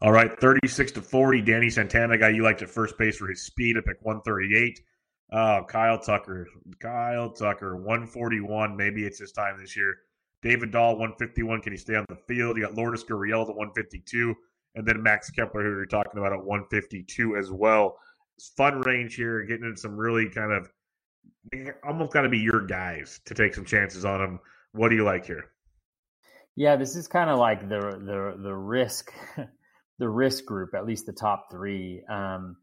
All 0.03 0.13
right, 0.13 0.39
36 0.39 0.93
to 0.93 1.03
40. 1.03 1.43
Danny 1.43 1.71
Santana, 1.71 2.19
guy 2.19 2.31
you 2.31 2.43
liked 2.43 2.63
at 2.63 2.71
first 2.71 2.99
base 2.99 3.17
for 3.17 3.29
his 3.29 3.47
speed 3.47 3.77
at 3.77 3.85
pick 3.85 3.99
138. 4.03 4.81
Oh, 5.33 5.65
Kyle 5.69 5.99
Tucker. 5.99 6.47
Kyle 6.81 7.31
Tucker, 7.31 7.77
141. 7.77 8.77
Maybe 8.77 9.05
it's 9.05 9.19
his 9.19 9.33
time 9.33 9.59
this 9.59 9.77
year. 9.77 9.97
David 10.43 10.71
Dahl, 10.71 10.93
151. 10.93 11.63
Can 11.63 11.73
he 11.73 11.79
stay 11.79 11.95
on 11.95 12.05
the 12.09 12.17
field? 12.17 12.57
You 12.57 12.65
got 12.65 12.75
Lourdes 12.75 13.05
Gurriel 13.05 13.49
at 13.49 13.57
152. 13.57 14.35
And 14.75 14.87
then 14.87 15.03
Max 15.03 15.31
Kepler, 15.31 15.63
who 15.63 15.71
you're 15.71 15.87
talking 15.87 16.19
about 16.19 16.33
at 16.33 16.45
152 16.45 17.37
as 17.37 17.51
well. 17.51 17.99
It's 18.37 18.49
fun 18.51 18.81
range 18.81 19.15
here, 19.15 19.43
getting 19.45 19.65
in 19.65 19.77
some 19.77 19.97
really 19.97 20.29
kind 20.29 20.53
of 20.53 20.69
almost 21.87 22.13
got 22.13 22.23
to 22.23 22.29
be 22.29 22.39
your 22.39 22.67
guys 22.67 23.21
to 23.27 23.35
take 23.35 23.55
some 23.55 23.65
chances 23.65 24.05
on 24.05 24.21
them. 24.21 24.41
What 24.73 24.89
do 24.89 24.97
you 24.97 25.05
like 25.05 25.25
here? 25.25 25.51
Yeah, 26.57 26.77
this 26.77 26.97
is 26.97 27.09
kind 27.09 27.31
of 27.31 27.39
like 27.39 27.69
the 27.69 27.79
the 27.79 28.43
the 28.43 28.55
risk 28.55 29.13
the 29.99 30.09
risk 30.09 30.45
group, 30.45 30.75
at 30.75 30.87
least 30.87 31.07
the 31.07 31.13
top 31.13 31.47
three. 31.51 32.03
Um, 32.09 32.57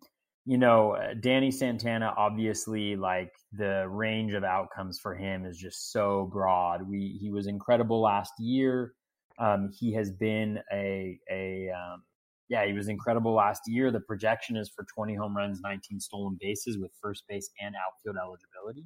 you 0.46 0.58
know, 0.58 0.94
uh, 0.96 1.14
Danny 1.20 1.52
Santana, 1.52 2.14
obviously, 2.18 2.96
like 2.96 3.32
the 3.54 3.88
range 3.88 4.34
of 4.34 4.44
outcomes 4.44 5.00
for 5.00 5.16
him 5.16 5.46
is 5.46 5.58
just 5.58 5.92
so 5.92 6.30
broad. 6.32 6.88
We 6.88 7.18
he 7.22 7.32
was 7.32 7.48
incredible 7.48 8.02
last 8.02 8.34
year. 8.40 8.94
Um, 9.38 9.72
he 9.78 9.94
has 9.94 10.12
been 10.12 10.60
a 10.74 11.20
a 11.30 11.70
um, 11.70 12.04
yeah, 12.50 12.66
he 12.66 12.74
was 12.74 12.90
incredible 12.90 13.34
last 13.34 13.62
year. 13.66 13.92
The 13.92 14.02
projection 14.02 14.58
is 14.58 14.70
for 14.70 14.86
20 14.94 15.16
home 15.16 15.38
runs, 15.38 15.62
19 15.62 16.02
stolen 16.02 16.38
bases 16.40 16.78
with 16.78 16.92
first 17.02 17.24
base 17.30 17.50
and 17.62 17.76
outfield 17.76 18.18
eligibility. 18.22 18.86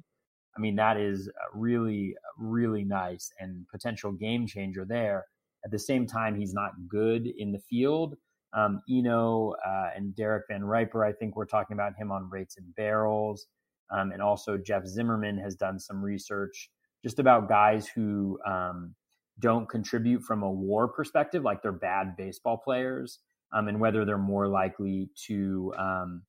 I 0.56 0.60
mean, 0.60 0.76
that 0.76 0.96
is 0.96 1.28
really, 1.52 2.14
really 2.38 2.84
nice 2.84 3.30
and 3.40 3.66
potential 3.68 4.12
game 4.12 4.46
changer 4.46 4.84
there. 4.84 5.26
At 5.64 5.72
the 5.72 5.80
same 5.80 6.06
time, 6.06 6.38
he's 6.38 6.54
not 6.54 6.72
good 6.88 7.26
in 7.26 7.50
the 7.50 7.58
field. 7.58 8.14
Um, 8.52 8.82
Eno 8.90 9.54
uh, 9.66 9.90
and 9.94 10.14
Derek 10.14 10.44
Van 10.48 10.64
Riper, 10.64 11.04
I 11.04 11.12
think 11.12 11.36
we're 11.36 11.46
talking 11.46 11.74
about 11.74 11.96
him 11.96 12.10
on 12.10 12.30
rates 12.30 12.56
and 12.56 12.74
barrels. 12.74 13.46
Um, 13.90 14.12
and 14.12 14.22
also 14.22 14.56
Jeff 14.56 14.86
Zimmerman 14.86 15.38
has 15.38 15.54
done 15.54 15.78
some 15.78 16.02
research 16.02 16.70
just 17.02 17.18
about 17.18 17.48
guys 17.48 17.86
who 17.86 18.38
um, 18.46 18.94
don't 19.38 19.68
contribute 19.68 20.22
from 20.22 20.42
a 20.42 20.50
war 20.50 20.88
perspective, 20.88 21.44
like 21.44 21.62
they're 21.62 21.72
bad 21.72 22.16
baseball 22.16 22.56
players, 22.56 23.20
um, 23.52 23.68
and 23.68 23.78
whether 23.78 24.04
they're 24.04 24.18
more 24.18 24.48
likely 24.48 25.08
to, 25.26 25.72
um, 25.78 26.22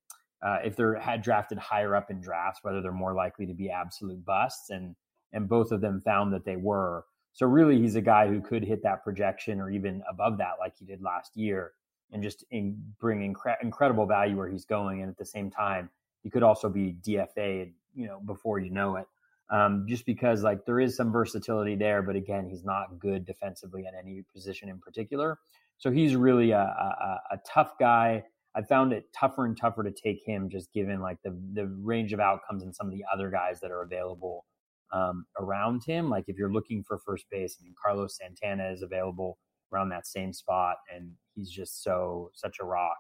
uh, 0.46 0.58
if 0.64 0.76
they're 0.76 0.96
had 0.96 1.24
drafted 1.24 1.58
higher 1.58 1.96
up 1.96 2.12
in 2.12 2.22
drafts, 2.22 2.60
whether 2.62 2.82
they're 2.82 2.92
more 2.92 3.16
likely 3.16 3.46
to 3.48 3.54
be 3.54 3.70
absolute 3.70 4.24
busts. 4.24 4.70
And 4.70 4.96
and 5.34 5.50
both 5.50 5.72
of 5.72 5.82
them 5.82 6.02
found 6.06 6.34
that 6.34 6.46
they 6.46 6.56
were. 6.56 7.06
So 7.34 7.46
really, 7.46 7.80
he's 7.80 7.96
a 7.96 8.02
guy 8.02 8.28
who 8.28 8.42
could 8.42 8.64
hit 8.64 8.82
that 8.84 9.04
projection 9.04 9.60
or 9.60 9.70
even 9.70 10.02
above 10.10 10.38
that, 10.38 10.54
like 10.60 10.74
he 10.78 10.86
did 10.86 11.02
last 11.02 11.36
year 11.36 11.72
and 12.12 12.24
just 12.24 12.44
in, 12.52 12.78
bring 13.00 13.34
incre- 13.34 13.62
incredible 13.62 14.06
value 14.06 14.38
where 14.38 14.48
he's 14.48 14.66
going. 14.66 15.02
And 15.02 15.10
at 15.10 15.18
the 15.18 15.26
same 15.26 15.50
time, 15.52 15.90
he 16.24 16.30
could 16.30 16.44
also 16.44 16.70
be 16.70 16.98
DFA, 17.06 17.72
you 17.94 18.08
know, 18.08 18.20
before 18.26 18.60
you 18.60 18.70
know 18.70 18.96
it. 18.96 19.06
Um, 19.50 19.86
just 19.88 20.06
because 20.06 20.44
like 20.44 20.66
there 20.66 20.80
is 20.80 20.96
some 20.96 21.12
versatility 21.12 21.76
there, 21.76 22.02
but 22.02 22.16
again, 22.16 22.50
he's 22.50 22.66
not 22.66 23.00
good 23.00 23.26
defensively 23.26 23.86
at 23.88 23.94
any 23.98 24.24
position 24.34 24.68
in 24.68 24.80
particular. 24.80 25.40
So 25.78 25.90
he's 25.90 26.16
really 26.16 26.52
a, 26.52 26.60
a, 26.60 27.20
a 27.32 27.38
tough 27.48 27.78
guy. 27.80 28.24
I 28.56 28.64
found 28.64 28.92
it 28.92 29.06
tougher 29.14 29.46
and 29.46 29.56
tougher 29.56 29.84
to 29.84 29.92
take 29.92 30.22
him, 30.26 30.50
just 30.50 30.74
given 30.74 31.00
like 31.00 31.20
the 31.24 31.40
the 31.54 31.68
range 31.68 32.12
of 32.12 32.20
outcomes 32.20 32.64
and 32.64 32.76
some 32.76 32.88
of 32.88 32.94
the 32.94 33.06
other 33.14 33.30
guys 33.30 33.60
that 33.62 33.72
are 33.72 33.84
available 33.84 34.46
um, 34.92 35.26
around 35.40 35.84
him. 35.86 36.10
Like 36.10 36.26
if 36.28 36.38
you're 36.38 36.52
looking 36.52 36.84
for 36.84 36.98
first 36.98 37.26
base, 37.30 37.58
I 37.60 37.64
mean 37.64 37.76
Carlos 37.82 38.18
Santana 38.18 38.72
is 38.72 38.82
available 38.82 39.38
around 39.74 39.90
that 39.90 40.08
same 40.08 40.34
spot, 40.34 40.78
and 40.94 41.12
he's 41.36 41.50
just 41.50 41.84
so 41.84 42.32
such 42.34 42.58
a 42.62 42.66
rock. 42.66 42.98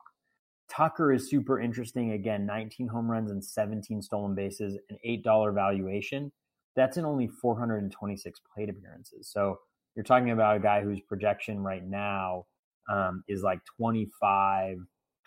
Tucker 0.69 1.13
is 1.13 1.29
super 1.29 1.61
interesting. 1.61 2.11
Again, 2.11 2.45
19 2.45 2.87
home 2.87 3.09
runs 3.09 3.31
and 3.31 3.43
17 3.43 4.01
stolen 4.01 4.35
bases, 4.35 4.77
an 4.89 4.97
eight 5.03 5.23
dollar 5.23 5.51
valuation. 5.51 6.31
That's 6.75 6.97
in 6.97 7.05
only 7.05 7.27
426 7.27 8.41
plate 8.53 8.69
appearances. 8.69 9.29
So 9.31 9.59
you're 9.95 10.03
talking 10.03 10.31
about 10.31 10.57
a 10.57 10.59
guy 10.59 10.81
whose 10.81 11.01
projection 11.01 11.59
right 11.63 11.83
now 11.83 12.45
um, 12.89 13.23
is 13.27 13.41
like 13.41 13.59
25, 13.77 14.77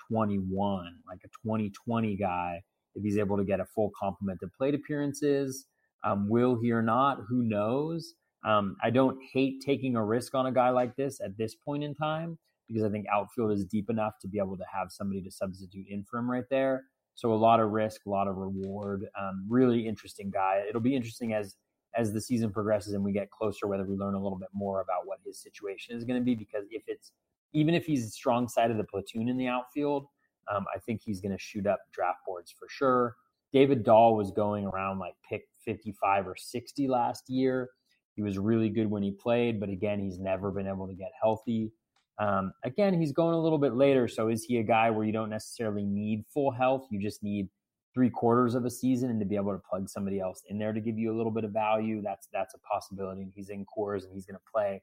21, 0.08 0.94
like 1.08 1.18
a 1.24 1.28
2020 1.44 2.16
guy. 2.16 2.62
If 2.94 3.02
he's 3.02 3.18
able 3.18 3.36
to 3.36 3.44
get 3.44 3.60
a 3.60 3.64
full 3.64 3.90
complement 3.98 4.40
of 4.42 4.50
plate 4.56 4.74
appearances, 4.74 5.66
um, 6.04 6.28
will 6.28 6.58
he 6.60 6.70
or 6.72 6.82
not? 6.82 7.18
Who 7.28 7.42
knows? 7.42 8.14
Um, 8.44 8.76
I 8.82 8.90
don't 8.90 9.18
hate 9.32 9.62
taking 9.64 9.96
a 9.96 10.04
risk 10.04 10.34
on 10.34 10.46
a 10.46 10.52
guy 10.52 10.70
like 10.70 10.96
this 10.96 11.20
at 11.20 11.36
this 11.36 11.54
point 11.54 11.84
in 11.84 11.94
time 11.94 12.38
because 12.68 12.84
I 12.84 12.88
think 12.88 13.06
outfield 13.12 13.52
is 13.52 13.64
deep 13.64 13.90
enough 13.90 14.14
to 14.22 14.28
be 14.28 14.38
able 14.38 14.56
to 14.56 14.64
have 14.72 14.90
somebody 14.90 15.20
to 15.22 15.30
substitute 15.30 15.86
in 15.88 16.04
for 16.04 16.18
him 16.18 16.30
right 16.30 16.44
there. 16.50 16.84
So 17.14 17.32
a 17.32 17.34
lot 17.34 17.60
of 17.60 17.70
risk, 17.70 18.02
a 18.06 18.10
lot 18.10 18.28
of 18.28 18.36
reward. 18.36 19.06
Um, 19.20 19.44
really 19.48 19.86
interesting 19.86 20.30
guy. 20.30 20.62
It'll 20.68 20.80
be 20.80 20.94
interesting 20.94 21.34
as 21.34 21.56
as 21.96 22.12
the 22.12 22.20
season 22.20 22.52
progresses 22.52 22.94
and 22.94 23.02
we 23.02 23.12
get 23.12 23.30
closer, 23.30 23.66
whether 23.66 23.84
we 23.84 23.96
learn 23.96 24.14
a 24.14 24.22
little 24.22 24.38
bit 24.38 24.48
more 24.52 24.80
about 24.80 25.06
what 25.06 25.18
his 25.26 25.42
situation 25.42 25.96
is 25.96 26.04
going 26.04 26.20
to 26.20 26.24
be. 26.24 26.36
Because 26.36 26.66
if 26.70 26.84
it's 26.86 27.12
even 27.52 27.74
if 27.74 27.84
he's 27.84 28.14
strong 28.14 28.48
side 28.48 28.70
of 28.70 28.76
the 28.76 28.84
platoon 28.84 29.28
in 29.28 29.36
the 29.36 29.48
outfield, 29.48 30.06
um, 30.50 30.64
I 30.74 30.78
think 30.78 31.00
he's 31.04 31.20
going 31.20 31.32
to 31.32 31.38
shoot 31.38 31.66
up 31.66 31.80
draft 31.92 32.20
boards 32.26 32.54
for 32.56 32.68
sure. 32.70 33.16
David 33.52 33.82
Dahl 33.82 34.16
was 34.16 34.30
going 34.30 34.66
around 34.66 34.98
like 35.00 35.14
pick 35.28 35.42
55 35.64 36.28
or 36.28 36.36
60 36.36 36.88
last 36.88 37.28
year. 37.28 37.70
He 38.14 38.22
was 38.22 38.38
really 38.38 38.68
good 38.68 38.90
when 38.90 39.02
he 39.02 39.12
played, 39.12 39.60
but 39.60 39.68
again, 39.68 40.00
he's 40.00 40.18
never 40.18 40.50
been 40.50 40.66
able 40.66 40.86
to 40.88 40.94
get 40.94 41.10
healthy. 41.20 41.72
Um, 42.18 42.52
again, 42.64 43.00
he's 43.00 43.12
going 43.12 43.34
a 43.34 43.40
little 43.40 43.58
bit 43.58 43.74
later. 43.74 44.06
So 44.06 44.28
is 44.28 44.44
he 44.44 44.58
a 44.58 44.62
guy 44.62 44.90
where 44.90 45.06
you 45.06 45.12
don't 45.12 45.30
necessarily 45.30 45.84
need 45.84 46.24
full 46.32 46.50
health? 46.50 46.86
You 46.90 47.00
just 47.00 47.22
need 47.22 47.48
three 47.94 48.10
quarters 48.10 48.54
of 48.54 48.64
a 48.64 48.70
season 48.70 49.10
and 49.10 49.18
to 49.20 49.26
be 49.26 49.36
able 49.36 49.52
to 49.52 49.62
plug 49.68 49.88
somebody 49.88 50.20
else 50.20 50.42
in 50.48 50.58
there 50.58 50.72
to 50.72 50.80
give 50.80 50.98
you 50.98 51.12
a 51.12 51.16
little 51.16 51.32
bit 51.32 51.44
of 51.44 51.50
value, 51.50 52.02
that's 52.02 52.28
that's 52.32 52.54
a 52.54 52.58
possibility. 52.58 53.22
And 53.22 53.32
he's 53.34 53.48
in 53.48 53.64
Coors 53.66 54.04
and 54.04 54.12
he's 54.12 54.26
going 54.26 54.36
to 54.36 54.52
play, 54.52 54.82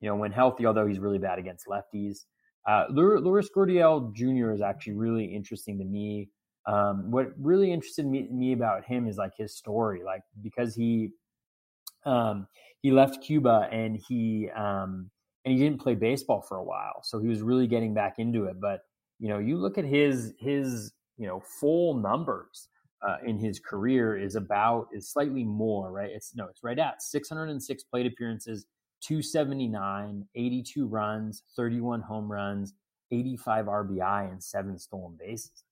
you 0.00 0.08
know, 0.08 0.16
when 0.16 0.32
healthy. 0.32 0.66
Although 0.66 0.86
he's 0.86 0.98
really 0.98 1.18
bad 1.18 1.38
against 1.38 1.66
lefties. 1.66 2.24
Uh, 2.66 2.84
Lourdes 2.90 3.50
Gurriel 3.54 4.14
Jr. 4.14 4.52
is 4.52 4.60
actually 4.60 4.92
really 4.92 5.24
interesting 5.24 5.78
to 5.78 5.84
me. 5.84 6.28
Um, 6.66 7.10
what 7.10 7.32
really 7.36 7.72
interested 7.72 8.06
me, 8.06 8.28
me, 8.30 8.52
about 8.52 8.84
him 8.84 9.08
is 9.08 9.16
like 9.16 9.32
his 9.36 9.56
story, 9.56 10.04
like 10.04 10.22
because 10.42 10.76
he 10.76 11.10
um, 12.04 12.46
he 12.80 12.90
left 12.90 13.22
Cuba 13.22 13.68
and 13.70 13.96
he 14.08 14.50
um, 14.54 15.10
and 15.44 15.54
he 15.54 15.60
didn't 15.60 15.80
play 15.80 15.94
baseball 15.94 16.40
for 16.40 16.56
a 16.56 16.64
while, 16.64 17.00
so 17.02 17.20
he 17.20 17.28
was 17.28 17.42
really 17.42 17.66
getting 17.66 17.94
back 17.94 18.14
into 18.18 18.44
it. 18.44 18.60
But 18.60 18.80
you 19.18 19.28
know, 19.28 19.38
you 19.38 19.56
look 19.56 19.78
at 19.78 19.84
his 19.84 20.34
his 20.38 20.92
you 21.16 21.26
know 21.26 21.42
full 21.60 21.94
numbers 21.94 22.68
uh, 23.06 23.16
in 23.26 23.38
his 23.38 23.58
career 23.58 24.16
is 24.16 24.36
about 24.36 24.88
is 24.92 25.10
slightly 25.10 25.44
more, 25.44 25.90
right? 25.90 26.10
It's 26.10 26.34
no, 26.34 26.46
it's 26.46 26.62
right 26.62 26.78
at 26.78 27.02
606 27.02 27.84
plate 27.84 28.06
appearances, 28.06 28.66
279, 29.02 30.26
82 30.34 30.86
runs, 30.86 31.42
31 31.56 32.00
home 32.00 32.30
runs, 32.30 32.74
85 33.10 33.66
RBI, 33.66 34.30
and 34.30 34.42
seven 34.42 34.78
stolen 34.78 35.16
bases. 35.18 35.64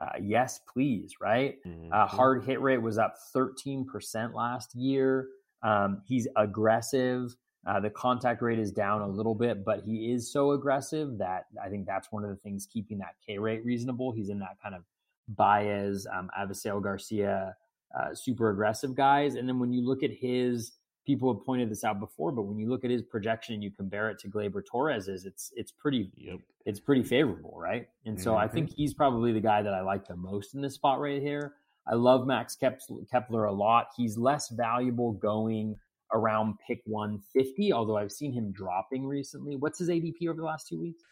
Uh, 0.00 0.18
yes, 0.22 0.60
please, 0.72 1.16
right? 1.20 1.56
Mm-hmm. 1.66 1.92
Uh, 1.92 2.06
hard 2.06 2.44
hit 2.44 2.60
rate 2.62 2.80
was 2.80 2.96
up 2.96 3.16
13% 3.36 4.34
last 4.34 4.74
year. 4.74 5.28
Um, 5.62 6.02
he's 6.06 6.26
aggressive. 6.36 7.34
Uh, 7.66 7.78
the 7.78 7.90
contact 7.90 8.40
rate 8.40 8.58
is 8.58 8.72
down 8.72 9.02
a 9.02 9.08
little 9.08 9.34
bit, 9.34 9.64
but 9.64 9.80
he 9.84 10.12
is 10.12 10.32
so 10.32 10.52
aggressive 10.52 11.18
that 11.18 11.44
I 11.62 11.68
think 11.68 11.86
that's 11.86 12.10
one 12.10 12.24
of 12.24 12.30
the 12.30 12.36
things 12.36 12.66
keeping 12.66 12.98
that 12.98 13.16
K 13.26 13.38
rate 13.38 13.64
reasonable. 13.64 14.12
He's 14.12 14.30
in 14.30 14.38
that 14.38 14.56
kind 14.62 14.74
of 14.74 14.82
Baez, 15.28 16.06
um, 16.12 16.30
Avisail 16.38 16.82
Garcia, 16.82 17.54
uh, 17.98 18.14
super 18.14 18.50
aggressive 18.50 18.94
guys. 18.94 19.34
And 19.34 19.48
then 19.48 19.58
when 19.58 19.72
you 19.72 19.86
look 19.86 20.02
at 20.02 20.10
his 20.10 20.72
people 21.06 21.32
have 21.32 21.44
pointed 21.44 21.70
this 21.70 21.84
out 21.84 21.98
before, 21.98 22.32
but 22.32 22.42
when 22.42 22.58
you 22.58 22.68
look 22.68 22.84
at 22.84 22.90
his 22.90 23.02
projection 23.02 23.54
and 23.54 23.64
you 23.64 23.70
compare 23.70 24.10
it 24.10 24.18
to 24.20 24.28
Gleyber 24.28 24.62
Torres's, 24.64 25.26
it's 25.26 25.52
it's 25.56 25.72
pretty 25.72 26.10
yep. 26.16 26.38
it's 26.66 26.80
pretty 26.80 27.02
favorable, 27.02 27.54
right? 27.56 27.88
And 28.06 28.20
so 28.20 28.32
mm-hmm. 28.32 28.44
I 28.44 28.48
think 28.48 28.70
he's 28.74 28.94
probably 28.94 29.32
the 29.32 29.40
guy 29.40 29.62
that 29.62 29.74
I 29.74 29.80
like 29.82 30.06
the 30.06 30.16
most 30.16 30.54
in 30.54 30.60
this 30.60 30.74
spot 30.74 31.00
right 31.00 31.20
here. 31.20 31.54
I 31.90 31.94
love 31.94 32.26
Max 32.26 32.56
Kepler 32.56 33.44
a 33.44 33.52
lot. 33.52 33.88
He's 33.96 34.16
less 34.16 34.48
valuable 34.50 35.12
going 35.12 35.76
around 36.12 36.54
pick 36.66 36.80
150, 36.86 37.72
although 37.72 37.96
I've 37.96 38.12
seen 38.12 38.32
him 38.32 38.52
dropping 38.52 39.06
recently. 39.06 39.56
What's 39.56 39.80
his 39.80 39.88
ADP 39.88 40.28
over 40.28 40.40
the 40.40 40.46
last 40.46 40.68
two 40.68 40.80
weeks? 40.80 41.02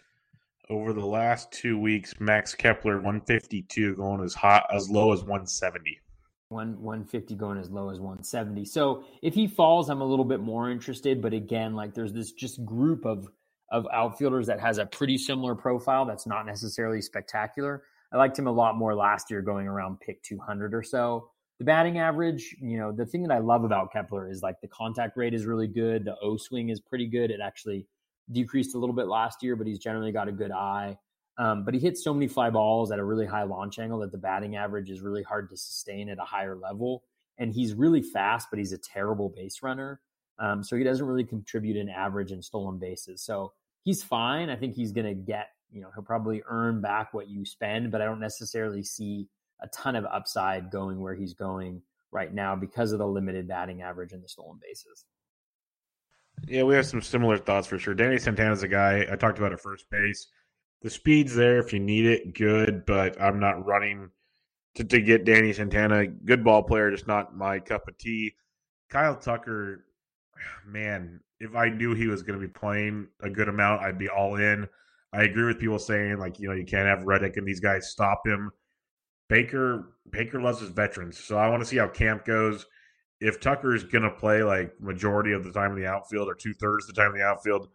Over 0.70 0.92
the 0.92 1.04
last 1.04 1.50
two 1.50 1.78
weeks, 1.78 2.14
Max 2.20 2.54
Kepler 2.54 2.96
152 2.96 3.96
going 3.96 4.22
as 4.22 4.34
hot 4.34 4.66
as 4.72 4.88
low 4.88 5.12
as 5.12 5.20
170 5.20 5.98
one 6.50 6.80
150 6.80 7.34
going 7.34 7.58
as 7.58 7.70
low 7.70 7.90
as 7.90 8.00
170. 8.00 8.64
So 8.64 9.04
if 9.22 9.34
he 9.34 9.46
falls, 9.46 9.90
I'm 9.90 10.00
a 10.00 10.04
little 10.04 10.24
bit 10.24 10.40
more 10.40 10.70
interested. 10.70 11.20
But 11.20 11.34
again, 11.34 11.74
like 11.74 11.94
there's 11.94 12.12
this 12.12 12.32
just 12.32 12.64
group 12.64 13.04
of 13.04 13.28
of 13.70 13.86
outfielders 13.92 14.46
that 14.46 14.58
has 14.60 14.78
a 14.78 14.86
pretty 14.86 15.18
similar 15.18 15.54
profile 15.54 16.06
that's 16.06 16.26
not 16.26 16.46
necessarily 16.46 17.02
spectacular. 17.02 17.82
I 18.12 18.16
liked 18.16 18.38
him 18.38 18.46
a 18.46 18.52
lot 18.52 18.76
more 18.76 18.94
last 18.94 19.30
year 19.30 19.42
going 19.42 19.66
around 19.66 20.00
pick 20.00 20.22
200 20.22 20.74
or 20.74 20.82
so. 20.82 21.30
The 21.58 21.64
batting 21.64 21.98
average, 21.98 22.56
you 22.60 22.78
know, 22.78 22.92
the 22.92 23.04
thing 23.04 23.22
that 23.24 23.32
I 23.32 23.38
love 23.38 23.64
about 23.64 23.92
Kepler 23.92 24.30
is 24.30 24.42
like 24.42 24.60
the 24.60 24.68
contact 24.68 25.16
rate 25.16 25.34
is 25.34 25.44
really 25.44 25.66
good. 25.66 26.04
The 26.04 26.16
O 26.20 26.36
swing 26.36 26.68
is 26.68 26.80
pretty 26.80 27.06
good. 27.06 27.30
It 27.30 27.40
actually 27.40 27.86
decreased 28.30 28.74
a 28.74 28.78
little 28.78 28.94
bit 28.94 29.08
last 29.08 29.42
year, 29.42 29.56
but 29.56 29.66
he's 29.66 29.78
generally 29.78 30.12
got 30.12 30.28
a 30.28 30.32
good 30.32 30.52
eye. 30.52 30.96
Um, 31.36 31.64
but 31.64 31.72
he 31.72 31.80
hits 31.80 32.02
so 32.02 32.12
many 32.12 32.26
fly 32.26 32.50
balls 32.50 32.90
at 32.90 32.98
a 32.98 33.04
really 33.04 33.26
high 33.26 33.44
launch 33.44 33.78
angle 33.78 34.00
that 34.00 34.12
the 34.12 34.18
batting 34.18 34.56
average 34.56 34.90
is 34.90 35.00
really 35.00 35.22
hard 35.22 35.48
to 35.50 35.56
sustain 35.56 36.08
at 36.08 36.18
a 36.18 36.24
higher 36.24 36.56
level. 36.56 37.04
And 37.38 37.52
he's 37.52 37.74
really 37.74 38.02
fast, 38.02 38.48
but 38.50 38.58
he's 38.58 38.72
a 38.72 38.78
terrible 38.78 39.28
base 39.28 39.62
runner. 39.62 40.00
Um, 40.40 40.62
so 40.62 40.76
he 40.76 40.84
doesn't 40.84 41.06
really 41.06 41.24
contribute 41.24 41.76
an 41.76 41.88
average 41.88 42.32
in 42.32 42.42
stolen 42.42 42.78
bases. 42.78 43.22
So 43.22 43.52
he's 43.84 44.02
fine. 44.02 44.50
I 44.50 44.56
think 44.56 44.74
he's 44.74 44.92
going 44.92 45.06
to 45.06 45.14
get, 45.14 45.48
you 45.70 45.80
know, 45.80 45.88
he'll 45.94 46.04
probably 46.04 46.42
earn 46.48 46.80
back 46.80 47.12
what 47.12 47.28
you 47.28 47.44
spend, 47.44 47.90
but 47.90 48.00
I 48.00 48.04
don't 48.04 48.20
necessarily 48.20 48.82
see 48.82 49.28
a 49.60 49.68
ton 49.68 49.96
of 49.96 50.04
upside 50.06 50.70
going 50.70 51.00
where 51.00 51.14
he's 51.14 51.34
going 51.34 51.82
right 52.10 52.32
now 52.32 52.56
because 52.56 52.92
of 52.92 52.98
the 52.98 53.06
limited 53.06 53.48
batting 53.48 53.82
average 53.82 54.12
and 54.12 54.22
the 54.22 54.28
stolen 54.28 54.58
bases. 54.62 55.04
Yeah, 56.46 56.62
we 56.62 56.74
have 56.74 56.86
some 56.86 57.02
similar 57.02 57.36
thoughts 57.36 57.66
for 57.66 57.78
sure. 57.78 57.94
Danny 57.94 58.18
Santana's 58.18 58.62
a 58.62 58.68
guy 58.68 59.06
I 59.10 59.16
talked 59.16 59.38
about 59.38 59.52
at 59.52 59.60
first 59.60 59.90
base 59.90 60.28
the 60.82 60.90
speed's 60.90 61.34
there 61.34 61.58
if 61.58 61.72
you 61.72 61.80
need 61.80 62.06
it, 62.06 62.34
good, 62.34 62.86
but 62.86 63.20
I'm 63.20 63.40
not 63.40 63.66
running 63.66 64.10
to, 64.76 64.84
to 64.84 65.00
get 65.00 65.24
Danny 65.24 65.52
Santana. 65.52 66.06
Good 66.06 66.44
ball 66.44 66.62
player, 66.62 66.90
just 66.90 67.08
not 67.08 67.36
my 67.36 67.58
cup 67.58 67.88
of 67.88 67.98
tea. 67.98 68.34
Kyle 68.88 69.16
Tucker, 69.16 69.84
man, 70.66 71.20
if 71.40 71.54
I 71.54 71.68
knew 71.68 71.94
he 71.94 72.06
was 72.06 72.22
going 72.22 72.40
to 72.40 72.46
be 72.46 72.52
playing 72.52 73.08
a 73.22 73.28
good 73.28 73.48
amount, 73.48 73.82
I'd 73.82 73.98
be 73.98 74.08
all 74.08 74.36
in. 74.36 74.68
I 75.12 75.22
agree 75.22 75.44
with 75.44 75.58
people 75.58 75.78
saying 75.78 76.18
like 76.18 76.38
you 76.38 76.48
know 76.48 76.54
you 76.54 76.64
can't 76.64 76.88
have 76.88 77.06
Reddick 77.06 77.36
and 77.36 77.46
these 77.46 77.60
guys 77.60 77.90
stop 77.90 78.26
him. 78.26 78.50
Baker 79.28 79.94
Baker 80.10 80.40
loves 80.40 80.60
his 80.60 80.70
veterans, 80.70 81.18
so 81.18 81.36
I 81.36 81.48
want 81.48 81.62
to 81.62 81.68
see 81.68 81.76
how 81.76 81.88
camp 81.88 82.24
goes. 82.24 82.66
If 83.20 83.40
Tucker 83.40 83.74
is 83.74 83.84
going 83.84 84.04
to 84.04 84.10
play 84.10 84.42
like 84.42 84.80
majority 84.80 85.32
of 85.32 85.44
the 85.44 85.52
time 85.52 85.72
in 85.72 85.82
the 85.82 85.88
outfield 85.88 86.28
or 86.28 86.34
two 86.34 86.54
thirds 86.54 86.88
of 86.88 86.94
the 86.94 87.00
time 87.00 87.12
in 87.12 87.18
the 87.18 87.24
outfield, 87.24 87.68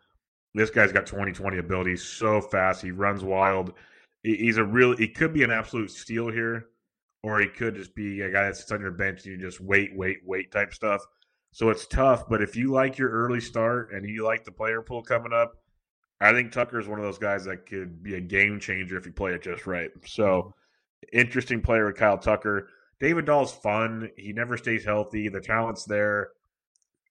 this 0.53 0.69
guy's 0.69 0.91
got 0.91 1.05
2020 1.05 1.57
ability, 1.57 1.97
so 1.97 2.39
fast. 2.39 2.81
He 2.81 2.91
runs 2.91 3.23
wild. 3.23 3.73
He's 4.22 4.57
a 4.57 4.64
real. 4.64 4.95
He 4.95 5.07
could 5.07 5.34
be 5.34 5.43
an 5.43 5.51
absolute 5.51 5.91
steal 5.91 6.30
here, 6.30 6.68
or 7.23 7.39
he 7.39 7.47
could 7.47 7.76
just 7.76 7.95
be 7.95 8.22
a 8.22 8.31
guy 8.31 8.45
that 8.45 8.55
sits 8.55 8.72
on 8.72 8.80
your 8.80 8.91
bench 8.91 9.26
and 9.26 9.34
you 9.34 9.38
just 9.38 9.60
wait, 9.60 9.91
wait, 9.95 10.19
wait 10.23 10.51
type 10.51 10.73
stuff. 10.73 11.01
So 11.51 11.69
it's 11.69 11.88
tough. 11.88 12.30
But 12.30 12.41
if 12.41 12.55
you 12.55 12.72
like 12.72 12.97
your 12.97 13.10
early 13.10 13.41
start 13.41 13.91
and 13.91 14.07
you 14.07 14.23
like 14.23 14.45
the 14.45 14.51
player 14.51 14.81
pool 14.81 15.03
coming 15.03 15.34
up, 15.34 15.62
I 16.24 16.34
think 16.34 16.52
Tucker 16.52 16.80
is 16.80 16.88
one 16.88 17.00
of 17.00 17.06
those 17.06 17.18
guys 17.18 17.45
that 17.45 17.66
could 17.66 18.02
be 18.04 18.16
a 18.16 18.22
game 18.22 18.60
changer 18.60 18.98
if 18.98 19.06
you 19.06 19.12
play 19.12 19.34
it 19.34 19.44
just 19.44 19.68
right. 19.68 19.91
So 20.06 20.26
mm-hmm. 20.26 21.20
interesting 21.20 21.62
player 21.62 21.86
with 21.86 21.98
Kyle 21.98 22.18
Tucker. 22.18 22.70
David 23.00 23.26
Dahl's 23.26 23.54
fun. 23.54 24.10
He 24.18 24.32
never 24.32 24.58
stays 24.58 24.86
healthy. 24.86 25.28
The 25.28 25.41
talent's 25.41 25.84
there 25.84 26.30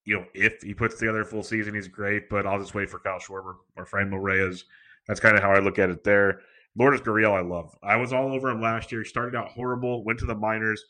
you 0.04 0.16
know, 0.16 0.26
if 0.34 0.62
he 0.62 0.74
puts 0.74 0.98
together 0.98 1.20
a 1.20 1.24
full 1.24 1.42
season, 1.42 1.74
he's 1.74 1.88
great. 1.88 2.28
But 2.28 2.46
I'll 2.46 2.58
just 2.58 2.74
wait 2.74 2.90
for 2.90 2.98
Kyle 2.98 3.18
Schwarber 3.18 3.56
or 3.76 3.86
Franmil 3.86 4.22
Reyes. 4.22 4.64
That's 5.06 5.20
kind 5.20 5.36
of 5.36 5.42
how 5.42 5.52
I 5.52 5.58
look 5.58 5.78
at 5.78 5.90
it 5.90 6.04
there. 6.04 6.40
Lourdes 6.76 7.02
Gurriel, 7.02 7.36
I 7.36 7.40
love. 7.40 7.76
I 7.82 7.96
was 7.96 8.12
all 8.12 8.32
over 8.32 8.48
him 8.48 8.62
last 8.62 8.90
year. 8.90 9.02
He 9.02 9.08
started 9.08 9.36
out 9.36 9.48
horrible, 9.48 10.04
went 10.04 10.18
to 10.20 10.26
the 10.26 10.34
minors. 10.34 10.82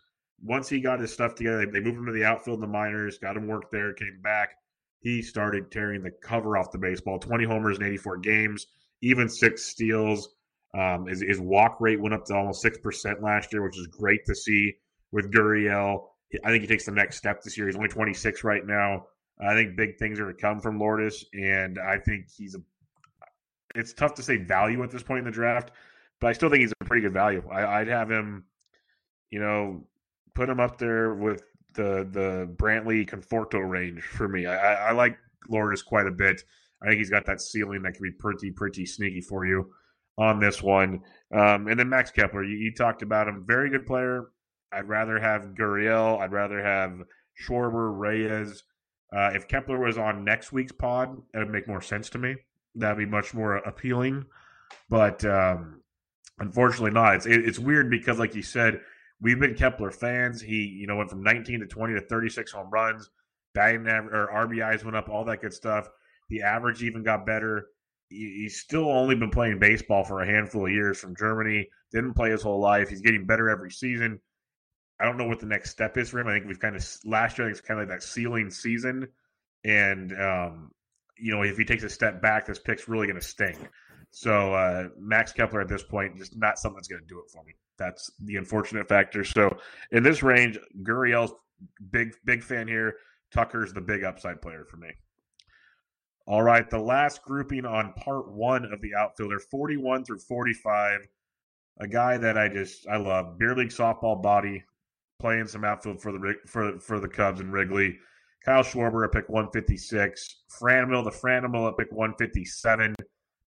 Once 0.43 0.69
he 0.69 0.81
got 0.81 1.01
his 1.01 1.13
stuff 1.13 1.35
together, 1.35 1.67
they 1.67 1.81
moved 1.81 1.99
him 1.99 2.07
to 2.07 2.13
the 2.13 2.25
outfield 2.25 2.57
in 2.57 2.61
the 2.61 2.67
minors, 2.67 3.19
got 3.19 3.37
him 3.37 3.47
work 3.47 3.71
there, 3.71 3.93
came 3.93 4.21
back. 4.23 4.57
He 5.03 5.21
started 5.21 5.71
tearing 5.71 6.03
the 6.03 6.13
cover 6.23 6.57
off 6.57 6.71
the 6.71 6.79
baseball. 6.79 7.19
20 7.19 7.45
homers 7.45 7.77
in 7.77 7.85
84 7.85 8.19
games, 8.19 8.69
even 9.03 9.29
six 9.29 9.65
steals. 9.65 10.29
Um, 10.79 11.07
his, 11.07 11.21
his 11.21 11.41
walk 11.41 11.81
rate 11.81 12.01
went 12.01 12.15
up 12.15 12.25
to 12.27 12.35
almost 12.35 12.65
6% 12.65 13.21
last 13.21 13.53
year, 13.53 13.63
which 13.63 13.79
is 13.79 13.89
great 13.89 14.25
to 14.27 14.35
see 14.35 14.75
with 15.11 15.33
Gurriel. 15.33 16.05
I 16.45 16.51
think 16.51 16.63
he 16.63 16.69
takes 16.69 16.87
the 16.87 16.93
next 16.93 17.17
step 17.17 17.43
this 17.43 17.59
year. 17.59 17.67
He's 17.67 17.77
only 17.77 17.89
26 17.89 18.45
right 18.45 18.65
now. 18.65 19.07
I 19.41 19.55
think 19.55 19.77
big 19.77 19.99
things 19.99 20.21
are 20.21 20.33
to 20.33 20.39
come 20.39 20.61
from 20.61 20.79
Lourdes, 20.79 21.25
and 21.35 21.79
I 21.79 21.99
think 21.99 22.27
he's 22.35 22.55
a. 22.55 22.61
It's 23.75 23.93
tough 23.93 24.15
to 24.15 24.23
say 24.23 24.37
value 24.37 24.83
at 24.83 24.91
this 24.91 25.03
point 25.03 25.21
in 25.21 25.25
the 25.25 25.31
draft, 25.31 25.73
but 26.21 26.29
I 26.29 26.33
still 26.33 26.49
think 26.49 26.61
he's 26.61 26.73
a 26.81 26.85
pretty 26.85 27.03
good 27.03 27.13
value. 27.13 27.43
I, 27.51 27.81
would 27.81 27.89
have 27.89 28.11
him, 28.11 28.45
you 29.31 29.41
know, 29.41 29.85
put 30.35 30.49
him 30.49 30.61
up 30.61 30.79
there 30.79 31.15
with 31.15 31.43
the 31.75 32.09
the 32.11 32.55
Brantley 32.57 33.09
Conforto 33.09 33.69
range 33.69 34.03
for 34.03 34.29
me. 34.29 34.47
I, 34.47 34.89
I 34.89 34.93
like 34.93 35.19
Lourdes 35.49 35.83
quite 35.83 36.07
a 36.07 36.11
bit. 36.13 36.43
I 36.83 36.87
think 36.87 36.99
he's 36.99 37.11
got 37.11 37.27
that 37.27 37.41
ceiling 37.41 37.83
that 37.83 37.95
can 37.95 38.03
be 38.03 38.13
pretty 38.13 38.51
pretty 38.51 38.87
sneaky 38.87 39.21
for 39.21 39.47
you 39.47 39.73
on 40.19 40.41
this 40.41 40.63
one. 40.63 41.03
Um, 41.35 41.69
and 41.69 41.79
then 41.79 41.89
Max 41.89 42.11
Kepler, 42.11 42.45
you, 42.45 42.57
you 42.57 42.75
talked 42.75 43.03
about 43.03 43.29
him, 43.29 43.45
very 43.47 43.71
good 43.71 43.87
player. 43.87 44.29
I'd 44.73 44.89
rather 44.89 45.19
have 45.19 45.55
Gurriel. 45.59 46.21
I'd 46.21 46.33
rather 46.33 46.63
have 46.63 47.03
Schwarber, 47.41 47.97
Reyes. 47.97 48.65
Uh, 49.15 49.31
if 49.35 49.47
Kepler 49.47 49.79
was 49.79 49.99
on 49.99 50.25
next 50.25 50.53
week's 50.53 50.73
pod, 50.73 51.17
it 51.35 51.39
would 51.39 51.51
make 51.51 51.69
more 51.69 51.83
sense 51.83 52.09
to 52.11 52.19
me. 52.19 52.37
That'd 52.75 52.99
be 52.99 53.07
much 53.07 53.35
more 53.35 53.57
appealing. 53.57 54.25
But 54.89 55.25
um, 55.25 55.83
unfortunately, 56.39 56.93
not. 56.93 57.17
It's 57.17 57.27
it, 57.27 57.45
it's 57.47 57.59
weird 57.59 57.91
because, 57.91 58.19
like 58.19 58.35
you 58.35 58.43
said, 58.43 58.81
we've 59.23 59.41
been 59.41 59.55
Kepler 59.55 59.91
fans. 59.91 60.43
He 60.43 60.67
you 60.67 60.87
know 60.87 60.97
went 60.97 61.11
from 61.11 61.23
19 61.23 61.61
to 61.61 61.67
20 61.67 61.95
to 61.95 62.01
36 62.03 62.53
home 62.53 62.71
runs, 62.71 63.11
batting 63.55 63.87
or 63.87 64.29
RBIs 64.35 64.85
went 64.85 64.97
up, 64.97 65.09
all 65.09 65.25
that 65.25 65.41
good 65.41 65.55
stuff. 65.55 65.89
The 66.29 66.43
average 66.43 66.83
even 66.83 67.03
got 67.03 67.25
better. 67.25 67.69
he's 68.09 68.61
still 68.61 68.91
only 68.91 69.15
been 69.15 69.31
playing 69.31 69.59
baseball 69.59 70.05
for 70.05 70.21
a 70.21 70.27
handful 70.27 70.67
of 70.67 70.73
years 70.73 70.99
from 70.99 71.17
Germany. 71.17 71.69
Didn't 71.93 72.15
play 72.15 72.31
his 72.31 72.43
whole 72.43 72.61
life. 72.61 72.89
He's 72.89 73.01
getting 73.01 73.27
better 73.27 73.49
every 73.49 73.71
season 73.71 74.21
I 75.03 75.05
don't 75.05 75.17
know 75.17 75.27
what 75.27 75.41
the 75.41 75.47
next 75.47 75.71
step 75.71 75.97
is 75.97 76.11
for 76.11 76.21
him. 76.21 76.29
I 76.29 76.35
think 76.35 76.47
we've 76.47 76.61
kind 76.61 76.77
of 76.77 76.99
last 77.05 77.37
year. 77.37 77.47
I 77.47 77.51
think 77.51 77.59
it's 77.59 77.67
kind 77.67 77.81
of 77.81 77.89
like 77.89 77.99
that 77.99 78.07
ceiling 78.07 78.51
season, 78.51 79.09
and 79.65 80.13
um, 80.13 80.71
you 81.19 81.33
know, 81.33 81.43
if 81.43 81.57
he 81.57 81.65
takes 81.65 81.83
a 81.85 81.91
step 81.91 82.21
back, 82.21 82.47
this 82.47 82.59
pick's 82.59 82.89
really 82.89 83.07
going 83.07 83.21
to 83.21 83.27
sting. 83.27 83.57
So 84.11 84.55
uh, 84.55 84.89
Max 84.99 85.33
Kepler 85.33 85.63
at 85.63 85.69
this 85.69 85.83
point, 85.83 86.17
just 86.17 86.37
not 86.37 86.59
something 86.59 86.77
that's 86.77 86.89
going 86.89 87.03
to 87.03 87.09
do 87.09 87.19
it 87.19 87.31
for 87.31 87.43
me. 87.45 87.55
That's 87.79 88.11
the 88.21 88.37
unfortunate 88.37 88.89
factor. 88.89 89.25
So 89.25 89.57
in 89.91 90.03
this 90.03 90.23
range, 90.23 90.59
Gurriel's 90.83 91.33
big 91.91 92.15
big 92.25 92.43
fan 92.43 92.69
here. 92.69 92.97
Tucker's 93.33 93.73
the 93.73 93.81
big 93.81 94.05
upside 94.05 94.43
player 94.43 94.65
for 94.65 94.77
me. 94.77 94.89
All 96.27 96.43
right, 96.43 96.69
the 96.69 96.79
last 96.79 97.23
grouping 97.23 97.65
on 97.65 97.95
part 97.95 98.31
one 98.31 98.65
of 98.73 98.81
the 98.81 98.95
outfielder, 98.95 99.41
41 99.41 100.05
through 100.05 100.21
45. 100.21 101.01
A 101.79 101.89
guy 101.89 102.19
that 102.19 102.39
I 102.39 102.49
just 102.49 102.87
I 102.87 102.99
love, 102.99 103.39
beer 103.39 103.57
league 103.57 103.71
softball 103.71 104.23
body, 104.23 104.63
playing 105.19 105.47
some 105.47 105.65
outfield 105.65 106.01
for 106.01 106.13
the 106.13 106.35
for 106.47 106.79
for 106.79 107.01
the 107.01 107.09
Cubs 107.09 107.41
and 107.41 107.53
Wrigley. 107.53 107.99
Kyle 108.45 108.63
Schwarber 108.63 109.05
at 109.05 109.13
pick 109.13 109.29
156. 109.29 110.43
Franmil, 110.61 111.05
the 111.05 111.11
Franmil 111.11 111.69
at 111.69 111.79
pick 111.79 111.93
157. 111.93 112.95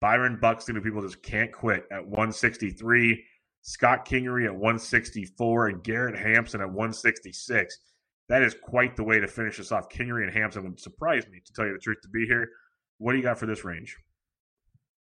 Byron 0.01 0.39
Buxton, 0.41 0.75
who 0.75 0.81
people 0.81 1.03
just 1.03 1.23
can't 1.23 1.53
quit, 1.53 1.85
at 1.93 2.05
163. 2.05 3.25
Scott 3.63 4.07
Kingery 4.07 4.47
at 4.47 4.53
164. 4.53 5.69
And 5.69 5.83
Garrett 5.85 6.19
Hampson 6.19 6.61
at 6.61 6.69
166 6.69 7.79
that 8.31 8.45
is 8.45 8.55
quite 8.55 8.95
the 8.95 9.03
way 9.03 9.19
to 9.19 9.27
finish 9.27 9.57
this 9.57 9.73
off. 9.73 9.89
Kingery 9.89 10.23
and 10.23 10.33
Hampson 10.33 10.63
would 10.63 10.79
surprise 10.79 11.27
me, 11.27 11.41
to 11.45 11.53
tell 11.53 11.67
you 11.67 11.73
the 11.73 11.81
truth, 11.81 12.01
to 12.03 12.09
be 12.09 12.27
here. 12.27 12.49
What 12.99 13.11
do 13.11 13.19
you 13.19 13.25
got 13.25 13.39
for 13.39 13.47
this 13.47 13.65
range? 13.65 13.97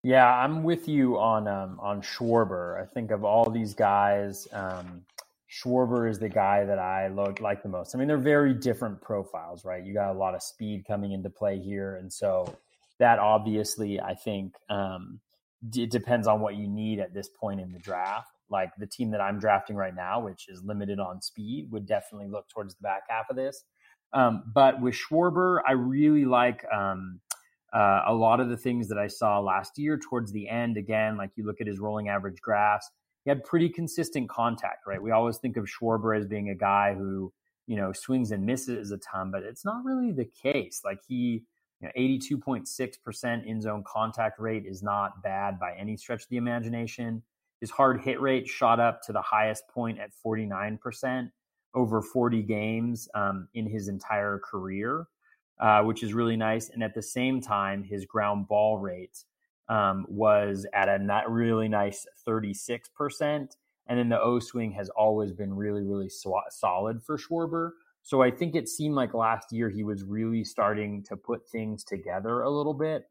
Yeah, 0.01 0.25
I'm 0.25 0.63
with 0.63 0.87
you 0.87 1.19
on 1.19 1.47
um, 1.47 1.79
on 1.79 2.01
Schwarber. 2.01 2.81
I 2.81 2.85
think 2.85 3.11
of 3.11 3.23
all 3.23 3.51
these 3.51 3.75
guys, 3.75 4.47
um, 4.51 5.03
Schwarber 5.49 6.09
is 6.09 6.19
the 6.19 6.29
guy 6.29 6.65
that 6.65 6.79
I 6.79 7.07
like 7.07 7.63
the 7.63 7.69
most. 7.69 7.95
I 7.95 7.97
mean, 7.97 8.07
they're 8.07 8.17
very 8.17 8.53
different 8.53 9.01
profiles, 9.01 9.65
right? 9.65 9.83
You 9.83 9.93
got 9.93 10.11
a 10.11 10.17
lot 10.17 10.35
of 10.35 10.43
speed 10.43 10.85
coming 10.87 11.11
into 11.11 11.29
play 11.29 11.59
here, 11.59 11.95
and 11.95 12.11
so 12.11 12.55
that 12.99 13.19
obviously, 13.19 13.99
I 13.99 14.13
think, 14.13 14.53
um, 14.69 15.19
it 15.75 15.89
depends 15.89 16.27
on 16.27 16.39
what 16.41 16.55
you 16.55 16.67
need 16.67 16.99
at 16.99 17.13
this 17.13 17.29
point 17.29 17.59
in 17.59 17.71
the 17.71 17.79
draft 17.79 18.29
like 18.49 18.71
the 18.77 18.87
team 18.87 19.11
that 19.11 19.21
I'm 19.21 19.39
drafting 19.39 19.75
right 19.75 19.95
now, 19.95 20.19
which 20.19 20.47
is 20.49 20.63
limited 20.63 20.99
on 20.99 21.21
speed, 21.21 21.69
would 21.71 21.85
definitely 21.85 22.27
look 22.27 22.49
towards 22.49 22.75
the 22.75 22.81
back 22.81 23.03
half 23.09 23.29
of 23.29 23.35
this. 23.35 23.63
Um, 24.13 24.43
but 24.53 24.81
with 24.81 24.95
Schwarber, 24.95 25.59
I 25.67 25.73
really 25.73 26.25
like 26.25 26.65
um, 26.73 27.19
uh, 27.71 28.01
a 28.07 28.13
lot 28.13 28.39
of 28.39 28.49
the 28.49 28.57
things 28.57 28.89
that 28.89 28.97
I 28.97 29.07
saw 29.07 29.39
last 29.39 29.77
year 29.77 29.99
towards 29.99 30.31
the 30.31 30.49
end. 30.49 30.77
Again, 30.77 31.17
like 31.17 31.31
you 31.35 31.45
look 31.45 31.61
at 31.61 31.67
his 31.67 31.79
rolling 31.79 32.09
average 32.09 32.41
graphs, 32.41 32.89
had 33.29 33.43
pretty 33.43 33.69
consistent 33.69 34.29
contact, 34.29 34.85
right? 34.85 35.01
We 35.01 35.11
always 35.11 35.37
think 35.37 35.57
of 35.57 35.65
Schwarber 35.65 36.17
as 36.17 36.25
being 36.25 36.49
a 36.49 36.55
guy 36.55 36.93
who, 36.93 37.31
you 37.67 37.77
know, 37.77 37.93
swings 37.93 38.31
and 38.31 38.45
misses 38.45 38.91
a 38.91 38.97
ton, 38.97 39.31
but 39.31 39.43
it's 39.43 39.63
not 39.63 39.83
really 39.85 40.11
the 40.11 40.25
case. 40.25 40.81
Like 40.83 40.99
he, 41.07 41.45
you 41.79 41.87
know, 41.87 41.91
82.6% 41.97 43.45
in 43.45 43.61
zone 43.61 43.83
contact 43.87 44.39
rate 44.39 44.65
is 44.65 44.83
not 44.83 45.23
bad 45.23 45.59
by 45.59 45.73
any 45.73 45.95
stretch 45.95 46.23
of 46.23 46.29
the 46.29 46.37
imagination. 46.37 47.23
His 47.61 47.71
hard 47.71 48.01
hit 48.01 48.19
rate 48.21 48.47
shot 48.47 48.79
up 48.79 49.01
to 49.03 49.13
the 49.13 49.21
highest 49.21 49.67
point 49.69 49.99
at 49.99 50.11
49% 50.25 51.29
over 51.73 52.01
40 52.01 52.41
games 52.43 53.07
um, 53.13 53.47
in 53.53 53.67
his 53.67 53.87
entire 53.87 54.39
career, 54.39 55.07
uh, 55.59 55.83
which 55.83 56.03
is 56.03 56.13
really 56.13 56.37
nice. 56.37 56.69
And 56.69 56.83
at 56.83 56.95
the 56.95 57.01
same 57.01 57.41
time, 57.41 57.83
his 57.83 58.05
ground 58.05 58.47
ball 58.47 58.77
rate 58.77 59.23
um, 59.69 60.05
was 60.09 60.65
at 60.73 60.89
a 60.89 60.97
not 60.99 61.31
really 61.31 61.67
nice 61.67 62.05
36%. 62.27 63.55
And 63.87 63.97
then 63.97 64.09
the 64.09 64.19
O 64.19 64.39
swing 64.39 64.71
has 64.73 64.89
always 64.89 65.31
been 65.31 65.53
really, 65.53 65.83
really 65.83 66.09
sw- 66.09 66.49
solid 66.49 67.01
for 67.03 67.17
Schwarber. 67.17 67.71
So 68.03 68.21
I 68.21 68.31
think 68.31 68.55
it 68.55 68.67
seemed 68.67 68.95
like 68.95 69.13
last 69.13 69.51
year 69.51 69.69
he 69.69 69.83
was 69.83 70.03
really 70.03 70.43
starting 70.43 71.03
to 71.03 71.15
put 71.15 71.47
things 71.49 71.83
together 71.83 72.41
a 72.41 72.49
little 72.49 72.73
bit. 72.73 73.03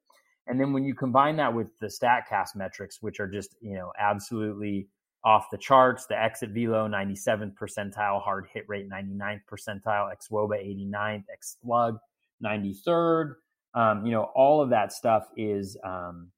And 0.47 0.59
then 0.59 0.73
when 0.73 0.85
you 0.85 0.95
combine 0.95 1.37
that 1.37 1.55
with 1.55 1.69
the 1.79 1.87
StatCast 1.87 2.57
metrics, 2.57 3.03
which 3.03 3.21
are 3.21 3.29
just, 3.29 3.55
you 3.61 3.75
know, 3.75 3.93
absolutely 3.99 4.89
off 5.25 5.47
the 5.51 5.59
charts, 5.59 6.07
the 6.07 6.21
exit 6.21 6.51
velo 6.51 6.89
97th 6.89 7.53
percentile, 7.55 8.23
hard 8.23 8.47
hit 8.53 8.65
rate 8.67 8.89
99th 8.89 9.43
percentile, 9.51 10.11
xwOBA 10.17 10.57
89th, 10.93 11.25
x 11.33 11.57
slug 11.61 11.99
93rd. 12.43 13.35
Um, 13.75 14.07
you 14.07 14.13
know, 14.13 14.31
all 14.35 14.63
of 14.63 14.71
that 14.71 14.93
stuff 14.93 15.25
is 15.37 15.77
um, 15.85 16.31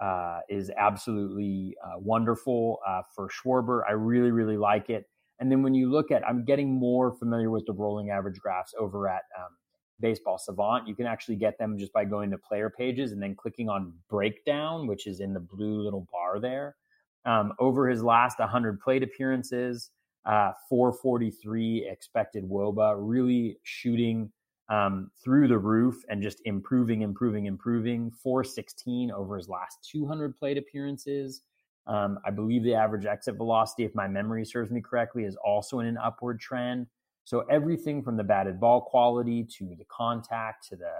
uh, 0.00 0.40
is 0.48 0.70
absolutely 0.76 1.76
uh, 1.84 1.98
wonderful 1.98 2.78
uh, 2.86 3.02
for 3.14 3.28
Schwarber. 3.28 3.82
I 3.88 3.92
really, 3.92 4.30
really 4.30 4.56
like 4.56 4.90
it. 4.90 5.06
And 5.40 5.50
then 5.50 5.62
when 5.62 5.74
you 5.74 5.90
look 5.90 6.10
at, 6.10 6.26
I'm 6.26 6.44
getting 6.44 6.72
more 6.72 7.12
familiar 7.12 7.50
with 7.50 7.66
the 7.66 7.72
rolling 7.72 8.10
average 8.10 8.38
graphs 8.40 8.74
over 8.78 9.08
at 9.08 9.22
um, 9.36 9.56
Baseball 10.00 10.38
Savant. 10.38 10.88
You 10.88 10.94
can 10.94 11.06
actually 11.06 11.36
get 11.36 11.58
them 11.58 11.78
just 11.78 11.92
by 11.92 12.04
going 12.04 12.30
to 12.30 12.38
player 12.38 12.70
pages 12.70 13.12
and 13.12 13.22
then 13.22 13.34
clicking 13.34 13.68
on 13.68 13.92
breakdown, 14.08 14.86
which 14.86 15.06
is 15.06 15.20
in 15.20 15.32
the 15.32 15.40
blue 15.40 15.82
little 15.82 16.06
bar 16.12 16.40
there. 16.40 16.76
Um, 17.24 17.52
over 17.58 17.88
his 17.88 18.02
last 18.02 18.38
100 18.38 18.80
plate 18.80 19.02
appearances, 19.02 19.90
uh, 20.24 20.52
443 20.68 21.88
expected 21.90 22.44
WOBA, 22.44 22.96
really 22.98 23.58
shooting 23.62 24.30
um, 24.68 25.10
through 25.22 25.48
the 25.48 25.58
roof 25.58 26.04
and 26.08 26.22
just 26.22 26.40
improving, 26.44 27.02
improving, 27.02 27.46
improving. 27.46 28.10
416 28.10 29.10
over 29.10 29.36
his 29.36 29.48
last 29.48 29.78
200 29.90 30.36
plate 30.36 30.58
appearances. 30.58 31.42
Um, 31.86 32.18
I 32.24 32.30
believe 32.30 32.62
the 32.62 32.74
average 32.74 33.06
exit 33.06 33.36
velocity, 33.36 33.84
if 33.84 33.94
my 33.94 34.06
memory 34.06 34.44
serves 34.44 34.70
me 34.70 34.82
correctly, 34.82 35.24
is 35.24 35.36
also 35.36 35.78
in 35.80 35.86
an 35.86 35.96
upward 35.96 36.38
trend. 36.38 36.86
So 37.24 37.40
everything 37.50 38.02
from 38.02 38.16
the 38.16 38.24
batted 38.24 38.60
ball 38.60 38.82
quality 38.82 39.46
to 39.58 39.74
the 39.78 39.84
contact 39.86 40.68
to 40.68 40.76
the 40.76 40.92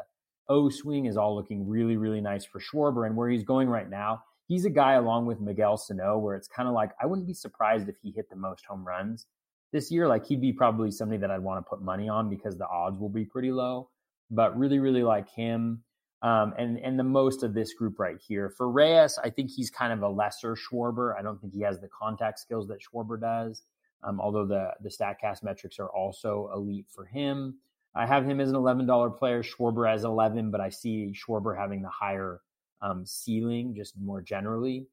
O 0.48 0.70
swing 0.70 1.04
is 1.04 1.18
all 1.18 1.36
looking 1.36 1.68
really, 1.68 1.98
really 1.98 2.22
nice 2.22 2.44
for 2.44 2.58
Schwarber. 2.58 3.06
And 3.06 3.16
where 3.16 3.28
he's 3.28 3.44
going 3.44 3.68
right 3.68 3.88
now, 3.88 4.22
he's 4.46 4.64
a 4.64 4.70
guy 4.70 4.94
along 4.94 5.26
with 5.26 5.40
Miguel 5.40 5.76
Sano, 5.76 6.18
where 6.18 6.36
it's 6.36 6.48
kind 6.48 6.68
of 6.68 6.74
like 6.74 6.92
I 7.00 7.06
wouldn't 7.06 7.26
be 7.26 7.34
surprised 7.34 7.88
if 7.88 7.96
he 8.02 8.10
hit 8.10 8.30
the 8.30 8.36
most 8.36 8.64
home 8.64 8.86
runs 8.86 9.26
this 9.72 9.90
year. 9.90 10.08
Like 10.08 10.26
he'd 10.26 10.40
be 10.40 10.52
probably 10.52 10.90
somebody 10.90 11.20
that 11.20 11.30
I'd 11.30 11.42
want 11.42 11.64
to 11.64 11.68
put 11.68 11.82
money 11.82 12.08
on 12.08 12.28
because 12.28 12.56
the 12.56 12.68
odds 12.68 12.98
will 12.98 13.08
be 13.08 13.24
pretty 13.24 13.52
low. 13.52 13.90
But 14.30 14.58
really, 14.58 14.78
really 14.78 15.02
like 15.02 15.28
him. 15.30 15.82
Um, 16.20 16.52
and 16.58 16.78
and 16.78 16.98
the 16.98 17.04
most 17.04 17.42
of 17.42 17.54
this 17.54 17.72
group 17.74 17.98
right 17.98 18.18
here 18.26 18.52
for 18.56 18.70
Reyes, 18.70 19.18
I 19.22 19.30
think 19.30 19.50
he's 19.50 19.70
kind 19.70 19.92
of 19.92 20.02
a 20.02 20.08
lesser 20.08 20.56
Schwarber. 20.56 21.16
I 21.18 21.22
don't 21.22 21.40
think 21.40 21.52
he 21.52 21.62
has 21.62 21.80
the 21.80 21.88
contact 21.88 22.40
skills 22.40 22.68
that 22.68 22.78
Schwarber 22.80 23.20
does 23.20 23.62
um, 24.02 24.20
although 24.20 24.46
the 24.46 24.72
the 24.82 24.88
Statcast 24.88 25.42
metrics 25.42 25.78
are 25.78 25.88
also 25.88 26.50
elite 26.54 26.86
for 26.88 27.04
him. 27.04 27.56
I 27.94 28.06
have 28.06 28.24
him 28.24 28.40
as 28.40 28.50
an 28.50 28.56
eleven 28.56 28.86
dollar 28.86 29.10
player, 29.10 29.42
Schwarber 29.42 29.92
as 29.92 30.04
eleven, 30.04 30.50
but 30.50 30.60
I 30.60 30.68
see 30.68 31.12
Schwarber 31.12 31.58
having 31.58 31.82
the 31.82 31.88
higher 31.88 32.40
um, 32.80 33.04
ceiling 33.04 33.74
just 33.74 33.98
more 33.98 34.22
generally. 34.22 34.86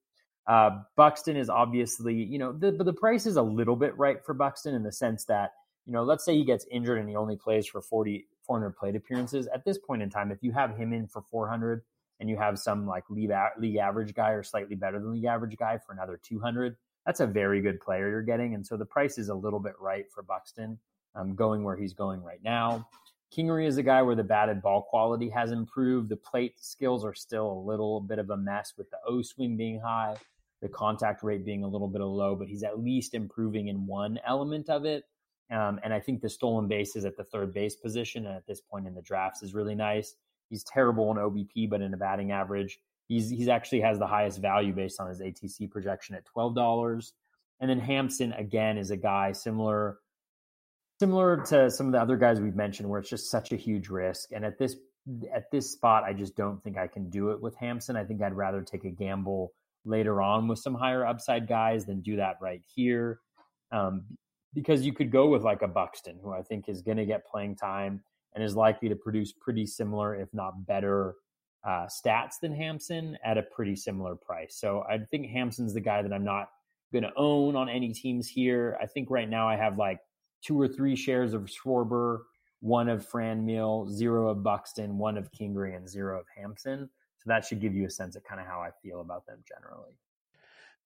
Uh, 0.48 0.82
Buxton 0.96 1.36
is 1.36 1.50
obviously, 1.50 2.14
you 2.14 2.38
know, 2.38 2.52
the, 2.52 2.72
the 2.72 2.94
price 2.94 3.26
is 3.26 3.36
a 3.36 3.42
little 3.42 3.76
bit 3.76 3.98
right 3.98 4.24
for 4.24 4.34
Buxton 4.34 4.76
in 4.76 4.84
the 4.84 4.92
sense 4.92 5.26
that, 5.26 5.54
you 5.86 5.94
know, 5.94 6.04
let's 6.04 6.24
say 6.24 6.36
he 6.36 6.46
gets 6.46 6.66
injured 6.72 7.00
and 7.00 7.10
he 7.10 7.16
only 7.16 7.36
plays 7.36 7.66
for 7.66 7.82
40, 7.82 8.28
400 8.46 8.72
plate 8.72 8.96
appearances. 8.96 9.48
At 9.48 9.66
this 9.66 9.78
point 9.78 10.02
in 10.02 10.10
time, 10.10 10.32
if 10.32 10.44
you 10.44 10.52
have 10.52 10.78
him 10.78 10.94
in 10.94 11.08
for 11.08 11.24
400 11.24 11.82
and 12.20 12.30
you 12.30 12.38
have 12.38 12.60
some 12.60 12.86
like 12.86 13.04
league, 13.10 13.32
average 13.32 14.14
guy 14.14 14.32
or 14.32 14.44
slightly 14.44 14.76
better 14.76 15.00
than 15.00 15.14
league 15.14 15.26
average 15.26 15.58
guy 15.58 15.78
for 15.78 15.94
another 15.94 16.20
200, 16.22 16.76
that's 17.06 17.20
a 17.20 17.28
very 17.28 17.62
good 17.62 17.80
player 17.80 18.10
you're 18.10 18.22
getting. 18.22 18.54
And 18.54 18.66
so 18.66 18.78
the 18.78 18.86
price 18.86 19.18
is 19.18 19.30
a 19.30 19.36
little 19.36 19.60
bit 19.60 19.74
right 19.80 20.06
for 20.12 20.24
Buxton 20.24 20.80
um, 21.16 21.36
going 21.36 21.64
where 21.64 21.76
he's 21.76 21.94
going 21.94 22.22
right 22.22 22.44
now. 22.44 22.88
Kingery 23.36 23.68
is 23.68 23.78
a 23.78 23.84
guy 23.84 24.02
where 24.02 24.16
the 24.16 24.24
batted 24.24 24.62
ball 24.62 24.84
quality 24.84 25.30
has 25.30 25.52
improved. 25.52 26.10
The 26.10 26.16
plate 26.16 26.56
skills 26.60 27.04
are 27.04 27.14
still 27.14 27.52
a 27.52 27.66
little 27.68 28.00
bit 28.00 28.20
of 28.20 28.30
a 28.30 28.38
mess 28.38 28.74
with 28.78 28.90
the 28.92 28.98
O 29.08 29.22
swing 29.22 29.58
being 29.58 29.80
high, 29.80 30.16
the 30.66 30.74
contact 30.74 31.24
rate 31.24 31.46
being 31.46 31.64
a 31.64 31.68
little 31.68 31.88
bit 31.88 32.02
low, 32.02 32.36
but 32.36 32.48
he's 32.48 32.64
at 32.64 32.80
least 32.80 33.14
improving 33.14 33.68
in 33.68 33.86
one 33.86 34.20
element 34.26 34.70
of 34.70 34.86
it. 34.86 35.04
Um, 35.52 35.80
and 35.84 35.94
I 35.94 36.00
think 36.00 36.22
the 36.22 36.30
stolen 36.30 36.68
bases 36.68 37.06
at 37.06 37.18
the 37.18 37.24
third 37.24 37.54
base 37.54 37.76
position 37.76 38.26
and 38.26 38.36
at 38.36 38.48
this 38.48 38.62
point 38.62 38.88
in 38.88 38.96
the 38.96 39.02
drafts 39.02 39.44
is 39.44 39.54
really 39.54 39.76
nice. 39.76 40.16
He's 40.50 40.64
terrible 40.64 41.12
in 41.12 41.18
OBP, 41.18 41.70
but 41.70 41.82
in 41.82 41.94
a 41.94 41.98
batting 41.98 42.32
average, 42.32 42.80
He's 43.08 43.30
he's 43.30 43.48
actually 43.48 43.82
has 43.82 44.00
the 44.00 44.08
highest 44.08 44.42
value 44.42 44.74
based 44.74 45.00
on 45.00 45.08
his 45.08 45.22
ATC 45.22 45.70
projection 45.70 46.16
at 46.16 46.26
twelve 46.26 46.56
dollars. 46.56 47.14
And 47.60 47.70
then 47.70 47.80
Hampson 47.80 48.34
again 48.34 48.78
is 48.78 48.92
a 48.92 48.98
guy 48.98 49.32
similar 49.32 50.00
similar 51.00 51.44
to 51.46 51.70
some 51.70 51.88
of 51.88 51.92
the 51.92 52.02
other 52.02 52.18
guys 52.18 52.42
we've 52.42 52.56
mentioned, 52.56 52.90
where 52.90 53.00
it's 53.00 53.10
just 53.10 53.30
such 53.30 53.52
a 53.52 53.56
huge 53.56 53.90
risk. 53.90 54.30
And 54.32 54.44
at 54.44 54.58
this 54.58 54.76
at 55.32 55.52
this 55.52 55.72
spot, 55.72 56.04
I 56.04 56.14
just 56.14 56.36
don't 56.36 56.64
think 56.64 56.78
I 56.78 56.88
can 56.88 57.10
do 57.12 57.30
it 57.30 57.42
with 57.42 57.56
Hampson. 57.58 57.96
I 57.96 58.06
think 58.06 58.24
I'd 58.24 58.34
rather 58.34 58.64
take 58.64 58.86
a 58.86 58.90
gamble 58.90 59.54
later 59.86 60.22
on 60.22 60.48
with 60.48 60.60
some 60.60 60.74
higher 60.74 61.06
upside 61.06 61.48
guys 61.48 61.86
than 61.86 62.02
do 62.02 62.16
that 62.18 62.38
right 62.42 62.62
here. 62.76 63.20
Um, 63.72 64.04
because 64.54 64.86
you 64.86 64.94
could 64.94 65.12
go 65.12 65.28
with 65.28 65.44
like 65.44 65.62
a 65.62 65.68
Buxton, 65.68 66.18
who 66.22 66.32
I 66.32 66.42
think 66.42 66.70
is 66.70 66.82
going 66.82 66.98
to 66.98 67.06
get 67.06 67.28
playing 67.28 67.56
time 67.58 68.02
and 68.34 68.44
is 68.44 68.56
likely 68.56 68.90
to 68.90 68.96
produce 68.96 69.34
pretty 69.34 69.66
similar, 69.66 70.16
if 70.16 70.34
not 70.34 70.66
better, 70.66 71.16
uh, 71.66 71.88
stats 71.88 72.40
than 72.42 72.56
Hampson 72.56 73.18
at 73.24 73.38
a 73.38 73.44
pretty 73.44 73.76
similar 73.76 74.16
price. 74.16 74.56
So 74.60 74.84
I 74.90 75.00
think 75.00 75.28
Hampson's 75.30 75.74
the 75.74 75.82
guy 75.82 76.02
that 76.02 76.14
I'm 76.14 76.24
not 76.24 76.50
going 76.94 77.04
to 77.04 77.12
own 77.18 77.56
on 77.56 77.68
any 77.68 77.92
teams 77.92 78.28
here. 78.28 78.78
I 78.82 78.86
think 78.86 79.10
right 79.10 79.30
now 79.30 79.48
I 79.48 79.56
have 79.56 79.78
like 79.78 80.00
two 80.42 80.60
or 80.60 80.68
three 80.68 80.96
shares 80.96 81.34
of 81.34 81.50
Schwarber, 81.50 82.20
one 82.62 82.88
of 82.88 83.08
Franmil, 83.10 83.90
zero 83.90 84.30
of 84.30 84.44
Buxton, 84.44 84.98
one 84.98 85.18
of 85.18 85.32
Kingery, 85.32 85.76
and 85.76 85.90
zero 85.90 86.20
of 86.20 86.26
Hampson. 86.36 86.90
So 87.26 87.30
that 87.30 87.44
should 87.44 87.60
give 87.60 87.74
you 87.74 87.86
a 87.88 87.90
sense 87.90 88.16
of 88.16 88.24
kind 88.24 88.40
of 88.40 88.46
how 88.46 88.60
I 88.60 88.70
feel 88.84 89.02
about 89.02 89.26
them 89.26 89.40
generally. 89.48 89.94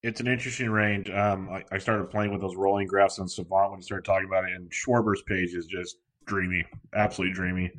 It's 0.02 0.22
an 0.22 0.28
interesting 0.28 0.70
range. 0.70 1.10
Um, 1.10 1.50
I, 1.50 1.66
I, 1.74 1.78
started 1.78 2.10
playing 2.10 2.32
with 2.32 2.40
those 2.40 2.56
rolling 2.56 2.88
graphs 2.88 3.20
on 3.20 3.28
Savant 3.28 3.72
when 3.72 3.80
you 3.80 3.84
started 3.84 4.06
talking 4.06 4.26
about 4.26 4.46
it, 4.46 4.54
and 4.54 4.72
Schwarber's 4.72 5.22
page 5.24 5.54
is 5.54 5.66
just 5.66 5.98
dreamy, 6.26 6.64
absolutely 6.96 7.36
dreamy. 7.36 7.70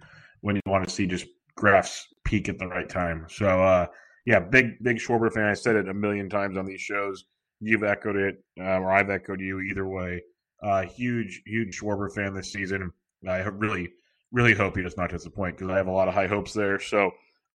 When 0.43 0.57
you 0.57 0.63
want 0.67 0.87
to 0.87 0.95
see 0.95 1.07
just 1.07 1.27
graphs 1.55 2.09
peak 2.25 2.51
at 2.51 2.59
the 2.59 2.67
right 2.67 2.89
time. 2.89 3.27
So, 3.31 3.63
uh, 3.63 3.87
yeah, 4.27 4.39
big 4.39 4.83
big 4.83 4.99
Schwarber 4.99 5.33
fan. 5.33 5.45
I 5.45 5.55
said 5.55 5.77
it 5.77 5.89
a 5.89 5.95
million 5.95 6.29
times 6.29 6.59
on 6.59 6.67
these 6.67 6.83
shows. 6.83 7.25
You've 7.61 7.85
echoed 7.85 8.17
it, 8.17 8.45
uh, 8.61 8.79
or 8.79 8.93
I've 8.93 9.09
echoed 9.09 9.41
you. 9.41 9.61
Either 9.61 9.89
way, 9.89 10.23
uh, 10.63 10.83
huge 10.83 11.43
huge 11.47 11.79
Schwarber 11.81 12.13
fan 12.13 12.35
this 12.35 12.53
season. 12.53 12.93
I 13.27 13.39
really 13.39 13.91
really 14.33 14.55
hope 14.55 14.77
he 14.77 14.83
does 14.83 14.99
not 14.99 15.11
disappoint 15.11 15.57
because 15.57 15.71
I 15.73 15.77
have 15.79 15.87
a 15.87 15.93
lot 15.93 16.09
of 16.09 16.15
high 16.15 16.27
hopes 16.27 16.53
there. 16.53 16.79
So 16.79 17.13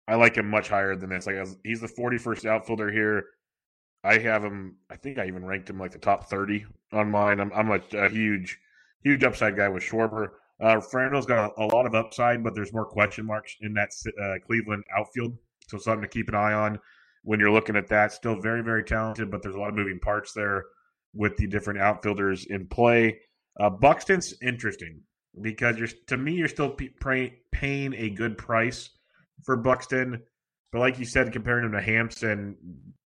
I 0.07 0.15
like 0.15 0.36
him 0.36 0.49
much 0.49 0.69
higher 0.69 0.95
than 0.95 1.10
this. 1.10 1.26
Like 1.26 1.38
he's 1.64 1.82
the 1.82 1.88
41st 1.88 2.45
outfielder 2.45 2.91
here. 2.91 3.26
I 4.03 4.19
have 4.19 4.44
him. 4.44 4.76
I 4.90 4.95
think 4.95 5.18
I 5.18 5.26
even 5.26 5.45
ranked 5.45 5.69
him 5.69 5.80
like 5.80 5.91
the 5.91 5.98
top 5.98 6.30
30 6.30 6.65
on 6.91 7.10
mine. 7.10 7.40
I'm, 7.40 7.52
I'm 7.53 7.72
a, 7.72 7.82
a 7.98 8.10
huge, 8.10 8.60
huge 9.03 9.23
upside 9.23 9.56
guy 9.56 9.68
with 9.68 9.84
Schwarber. 9.84 10.30
Uh, 10.61 10.80
Franco's 10.80 11.26
got 11.26 11.52
a, 11.57 11.64
a, 11.64 11.65
lot 11.65 11.86
of 11.86 11.95
upside, 11.95 12.44
but 12.44 12.53
there's 12.53 12.72
more 12.72 12.86
question 12.86 13.26
marks 13.26 13.56
in 13.61 13.73
that 13.73 13.90
uh, 14.22 14.36
Cleveland 14.45 14.84
outfield. 14.95 15.36
So 15.68 15.77
something 15.77 16.03
to 16.03 16.07
keep 16.07 16.30
an 16.30 16.36
eye 16.36 16.53
on 16.53 16.80
when 17.23 17.40
you're 17.40 17.52
looking 17.52 17.76
at 17.76 17.88
that. 17.88 18.11
Still 18.11 18.40
very, 18.40 18.61
very 18.61 18.84
talented, 18.84 19.32
but 19.32 19.41
there's 19.41 19.56
a 19.56 19.60
lot 19.60 19.69
of 19.69 19.76
moving 19.76 19.99
parts 19.99 20.34
there 20.34 20.65
with 21.15 21.36
the 21.38 21.48
different 21.48 21.80
outfielders 21.80 22.45
in 22.45 22.68
play. 22.68 23.19
Uh, 23.60 23.69
Buxton's 23.69 24.36
interesting 24.41 25.02
because 25.41 25.77
you're 25.77 25.90
to 26.07 26.18
me 26.18 26.34
you're 26.34 26.48
still 26.48 26.69
pay, 26.69 27.40
paying 27.52 27.94
a 27.95 28.10
good 28.10 28.38
price 28.38 28.90
for 29.44 29.57
Buxton, 29.57 30.22
but 30.72 30.80
like 30.80 30.99
you 30.99 31.06
said, 31.06 31.32
comparing 31.32 31.66
him 31.66 31.72
to 31.72 31.82
Hampson, 31.82 32.56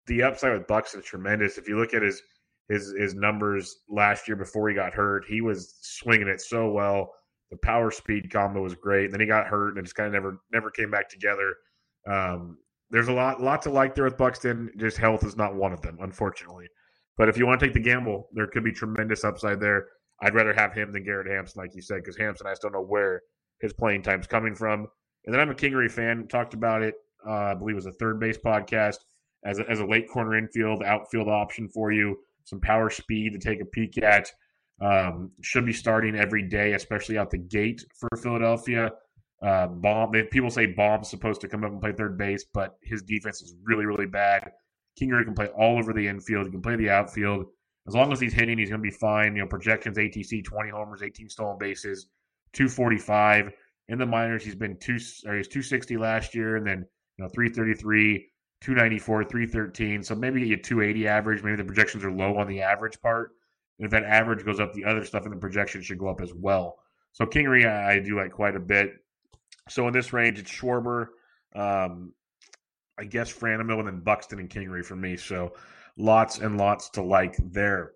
the 0.07 0.23
upside 0.23 0.53
with 0.53 0.67
Buxton 0.67 1.01
is 1.01 1.05
tremendous. 1.05 1.57
If 1.57 1.67
you 1.67 1.77
look 1.77 1.93
at 1.93 2.01
his 2.01 2.21
his 2.67 2.93
his 2.97 3.15
numbers 3.15 3.77
last 3.89 4.27
year 4.27 4.35
before 4.37 4.69
he 4.69 4.75
got 4.75 4.93
hurt, 4.93 5.25
he 5.27 5.41
was 5.41 5.75
swinging 5.81 6.27
it 6.27 6.41
so 6.41 6.69
well. 6.69 7.13
The 7.51 7.57
power 7.57 7.91
speed 7.91 8.31
combo 8.31 8.61
was 8.61 8.75
great. 8.75 9.11
Then 9.11 9.19
he 9.19 9.25
got 9.25 9.47
hurt 9.47 9.77
and 9.77 9.85
just 9.85 9.95
kind 9.95 10.07
of 10.07 10.13
never 10.13 10.41
never 10.51 10.69
came 10.69 10.91
back 10.91 11.09
together. 11.09 11.55
Um, 12.09 12.57
there's 12.91 13.07
a 13.07 13.13
lot 13.13 13.41
lot 13.41 13.61
to 13.63 13.69
like 13.69 13.95
there 13.95 14.05
with 14.05 14.17
Buxton. 14.17 14.71
Just 14.77 14.97
health 14.97 15.23
is 15.23 15.37
not 15.37 15.55
one 15.55 15.73
of 15.73 15.81
them, 15.81 15.97
unfortunately. 16.01 16.67
But 17.17 17.29
if 17.29 17.37
you 17.37 17.45
want 17.45 17.59
to 17.59 17.65
take 17.65 17.73
the 17.73 17.81
gamble, 17.81 18.29
there 18.33 18.47
could 18.47 18.63
be 18.63 18.71
tremendous 18.71 19.23
upside 19.23 19.59
there. 19.59 19.87
I'd 20.21 20.33
rather 20.33 20.53
have 20.53 20.73
him 20.73 20.91
than 20.91 21.03
Garrett 21.03 21.31
Hampson, 21.31 21.61
like 21.61 21.75
you 21.75 21.81
said, 21.81 21.97
because 21.97 22.17
Hampson, 22.17 22.47
I 22.47 22.53
still 22.53 22.69
don't 22.69 22.81
know 22.81 22.87
where 22.87 23.21
his 23.61 23.73
playing 23.73 24.03
time's 24.03 24.27
coming 24.27 24.55
from. 24.55 24.87
And 25.29 25.35
then 25.35 25.41
I'm 25.41 25.51
a 25.51 25.53
Kingery 25.53 25.91
fan. 25.91 26.27
Talked 26.27 26.55
about 26.55 26.81
it, 26.81 26.95
uh, 27.23 27.51
I 27.51 27.53
believe 27.53 27.75
it 27.75 27.75
was 27.75 27.85
a 27.85 27.91
third 27.91 28.19
base 28.19 28.39
podcast, 28.39 28.95
as 29.45 29.59
a, 29.59 29.69
as 29.69 29.79
a 29.79 29.85
late 29.85 30.09
corner 30.09 30.35
infield, 30.35 30.81
outfield 30.81 31.27
option 31.27 31.69
for 31.69 31.91
you. 31.91 32.17
Some 32.45 32.59
power 32.59 32.89
speed 32.89 33.33
to 33.33 33.37
take 33.37 33.61
a 33.61 33.65
peek 33.65 34.01
at. 34.01 34.31
Um, 34.81 35.29
should 35.43 35.67
be 35.67 35.71
starting 35.71 36.15
every 36.15 36.41
day, 36.49 36.73
especially 36.73 37.19
out 37.19 37.29
the 37.29 37.37
gate 37.37 37.85
for 37.93 38.09
Philadelphia. 38.17 38.91
Uh, 39.39 39.67
Bohm, 39.67 40.11
people 40.31 40.49
say 40.49 40.65
Bohm's 40.65 41.11
supposed 41.11 41.41
to 41.41 41.47
come 41.47 41.63
up 41.63 41.69
and 41.73 41.79
play 41.79 41.91
third 41.91 42.17
base, 42.17 42.45
but 42.51 42.77
his 42.81 43.03
defense 43.03 43.43
is 43.43 43.53
really, 43.63 43.85
really 43.85 44.07
bad. 44.07 44.49
Kingery 44.99 45.25
can 45.25 45.35
play 45.35 45.49
all 45.49 45.77
over 45.77 45.93
the 45.93 46.07
infield. 46.07 46.47
He 46.47 46.51
can 46.51 46.63
play 46.63 46.75
the 46.75 46.89
outfield. 46.89 47.45
As 47.87 47.93
long 47.93 48.11
as 48.11 48.19
he's 48.19 48.33
hitting, 48.33 48.57
he's 48.57 48.69
going 48.69 48.81
to 48.81 48.89
be 48.89 48.89
fine. 48.89 49.35
You 49.35 49.43
know, 49.43 49.47
projections 49.47 49.99
ATC 49.99 50.43
20 50.43 50.71
homers, 50.71 51.03
18 51.03 51.29
stolen 51.29 51.59
bases, 51.59 52.07
245. 52.53 53.51
In 53.89 53.97
the 53.97 54.05
minors, 54.05 54.43
he's 54.43 54.55
been 54.55 54.77
two 54.77 54.99
or 55.25 55.35
he's 55.35 55.47
260 55.47 55.97
last 55.97 56.33
year, 56.33 56.55
and 56.55 56.65
then 56.65 56.85
you 57.17 57.23
know 57.23 57.29
333, 57.29 58.29
294, 58.61 59.23
313. 59.25 60.03
So 60.03 60.15
maybe 60.15 60.53
a 60.53 60.57
280 60.57 61.07
average. 61.07 61.43
Maybe 61.43 61.57
the 61.57 61.65
projections 61.65 62.05
are 62.05 62.11
low 62.11 62.37
on 62.37 62.47
the 62.47 62.61
average 62.61 63.01
part. 63.01 63.31
And 63.77 63.85
if 63.85 63.91
that 63.91 64.03
average 64.03 64.45
goes 64.45 64.59
up, 64.59 64.73
the 64.73 64.85
other 64.85 65.03
stuff 65.03 65.25
in 65.25 65.31
the 65.31 65.37
projection 65.37 65.81
should 65.81 65.97
go 65.97 66.07
up 66.07 66.21
as 66.21 66.33
well. 66.33 66.77
So 67.13 67.25
Kingery, 67.25 67.67
I, 67.67 67.93
I 67.93 67.99
do 67.99 68.15
like 68.15 68.31
quite 68.31 68.55
a 68.55 68.59
bit. 68.59 68.93
So 69.69 69.87
in 69.87 69.93
this 69.93 70.13
range, 70.13 70.39
it's 70.39 70.51
Schwarber, 70.51 71.07
um, 71.55 72.13
I 72.97 73.05
guess 73.05 73.31
Franmil, 73.31 73.79
and 73.79 73.87
then 73.87 73.99
Buxton 74.01 74.39
and 74.39 74.49
Kingery 74.49 74.85
for 74.85 74.95
me. 74.95 75.15
So 75.15 75.53
lots 75.97 76.39
and 76.39 76.57
lots 76.57 76.89
to 76.91 77.01
like 77.01 77.35
there. 77.51 77.93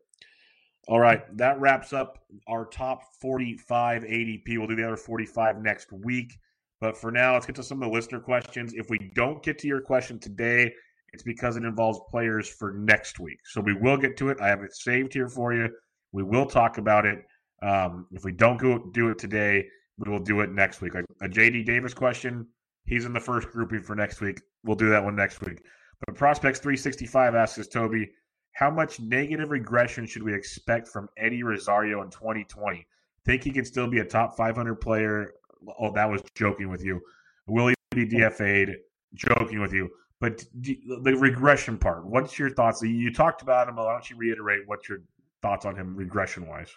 All 0.87 0.99
right, 0.99 1.21
that 1.37 1.59
wraps 1.59 1.93
up 1.93 2.19
our 2.47 2.65
top 2.65 3.03
45 3.21 4.03
ADP. 4.03 4.57
We'll 4.57 4.67
do 4.67 4.75
the 4.75 4.85
other 4.85 4.97
45 4.97 5.61
next 5.61 5.91
week. 5.91 6.33
But 6.81 6.97
for 6.97 7.09
now, 7.09 7.33
let's 7.33 7.45
get 7.45 7.55
to 7.55 7.63
some 7.63 7.81
of 7.81 7.89
the 7.89 7.93
listener 7.95 8.19
questions. 8.19 8.73
If 8.73 8.89
we 8.89 9.11
don't 9.15 9.41
get 9.41 9.57
to 9.59 9.67
your 9.67 9.79
question 9.79 10.19
today, 10.19 10.73
it's 11.13 11.23
because 11.23 11.55
it 11.55 11.63
involves 11.63 12.01
players 12.09 12.49
for 12.49 12.73
next 12.73 13.19
week. 13.19 13.37
So 13.45 13.61
we 13.61 13.73
will 13.73 13.95
get 13.95 14.17
to 14.17 14.29
it. 14.29 14.41
I 14.41 14.49
have 14.49 14.61
it 14.63 14.75
saved 14.75 15.13
here 15.13 15.29
for 15.29 15.53
you. 15.53 15.69
We 16.11 16.23
will 16.23 16.45
talk 16.45 16.79
about 16.79 17.05
it. 17.05 17.19
Um, 17.61 18.07
if 18.11 18.25
we 18.25 18.33
don't 18.33 18.57
go 18.57 18.77
do 18.93 19.09
it 19.09 19.17
today, 19.17 19.65
we 19.97 20.11
will 20.11 20.19
do 20.19 20.41
it 20.41 20.51
next 20.51 20.81
week. 20.81 20.95
Like 20.95 21.05
a 21.21 21.29
JD 21.29 21.65
Davis 21.65 21.93
question, 21.93 22.45
he's 22.85 23.05
in 23.05 23.13
the 23.13 23.19
first 23.19 23.49
grouping 23.49 23.83
for 23.83 23.95
next 23.95 24.19
week. 24.19 24.41
We'll 24.65 24.75
do 24.75 24.89
that 24.89 25.03
one 25.03 25.15
next 25.15 25.39
week. 25.39 25.61
But 26.05 26.15
Prospects 26.15 26.59
365 26.59 27.35
asks 27.35 27.59
us, 27.59 27.67
Toby, 27.67 28.09
how 28.53 28.69
much 28.69 28.99
negative 28.99 29.51
regression 29.51 30.05
should 30.05 30.23
we 30.23 30.33
expect 30.33 30.87
from 30.87 31.09
Eddie 31.17 31.43
Rosario 31.43 32.01
in 32.03 32.09
2020? 32.09 32.85
Think 33.25 33.43
he 33.43 33.51
can 33.51 33.65
still 33.65 33.87
be 33.87 33.99
a 33.99 34.05
top 34.05 34.37
500 34.37 34.75
player? 34.75 35.33
Oh, 35.79 35.91
that 35.93 36.09
was 36.09 36.21
joking 36.35 36.69
with 36.69 36.83
you. 36.83 37.01
Will 37.47 37.67
he 37.67 37.75
be 37.91 38.07
DFA'd? 38.07 38.75
Joking 39.15 39.59
with 39.59 39.73
you. 39.73 39.89
But 40.19 40.43
the 40.53 41.17
regression 41.19 41.77
part, 41.77 42.05
what's 42.05 42.39
your 42.39 42.49
thoughts? 42.49 42.81
You 42.81 43.11
talked 43.11 43.41
about 43.41 43.67
him, 43.67 43.75
but 43.75 43.85
why 43.85 43.91
don't 43.91 44.09
you 44.09 44.15
reiterate 44.15 44.61
what's 44.65 44.87
your 44.87 44.99
thoughts 45.41 45.65
on 45.65 45.75
him 45.75 45.95
regression 45.95 46.47
wise? 46.47 46.69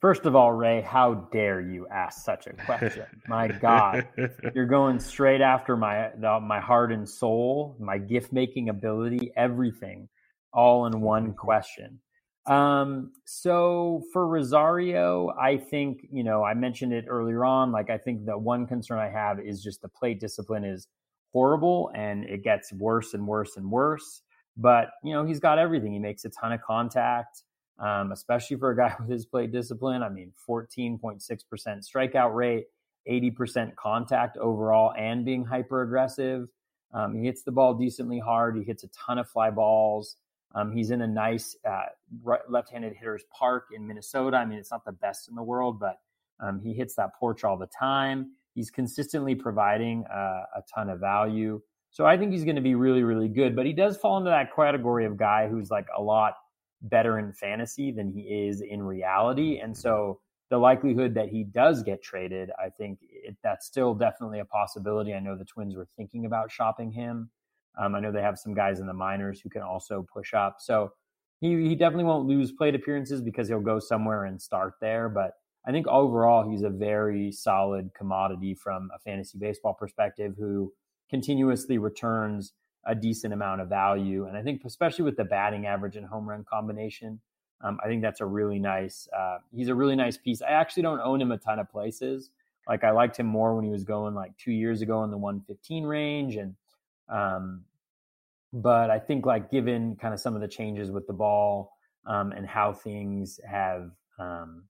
First 0.00 0.26
of 0.26 0.36
all, 0.36 0.52
Ray, 0.52 0.80
how 0.80 1.28
dare 1.32 1.60
you 1.60 1.86
ask 1.88 2.24
such 2.24 2.46
a 2.46 2.52
question? 2.52 3.06
My 3.28 3.48
God, 3.48 4.06
you're 4.54 4.66
going 4.66 5.00
straight 5.00 5.40
after 5.40 5.76
my 5.76 6.10
my 6.16 6.60
heart 6.60 6.92
and 6.92 7.08
soul, 7.08 7.76
my 7.80 7.98
gift 7.98 8.32
making 8.32 8.68
ability, 8.68 9.32
everything, 9.36 10.08
all 10.52 10.86
in 10.86 11.00
one 11.00 11.34
question. 11.34 12.00
Um, 12.46 13.12
so 13.24 14.04
for 14.12 14.26
Rosario, 14.26 15.34
I 15.38 15.58
think 15.58 16.06
you 16.10 16.24
know 16.24 16.44
I 16.44 16.54
mentioned 16.54 16.92
it 16.92 17.04
earlier 17.08 17.44
on. 17.44 17.72
Like 17.72 17.90
I 17.90 17.98
think 17.98 18.24
the 18.24 18.38
one 18.38 18.66
concern 18.66 18.98
I 18.98 19.10
have 19.10 19.38
is 19.40 19.62
just 19.62 19.82
the 19.82 19.88
plate 19.88 20.20
discipline 20.20 20.64
is 20.64 20.88
horrible, 21.32 21.90
and 21.94 22.24
it 22.24 22.42
gets 22.42 22.72
worse 22.72 23.14
and 23.14 23.26
worse 23.26 23.56
and 23.56 23.70
worse. 23.70 24.22
But 24.56 24.90
you 25.04 25.12
know 25.12 25.24
he's 25.24 25.40
got 25.40 25.58
everything. 25.58 25.92
He 25.92 25.98
makes 25.98 26.24
a 26.24 26.30
ton 26.30 26.52
of 26.52 26.62
contact 26.62 27.42
um, 27.78 28.12
especially 28.12 28.56
for 28.56 28.70
a 28.70 28.76
guy 28.76 28.94
with 29.00 29.08
his 29.08 29.26
plate 29.26 29.52
discipline. 29.52 30.02
I 30.02 30.08
mean, 30.08 30.32
14.6% 30.48 31.20
strikeout 31.20 32.34
rate, 32.34 32.66
80% 33.08 33.74
contact 33.76 34.36
overall, 34.36 34.92
and 34.98 35.24
being 35.24 35.44
hyper 35.44 35.82
aggressive. 35.82 36.48
Um, 36.92 37.14
he 37.14 37.26
hits 37.26 37.42
the 37.42 37.52
ball 37.52 37.74
decently 37.74 38.18
hard. 38.18 38.56
He 38.56 38.64
hits 38.64 38.84
a 38.84 38.88
ton 38.88 39.18
of 39.18 39.28
fly 39.28 39.50
balls. 39.50 40.16
Um, 40.58 40.72
he's 40.72 40.90
in 40.90 41.02
a 41.02 41.06
nice 41.06 41.56
uh, 41.64 41.86
left-handed 42.48 42.94
hitter's 42.94 43.22
park 43.32 43.66
in 43.72 43.86
Minnesota. 43.86 44.38
I 44.38 44.44
mean, 44.44 44.58
it's 44.58 44.72
not 44.72 44.84
the 44.84 44.92
best 44.92 45.28
in 45.28 45.36
the 45.36 45.42
world, 45.42 45.78
but 45.78 45.96
um, 46.40 46.60
he 46.60 46.72
hits 46.74 46.94
that 46.96 47.10
porch 47.18 47.44
all 47.44 47.56
the 47.56 47.68
time. 47.68 48.32
He's 48.54 48.70
consistently 48.70 49.36
providing 49.36 50.04
uh, 50.06 50.42
a 50.56 50.62
ton 50.74 50.90
of 50.90 50.98
value. 50.98 51.60
So 51.90 52.06
I 52.06 52.16
think 52.18 52.32
he's 52.32 52.44
going 52.44 52.56
to 52.56 52.62
be 52.62 52.74
really, 52.74 53.04
really 53.04 53.28
good. 53.28 53.54
But 53.54 53.66
he 53.66 53.72
does 53.72 53.96
fall 53.96 54.18
into 54.18 54.30
that 54.30 54.54
category 54.54 55.04
of 55.04 55.16
guy 55.16 55.48
who's 55.48 55.70
like 55.70 55.86
a 55.96 56.02
lot 56.02 56.34
better 56.82 57.18
in 57.18 57.32
fantasy 57.32 57.92
than 57.92 58.10
he 58.10 58.22
is 58.22 58.60
in 58.60 58.82
reality. 58.82 59.58
And 59.58 59.76
so 59.76 60.20
the 60.50 60.58
likelihood 60.58 61.14
that 61.14 61.28
he 61.28 61.44
does 61.44 61.82
get 61.82 62.02
traded, 62.02 62.50
I 62.58 62.70
think 62.70 62.98
it, 63.02 63.36
that's 63.44 63.66
still 63.66 63.94
definitely 63.94 64.40
a 64.40 64.44
possibility. 64.44 65.14
I 65.14 65.20
know 65.20 65.36
the 65.36 65.44
Twins 65.44 65.76
were 65.76 65.88
thinking 65.96 66.26
about 66.26 66.50
shopping 66.50 66.90
him. 66.90 67.30
Um, 67.78 67.94
I 67.94 68.00
know 68.00 68.12
they 68.12 68.22
have 68.22 68.38
some 68.38 68.54
guys 68.54 68.80
in 68.80 68.86
the 68.86 68.92
minors 68.92 69.40
who 69.40 69.48
can 69.48 69.62
also 69.62 70.06
push 70.12 70.34
up. 70.34 70.56
So 70.60 70.92
he, 71.40 71.68
he 71.68 71.74
definitely 71.74 72.04
won't 72.04 72.26
lose 72.26 72.52
plate 72.52 72.74
appearances 72.74 73.20
because 73.20 73.48
he'll 73.48 73.60
go 73.60 73.78
somewhere 73.78 74.24
and 74.24 74.40
start 74.40 74.74
there. 74.80 75.08
But 75.08 75.32
I 75.66 75.70
think 75.70 75.86
overall, 75.86 76.48
he's 76.48 76.62
a 76.62 76.70
very 76.70 77.30
solid 77.30 77.90
commodity 77.96 78.54
from 78.54 78.90
a 78.94 78.98
fantasy 78.98 79.38
baseball 79.38 79.74
perspective 79.74 80.34
who 80.38 80.72
continuously 81.10 81.78
returns 81.78 82.52
a 82.86 82.94
decent 82.94 83.32
amount 83.32 83.60
of 83.60 83.68
value. 83.68 84.26
And 84.26 84.36
I 84.36 84.42
think, 84.42 84.62
especially 84.64 85.04
with 85.04 85.16
the 85.16 85.24
batting 85.24 85.66
average 85.66 85.96
and 85.96 86.06
home 86.06 86.28
run 86.28 86.44
combination, 86.50 87.20
um, 87.60 87.78
I 87.84 87.88
think 87.88 88.02
that's 88.02 88.20
a 88.20 88.26
really 88.26 88.58
nice. 88.58 89.08
Uh, 89.16 89.38
he's 89.54 89.68
a 89.68 89.74
really 89.74 89.96
nice 89.96 90.16
piece. 90.16 90.42
I 90.42 90.50
actually 90.50 90.84
don't 90.84 91.00
own 91.00 91.20
him 91.20 91.32
a 91.32 91.38
ton 91.38 91.58
of 91.58 91.68
places. 91.70 92.30
Like 92.68 92.84
I 92.84 92.90
liked 92.90 93.18
him 93.18 93.26
more 93.26 93.54
when 93.54 93.64
he 93.64 93.70
was 93.70 93.84
going 93.84 94.14
like 94.14 94.36
two 94.36 94.52
years 94.52 94.80
ago 94.80 95.02
in 95.04 95.10
the 95.10 95.18
115 95.18 95.84
range, 95.84 96.36
and 96.36 96.54
um, 97.08 97.64
but 98.52 98.90
I 98.90 98.98
think 98.98 99.26
like 99.26 99.50
given 99.50 99.96
kind 99.96 100.14
of 100.14 100.20
some 100.20 100.34
of 100.34 100.40
the 100.40 100.48
changes 100.48 100.90
with 100.90 101.06
the 101.06 101.12
ball 101.12 101.72
um, 102.06 102.32
and 102.32 102.46
how 102.46 102.72
things 102.72 103.38
have 103.48 103.90
um, 104.18 104.64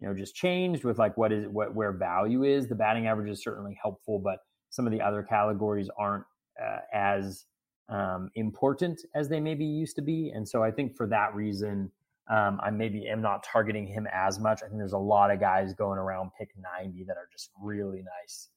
you 0.00 0.08
know 0.08 0.14
just 0.14 0.34
changed 0.34 0.84
with 0.84 0.98
like 0.98 1.16
what 1.16 1.32
is 1.32 1.46
what 1.48 1.74
where 1.74 1.92
value 1.92 2.44
is. 2.44 2.68
The 2.68 2.74
batting 2.74 3.06
average 3.06 3.30
is 3.30 3.42
certainly 3.42 3.78
helpful, 3.80 4.18
but 4.18 4.38
some 4.70 4.86
of 4.86 4.92
the 4.92 5.00
other 5.00 5.22
categories 5.22 5.88
aren't 5.98 6.24
uh, 6.62 6.78
as 6.92 7.44
um, 7.88 8.30
important 8.34 9.00
as 9.14 9.28
they 9.28 9.40
maybe 9.40 9.64
used 9.64 9.96
to 9.96 10.02
be. 10.02 10.30
And 10.34 10.46
so 10.46 10.62
I 10.62 10.70
think 10.70 10.96
for 10.96 11.06
that 11.08 11.34
reason, 11.34 11.90
um, 12.30 12.60
I 12.62 12.70
maybe 12.70 13.08
am 13.08 13.22
not 13.22 13.42
targeting 13.42 13.86
him 13.86 14.06
as 14.12 14.38
much. 14.38 14.62
I 14.62 14.66
think 14.66 14.78
there's 14.78 14.92
a 14.92 14.98
lot 14.98 15.30
of 15.30 15.40
guys 15.40 15.72
going 15.72 15.98
around 15.98 16.30
pick 16.38 16.50
90 16.82 17.04
that 17.04 17.16
are 17.16 17.28
just 17.32 17.50
really 17.60 18.02
nice 18.20 18.48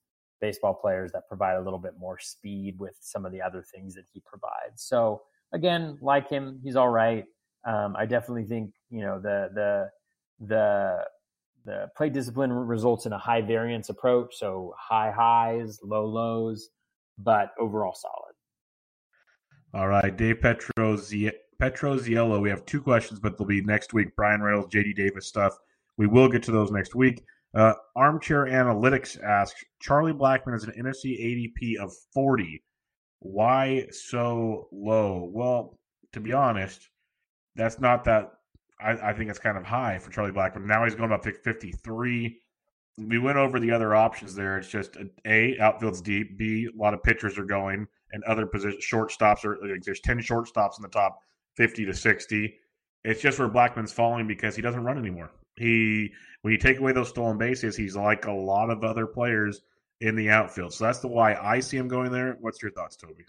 baseball 0.42 0.74
players 0.74 1.12
that 1.12 1.26
provide 1.28 1.54
a 1.54 1.62
little 1.62 1.78
bit 1.78 1.94
more 1.98 2.18
speed 2.18 2.78
with 2.78 2.96
some 3.00 3.24
of 3.24 3.32
the 3.32 3.40
other 3.40 3.62
things 3.62 3.94
that 3.94 4.04
he 4.12 4.20
provides. 4.26 4.82
So 4.82 5.22
again, 5.54 5.96
like 6.02 6.28
him, 6.28 6.60
he's 6.62 6.76
all 6.76 6.90
right. 6.90 7.24
Um, 7.64 7.94
I 7.96 8.04
definitely 8.04 8.44
think 8.44 8.74
you 8.90 9.00
know 9.00 9.18
the 9.18 9.48
the 9.54 9.90
the 10.46 11.04
the 11.64 11.88
play 11.96 12.10
discipline 12.10 12.52
results 12.52 13.06
in 13.06 13.12
a 13.12 13.18
high 13.18 13.40
variance 13.40 13.88
approach, 13.88 14.34
so 14.36 14.74
high 14.76 15.12
highs, 15.12 15.78
low 15.82 16.04
lows, 16.04 16.70
but 17.16 17.52
overall 17.58 17.94
solid. 17.94 18.34
All 19.74 19.88
right, 19.88 20.14
Dave 20.14 20.40
Petros 20.42 21.14
Petroziello. 21.62 22.40
We 22.40 22.50
have 22.50 22.66
two 22.66 22.82
questions, 22.82 23.20
but 23.20 23.38
they'll 23.38 23.46
be 23.46 23.62
next 23.62 23.94
week. 23.94 24.16
Bryan 24.16 24.42
Reynolds, 24.42 24.74
JD 24.74 24.96
Davis 24.96 25.26
stuff. 25.26 25.56
We 25.96 26.08
will 26.08 26.28
get 26.28 26.42
to 26.44 26.50
those 26.50 26.72
next 26.72 26.96
week. 26.96 27.22
Uh, 27.54 27.74
Armchair 27.96 28.46
Analytics 28.46 29.22
asks 29.22 29.62
Charlie 29.80 30.12
Blackmon 30.12 30.56
is 30.56 30.64
an 30.64 30.72
NFC 30.72 31.20
ADP 31.20 31.76
of 31.76 31.92
40. 32.14 32.62
Why 33.20 33.86
so 33.90 34.68
low? 34.72 35.30
Well, 35.32 35.78
to 36.12 36.20
be 36.20 36.32
honest, 36.32 36.88
that's 37.54 37.78
not 37.78 38.04
that. 38.04 38.32
I, 38.80 39.10
I 39.10 39.12
think 39.12 39.30
it's 39.30 39.38
kind 39.38 39.58
of 39.58 39.64
high 39.64 39.98
for 39.98 40.10
Charlie 40.10 40.32
Blackmon. 40.32 40.64
Now 40.64 40.84
he's 40.84 40.94
going 40.94 41.12
up 41.12 41.22
to 41.22 41.32
53. 41.32 42.38
We 42.98 43.18
went 43.18 43.38
over 43.38 43.60
the 43.60 43.70
other 43.70 43.94
options 43.94 44.34
there. 44.34 44.58
It's 44.58 44.68
just 44.68 44.96
a, 45.26 45.58
outfield's 45.60 46.00
deep. 46.00 46.36
B 46.38 46.68
a 46.72 46.82
lot 46.82 46.94
of 46.94 47.02
pitchers 47.02 47.38
are 47.38 47.44
going, 47.44 47.86
and 48.12 48.24
other 48.24 48.46
position 48.46 48.80
shortstops 48.80 49.44
are 49.44 49.58
like 49.62 49.82
there's 49.82 50.00
10 50.00 50.18
shortstops 50.18 50.78
in 50.78 50.82
the 50.82 50.88
top 50.88 51.18
50 51.56 51.84
to 51.86 51.94
60. 51.94 52.54
It's 53.04 53.20
just 53.20 53.38
where 53.38 53.48
Blackman's 53.48 53.92
falling 53.92 54.26
because 54.26 54.56
he 54.56 54.62
doesn't 54.62 54.84
run 54.84 54.98
anymore. 54.98 55.30
He 55.56 56.12
when 56.42 56.52
you 56.52 56.58
take 56.58 56.78
away 56.78 56.92
those 56.92 57.08
stolen 57.08 57.38
bases, 57.38 57.76
he's 57.76 57.96
like 57.96 58.26
a 58.26 58.32
lot 58.32 58.70
of 58.70 58.84
other 58.84 59.06
players 59.06 59.62
in 60.00 60.16
the 60.16 60.30
outfield. 60.30 60.74
So 60.74 60.84
that's 60.84 60.98
the 60.98 61.08
why 61.08 61.34
I 61.34 61.60
see 61.60 61.76
him 61.76 61.88
going 61.88 62.10
there. 62.10 62.36
What's 62.40 62.60
your 62.60 62.72
thoughts, 62.72 62.96
Toby? 62.96 63.24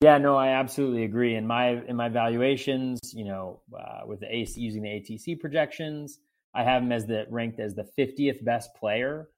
Yeah, 0.00 0.16
no, 0.16 0.36
I 0.36 0.48
absolutely 0.48 1.04
agree. 1.04 1.34
In 1.34 1.46
my 1.46 1.82
in 1.86 1.96
my 1.96 2.08
valuations, 2.08 3.12
you 3.12 3.24
know, 3.24 3.60
uh, 3.78 4.06
with 4.06 4.20
the 4.20 4.34
AC 4.34 4.58
using 4.58 4.82
the 4.82 4.88
ATC 4.88 5.38
projections, 5.38 6.20
I 6.54 6.64
have 6.64 6.82
him 6.82 6.92
as 6.92 7.06
the 7.06 7.26
ranked 7.28 7.60
as 7.60 7.74
the 7.74 7.86
50th 7.98 8.42
best 8.42 8.74
player, 8.76 9.28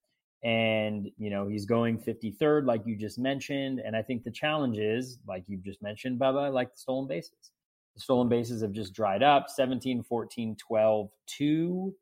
and 0.45 1.11
you 1.19 1.31
know 1.31 1.49
he's 1.49 1.67
going 1.67 1.99
53rd, 1.99 2.67
like 2.67 2.83
you 2.87 2.97
just 2.97 3.19
mentioned. 3.19 3.81
And 3.81 3.97
I 3.97 4.03
think 4.03 4.23
the 4.23 4.31
challenge 4.31 4.79
is, 4.79 5.19
like 5.27 5.43
you 5.49 5.59
just 5.59 5.83
mentioned, 5.83 6.21
Bubba, 6.21 6.53
like 6.53 6.73
the 6.73 6.79
stolen 6.79 7.09
bases. 7.09 7.51
The 7.95 8.01
stolen 8.01 8.29
bases 8.29 8.63
have 8.63 8.73
just 8.73 8.95
dried 8.95 9.23
up 9.23 9.51
17, 9.51 10.03
14, 10.03 10.57
12, 10.57 11.11
2. 11.27 11.95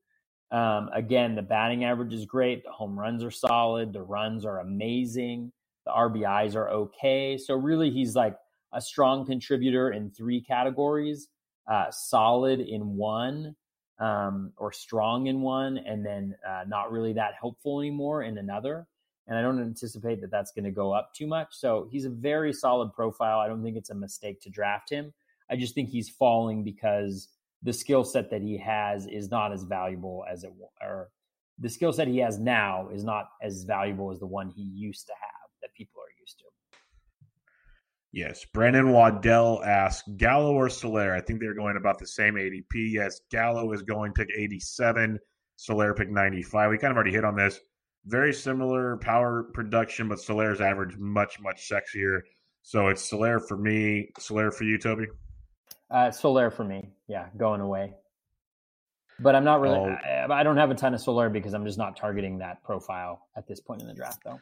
Um, 0.52 0.90
again, 0.92 1.34
the 1.34 1.42
batting 1.42 1.84
average 1.84 2.12
is 2.12 2.26
great. 2.26 2.64
The 2.64 2.70
home 2.70 2.98
runs 2.98 3.22
are 3.22 3.30
solid. 3.30 3.92
The 3.92 4.02
runs 4.02 4.44
are 4.44 4.60
amazing. 4.60 5.52
The 5.86 5.92
RBIs 5.92 6.56
are 6.56 6.68
okay. 6.70 7.36
So, 7.38 7.54
really, 7.54 7.90
he's 7.90 8.16
like 8.16 8.36
a 8.72 8.80
strong 8.80 9.24
contributor 9.26 9.90
in 9.90 10.10
three 10.10 10.40
categories 10.40 11.28
uh, 11.68 11.90
solid 11.90 12.58
in 12.58 12.96
one, 12.96 13.54
um, 14.00 14.52
or 14.56 14.72
strong 14.72 15.28
in 15.28 15.40
one, 15.40 15.78
and 15.78 16.04
then 16.04 16.34
uh, 16.48 16.64
not 16.66 16.90
really 16.90 17.12
that 17.12 17.34
helpful 17.38 17.80
anymore 17.80 18.24
in 18.24 18.38
another. 18.38 18.86
And 19.28 19.38
I 19.38 19.42
don't 19.42 19.60
anticipate 19.60 20.20
that 20.22 20.32
that's 20.32 20.50
going 20.50 20.64
to 20.64 20.72
go 20.72 20.92
up 20.92 21.14
too 21.14 21.28
much. 21.28 21.48
So, 21.52 21.88
he's 21.90 22.04
a 22.06 22.10
very 22.10 22.52
solid 22.52 22.92
profile. 22.92 23.38
I 23.38 23.46
don't 23.48 23.62
think 23.62 23.76
it's 23.76 23.90
a 23.90 23.94
mistake 23.94 24.40
to 24.42 24.50
draft 24.50 24.90
him. 24.90 25.12
I 25.50 25.56
just 25.56 25.74
think 25.74 25.88
he's 25.88 26.08
falling 26.08 26.62
because 26.64 27.28
the 27.62 27.72
skill 27.72 28.04
set 28.04 28.30
that 28.30 28.42
he 28.42 28.56
has 28.58 29.06
is 29.06 29.30
not 29.30 29.52
as 29.52 29.64
valuable 29.64 30.24
as 30.30 30.44
it 30.44 30.52
or 30.80 31.10
the 31.58 31.68
skill 31.68 31.92
set 31.92 32.08
he 32.08 32.18
has 32.18 32.38
now 32.38 32.88
is 32.92 33.04
not 33.04 33.28
as 33.42 33.64
valuable 33.64 34.10
as 34.10 34.18
the 34.18 34.26
one 34.26 34.48
he 34.48 34.62
used 34.62 35.06
to 35.06 35.12
have 35.12 35.50
that 35.60 35.74
people 35.74 36.00
are 36.00 36.20
used 36.20 36.38
to. 36.38 36.44
Yes, 38.12 38.44
Brandon 38.52 38.90
Waddell 38.90 39.62
asks 39.62 40.08
Gallo 40.16 40.54
or 40.54 40.68
Soler. 40.68 41.14
I 41.14 41.20
think 41.20 41.38
they're 41.38 41.54
going 41.54 41.76
about 41.76 41.98
the 41.98 42.06
same 42.06 42.34
ADP. 42.34 42.64
Yes, 42.72 43.20
Gallo 43.30 43.72
is 43.72 43.82
going 43.82 44.12
pick 44.12 44.28
87, 44.36 45.18
Soler 45.56 45.94
pick 45.94 46.10
95. 46.10 46.70
We 46.70 46.78
kind 46.78 46.90
of 46.90 46.96
already 46.96 47.12
hit 47.12 47.24
on 47.24 47.36
this. 47.36 47.60
Very 48.06 48.32
similar 48.32 48.96
power 48.96 49.44
production, 49.52 50.08
but 50.08 50.18
Soler's 50.18 50.60
average 50.60 50.96
much 50.96 51.38
much 51.40 51.68
sexier. 51.68 52.22
So 52.62 52.88
it's 52.88 53.04
Soler 53.04 53.38
for 53.38 53.58
me. 53.58 54.10
Soler 54.18 54.50
for 54.50 54.64
you, 54.64 54.78
Toby. 54.78 55.06
Uh, 55.90 56.10
Soler 56.10 56.50
for 56.50 56.64
me, 56.64 56.90
yeah, 57.08 57.26
going 57.36 57.60
away. 57.60 57.94
But 59.18 59.34
I'm 59.34 59.44
not 59.44 59.60
really. 59.60 59.78
Oh. 59.78 59.88
I, 59.88 60.40
I, 60.40 60.42
don't 60.42 60.56
have 60.56 60.70
a 60.70 60.74
ton 60.74 60.94
of 60.94 61.00
Soler 61.00 61.28
because 61.28 61.52
I'm 61.52 61.66
just 61.66 61.78
not 61.78 61.96
targeting 61.96 62.38
that 62.38 62.62
profile 62.62 63.26
at 63.36 63.46
this 63.46 63.60
point 63.60 63.82
in 63.82 63.88
the 63.88 63.94
draft, 63.94 64.20
though. 64.24 64.40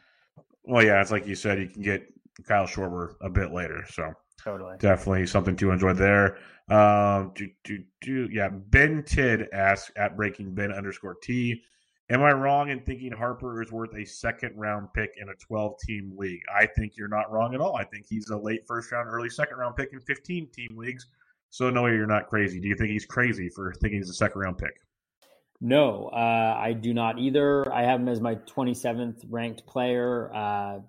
Well, 0.63 0.85
yeah, 0.85 1.01
it's 1.01 1.11
like 1.11 1.27
you 1.27 1.35
said, 1.35 1.59
you 1.59 1.67
can 1.67 1.81
get 1.81 2.07
Kyle 2.47 2.65
Schwarber 2.65 3.15
a 3.21 3.29
bit 3.29 3.51
later, 3.51 3.83
so 3.89 4.13
totally, 4.41 4.77
definitely 4.77 5.25
something 5.25 5.55
to 5.57 5.71
enjoy 5.71 5.93
there. 5.93 6.37
Um, 6.69 7.31
do 7.35 7.49
do 7.63 7.83
do 8.01 8.29
yeah. 8.31 8.49
Ben 8.49 9.03
Tid 9.03 9.47
asks 9.51 9.91
at 9.97 10.15
Breaking 10.15 10.53
Ben 10.53 10.71
underscore 10.71 11.15
T. 11.21 11.63
Am 12.11 12.23
I 12.23 12.31
wrong 12.31 12.69
in 12.69 12.79
thinking 12.81 13.11
Harper 13.11 13.61
is 13.61 13.71
worth 13.71 13.93
a 13.95 14.03
second 14.03 14.53
round 14.55 14.87
pick 14.93 15.11
in 15.21 15.29
a 15.29 15.35
12 15.35 15.77
team 15.79 16.13
league? 16.17 16.41
I 16.51 16.65
think 16.65 16.93
you're 16.97 17.07
not 17.07 17.31
wrong 17.31 17.53
at 17.53 17.61
all. 17.61 17.75
I 17.75 17.83
think 17.83 18.07
he's 18.09 18.29
a 18.29 18.37
late 18.37 18.65
first 18.67 18.91
round, 18.91 19.07
early 19.07 19.29
second 19.29 19.57
round 19.57 19.75
pick 19.75 19.93
in 19.93 19.99
15 19.99 20.49
team 20.51 20.69
leagues 20.75 21.05
so 21.49 21.69
no, 21.69 21.83
way 21.83 21.91
you're 21.91 22.07
not 22.07 22.27
crazy. 22.27 22.59
Do 22.59 22.67
you 22.67 22.75
think 22.75 22.91
he's 22.91 23.05
crazy 23.05 23.49
for 23.49 23.73
thinking 23.73 23.99
he's 23.99 24.09
a 24.09 24.13
second 24.13 24.41
round 24.41 24.57
pick? 24.57 24.79
No, 25.61 26.09
uh, 26.13 26.55
I 26.57 26.73
do 26.73 26.93
not 26.93 27.19
either. 27.19 27.71
I 27.71 27.83
have 27.83 27.99
him 27.99 28.07
as 28.07 28.21
my 28.21 28.35
27th 28.35 29.25
ranked 29.29 29.65
player, 29.65 30.33
uh, 30.33 30.79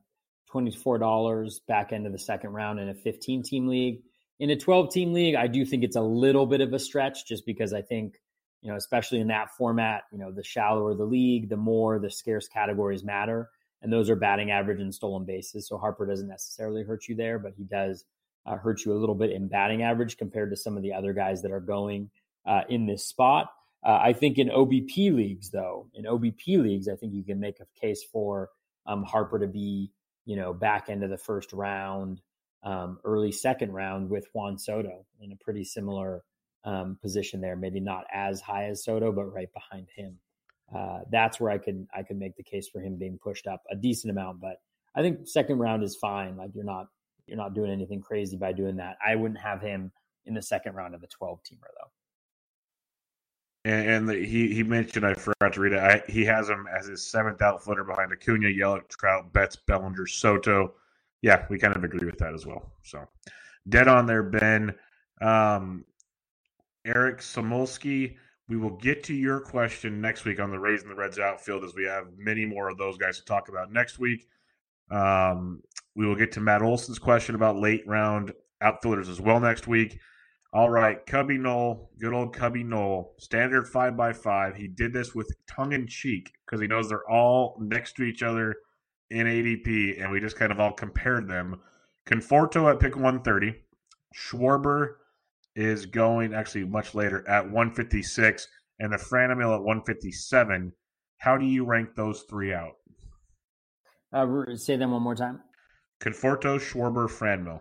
$24 0.52 1.60
back 1.66 1.92
end 1.92 2.06
of 2.06 2.12
the 2.12 2.18
second 2.18 2.50
round 2.50 2.78
in 2.78 2.88
a 2.88 2.94
15 2.94 3.42
team 3.42 3.66
league. 3.66 4.02
In 4.38 4.50
a 4.50 4.56
12 4.56 4.92
team 4.92 5.12
league, 5.12 5.34
I 5.34 5.48
do 5.48 5.64
think 5.64 5.82
it's 5.82 5.96
a 5.96 6.02
little 6.02 6.46
bit 6.46 6.60
of 6.60 6.72
a 6.72 6.78
stretch 6.78 7.26
just 7.26 7.44
because 7.46 7.72
I 7.72 7.82
think, 7.82 8.14
you 8.62 8.70
know, 8.70 8.76
especially 8.76 9.20
in 9.20 9.28
that 9.28 9.50
format, 9.56 10.02
you 10.12 10.18
know, 10.18 10.30
the 10.30 10.44
shallower 10.44 10.94
the 10.94 11.04
league, 11.04 11.48
the 11.48 11.56
more 11.56 11.98
the 11.98 12.10
scarce 12.10 12.48
categories 12.48 13.04
matter. 13.04 13.50
And 13.82 13.92
those 13.92 14.08
are 14.08 14.16
batting 14.16 14.50
average 14.50 14.80
and 14.80 14.94
stolen 14.94 15.24
bases. 15.24 15.66
So 15.66 15.78
Harper 15.78 16.06
doesn't 16.06 16.28
necessarily 16.28 16.84
hurt 16.84 17.08
you 17.08 17.16
there, 17.16 17.38
but 17.38 17.54
he 17.56 17.64
does 17.64 18.04
uh, 18.46 18.56
hurt 18.56 18.84
you 18.84 18.92
a 18.92 18.98
little 18.98 19.14
bit 19.14 19.30
in 19.30 19.48
batting 19.48 19.82
average 19.82 20.16
compared 20.16 20.50
to 20.50 20.56
some 20.56 20.76
of 20.76 20.82
the 20.82 20.92
other 20.92 21.12
guys 21.12 21.42
that 21.42 21.52
are 21.52 21.60
going 21.60 22.10
uh, 22.46 22.62
in 22.68 22.86
this 22.86 23.06
spot. 23.06 23.50
Uh, 23.84 23.98
I 24.02 24.12
think 24.12 24.38
in 24.38 24.48
OBP 24.48 25.14
leagues, 25.14 25.50
though, 25.50 25.88
in 25.94 26.04
OBP 26.04 26.62
leagues, 26.62 26.88
I 26.88 26.96
think 26.96 27.14
you 27.14 27.22
can 27.22 27.40
make 27.40 27.60
a 27.60 27.80
case 27.80 28.02
for 28.12 28.50
um, 28.86 29.04
Harper 29.04 29.38
to 29.38 29.46
be, 29.46 29.90
you 30.26 30.36
know, 30.36 30.52
back 30.52 30.88
end 30.88 31.02
of 31.02 31.10
the 31.10 31.18
first 31.18 31.52
round, 31.52 32.20
um, 32.62 32.98
early 33.04 33.32
second 33.32 33.72
round 33.72 34.10
with 34.10 34.26
Juan 34.34 34.58
Soto 34.58 35.06
in 35.20 35.32
a 35.32 35.36
pretty 35.36 35.64
similar 35.64 36.22
um, 36.64 36.98
position 37.00 37.40
there. 37.40 37.56
Maybe 37.56 37.80
not 37.80 38.04
as 38.12 38.40
high 38.40 38.64
as 38.64 38.84
Soto, 38.84 39.12
but 39.12 39.24
right 39.24 39.48
behind 39.52 39.88
him. 39.96 40.18
Uh, 40.74 41.00
that's 41.10 41.40
where 41.40 41.50
I 41.50 41.58
could 41.58 41.86
I 41.94 42.02
could 42.02 42.18
make 42.18 42.36
the 42.36 42.44
case 42.44 42.68
for 42.68 42.80
him 42.80 42.96
being 42.96 43.18
pushed 43.18 43.46
up 43.46 43.62
a 43.70 43.76
decent 43.76 44.10
amount. 44.10 44.40
But 44.40 44.60
I 44.94 45.02
think 45.02 45.26
second 45.26 45.58
round 45.58 45.82
is 45.82 45.96
fine. 45.96 46.36
Like 46.36 46.50
you're 46.54 46.64
not 46.64 46.86
you're 47.30 47.38
not 47.38 47.54
doing 47.54 47.70
anything 47.70 48.00
crazy 48.00 48.36
by 48.36 48.52
doing 48.52 48.76
that. 48.76 48.98
I 49.04 49.14
wouldn't 49.14 49.40
have 49.40 49.62
him 49.62 49.92
in 50.26 50.34
the 50.34 50.42
second 50.42 50.74
round 50.74 50.94
of 50.94 51.02
a 51.02 51.06
12 51.06 51.38
teamer 51.42 51.68
though. 51.78 53.70
And, 53.70 53.90
and 53.90 54.08
the, 54.08 54.14
he 54.14 54.52
he 54.54 54.62
mentioned 54.62 55.06
I 55.06 55.14
forgot 55.14 55.52
to 55.52 55.60
read 55.60 55.74
it. 55.74 55.78
I, 55.78 56.02
he 56.08 56.24
has 56.24 56.48
him 56.48 56.66
as 56.76 56.86
his 56.86 57.06
seventh 57.06 57.40
outfielder 57.40 57.84
behind 57.84 58.12
Acuna, 58.12 58.48
Yelich, 58.48 58.88
Trout, 58.88 59.32
Betts, 59.32 59.56
Bellinger, 59.56 60.06
Soto. 60.06 60.74
Yeah, 61.22 61.44
we 61.50 61.58
kind 61.58 61.76
of 61.76 61.84
agree 61.84 62.06
with 62.06 62.18
that 62.18 62.34
as 62.34 62.46
well. 62.46 62.72
So 62.82 63.06
dead 63.68 63.86
on 63.86 64.06
there, 64.06 64.22
Ben. 64.22 64.74
Um, 65.20 65.84
Eric 66.84 67.18
Samulski. 67.18 68.16
We 68.48 68.56
will 68.56 68.70
get 68.70 69.04
to 69.04 69.14
your 69.14 69.38
question 69.38 70.00
next 70.00 70.24
week 70.24 70.40
on 70.40 70.50
the 70.50 70.58
Rays 70.58 70.82
and 70.82 70.90
the 70.90 70.96
Reds 70.96 71.20
outfield 71.20 71.62
as 71.62 71.72
we 71.72 71.84
have 71.84 72.06
many 72.16 72.44
more 72.44 72.68
of 72.68 72.78
those 72.78 72.96
guys 72.96 73.18
to 73.18 73.24
talk 73.24 73.48
about 73.48 73.70
next 73.70 74.00
week. 74.00 74.26
Um, 74.90 75.62
we 75.94 76.06
will 76.06 76.16
get 76.16 76.32
to 76.32 76.40
Matt 76.40 76.62
Olson's 76.62 76.98
question 76.98 77.34
about 77.34 77.58
late 77.58 77.86
round 77.86 78.32
outfielders 78.60 79.08
as 79.08 79.20
well 79.20 79.40
next 79.40 79.66
week. 79.66 79.98
All 80.52 80.68
right, 80.68 81.04
Cubby 81.06 81.38
Knoll, 81.38 81.90
good 82.00 82.12
old 82.12 82.34
Cubby 82.34 82.64
Knoll, 82.64 83.14
standard 83.18 83.68
five 83.68 83.96
by 83.96 84.12
five. 84.12 84.56
He 84.56 84.66
did 84.66 84.92
this 84.92 85.14
with 85.14 85.32
tongue 85.46 85.72
in 85.72 85.86
cheek 85.86 86.32
because 86.44 86.60
he 86.60 86.66
knows 86.66 86.88
they're 86.88 87.08
all 87.08 87.56
next 87.60 87.94
to 87.96 88.02
each 88.02 88.24
other 88.24 88.56
in 89.10 89.26
ADP, 89.26 90.02
and 90.02 90.10
we 90.10 90.18
just 90.18 90.36
kind 90.36 90.50
of 90.50 90.58
all 90.58 90.72
compared 90.72 91.28
them. 91.28 91.60
Conforto 92.04 92.68
at 92.68 92.80
pick 92.80 92.96
130. 92.96 93.54
Schwarber 94.16 94.94
is 95.54 95.86
going 95.86 96.34
actually 96.34 96.64
much 96.64 96.96
later 96.96 97.28
at 97.28 97.44
156, 97.44 98.48
and 98.80 98.92
the 98.92 98.96
Franmil 98.96 99.54
at 99.54 99.62
157. 99.62 100.72
How 101.18 101.36
do 101.36 101.46
you 101.46 101.64
rank 101.64 101.94
those 101.94 102.22
three 102.22 102.52
out? 102.52 102.79
Uh, 104.12 104.26
say 104.56 104.76
them 104.76 104.90
one 104.90 105.02
more 105.02 105.14
time. 105.14 105.40
Conforto, 106.02 106.58
Schwarber, 106.58 107.08
Franmil. 107.08 107.60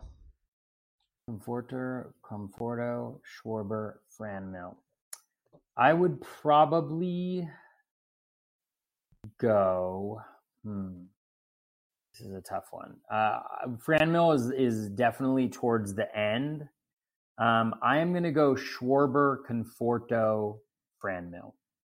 Conforto, 1.29 2.11
Conforto, 2.23 3.19
Schwarber, 3.23 3.95
Franmil. 4.19 4.75
I 5.77 5.93
would 5.93 6.21
probably 6.21 7.47
go. 9.39 10.21
Hmm. 10.63 11.03
This 12.13 12.27
is 12.27 12.33
a 12.33 12.41
tough 12.41 12.65
one. 12.71 12.95
Uh, 13.11 13.39
Franmil 13.85 14.35
is 14.35 14.51
is 14.51 14.89
definitely 14.89 15.49
towards 15.49 15.93
the 15.93 16.13
end. 16.17 16.67
Um, 17.37 17.75
I 17.81 17.99
am 17.99 18.11
going 18.11 18.23
to 18.23 18.31
go 18.31 18.55
Schwarber, 18.55 19.37
Conforto, 19.49 20.59
Franmil. 21.03 21.53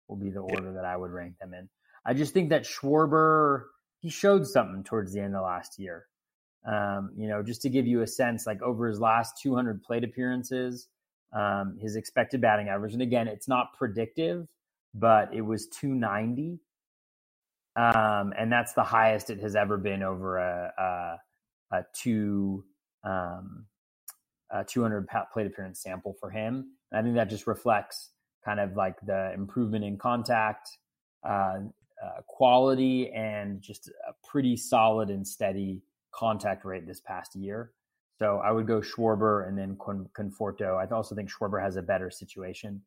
Will 0.08 0.18
be 0.18 0.32
the 0.32 0.40
order 0.40 0.74
that 0.74 0.86
I 0.86 0.98
would 0.98 1.12
rank 1.12 1.38
them 1.40 1.54
in. 1.54 1.70
I 2.06 2.14
just 2.14 2.34
think 2.34 2.50
that 2.50 2.64
Schwarber 2.64 3.66
he 4.00 4.10
showed 4.10 4.48
something 4.48 4.84
towards 4.84 5.14
the 5.14 5.22
end 5.22 5.36
of 5.36 5.44
last 5.44 5.80
year. 5.80 6.06
Um, 6.66 7.12
you 7.18 7.28
know, 7.28 7.42
just 7.42 7.62
to 7.64 7.70
give 7.70 7.88
you 7.88 8.02
a 8.02 8.08
sense, 8.08 8.46
like 8.46 8.62
over 8.62 8.88
his 8.88 9.00
last 9.00 9.42
200 9.42 9.82
plate 9.82 10.04
appearances, 10.04 10.88
um, 11.34 11.78
his 11.80 11.96
expected 11.96 12.42
batting 12.42 12.70
average, 12.70 12.94
and 12.94 13.02
again, 13.02 13.28
it's 13.28 13.48
not 13.48 13.74
predictive, 13.78 14.48
but 14.94 15.34
it 15.34 15.42
was 15.42 15.68
290. 15.68 16.60
Um, 17.76 18.34
and 18.38 18.52
that's 18.52 18.74
the 18.74 18.84
highest 18.84 19.30
it 19.30 19.40
has 19.40 19.56
ever 19.56 19.78
been 19.78 20.04
over 20.04 20.38
a, 20.38 20.74
a, 21.72 21.78
a 21.78 21.86
two, 21.94 22.66
um, 23.04 23.66
a 24.52 24.66
200 24.66 25.08
plate 25.32 25.48
appearance 25.48 25.82
sample 25.82 26.16
for 26.20 26.30
him. 26.30 26.72
And 26.92 27.00
I 27.00 27.04
think 27.04 27.16
that 27.16 27.30
just 27.30 27.48
reflects 27.48 28.10
kind 28.44 28.60
of 28.60 28.76
like 28.76 28.96
the 29.06 29.32
improvement 29.34 29.86
in 29.86 29.98
contact, 29.98 30.70
uh, 31.24 31.60
uh, 32.04 32.22
quality, 32.28 33.12
and 33.12 33.62
just 33.62 33.90
a 34.08 34.14
pretty 34.28 34.56
solid 34.56 35.10
and 35.10 35.28
steady 35.28 35.82
contact 36.12 36.66
rate 36.66 36.88
this 36.88 37.00
past 37.02 37.36
year. 37.36 37.72
So 38.18 38.42
I 38.44 38.52
would 38.52 38.68
go 38.68 38.82
Schwarber 38.82 39.48
and 39.48 39.58
then 39.58 39.78
Conforto. 39.78 40.78
I 40.78 40.94
also 40.94 41.16
think 41.16 41.30
Schwarber 41.30 41.62
has 41.62 41.78
a 41.78 41.82
better 41.82 42.10
situation. 42.12 42.82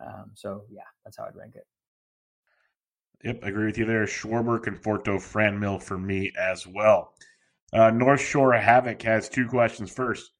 Um, 0.00 0.30
so 0.34 0.62
yeah, 0.70 0.82
that's 1.04 1.16
how 1.16 1.24
I'd 1.24 1.34
rank 1.34 1.56
it. 1.56 1.66
Yep, 3.24 3.40
I 3.42 3.48
agree 3.48 3.66
with 3.66 3.78
you 3.78 3.84
there. 3.84 4.04
Schwarber, 4.04 4.60
Conforto, 4.60 5.16
Franmil 5.16 5.82
for 5.82 5.98
me 5.98 6.32
as 6.38 6.66
well. 6.66 7.14
Uh, 7.72 7.90
North 7.90 8.20
Shore 8.20 8.52
Havoc 8.52 9.02
has 9.02 9.28
two 9.28 9.48
questions. 9.48 9.92
First, 9.92 10.30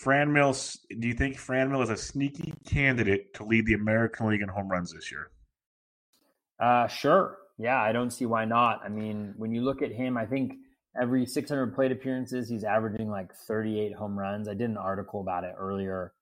Franmil, 0.00 0.78
do 1.00 1.08
you 1.08 1.14
think 1.14 1.36
Franmil 1.36 1.82
is 1.82 1.90
a 1.90 1.96
sneaky 1.96 2.54
candidate 2.66 3.34
to 3.34 3.44
lead 3.44 3.66
the 3.66 3.74
American 3.74 4.28
League 4.28 4.40
in 4.40 4.48
home 4.48 4.68
runs 4.70 4.92
this 4.92 5.10
year? 5.10 5.30
Uh, 6.60 6.86
sure. 6.86 7.38
Yeah, 7.62 7.80
I 7.80 7.92
don't 7.92 8.10
see 8.10 8.26
why 8.26 8.44
not. 8.44 8.82
I 8.84 8.88
mean, 8.88 9.34
when 9.36 9.52
you 9.52 9.62
look 9.62 9.82
at 9.82 9.92
him, 9.92 10.16
I 10.16 10.26
think– 10.26 10.54
every 11.00 11.26
600 11.26 11.74
plate 11.74 11.92
appearances, 11.92 12.48
he's 12.48 12.64
averaging 12.64 13.10
like 13.10 13.34
38 13.34 13.94
home 13.94 14.18
runs. 14.18 14.48
I 14.48 14.54
did 14.54 14.70
an 14.70 14.76
article 14.76 15.20
about 15.20 15.44
it 15.44 15.54
earlier 15.58 16.12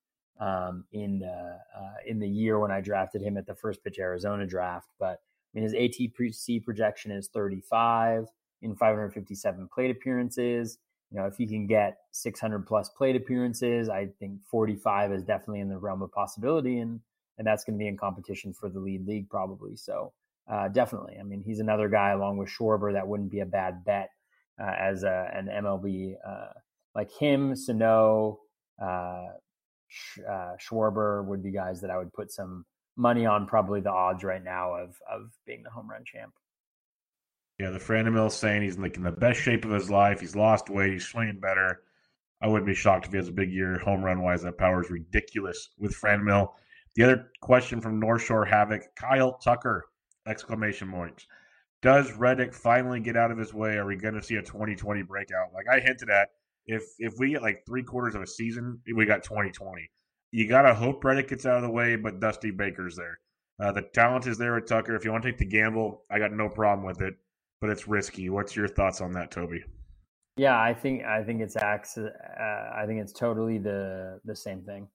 um, 0.41 0.85
in 0.93 1.19
the 1.19 1.27
uh, 1.29 1.95
in 2.07 2.19
the 2.19 2.29
year 2.29 2.59
when 2.59 2.71
I 2.71 2.81
drafted 2.81 3.23
him 3.23 3.37
at 3.37 3.47
the 3.47 3.55
first 3.55 3.83
pitch 3.83 3.99
Arizona 3.99 4.47
draft. 4.47 4.89
But 4.99 5.21
I 5.55 5.61
mean, 5.61 5.65
his 5.65 5.75
ATC 5.75 6.65
projection 6.65 7.11
is 7.11 7.29
35 7.29 8.27
in 8.63 8.77
557 8.77 9.69
plate 9.73 9.91
appearances. 9.91 10.79
You 11.11 11.19
know, 11.19 11.27
if 11.27 11.37
he 11.37 11.47
can 11.47 11.67
get 11.67 11.99
600 12.13 12.67
plus 12.67 12.89
plate 12.91 13.17
appearances, 13.17 13.89
I 13.89 14.09
think 14.21 14.39
45 14.49 15.13
is 15.13 15.25
definitely 15.25 15.61
in 15.61 15.69
the 15.69 15.79
realm 15.79 16.03
of 16.03 16.13
possibility, 16.13 16.79
and 16.79 17.01
and 17.37 17.47
that's 17.47 17.65
going 17.65 17.77
to 17.77 17.83
be 17.83 17.89
in 17.89 17.97
competition 17.97 18.53
for 18.53 18.69
the 18.69 18.79
lead 18.79 19.07
league 19.07 19.29
probably. 19.29 19.75
So 19.75 20.13
uh, 20.51 20.69
definitely, 20.69 21.17
I 21.21 21.23
mean, 21.23 21.43
he's 21.45 21.61
another 21.61 21.89
guy 21.89 22.11
along 22.11 22.39
with 22.39 22.49
Schwarber 22.49 22.93
that 22.95 23.07
wouldn't 23.07 23.31
be 23.31 23.41
a 23.41 23.47
bad 23.47 23.85
bet 23.85 24.11
uh, 24.61 24.73
as 24.79 25.05
a, 25.05 25.31
an 25.33 25.47
MLB 25.47 26.15
uh, 26.27 26.53
like 26.95 27.11
him, 27.13 27.55
Sano, 27.55 28.41
uh, 28.83 29.27
Sh- 29.89 30.21
uh, 30.29 30.53
Schwarber 30.61 31.25
would 31.25 31.43
be 31.43 31.51
guys 31.51 31.81
that 31.81 31.91
I 31.91 31.99
would 31.99 32.13
put 32.13 32.33
some 32.33 32.65
money 32.97 33.27
on. 33.27 33.47
Probably 33.47 33.81
the 33.81 33.91
odds 33.91 34.25
right 34.25 34.43
now 34.43 34.75
of 34.75 34.97
of 35.11 35.33
being 35.47 35.63
the 35.63 35.71
home 35.71 35.91
run 35.91 36.05
champ. 36.05 36.33
Yeah, 37.59 37.71
the 37.71 37.79
Franmil 37.79 38.31
saying 38.31 38.63
he's 38.63 38.79
like 38.79 38.97
in 38.97 39.03
the 39.03 39.11
best 39.11 39.41
shape 39.41 39.65
of 39.65 39.71
his 39.73 39.91
life. 39.91 40.21
He's 40.21 40.37
lost 40.37 40.71
weight. 40.71 40.93
He's 40.93 41.07
swinging 41.07 41.41
better. 41.41 41.83
I 42.43 42.49
wouldn't 42.49 42.67
be 42.67 42.75
shocked 42.75 43.07
if 43.07 43.13
he 43.13 43.19
has 43.19 43.29
a 43.29 43.33
big 43.33 43.53
year 43.53 43.79
home 43.79 44.03
run 44.03 44.23
wise. 44.23 44.43
That 44.43 44.57
power 44.57 44.83
is 44.83 44.91
ridiculous 44.91 45.71
with 45.79 45.95
Franmil. 45.95 46.53
The 46.95 47.05
other 47.05 47.31
question 47.41 47.81
from 47.81 48.01
North 48.01 48.23
Shore 48.23 48.45
Havoc, 48.45 48.83
Kyle 48.97 49.35
Tucker, 49.39 49.87
exclamation 50.27 50.91
points. 50.91 51.27
Does 51.83 52.13
Reddick 52.13 52.53
finally 52.53 53.01
get 53.01 53.17
out 53.17 53.31
of 53.31 53.39
his 53.39 53.55
way? 53.55 53.77
Are 53.77 53.87
we 53.87 53.97
going 53.97 54.15
to 54.15 54.23
see 54.23 54.37
a 54.37 54.43
2020 54.43 55.03
breakout? 55.03 55.53
Like 55.55 55.67
I 55.71 55.81
hinted 55.81 56.11
at, 56.11 56.29
if 56.67 56.83
if 56.99 57.15
we 57.19 57.31
get 57.31 57.43
like 57.43 57.65
three 57.67 57.83
quarters 57.83 58.15
of 58.15 58.23
a 58.23 58.27
season, 58.27 58.81
we 58.95 59.07
got 59.07 59.23
2020. 59.23 59.91
You 60.33 60.47
got 60.47 60.63
to 60.63 60.75
hope 60.75 61.03
Reddick 61.03 61.29
gets 61.29 61.47
out 61.47 61.57
of 61.57 61.63
the 61.63 61.71
way, 61.71 61.97
but 61.97 62.21
Dusty 62.21 62.51
Baker's 62.51 62.97
there. 62.97 63.19
Uh, 63.61 63.73
the 63.73 63.83
talent 63.83 64.27
is 64.27 64.39
there 64.39 64.55
with 64.55 64.67
Tucker. 64.67 64.95
If 64.95 65.05
you 65.05 65.11
want 65.11 65.23
to 65.25 65.31
take 65.31 65.39
the 65.39 65.45
gamble, 65.45 66.05
I 66.11 66.19
got 66.19 66.33
no 66.33 66.49
problem 66.49 66.87
with 66.87 67.01
it, 67.03 67.15
but 67.61 67.71
it's 67.71 67.89
risky. 67.89 68.31
What's 68.31 68.55
your 68.55 68.69
thoughts 68.69 69.01
on 69.01 69.13
that, 69.13 69.31
Toby? 69.31 69.63
Yeah, 70.37 70.61
I 70.61 70.73
think 70.73 71.05
I 71.05 71.23
think 71.23 71.41
it's 71.41 71.57
acts. 71.57 71.99
Uh, 71.99 72.11
I 72.75 72.85
think 72.87 73.01
it's 73.01 73.13
totally 73.13 73.59
the 73.59 74.21
the 74.25 74.37
same 74.37 74.63
thing. 74.63 74.89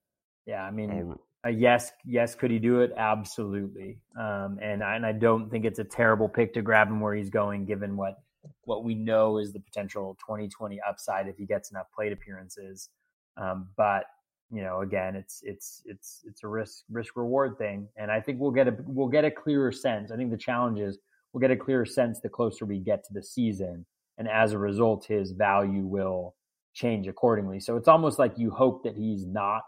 Yeah, 0.46 0.64
I 0.64 0.72
mean, 0.72 0.92
oh, 0.92 1.22
uh, 1.46 1.50
yes, 1.50 1.92
yes, 2.06 2.34
could 2.34 2.50
he 2.50 2.60
do 2.60 2.80
it? 2.80 2.92
Absolutely. 2.98 4.00
Um, 4.20 4.58
and 4.62 4.84
I, 4.84 4.96
and 4.96 5.06
I 5.06 5.12
don't 5.12 5.50
think 5.50 5.66
it's 5.66 5.80
a 5.80 5.84
terrible 5.84 6.28
pick 6.28 6.54
to 6.56 6.62
grab 6.62 6.88
him 6.88 7.00
where 7.00 7.14
he's 7.14 7.30
going, 7.30 7.66
given 7.66 7.96
what 7.96 8.16
what 8.64 8.84
we 8.84 8.94
know 8.94 9.40
is 9.40 9.54
the 9.54 9.60
potential 9.60 10.16
2020 10.20 10.80
upside 10.88 11.28
if 11.28 11.36
he 11.36 11.46
gets 11.46 11.72
enough 11.72 11.88
plate 11.96 12.14
appearances. 12.14 12.90
Um, 13.38 13.68
but 13.76 14.06
you 14.52 14.62
know, 14.62 14.82
again, 14.82 15.16
it's 15.16 15.42
it's 15.44 15.82
it's 15.86 16.22
it's 16.26 16.44
a 16.44 16.48
risk 16.48 16.84
risk 16.90 17.16
reward 17.16 17.58
thing, 17.58 17.88
and 17.98 18.10
I 18.10 18.22
think 18.22 18.40
we'll 18.40 18.52
get 18.52 18.68
a 18.68 18.76
we'll 18.86 19.08
get 19.08 19.26
a 19.26 19.32
clearer 19.32 19.72
sense. 19.72 20.12
I 20.12 20.18
think 20.18 20.32
the 20.32 20.38
challenge 20.38 20.80
is 20.80 20.98
we'll 21.32 21.42
get 21.42 21.52
a 21.52 21.58
clearer 21.58 21.86
sense 21.86 22.22
the 22.22 22.30
closer 22.30 22.66
we 22.66 22.80
get 22.80 23.04
to 23.06 23.14
the 23.14 23.24
season, 23.24 23.86
and 24.18 24.28
as 24.28 24.54
a 24.54 24.58
result, 24.58 25.06
his 25.06 25.32
value 25.32 25.86
will 25.86 26.36
change 26.74 27.08
accordingly. 27.08 27.60
So 27.60 27.78
it's 27.78 27.88
almost 27.88 28.18
like 28.18 28.34
you 28.38 28.50
hope 28.50 28.84
that 28.84 28.96
he's 28.96 29.26
not 29.26 29.62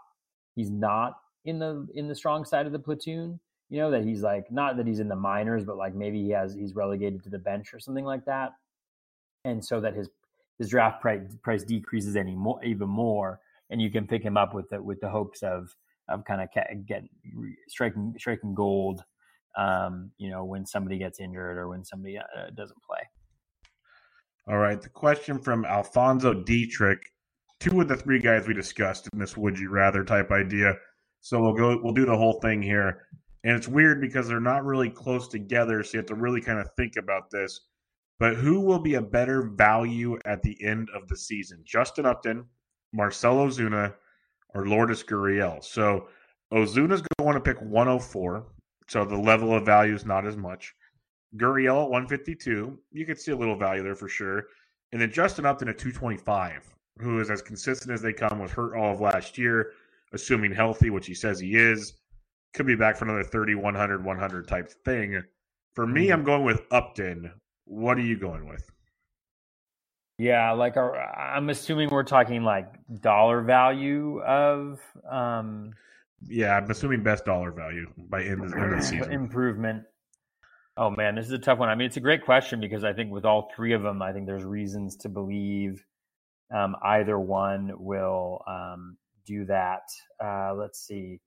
he's 0.54 0.70
not 0.70 1.14
in 1.48 1.58
the 1.58 1.86
in 1.94 2.06
the 2.08 2.14
strong 2.14 2.44
side 2.44 2.66
of 2.66 2.72
the 2.72 2.78
platoon. 2.78 3.40
You 3.70 3.78
know 3.78 3.90
that 3.90 4.04
he's 4.04 4.22
like 4.22 4.50
not 4.50 4.76
that 4.76 4.86
he's 4.86 5.00
in 5.00 5.08
the 5.08 5.16
minors, 5.16 5.64
but 5.64 5.76
like 5.76 5.94
maybe 5.94 6.22
he 6.22 6.30
has 6.30 6.54
he's 6.54 6.74
relegated 6.74 7.22
to 7.24 7.30
the 7.30 7.38
bench 7.38 7.74
or 7.74 7.80
something 7.80 8.04
like 8.04 8.24
that, 8.26 8.52
and 9.44 9.64
so 9.64 9.80
that 9.80 9.94
his 9.94 10.08
his 10.58 10.68
draft 10.68 11.00
price 11.00 11.20
price 11.42 11.64
decreases 11.64 12.16
any 12.16 12.34
more 12.34 12.62
even 12.64 12.88
more, 12.88 13.40
and 13.70 13.80
you 13.80 13.90
can 13.90 14.06
pick 14.06 14.22
him 14.22 14.36
up 14.36 14.54
with 14.54 14.68
the 14.70 14.82
with 14.82 15.00
the 15.00 15.08
hopes 15.08 15.42
of 15.42 15.74
of 16.08 16.24
kind 16.24 16.40
of 16.40 16.48
getting 16.86 17.10
striking 17.68 18.14
striking 18.18 18.54
gold. 18.54 19.02
Um, 19.56 20.12
you 20.18 20.30
know, 20.30 20.44
when 20.44 20.64
somebody 20.64 20.98
gets 20.98 21.18
injured 21.18 21.58
or 21.58 21.68
when 21.68 21.84
somebody 21.84 22.16
uh, 22.16 22.50
doesn't 22.54 22.80
play. 22.82 23.00
All 24.46 24.58
right. 24.58 24.80
The 24.80 24.88
question 24.88 25.38
from 25.38 25.64
Alfonso 25.64 26.32
Dietrich. 26.32 27.00
Two 27.58 27.80
of 27.80 27.88
the 27.88 27.96
three 27.96 28.20
guys 28.20 28.46
we 28.46 28.54
discussed 28.54 29.08
in 29.12 29.18
this 29.18 29.36
would 29.36 29.58
you 29.58 29.68
rather 29.68 30.04
type 30.04 30.30
idea 30.30 30.76
so 31.20 31.40
we'll 31.40 31.54
go 31.54 31.80
we'll 31.82 31.94
do 31.94 32.06
the 32.06 32.16
whole 32.16 32.40
thing 32.40 32.62
here. 32.62 33.06
And 33.44 33.56
it's 33.56 33.68
weird 33.68 34.00
because 34.00 34.28
they're 34.28 34.40
not 34.40 34.64
really 34.64 34.90
close 34.90 35.28
together, 35.28 35.82
so 35.82 35.92
you 35.94 35.98
have 35.98 36.06
to 36.06 36.14
really 36.14 36.40
kind 36.40 36.58
of 36.58 36.68
think 36.76 36.96
about 36.96 37.30
this. 37.30 37.60
But 38.18 38.34
who 38.34 38.60
will 38.60 38.80
be 38.80 38.94
a 38.94 39.02
better 39.02 39.42
value 39.42 40.18
at 40.24 40.42
the 40.42 40.56
end 40.64 40.88
of 40.94 41.06
the 41.06 41.16
season? 41.16 41.62
Justin 41.64 42.04
Upton, 42.04 42.44
Marcell 42.92 43.36
Ozuna, 43.36 43.94
or 44.54 44.66
Lourdes 44.66 45.04
Gurriel? 45.04 45.62
So 45.62 46.08
Ozuna's 46.52 47.00
going 47.00 47.18
to 47.18 47.24
want 47.24 47.36
to 47.36 47.54
pick 47.54 47.62
104, 47.62 48.44
so 48.88 49.04
the 49.04 49.16
level 49.16 49.54
of 49.54 49.64
value 49.64 49.94
is 49.94 50.04
not 50.04 50.26
as 50.26 50.36
much. 50.36 50.74
Gurriel 51.36 51.84
at 51.84 51.90
152, 51.90 52.76
you 52.90 53.06
could 53.06 53.20
see 53.20 53.32
a 53.32 53.36
little 53.36 53.56
value 53.56 53.84
there 53.84 53.94
for 53.94 54.08
sure. 54.08 54.46
And 54.92 55.00
then 55.00 55.12
Justin 55.12 55.46
Upton 55.46 55.68
at 55.68 55.78
225, 55.78 56.74
who 56.98 57.20
is 57.20 57.30
as 57.30 57.42
consistent 57.42 57.92
as 57.92 58.02
they 58.02 58.12
come, 58.12 58.40
was 58.40 58.50
hurt 58.50 58.76
all 58.76 58.94
of 58.94 59.00
last 59.00 59.38
year 59.38 59.72
assuming 60.12 60.52
healthy, 60.52 60.90
which 60.90 61.06
he 61.06 61.14
says 61.14 61.38
he 61.38 61.56
is. 61.56 61.94
Could 62.54 62.66
be 62.66 62.76
back 62.76 62.96
for 62.96 63.04
another 63.04 63.24
30, 63.24 63.54
100, 63.56 64.04
100 64.04 64.48
type 64.48 64.70
thing. 64.84 65.22
For 65.74 65.86
me, 65.86 66.06
mm-hmm. 66.06 66.12
I'm 66.14 66.24
going 66.24 66.44
with 66.44 66.62
Upton. 66.70 67.30
What 67.64 67.98
are 67.98 68.02
you 68.02 68.18
going 68.18 68.48
with? 68.48 68.70
Yeah, 70.18 70.50
like 70.52 70.76
our, 70.76 70.98
I'm 70.98 71.48
assuming 71.48 71.90
we're 71.90 72.02
talking 72.02 72.42
like 72.42 72.66
dollar 73.00 73.40
value 73.42 74.20
of. 74.22 74.80
um 75.08 75.72
Yeah, 76.26 76.56
I'm 76.56 76.68
assuming 76.70 77.04
best 77.04 77.24
dollar 77.24 77.52
value 77.52 77.86
by 77.96 78.24
end 78.24 78.44
of, 78.44 78.52
end 78.52 78.72
of 78.72 78.80
the 78.80 78.82
season. 78.82 79.12
Improvement. 79.12 79.84
Oh 80.76 80.90
man, 80.90 81.14
this 81.14 81.26
is 81.26 81.32
a 81.32 81.38
tough 81.38 81.58
one. 81.58 81.68
I 81.68 81.74
mean, 81.76 81.86
it's 81.86 81.96
a 81.98 82.00
great 82.00 82.24
question 82.24 82.60
because 82.60 82.82
I 82.82 82.92
think 82.92 83.12
with 83.12 83.24
all 83.24 83.50
three 83.54 83.72
of 83.72 83.82
them, 83.82 84.02
I 84.02 84.12
think 84.12 84.26
there's 84.26 84.44
reasons 84.44 84.96
to 84.98 85.08
believe 85.08 85.84
um, 86.52 86.74
either 86.82 87.18
one 87.18 87.72
will 87.76 88.42
um, 88.46 88.96
do 89.28 89.44
that. 89.44 89.82
Uh, 90.22 90.54
let's 90.54 90.80
see. 90.80 91.20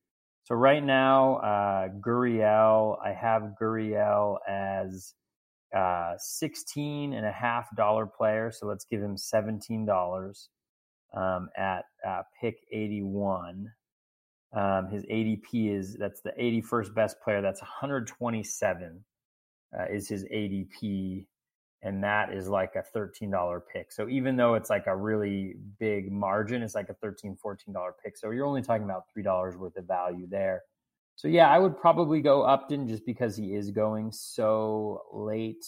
So 0.44 0.56
right 0.56 0.84
now, 0.84 1.36
uh, 1.38 1.90
Gurriel, 2.00 2.98
I 3.06 3.14
have 3.14 3.54
Gurriel 3.62 4.38
as 4.50 5.14
uh, 5.76 6.16
16 6.18 7.14
and 7.14 7.26
a 7.26 7.32
half 7.32 7.74
dollar 7.76 8.06
player. 8.06 8.52
So 8.52 8.66
let's 8.68 8.86
give 8.86 9.02
him 9.02 9.16
$17 9.16 10.48
um, 11.16 11.50
at 11.56 11.86
uh, 12.06 12.24
pick 12.40 12.58
81. 12.72 13.72
Um, 14.54 14.90
his 14.90 15.06
ADP 15.06 15.78
is 15.78 15.96
that's 15.96 16.22
the 16.22 16.34
81st 16.40 16.94
best 16.94 17.22
player. 17.22 17.42
That's 17.42 17.62
127 17.62 19.06
uh, 19.80 19.86
is 19.90 20.10
his 20.10 20.26
ADP, 20.26 21.26
and 21.84 22.04
that 22.04 22.34
is 22.34 22.48
like 22.48 22.76
a 22.76 22.98
$13 22.98 23.62
pick. 23.72 23.92
So 23.92 24.08
even 24.08 24.36
though 24.36 24.54
it's 24.54 24.70
like 24.70 24.88
a 24.88 24.96
really 24.96 25.56
big 25.80 26.12
margin, 26.12 26.62
it's 26.62 26.76
like 26.76 26.90
a 26.90 27.06
$13, 27.06 27.38
$14 27.40 27.92
pick. 28.04 28.18
So 28.18 28.30
you're 28.32 28.46
only 28.46 28.62
talking 28.62 28.84
about 28.84 29.06
$3 29.18 29.58
worth 29.58 29.78
of 29.78 29.86
value 29.86 30.28
there. 30.30 30.64
So 31.16 31.28
yeah, 31.28 31.50
I 31.50 31.60
would 31.60 31.78
probably 31.78 32.22
go 32.22 32.44
Upton 32.44 32.88
just 32.88 33.06
because 33.06 33.36
he 33.36 33.54
is 33.54 33.72
going 33.72 34.12
so 34.12 35.04
late 35.14 35.66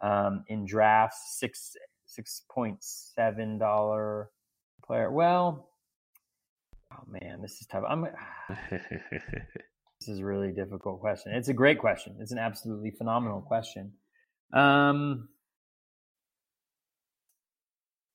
um, 0.00 0.44
in 0.48 0.66
drafts. 0.66 1.38
Six 1.38 1.76
six 2.04 2.42
point 2.50 2.76
seven 2.80 3.58
dollar 3.58 4.30
player. 4.84 5.10
Well, 5.10 5.70
oh 6.92 7.04
man, 7.08 7.40
this 7.40 7.60
is 7.60 7.66
tough. 7.66 7.84
I'm. 7.88 8.06
this 8.70 10.08
is 10.08 10.18
a 10.18 10.24
really 10.24 10.52
difficult 10.52 11.00
question. 11.00 11.32
It's 11.32 11.48
a 11.48 11.54
great 11.54 11.78
question. 11.78 12.16
It's 12.20 12.32
an 12.32 12.38
absolutely 12.38 12.90
phenomenal 12.90 13.40
question. 13.40 13.92
Um. 14.52 15.28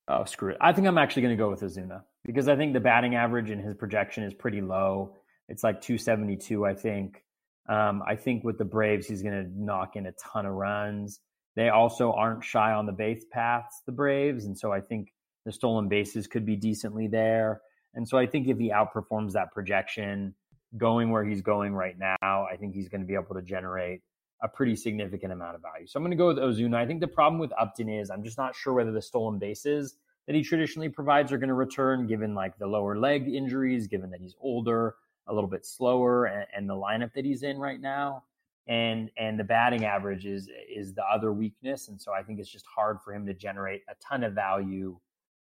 Oh, 0.07 0.23
screw 0.23 0.51
it. 0.51 0.57
I 0.61 0.71
think 0.71 0.87
I'm 0.87 0.97
actually 0.97 1.23
going 1.23 1.37
to 1.37 1.43
go 1.43 1.49
with 1.49 1.61
Ozuna 1.61 2.03
because 2.23 2.47
I 2.47 2.55
think 2.55 2.73
the 2.73 2.79
batting 2.79 3.15
average 3.15 3.49
and 3.49 3.61
his 3.61 3.75
projection 3.75 4.23
is 4.23 4.33
pretty 4.33 4.61
low. 4.61 5.15
It's 5.49 5.63
like 5.63 5.81
272, 5.81 6.65
I 6.65 6.73
think. 6.73 7.23
Um, 7.67 8.01
I 8.07 8.15
think 8.15 8.43
with 8.43 8.57
the 8.57 8.65
Braves, 8.65 9.07
he's 9.07 9.21
going 9.21 9.43
to 9.43 9.49
knock 9.53 9.95
in 9.95 10.05
a 10.05 10.13
ton 10.13 10.45
of 10.45 10.53
runs. 10.53 11.19
They 11.55 11.69
also 11.69 12.13
aren't 12.13 12.43
shy 12.43 12.71
on 12.71 12.85
the 12.85 12.93
base 12.93 13.25
paths, 13.31 13.81
the 13.85 13.91
Braves. 13.91 14.45
And 14.45 14.57
so 14.57 14.71
I 14.71 14.79
think 14.79 15.11
the 15.45 15.51
stolen 15.51 15.89
bases 15.89 16.27
could 16.27 16.45
be 16.45 16.55
decently 16.55 17.07
there. 17.07 17.61
And 17.93 18.07
so 18.07 18.17
I 18.17 18.27
think 18.27 18.47
if 18.47 18.57
he 18.57 18.71
outperforms 18.71 19.33
that 19.33 19.51
projection, 19.53 20.35
going 20.77 21.09
where 21.09 21.25
he's 21.25 21.41
going 21.41 21.73
right 21.73 21.95
now, 21.97 22.45
I 22.51 22.55
think 22.57 22.75
he's 22.75 22.89
going 22.89 23.01
to 23.01 23.07
be 23.07 23.15
able 23.15 23.35
to 23.35 23.41
generate 23.41 24.01
a 24.41 24.47
pretty 24.47 24.75
significant 24.75 25.33
amount 25.33 25.55
of 25.55 25.61
value. 25.61 25.87
So 25.87 25.97
I'm 25.97 26.03
going 26.03 26.11
to 26.11 26.17
go 26.17 26.27
with 26.27 26.37
Ozuna. 26.37 26.75
I 26.75 26.85
think 26.85 26.99
the 26.99 27.07
problem 27.07 27.39
with 27.39 27.51
Upton 27.59 27.89
is 27.89 28.09
I'm 28.09 28.23
just 28.23 28.37
not 28.37 28.55
sure 28.55 28.73
whether 28.73 28.91
the 28.91 29.01
stolen 29.01 29.39
bases 29.39 29.95
that 30.27 30.35
he 30.35 30.43
traditionally 30.43 30.89
provides 30.89 31.31
are 31.31 31.37
going 31.37 31.47
to 31.47 31.55
return, 31.55 32.05
given 32.05 32.35
like 32.35 32.57
the 32.57 32.67
lower 32.67 32.97
leg 32.97 33.27
injuries, 33.27 33.87
given 33.87 34.11
that 34.11 34.19
he's 34.19 34.35
older 34.39 34.95
a 35.27 35.33
little 35.33 35.49
bit 35.49 35.65
slower 35.65 36.25
and, 36.25 36.45
and 36.55 36.69
the 36.69 36.73
lineup 36.73 37.13
that 37.13 37.25
he's 37.25 37.43
in 37.43 37.57
right 37.57 37.81
now 37.81 38.23
and 38.67 39.09
and 39.17 39.39
the 39.39 39.43
batting 39.43 39.85
average 39.85 40.25
is 40.25 40.49
is 40.73 40.93
the 40.93 41.03
other 41.03 41.31
weakness 41.31 41.87
and 41.87 41.99
so 41.99 42.13
i 42.13 42.21
think 42.21 42.39
it's 42.39 42.49
just 42.49 42.65
hard 42.65 42.99
for 43.01 43.13
him 43.13 43.25
to 43.25 43.33
generate 43.33 43.81
a 43.89 43.95
ton 44.05 44.23
of 44.23 44.33
value 44.33 44.97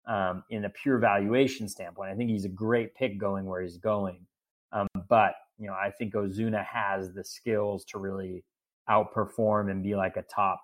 um, 0.06 0.44
in 0.50 0.66
a 0.66 0.70
pure 0.70 0.98
valuation 0.98 1.68
standpoint 1.68 2.10
i 2.10 2.14
think 2.14 2.30
he's 2.30 2.44
a 2.44 2.50
great 2.50 2.94
pick 2.94 3.18
going 3.18 3.46
where 3.46 3.62
he's 3.62 3.78
going 3.78 4.26
um, 4.72 4.86
but 5.08 5.34
you 5.58 5.66
know 5.66 5.74
i 5.74 5.90
think 5.90 6.14
ozuna 6.14 6.64
has 6.64 7.12
the 7.12 7.24
skills 7.24 7.84
to 7.84 7.98
really 7.98 8.44
outperform 8.88 9.70
and 9.70 9.82
be 9.82 9.94
like 9.94 10.16
a 10.16 10.22
top 10.22 10.60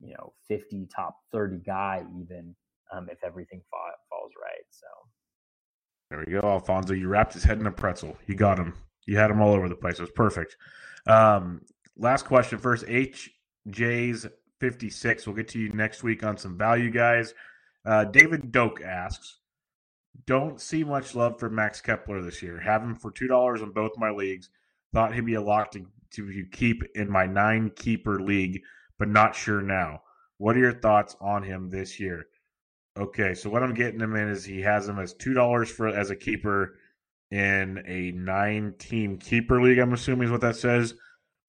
you 0.00 0.14
know 0.14 0.32
50 0.48 0.88
top 0.94 1.16
30 1.32 1.58
guy 1.58 2.04
even 2.20 2.54
um, 2.92 3.08
if 3.10 3.22
everything 3.22 3.62
fall, 3.70 3.80
falls 4.08 4.32
right 4.42 4.64
so 4.70 4.86
there 6.10 6.24
we 6.26 6.32
go, 6.32 6.40
Alfonso. 6.40 6.92
You 6.92 7.08
wrapped 7.08 7.34
his 7.34 7.44
head 7.44 7.60
in 7.60 7.66
a 7.66 7.70
pretzel. 7.70 8.16
You 8.26 8.34
got 8.34 8.58
him. 8.58 8.74
You 9.06 9.16
had 9.16 9.30
him 9.30 9.40
all 9.40 9.54
over 9.54 9.68
the 9.68 9.76
place. 9.76 9.98
It 9.98 10.02
was 10.02 10.10
perfect. 10.10 10.56
Um, 11.06 11.62
last 11.96 12.24
question 12.24 12.58
first. 12.58 12.84
HJ's 12.86 14.26
56. 14.58 15.26
We'll 15.26 15.36
get 15.36 15.48
to 15.48 15.60
you 15.60 15.68
next 15.70 16.02
week 16.02 16.24
on 16.24 16.36
some 16.36 16.58
value 16.58 16.90
guys. 16.90 17.32
Uh, 17.86 18.04
David 18.04 18.50
Doak 18.50 18.82
asks, 18.82 19.38
don't 20.26 20.60
see 20.60 20.82
much 20.82 21.14
love 21.14 21.38
for 21.38 21.48
Max 21.48 21.80
Kepler 21.80 22.22
this 22.22 22.42
year. 22.42 22.58
Have 22.58 22.82
him 22.82 22.96
for 22.96 23.12
$2 23.12 23.62
in 23.62 23.70
both 23.70 23.92
my 23.96 24.10
leagues. 24.10 24.50
Thought 24.92 25.14
he'd 25.14 25.24
be 25.24 25.34
a 25.34 25.40
lock 25.40 25.70
to, 25.72 25.86
to 26.12 26.44
keep 26.52 26.82
in 26.94 27.10
my 27.10 27.26
nine 27.26 27.70
keeper 27.74 28.20
league, 28.20 28.62
but 28.98 29.08
not 29.08 29.34
sure 29.34 29.62
now. 29.62 30.02
What 30.38 30.56
are 30.56 30.60
your 30.60 30.72
thoughts 30.72 31.16
on 31.20 31.42
him 31.42 31.68
this 31.68 32.00
year? 32.00 32.26
Okay, 32.98 33.34
so 33.34 33.50
what 33.50 33.62
I'm 33.62 33.74
getting 33.74 34.00
him 34.00 34.16
in 34.16 34.28
is 34.28 34.44
he 34.44 34.60
has 34.62 34.88
him 34.88 34.98
as 34.98 35.14
two 35.14 35.34
dollars 35.34 35.70
for 35.70 35.88
as 35.88 36.10
a 36.10 36.16
keeper 36.16 36.76
in 37.30 37.82
a 37.86 38.10
nine 38.12 38.74
team 38.78 39.16
keeper 39.16 39.62
league. 39.62 39.78
I'm 39.78 39.92
assuming 39.92 40.26
is 40.26 40.32
what 40.32 40.40
that 40.40 40.56
says. 40.56 40.94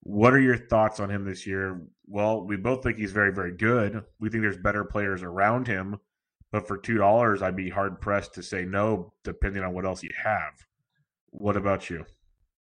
What 0.04 0.34
are 0.34 0.40
your 0.40 0.58
thoughts 0.58 1.00
on 1.00 1.10
him 1.10 1.26
this 1.26 1.46
year? 1.46 1.82
Well, 2.08 2.46
we 2.46 2.58
both 2.58 2.84
think 2.84 2.98
he's 2.98 3.12
very, 3.12 3.32
very 3.32 3.56
good. 3.56 4.04
We 4.20 4.30
think 4.30 4.42
there's 4.42 4.58
better 4.58 4.84
players 4.84 5.24
around 5.24 5.68
him, 5.68 6.00
but 6.52 6.68
for 6.68 6.78
two 6.78 6.98
dollars, 6.98 7.42
I'd 7.42 7.56
be 7.56 7.70
hard 7.70 8.02
pressed 8.02 8.34
to 8.36 8.44
say 8.44 8.66
no, 8.66 9.14
depending 9.24 9.64
on 9.64 9.74
what 9.74 9.86
else 9.86 10.04
you 10.04 10.12
have. 10.24 10.54
What 11.32 11.58
about 11.58 11.90
you? 11.90 12.06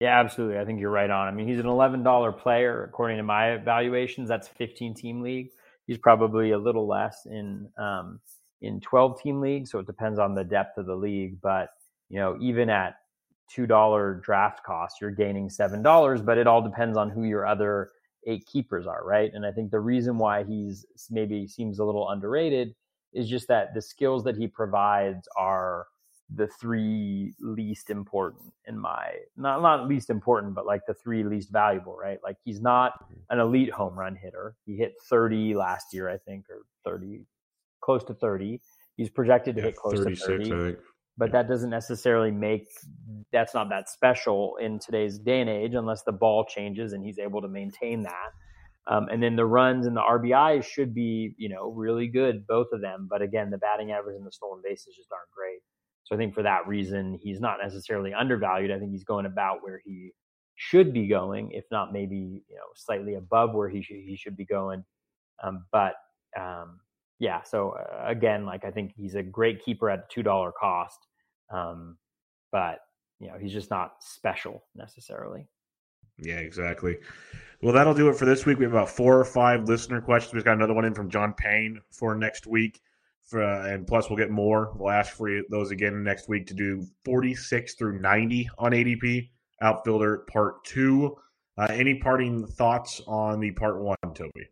Yeah, 0.00 0.20
absolutely. 0.20 0.58
I 0.58 0.64
think 0.64 0.80
you're 0.80 0.90
right 0.90 1.10
on. 1.10 1.26
I 1.26 1.32
mean, 1.32 1.48
he's 1.48 1.58
an 1.58 1.66
eleven 1.66 2.02
dollar 2.02 2.30
player 2.32 2.84
according 2.84 3.16
to 3.16 3.22
my 3.24 3.52
evaluations. 3.52 4.28
That's 4.28 4.46
15 4.48 4.94
team 4.94 5.22
league. 5.22 5.50
He's 5.86 5.98
probably 5.98 6.52
a 6.52 6.58
little 6.58 6.86
less 6.86 7.26
in 7.26 7.68
um, 7.78 8.20
in 8.60 8.80
12 8.80 9.20
team 9.20 9.40
leagues. 9.40 9.70
So 9.70 9.78
it 9.80 9.86
depends 9.86 10.18
on 10.18 10.34
the 10.34 10.44
depth 10.44 10.78
of 10.78 10.86
the 10.86 10.94
league. 10.94 11.40
But, 11.40 11.70
you 12.10 12.18
know, 12.18 12.36
even 12.40 12.70
at 12.70 12.94
$2 13.50 14.22
draft 14.22 14.62
cost, 14.64 14.96
you're 15.00 15.10
gaining 15.10 15.48
$7, 15.48 16.24
but 16.24 16.38
it 16.38 16.46
all 16.46 16.62
depends 16.62 16.96
on 16.96 17.10
who 17.10 17.24
your 17.24 17.46
other 17.46 17.90
eight 18.26 18.46
keepers 18.46 18.86
are, 18.86 19.04
right? 19.04 19.30
And 19.32 19.44
I 19.46 19.52
think 19.52 19.70
the 19.70 19.80
reason 19.80 20.18
why 20.18 20.44
he's 20.44 20.84
maybe 21.10 21.46
seems 21.48 21.78
a 21.78 21.84
little 21.84 22.08
underrated 22.10 22.74
is 23.14 23.28
just 23.28 23.48
that 23.48 23.74
the 23.74 23.80
skills 23.82 24.22
that 24.24 24.36
he 24.36 24.46
provides 24.46 25.26
are 25.36 25.86
the 26.34 26.46
three 26.46 27.32
least 27.40 27.88
important 27.88 28.52
in 28.66 28.78
my 28.78 29.12
not 29.36 29.62
not 29.62 29.88
least 29.88 30.10
important 30.10 30.54
but 30.54 30.66
like 30.66 30.82
the 30.86 30.92
three 30.92 31.24
least 31.24 31.50
valuable 31.50 31.96
right 31.96 32.18
like 32.22 32.36
he's 32.44 32.60
not 32.60 32.92
mm-hmm. 33.04 33.20
an 33.30 33.38
elite 33.38 33.72
home 33.72 33.98
run 33.98 34.14
hitter 34.14 34.54
he 34.66 34.76
hit 34.76 34.92
30 35.08 35.54
last 35.54 35.86
year 35.94 36.10
i 36.10 36.18
think 36.18 36.44
or 36.50 36.66
30 36.84 37.24
close 37.80 38.04
to 38.04 38.14
30. 38.14 38.60
He's 38.96 39.10
projected 39.10 39.56
to 39.56 39.62
yeah, 39.62 39.66
hit 39.68 39.76
close 39.76 40.04
to 40.04 40.14
30. 40.14 40.76
But 41.16 41.32
that 41.32 41.48
doesn't 41.48 41.70
necessarily 41.70 42.30
make 42.30 42.66
that's 43.32 43.52
not 43.52 43.70
that 43.70 43.88
special 43.88 44.56
in 44.60 44.78
today's 44.78 45.18
day 45.18 45.40
and 45.40 45.50
age 45.50 45.74
unless 45.74 46.02
the 46.04 46.12
ball 46.12 46.44
changes 46.44 46.92
and 46.92 47.02
he's 47.02 47.18
able 47.18 47.40
to 47.42 47.48
maintain 47.48 48.02
that. 48.02 48.30
Um, 48.86 49.08
and 49.10 49.22
then 49.22 49.34
the 49.34 49.44
runs 49.44 49.86
and 49.86 49.96
the 49.96 50.00
RBIs 50.00 50.64
should 50.64 50.94
be, 50.94 51.34
you 51.36 51.48
know, 51.48 51.70
really 51.72 52.06
good, 52.06 52.46
both 52.46 52.68
of 52.72 52.80
them. 52.80 53.08
But 53.10 53.20
again, 53.20 53.50
the 53.50 53.58
batting 53.58 53.90
average 53.90 54.16
and 54.16 54.26
the 54.26 54.32
stolen 54.32 54.62
bases 54.62 54.94
just 54.96 55.10
aren't 55.12 55.30
great. 55.30 55.60
So 56.08 56.14
I 56.14 56.18
think 56.18 56.32
for 56.32 56.42
that 56.42 56.66
reason, 56.66 57.18
he's 57.22 57.38
not 57.38 57.58
necessarily 57.62 58.14
undervalued. 58.14 58.70
I 58.70 58.78
think 58.78 58.92
he's 58.92 59.04
going 59.04 59.26
about 59.26 59.58
where 59.62 59.78
he 59.84 60.12
should 60.56 60.94
be 60.94 61.06
going, 61.06 61.50
if 61.50 61.64
not 61.70 61.92
maybe 61.92 62.42
you 62.48 62.56
know 62.56 62.62
slightly 62.74 63.16
above 63.16 63.52
where 63.52 63.68
he 63.68 63.82
should 63.82 63.98
he 63.98 64.16
should 64.16 64.34
be 64.34 64.46
going. 64.46 64.82
Um, 65.42 65.66
but 65.70 65.96
um, 66.34 66.80
yeah, 67.18 67.42
so 67.42 67.72
uh, 67.72 68.04
again, 68.06 68.46
like 68.46 68.64
I 68.64 68.70
think 68.70 68.94
he's 68.96 69.16
a 69.16 69.22
great 69.22 69.62
keeper 69.62 69.90
at 69.90 70.08
two 70.08 70.22
dollar 70.22 70.50
cost, 70.50 70.98
um, 71.52 71.98
but 72.52 72.78
you 73.20 73.28
know 73.28 73.34
he's 73.38 73.52
just 73.52 73.68
not 73.68 73.96
special 74.00 74.64
necessarily. 74.74 75.46
Yeah, 76.20 76.38
exactly. 76.38 76.96
Well, 77.60 77.74
that'll 77.74 77.92
do 77.92 78.08
it 78.08 78.16
for 78.16 78.24
this 78.24 78.46
week. 78.46 78.58
We 78.58 78.64
have 78.64 78.72
about 78.72 78.88
four 78.88 79.20
or 79.20 79.26
five 79.26 79.68
listener 79.68 80.00
questions. 80.00 80.32
We've 80.32 80.44
got 80.44 80.56
another 80.56 80.72
one 80.72 80.86
in 80.86 80.94
from 80.94 81.10
John 81.10 81.34
Payne 81.34 81.82
for 81.90 82.14
next 82.14 82.46
week. 82.46 82.80
For, 83.28 83.42
uh, 83.42 83.68
and 83.68 83.86
plus, 83.86 84.08
we'll 84.08 84.16
get 84.16 84.30
more. 84.30 84.72
We'll 84.76 84.90
ask 84.90 85.14
for 85.14 85.28
those 85.50 85.70
again 85.70 86.02
next 86.02 86.28
week 86.28 86.46
to 86.46 86.54
do 86.54 86.84
46 87.04 87.74
through 87.74 88.00
90 88.00 88.48
on 88.58 88.72
ADP 88.72 89.28
outfielder 89.60 90.24
part 90.30 90.64
two. 90.64 91.16
Uh, 91.58 91.66
any 91.70 91.98
parting 91.98 92.46
thoughts 92.46 93.02
on 93.06 93.40
the 93.40 93.50
part 93.50 93.82
one, 93.82 93.96
Toby? 94.14 94.48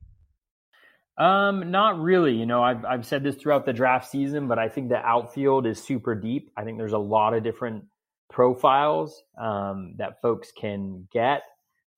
Um, 1.19 1.70
not 1.70 1.98
really. 1.98 2.35
You 2.35 2.44
know, 2.44 2.62
I've 2.62 2.85
I've 2.85 3.07
said 3.07 3.23
this 3.23 3.36
throughout 3.36 3.65
the 3.65 3.73
draft 3.73 4.11
season, 4.11 4.48
but 4.48 4.59
I 4.59 4.69
think 4.69 4.90
the 4.90 4.97
outfield 4.97 5.66
is 5.66 5.82
super 5.82 6.15
deep. 6.15 6.51
I 6.57 6.65
think 6.65 6.78
there's 6.78 6.93
a 6.93 6.98
lot 6.98 7.32
of 7.32 7.43
different 7.43 7.85
profiles 8.28 9.23
um, 9.40 9.94
that 9.97 10.20
folks 10.20 10.53
can 10.53 11.09
get. 11.11 11.43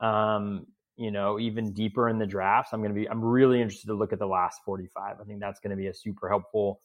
Um, 0.00 0.66
you 0.98 1.12
know, 1.12 1.38
even 1.38 1.72
deeper 1.72 2.08
in 2.08 2.18
the 2.18 2.26
drafts. 2.26 2.72
I'm 2.72 2.80
going 2.80 2.92
to 2.92 3.00
be. 3.00 3.08
I'm 3.08 3.24
really 3.24 3.62
interested 3.62 3.86
to 3.86 3.94
look 3.94 4.12
at 4.12 4.18
the 4.18 4.26
last 4.26 4.60
45. 4.64 5.16
I 5.20 5.24
think 5.24 5.40
that's 5.40 5.60
going 5.60 5.70
to 5.70 5.76
be 5.76 5.86
a 5.86 5.94
super 5.94 6.28
helpful 6.28 6.80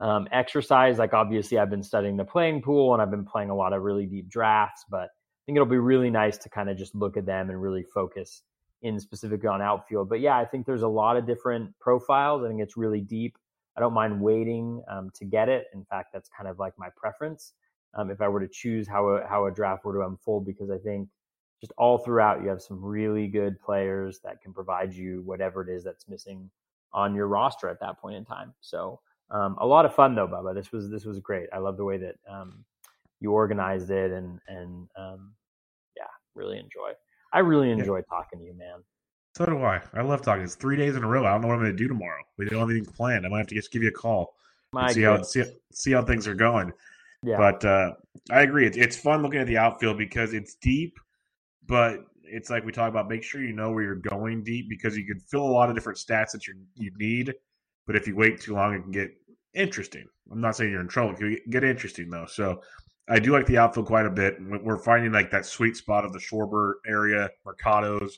um, 0.00 0.26
exercise. 0.32 0.98
Like 0.98 1.12
obviously, 1.12 1.58
I've 1.58 1.70
been 1.70 1.82
studying 1.82 2.16
the 2.16 2.24
playing 2.24 2.62
pool 2.62 2.94
and 2.94 3.02
I've 3.02 3.10
been 3.10 3.26
playing 3.26 3.50
a 3.50 3.54
lot 3.54 3.74
of 3.74 3.82
really 3.82 4.06
deep 4.06 4.28
drafts, 4.28 4.84
but 4.90 5.04
I 5.04 5.40
think 5.46 5.56
it'll 5.56 5.66
be 5.66 5.78
really 5.78 6.10
nice 6.10 6.38
to 6.38 6.48
kind 6.48 6.70
of 6.70 6.78
just 6.78 6.94
look 6.94 7.16
at 7.16 7.26
them 7.26 7.50
and 7.50 7.60
really 7.60 7.84
focus 7.94 8.42
in 8.80 8.98
specifically 8.98 9.48
on 9.48 9.60
outfield. 9.60 10.08
But 10.08 10.20
yeah, 10.20 10.38
I 10.38 10.46
think 10.46 10.64
there's 10.64 10.82
a 10.82 10.88
lot 10.88 11.16
of 11.16 11.26
different 11.26 11.78
profiles. 11.78 12.42
I 12.44 12.48
think 12.48 12.62
it's 12.62 12.76
really 12.76 13.00
deep. 13.00 13.36
I 13.76 13.80
don't 13.80 13.94
mind 13.94 14.20
waiting 14.20 14.82
um, 14.90 15.10
to 15.16 15.24
get 15.24 15.48
it. 15.48 15.66
In 15.74 15.84
fact, 15.84 16.08
that's 16.12 16.30
kind 16.36 16.48
of 16.48 16.58
like 16.58 16.72
my 16.78 16.88
preference 16.96 17.52
um, 17.94 18.10
if 18.10 18.20
I 18.20 18.28
were 18.28 18.40
to 18.40 18.48
choose 18.48 18.88
how 18.88 19.08
a, 19.08 19.26
how 19.26 19.46
a 19.46 19.50
draft 19.50 19.84
were 19.84 19.94
to 19.94 20.06
unfold, 20.06 20.46
because 20.46 20.70
I 20.70 20.78
think 20.78 21.08
just 21.60 21.72
all 21.76 21.98
throughout, 21.98 22.42
you 22.42 22.48
have 22.48 22.62
some 22.62 22.82
really 22.82 23.26
good 23.26 23.60
players 23.60 24.20
that 24.24 24.40
can 24.42 24.52
provide 24.52 24.92
you 24.92 25.22
whatever 25.24 25.62
it 25.62 25.74
is 25.74 25.84
that's 25.84 26.08
missing 26.08 26.50
on 26.92 27.14
your 27.14 27.26
roster 27.26 27.68
at 27.68 27.80
that 27.80 27.98
point 27.98 28.16
in 28.16 28.24
time. 28.24 28.54
So 28.60 29.00
um, 29.30 29.56
a 29.60 29.66
lot 29.66 29.84
of 29.84 29.94
fun 29.94 30.14
though, 30.14 30.28
Bubba. 30.28 30.54
This 30.54 30.72
was 30.72 30.88
this 30.90 31.04
was 31.04 31.18
great. 31.18 31.48
I 31.52 31.58
love 31.58 31.76
the 31.76 31.84
way 31.84 31.98
that 31.98 32.16
um, 32.30 32.64
you 33.20 33.32
organized 33.32 33.90
it 33.90 34.12
and 34.12 34.40
and 34.48 34.88
um, 34.96 35.32
yeah, 35.96 36.04
really 36.34 36.58
enjoy. 36.58 36.92
I 37.32 37.40
really 37.40 37.70
enjoy 37.70 37.98
yeah. 37.98 38.02
talking 38.08 38.38
to 38.38 38.44
you, 38.44 38.54
man. 38.54 38.82
So 39.36 39.46
do 39.46 39.62
I. 39.62 39.80
I 39.94 40.02
love 40.02 40.22
talking. 40.22 40.42
It's 40.42 40.54
three 40.54 40.76
days 40.76 40.96
in 40.96 41.04
a 41.04 41.06
row. 41.06 41.24
I 41.26 41.32
don't 41.32 41.42
know 41.42 41.48
what 41.48 41.54
I'm 41.54 41.60
going 41.60 41.72
to 41.72 41.76
do 41.76 41.88
tomorrow. 41.88 42.22
We 42.38 42.46
don't 42.46 42.58
have 42.58 42.70
anything 42.70 42.92
planned. 42.92 43.26
I 43.26 43.28
might 43.28 43.38
have 43.38 43.46
to 43.48 43.54
just 43.54 43.70
give 43.70 43.82
you 43.82 43.88
a 43.90 43.92
call 43.92 44.34
and 44.72 44.90
see 44.90 45.02
how 45.02 45.22
see, 45.22 45.44
see 45.72 45.92
how 45.92 46.02
things 46.02 46.26
are 46.26 46.34
going. 46.34 46.72
Yeah. 47.22 47.36
But 47.36 47.64
uh, 47.64 47.92
I 48.30 48.42
agree. 48.42 48.66
It's, 48.66 48.76
it's 48.76 48.96
fun 48.96 49.22
looking 49.22 49.40
at 49.40 49.46
the 49.46 49.58
outfield 49.58 49.98
because 49.98 50.32
it's 50.32 50.54
deep, 50.54 50.98
but 51.68 52.00
it's 52.24 52.50
like 52.50 52.64
we 52.64 52.72
talk 52.72 52.88
about. 52.88 53.08
Make 53.08 53.22
sure 53.22 53.42
you 53.42 53.52
know 53.52 53.70
where 53.70 53.84
you're 53.84 53.94
going 53.94 54.42
deep 54.42 54.68
because 54.68 54.96
you 54.96 55.06
can 55.06 55.20
fill 55.20 55.44
a 55.44 55.52
lot 55.52 55.68
of 55.68 55.74
different 55.74 55.98
stats 55.98 56.32
that 56.32 56.46
you 56.46 56.54
you 56.74 56.90
need. 56.98 57.34
But 57.86 57.96
if 57.96 58.06
you 58.06 58.16
wait 58.16 58.40
too 58.40 58.54
long, 58.54 58.74
it 58.74 58.82
can 58.82 58.90
get 58.90 59.10
interesting. 59.54 60.06
I'm 60.30 60.40
not 60.40 60.56
saying 60.56 60.70
you're 60.70 60.80
in 60.80 60.88
trouble. 60.88 61.12
It 61.12 61.18
can 61.18 61.50
get 61.50 61.64
interesting 61.64 62.10
though. 62.10 62.26
So 62.26 62.60
I 63.08 63.18
do 63.18 63.32
like 63.32 63.46
the 63.46 63.58
outfield 63.58 63.86
quite 63.86 64.06
a 64.06 64.10
bit. 64.10 64.36
We're 64.40 64.78
finding 64.78 65.12
like 65.12 65.30
that 65.30 65.46
sweet 65.46 65.76
spot 65.76 66.04
of 66.04 66.12
the 66.12 66.18
Schwarber 66.18 66.74
area, 66.86 67.30
Mercados 67.46 68.12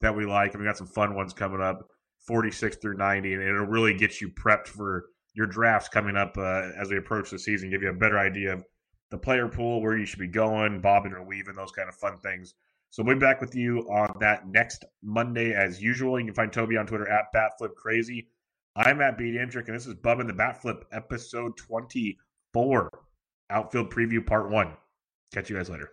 that 0.00 0.16
we 0.16 0.24
like, 0.24 0.54
and 0.54 0.62
we 0.62 0.66
got 0.66 0.78
some 0.78 0.86
fun 0.86 1.14
ones 1.14 1.34
coming 1.34 1.60
up, 1.60 1.86
46 2.26 2.76
through 2.76 2.96
90, 2.96 3.34
and 3.34 3.42
it'll 3.42 3.66
really 3.66 3.92
get 3.92 4.20
you 4.20 4.30
prepped 4.30 4.68
for 4.68 5.06
your 5.34 5.46
drafts 5.46 5.88
coming 5.88 6.16
up 6.16 6.36
uh, 6.38 6.70
as 6.80 6.90
we 6.90 6.96
approach 6.96 7.30
the 7.30 7.38
season. 7.38 7.70
Give 7.70 7.82
you 7.82 7.90
a 7.90 7.94
better 7.94 8.18
idea 8.18 8.54
of 8.54 8.64
the 9.10 9.18
player 9.18 9.48
pool, 9.48 9.82
where 9.82 9.98
you 9.98 10.06
should 10.06 10.18
be 10.18 10.26
going, 10.26 10.80
bobbing 10.80 11.12
or 11.12 11.22
weaving, 11.22 11.54
those 11.54 11.72
kind 11.72 11.88
of 11.88 11.94
fun 11.96 12.16
things. 12.18 12.54
So 12.90 13.04
we'll 13.04 13.14
be 13.14 13.20
back 13.20 13.40
with 13.40 13.54
you 13.54 13.80
on 13.88 14.16
that 14.20 14.48
next 14.48 14.84
Monday 15.02 15.54
as 15.54 15.80
usual. 15.80 16.18
You 16.18 16.26
can 16.26 16.34
find 16.34 16.52
Toby 16.52 16.76
on 16.76 16.86
Twitter 16.86 17.08
at 17.08 17.32
BatFlipCrazy. 17.32 18.26
I'm 18.74 19.00
at 19.00 19.16
Intric, 19.18 19.66
and 19.66 19.76
this 19.76 19.86
is 19.86 19.94
Bub 19.94 20.20
and 20.20 20.28
the 20.28 20.32
Batflip, 20.34 20.82
episode 20.92 21.56
24, 21.56 22.90
outfield 23.50 23.90
preview 23.92 24.24
part 24.24 24.50
one. 24.50 24.72
Catch 25.32 25.50
you 25.50 25.56
guys 25.56 25.70
later. 25.70 25.92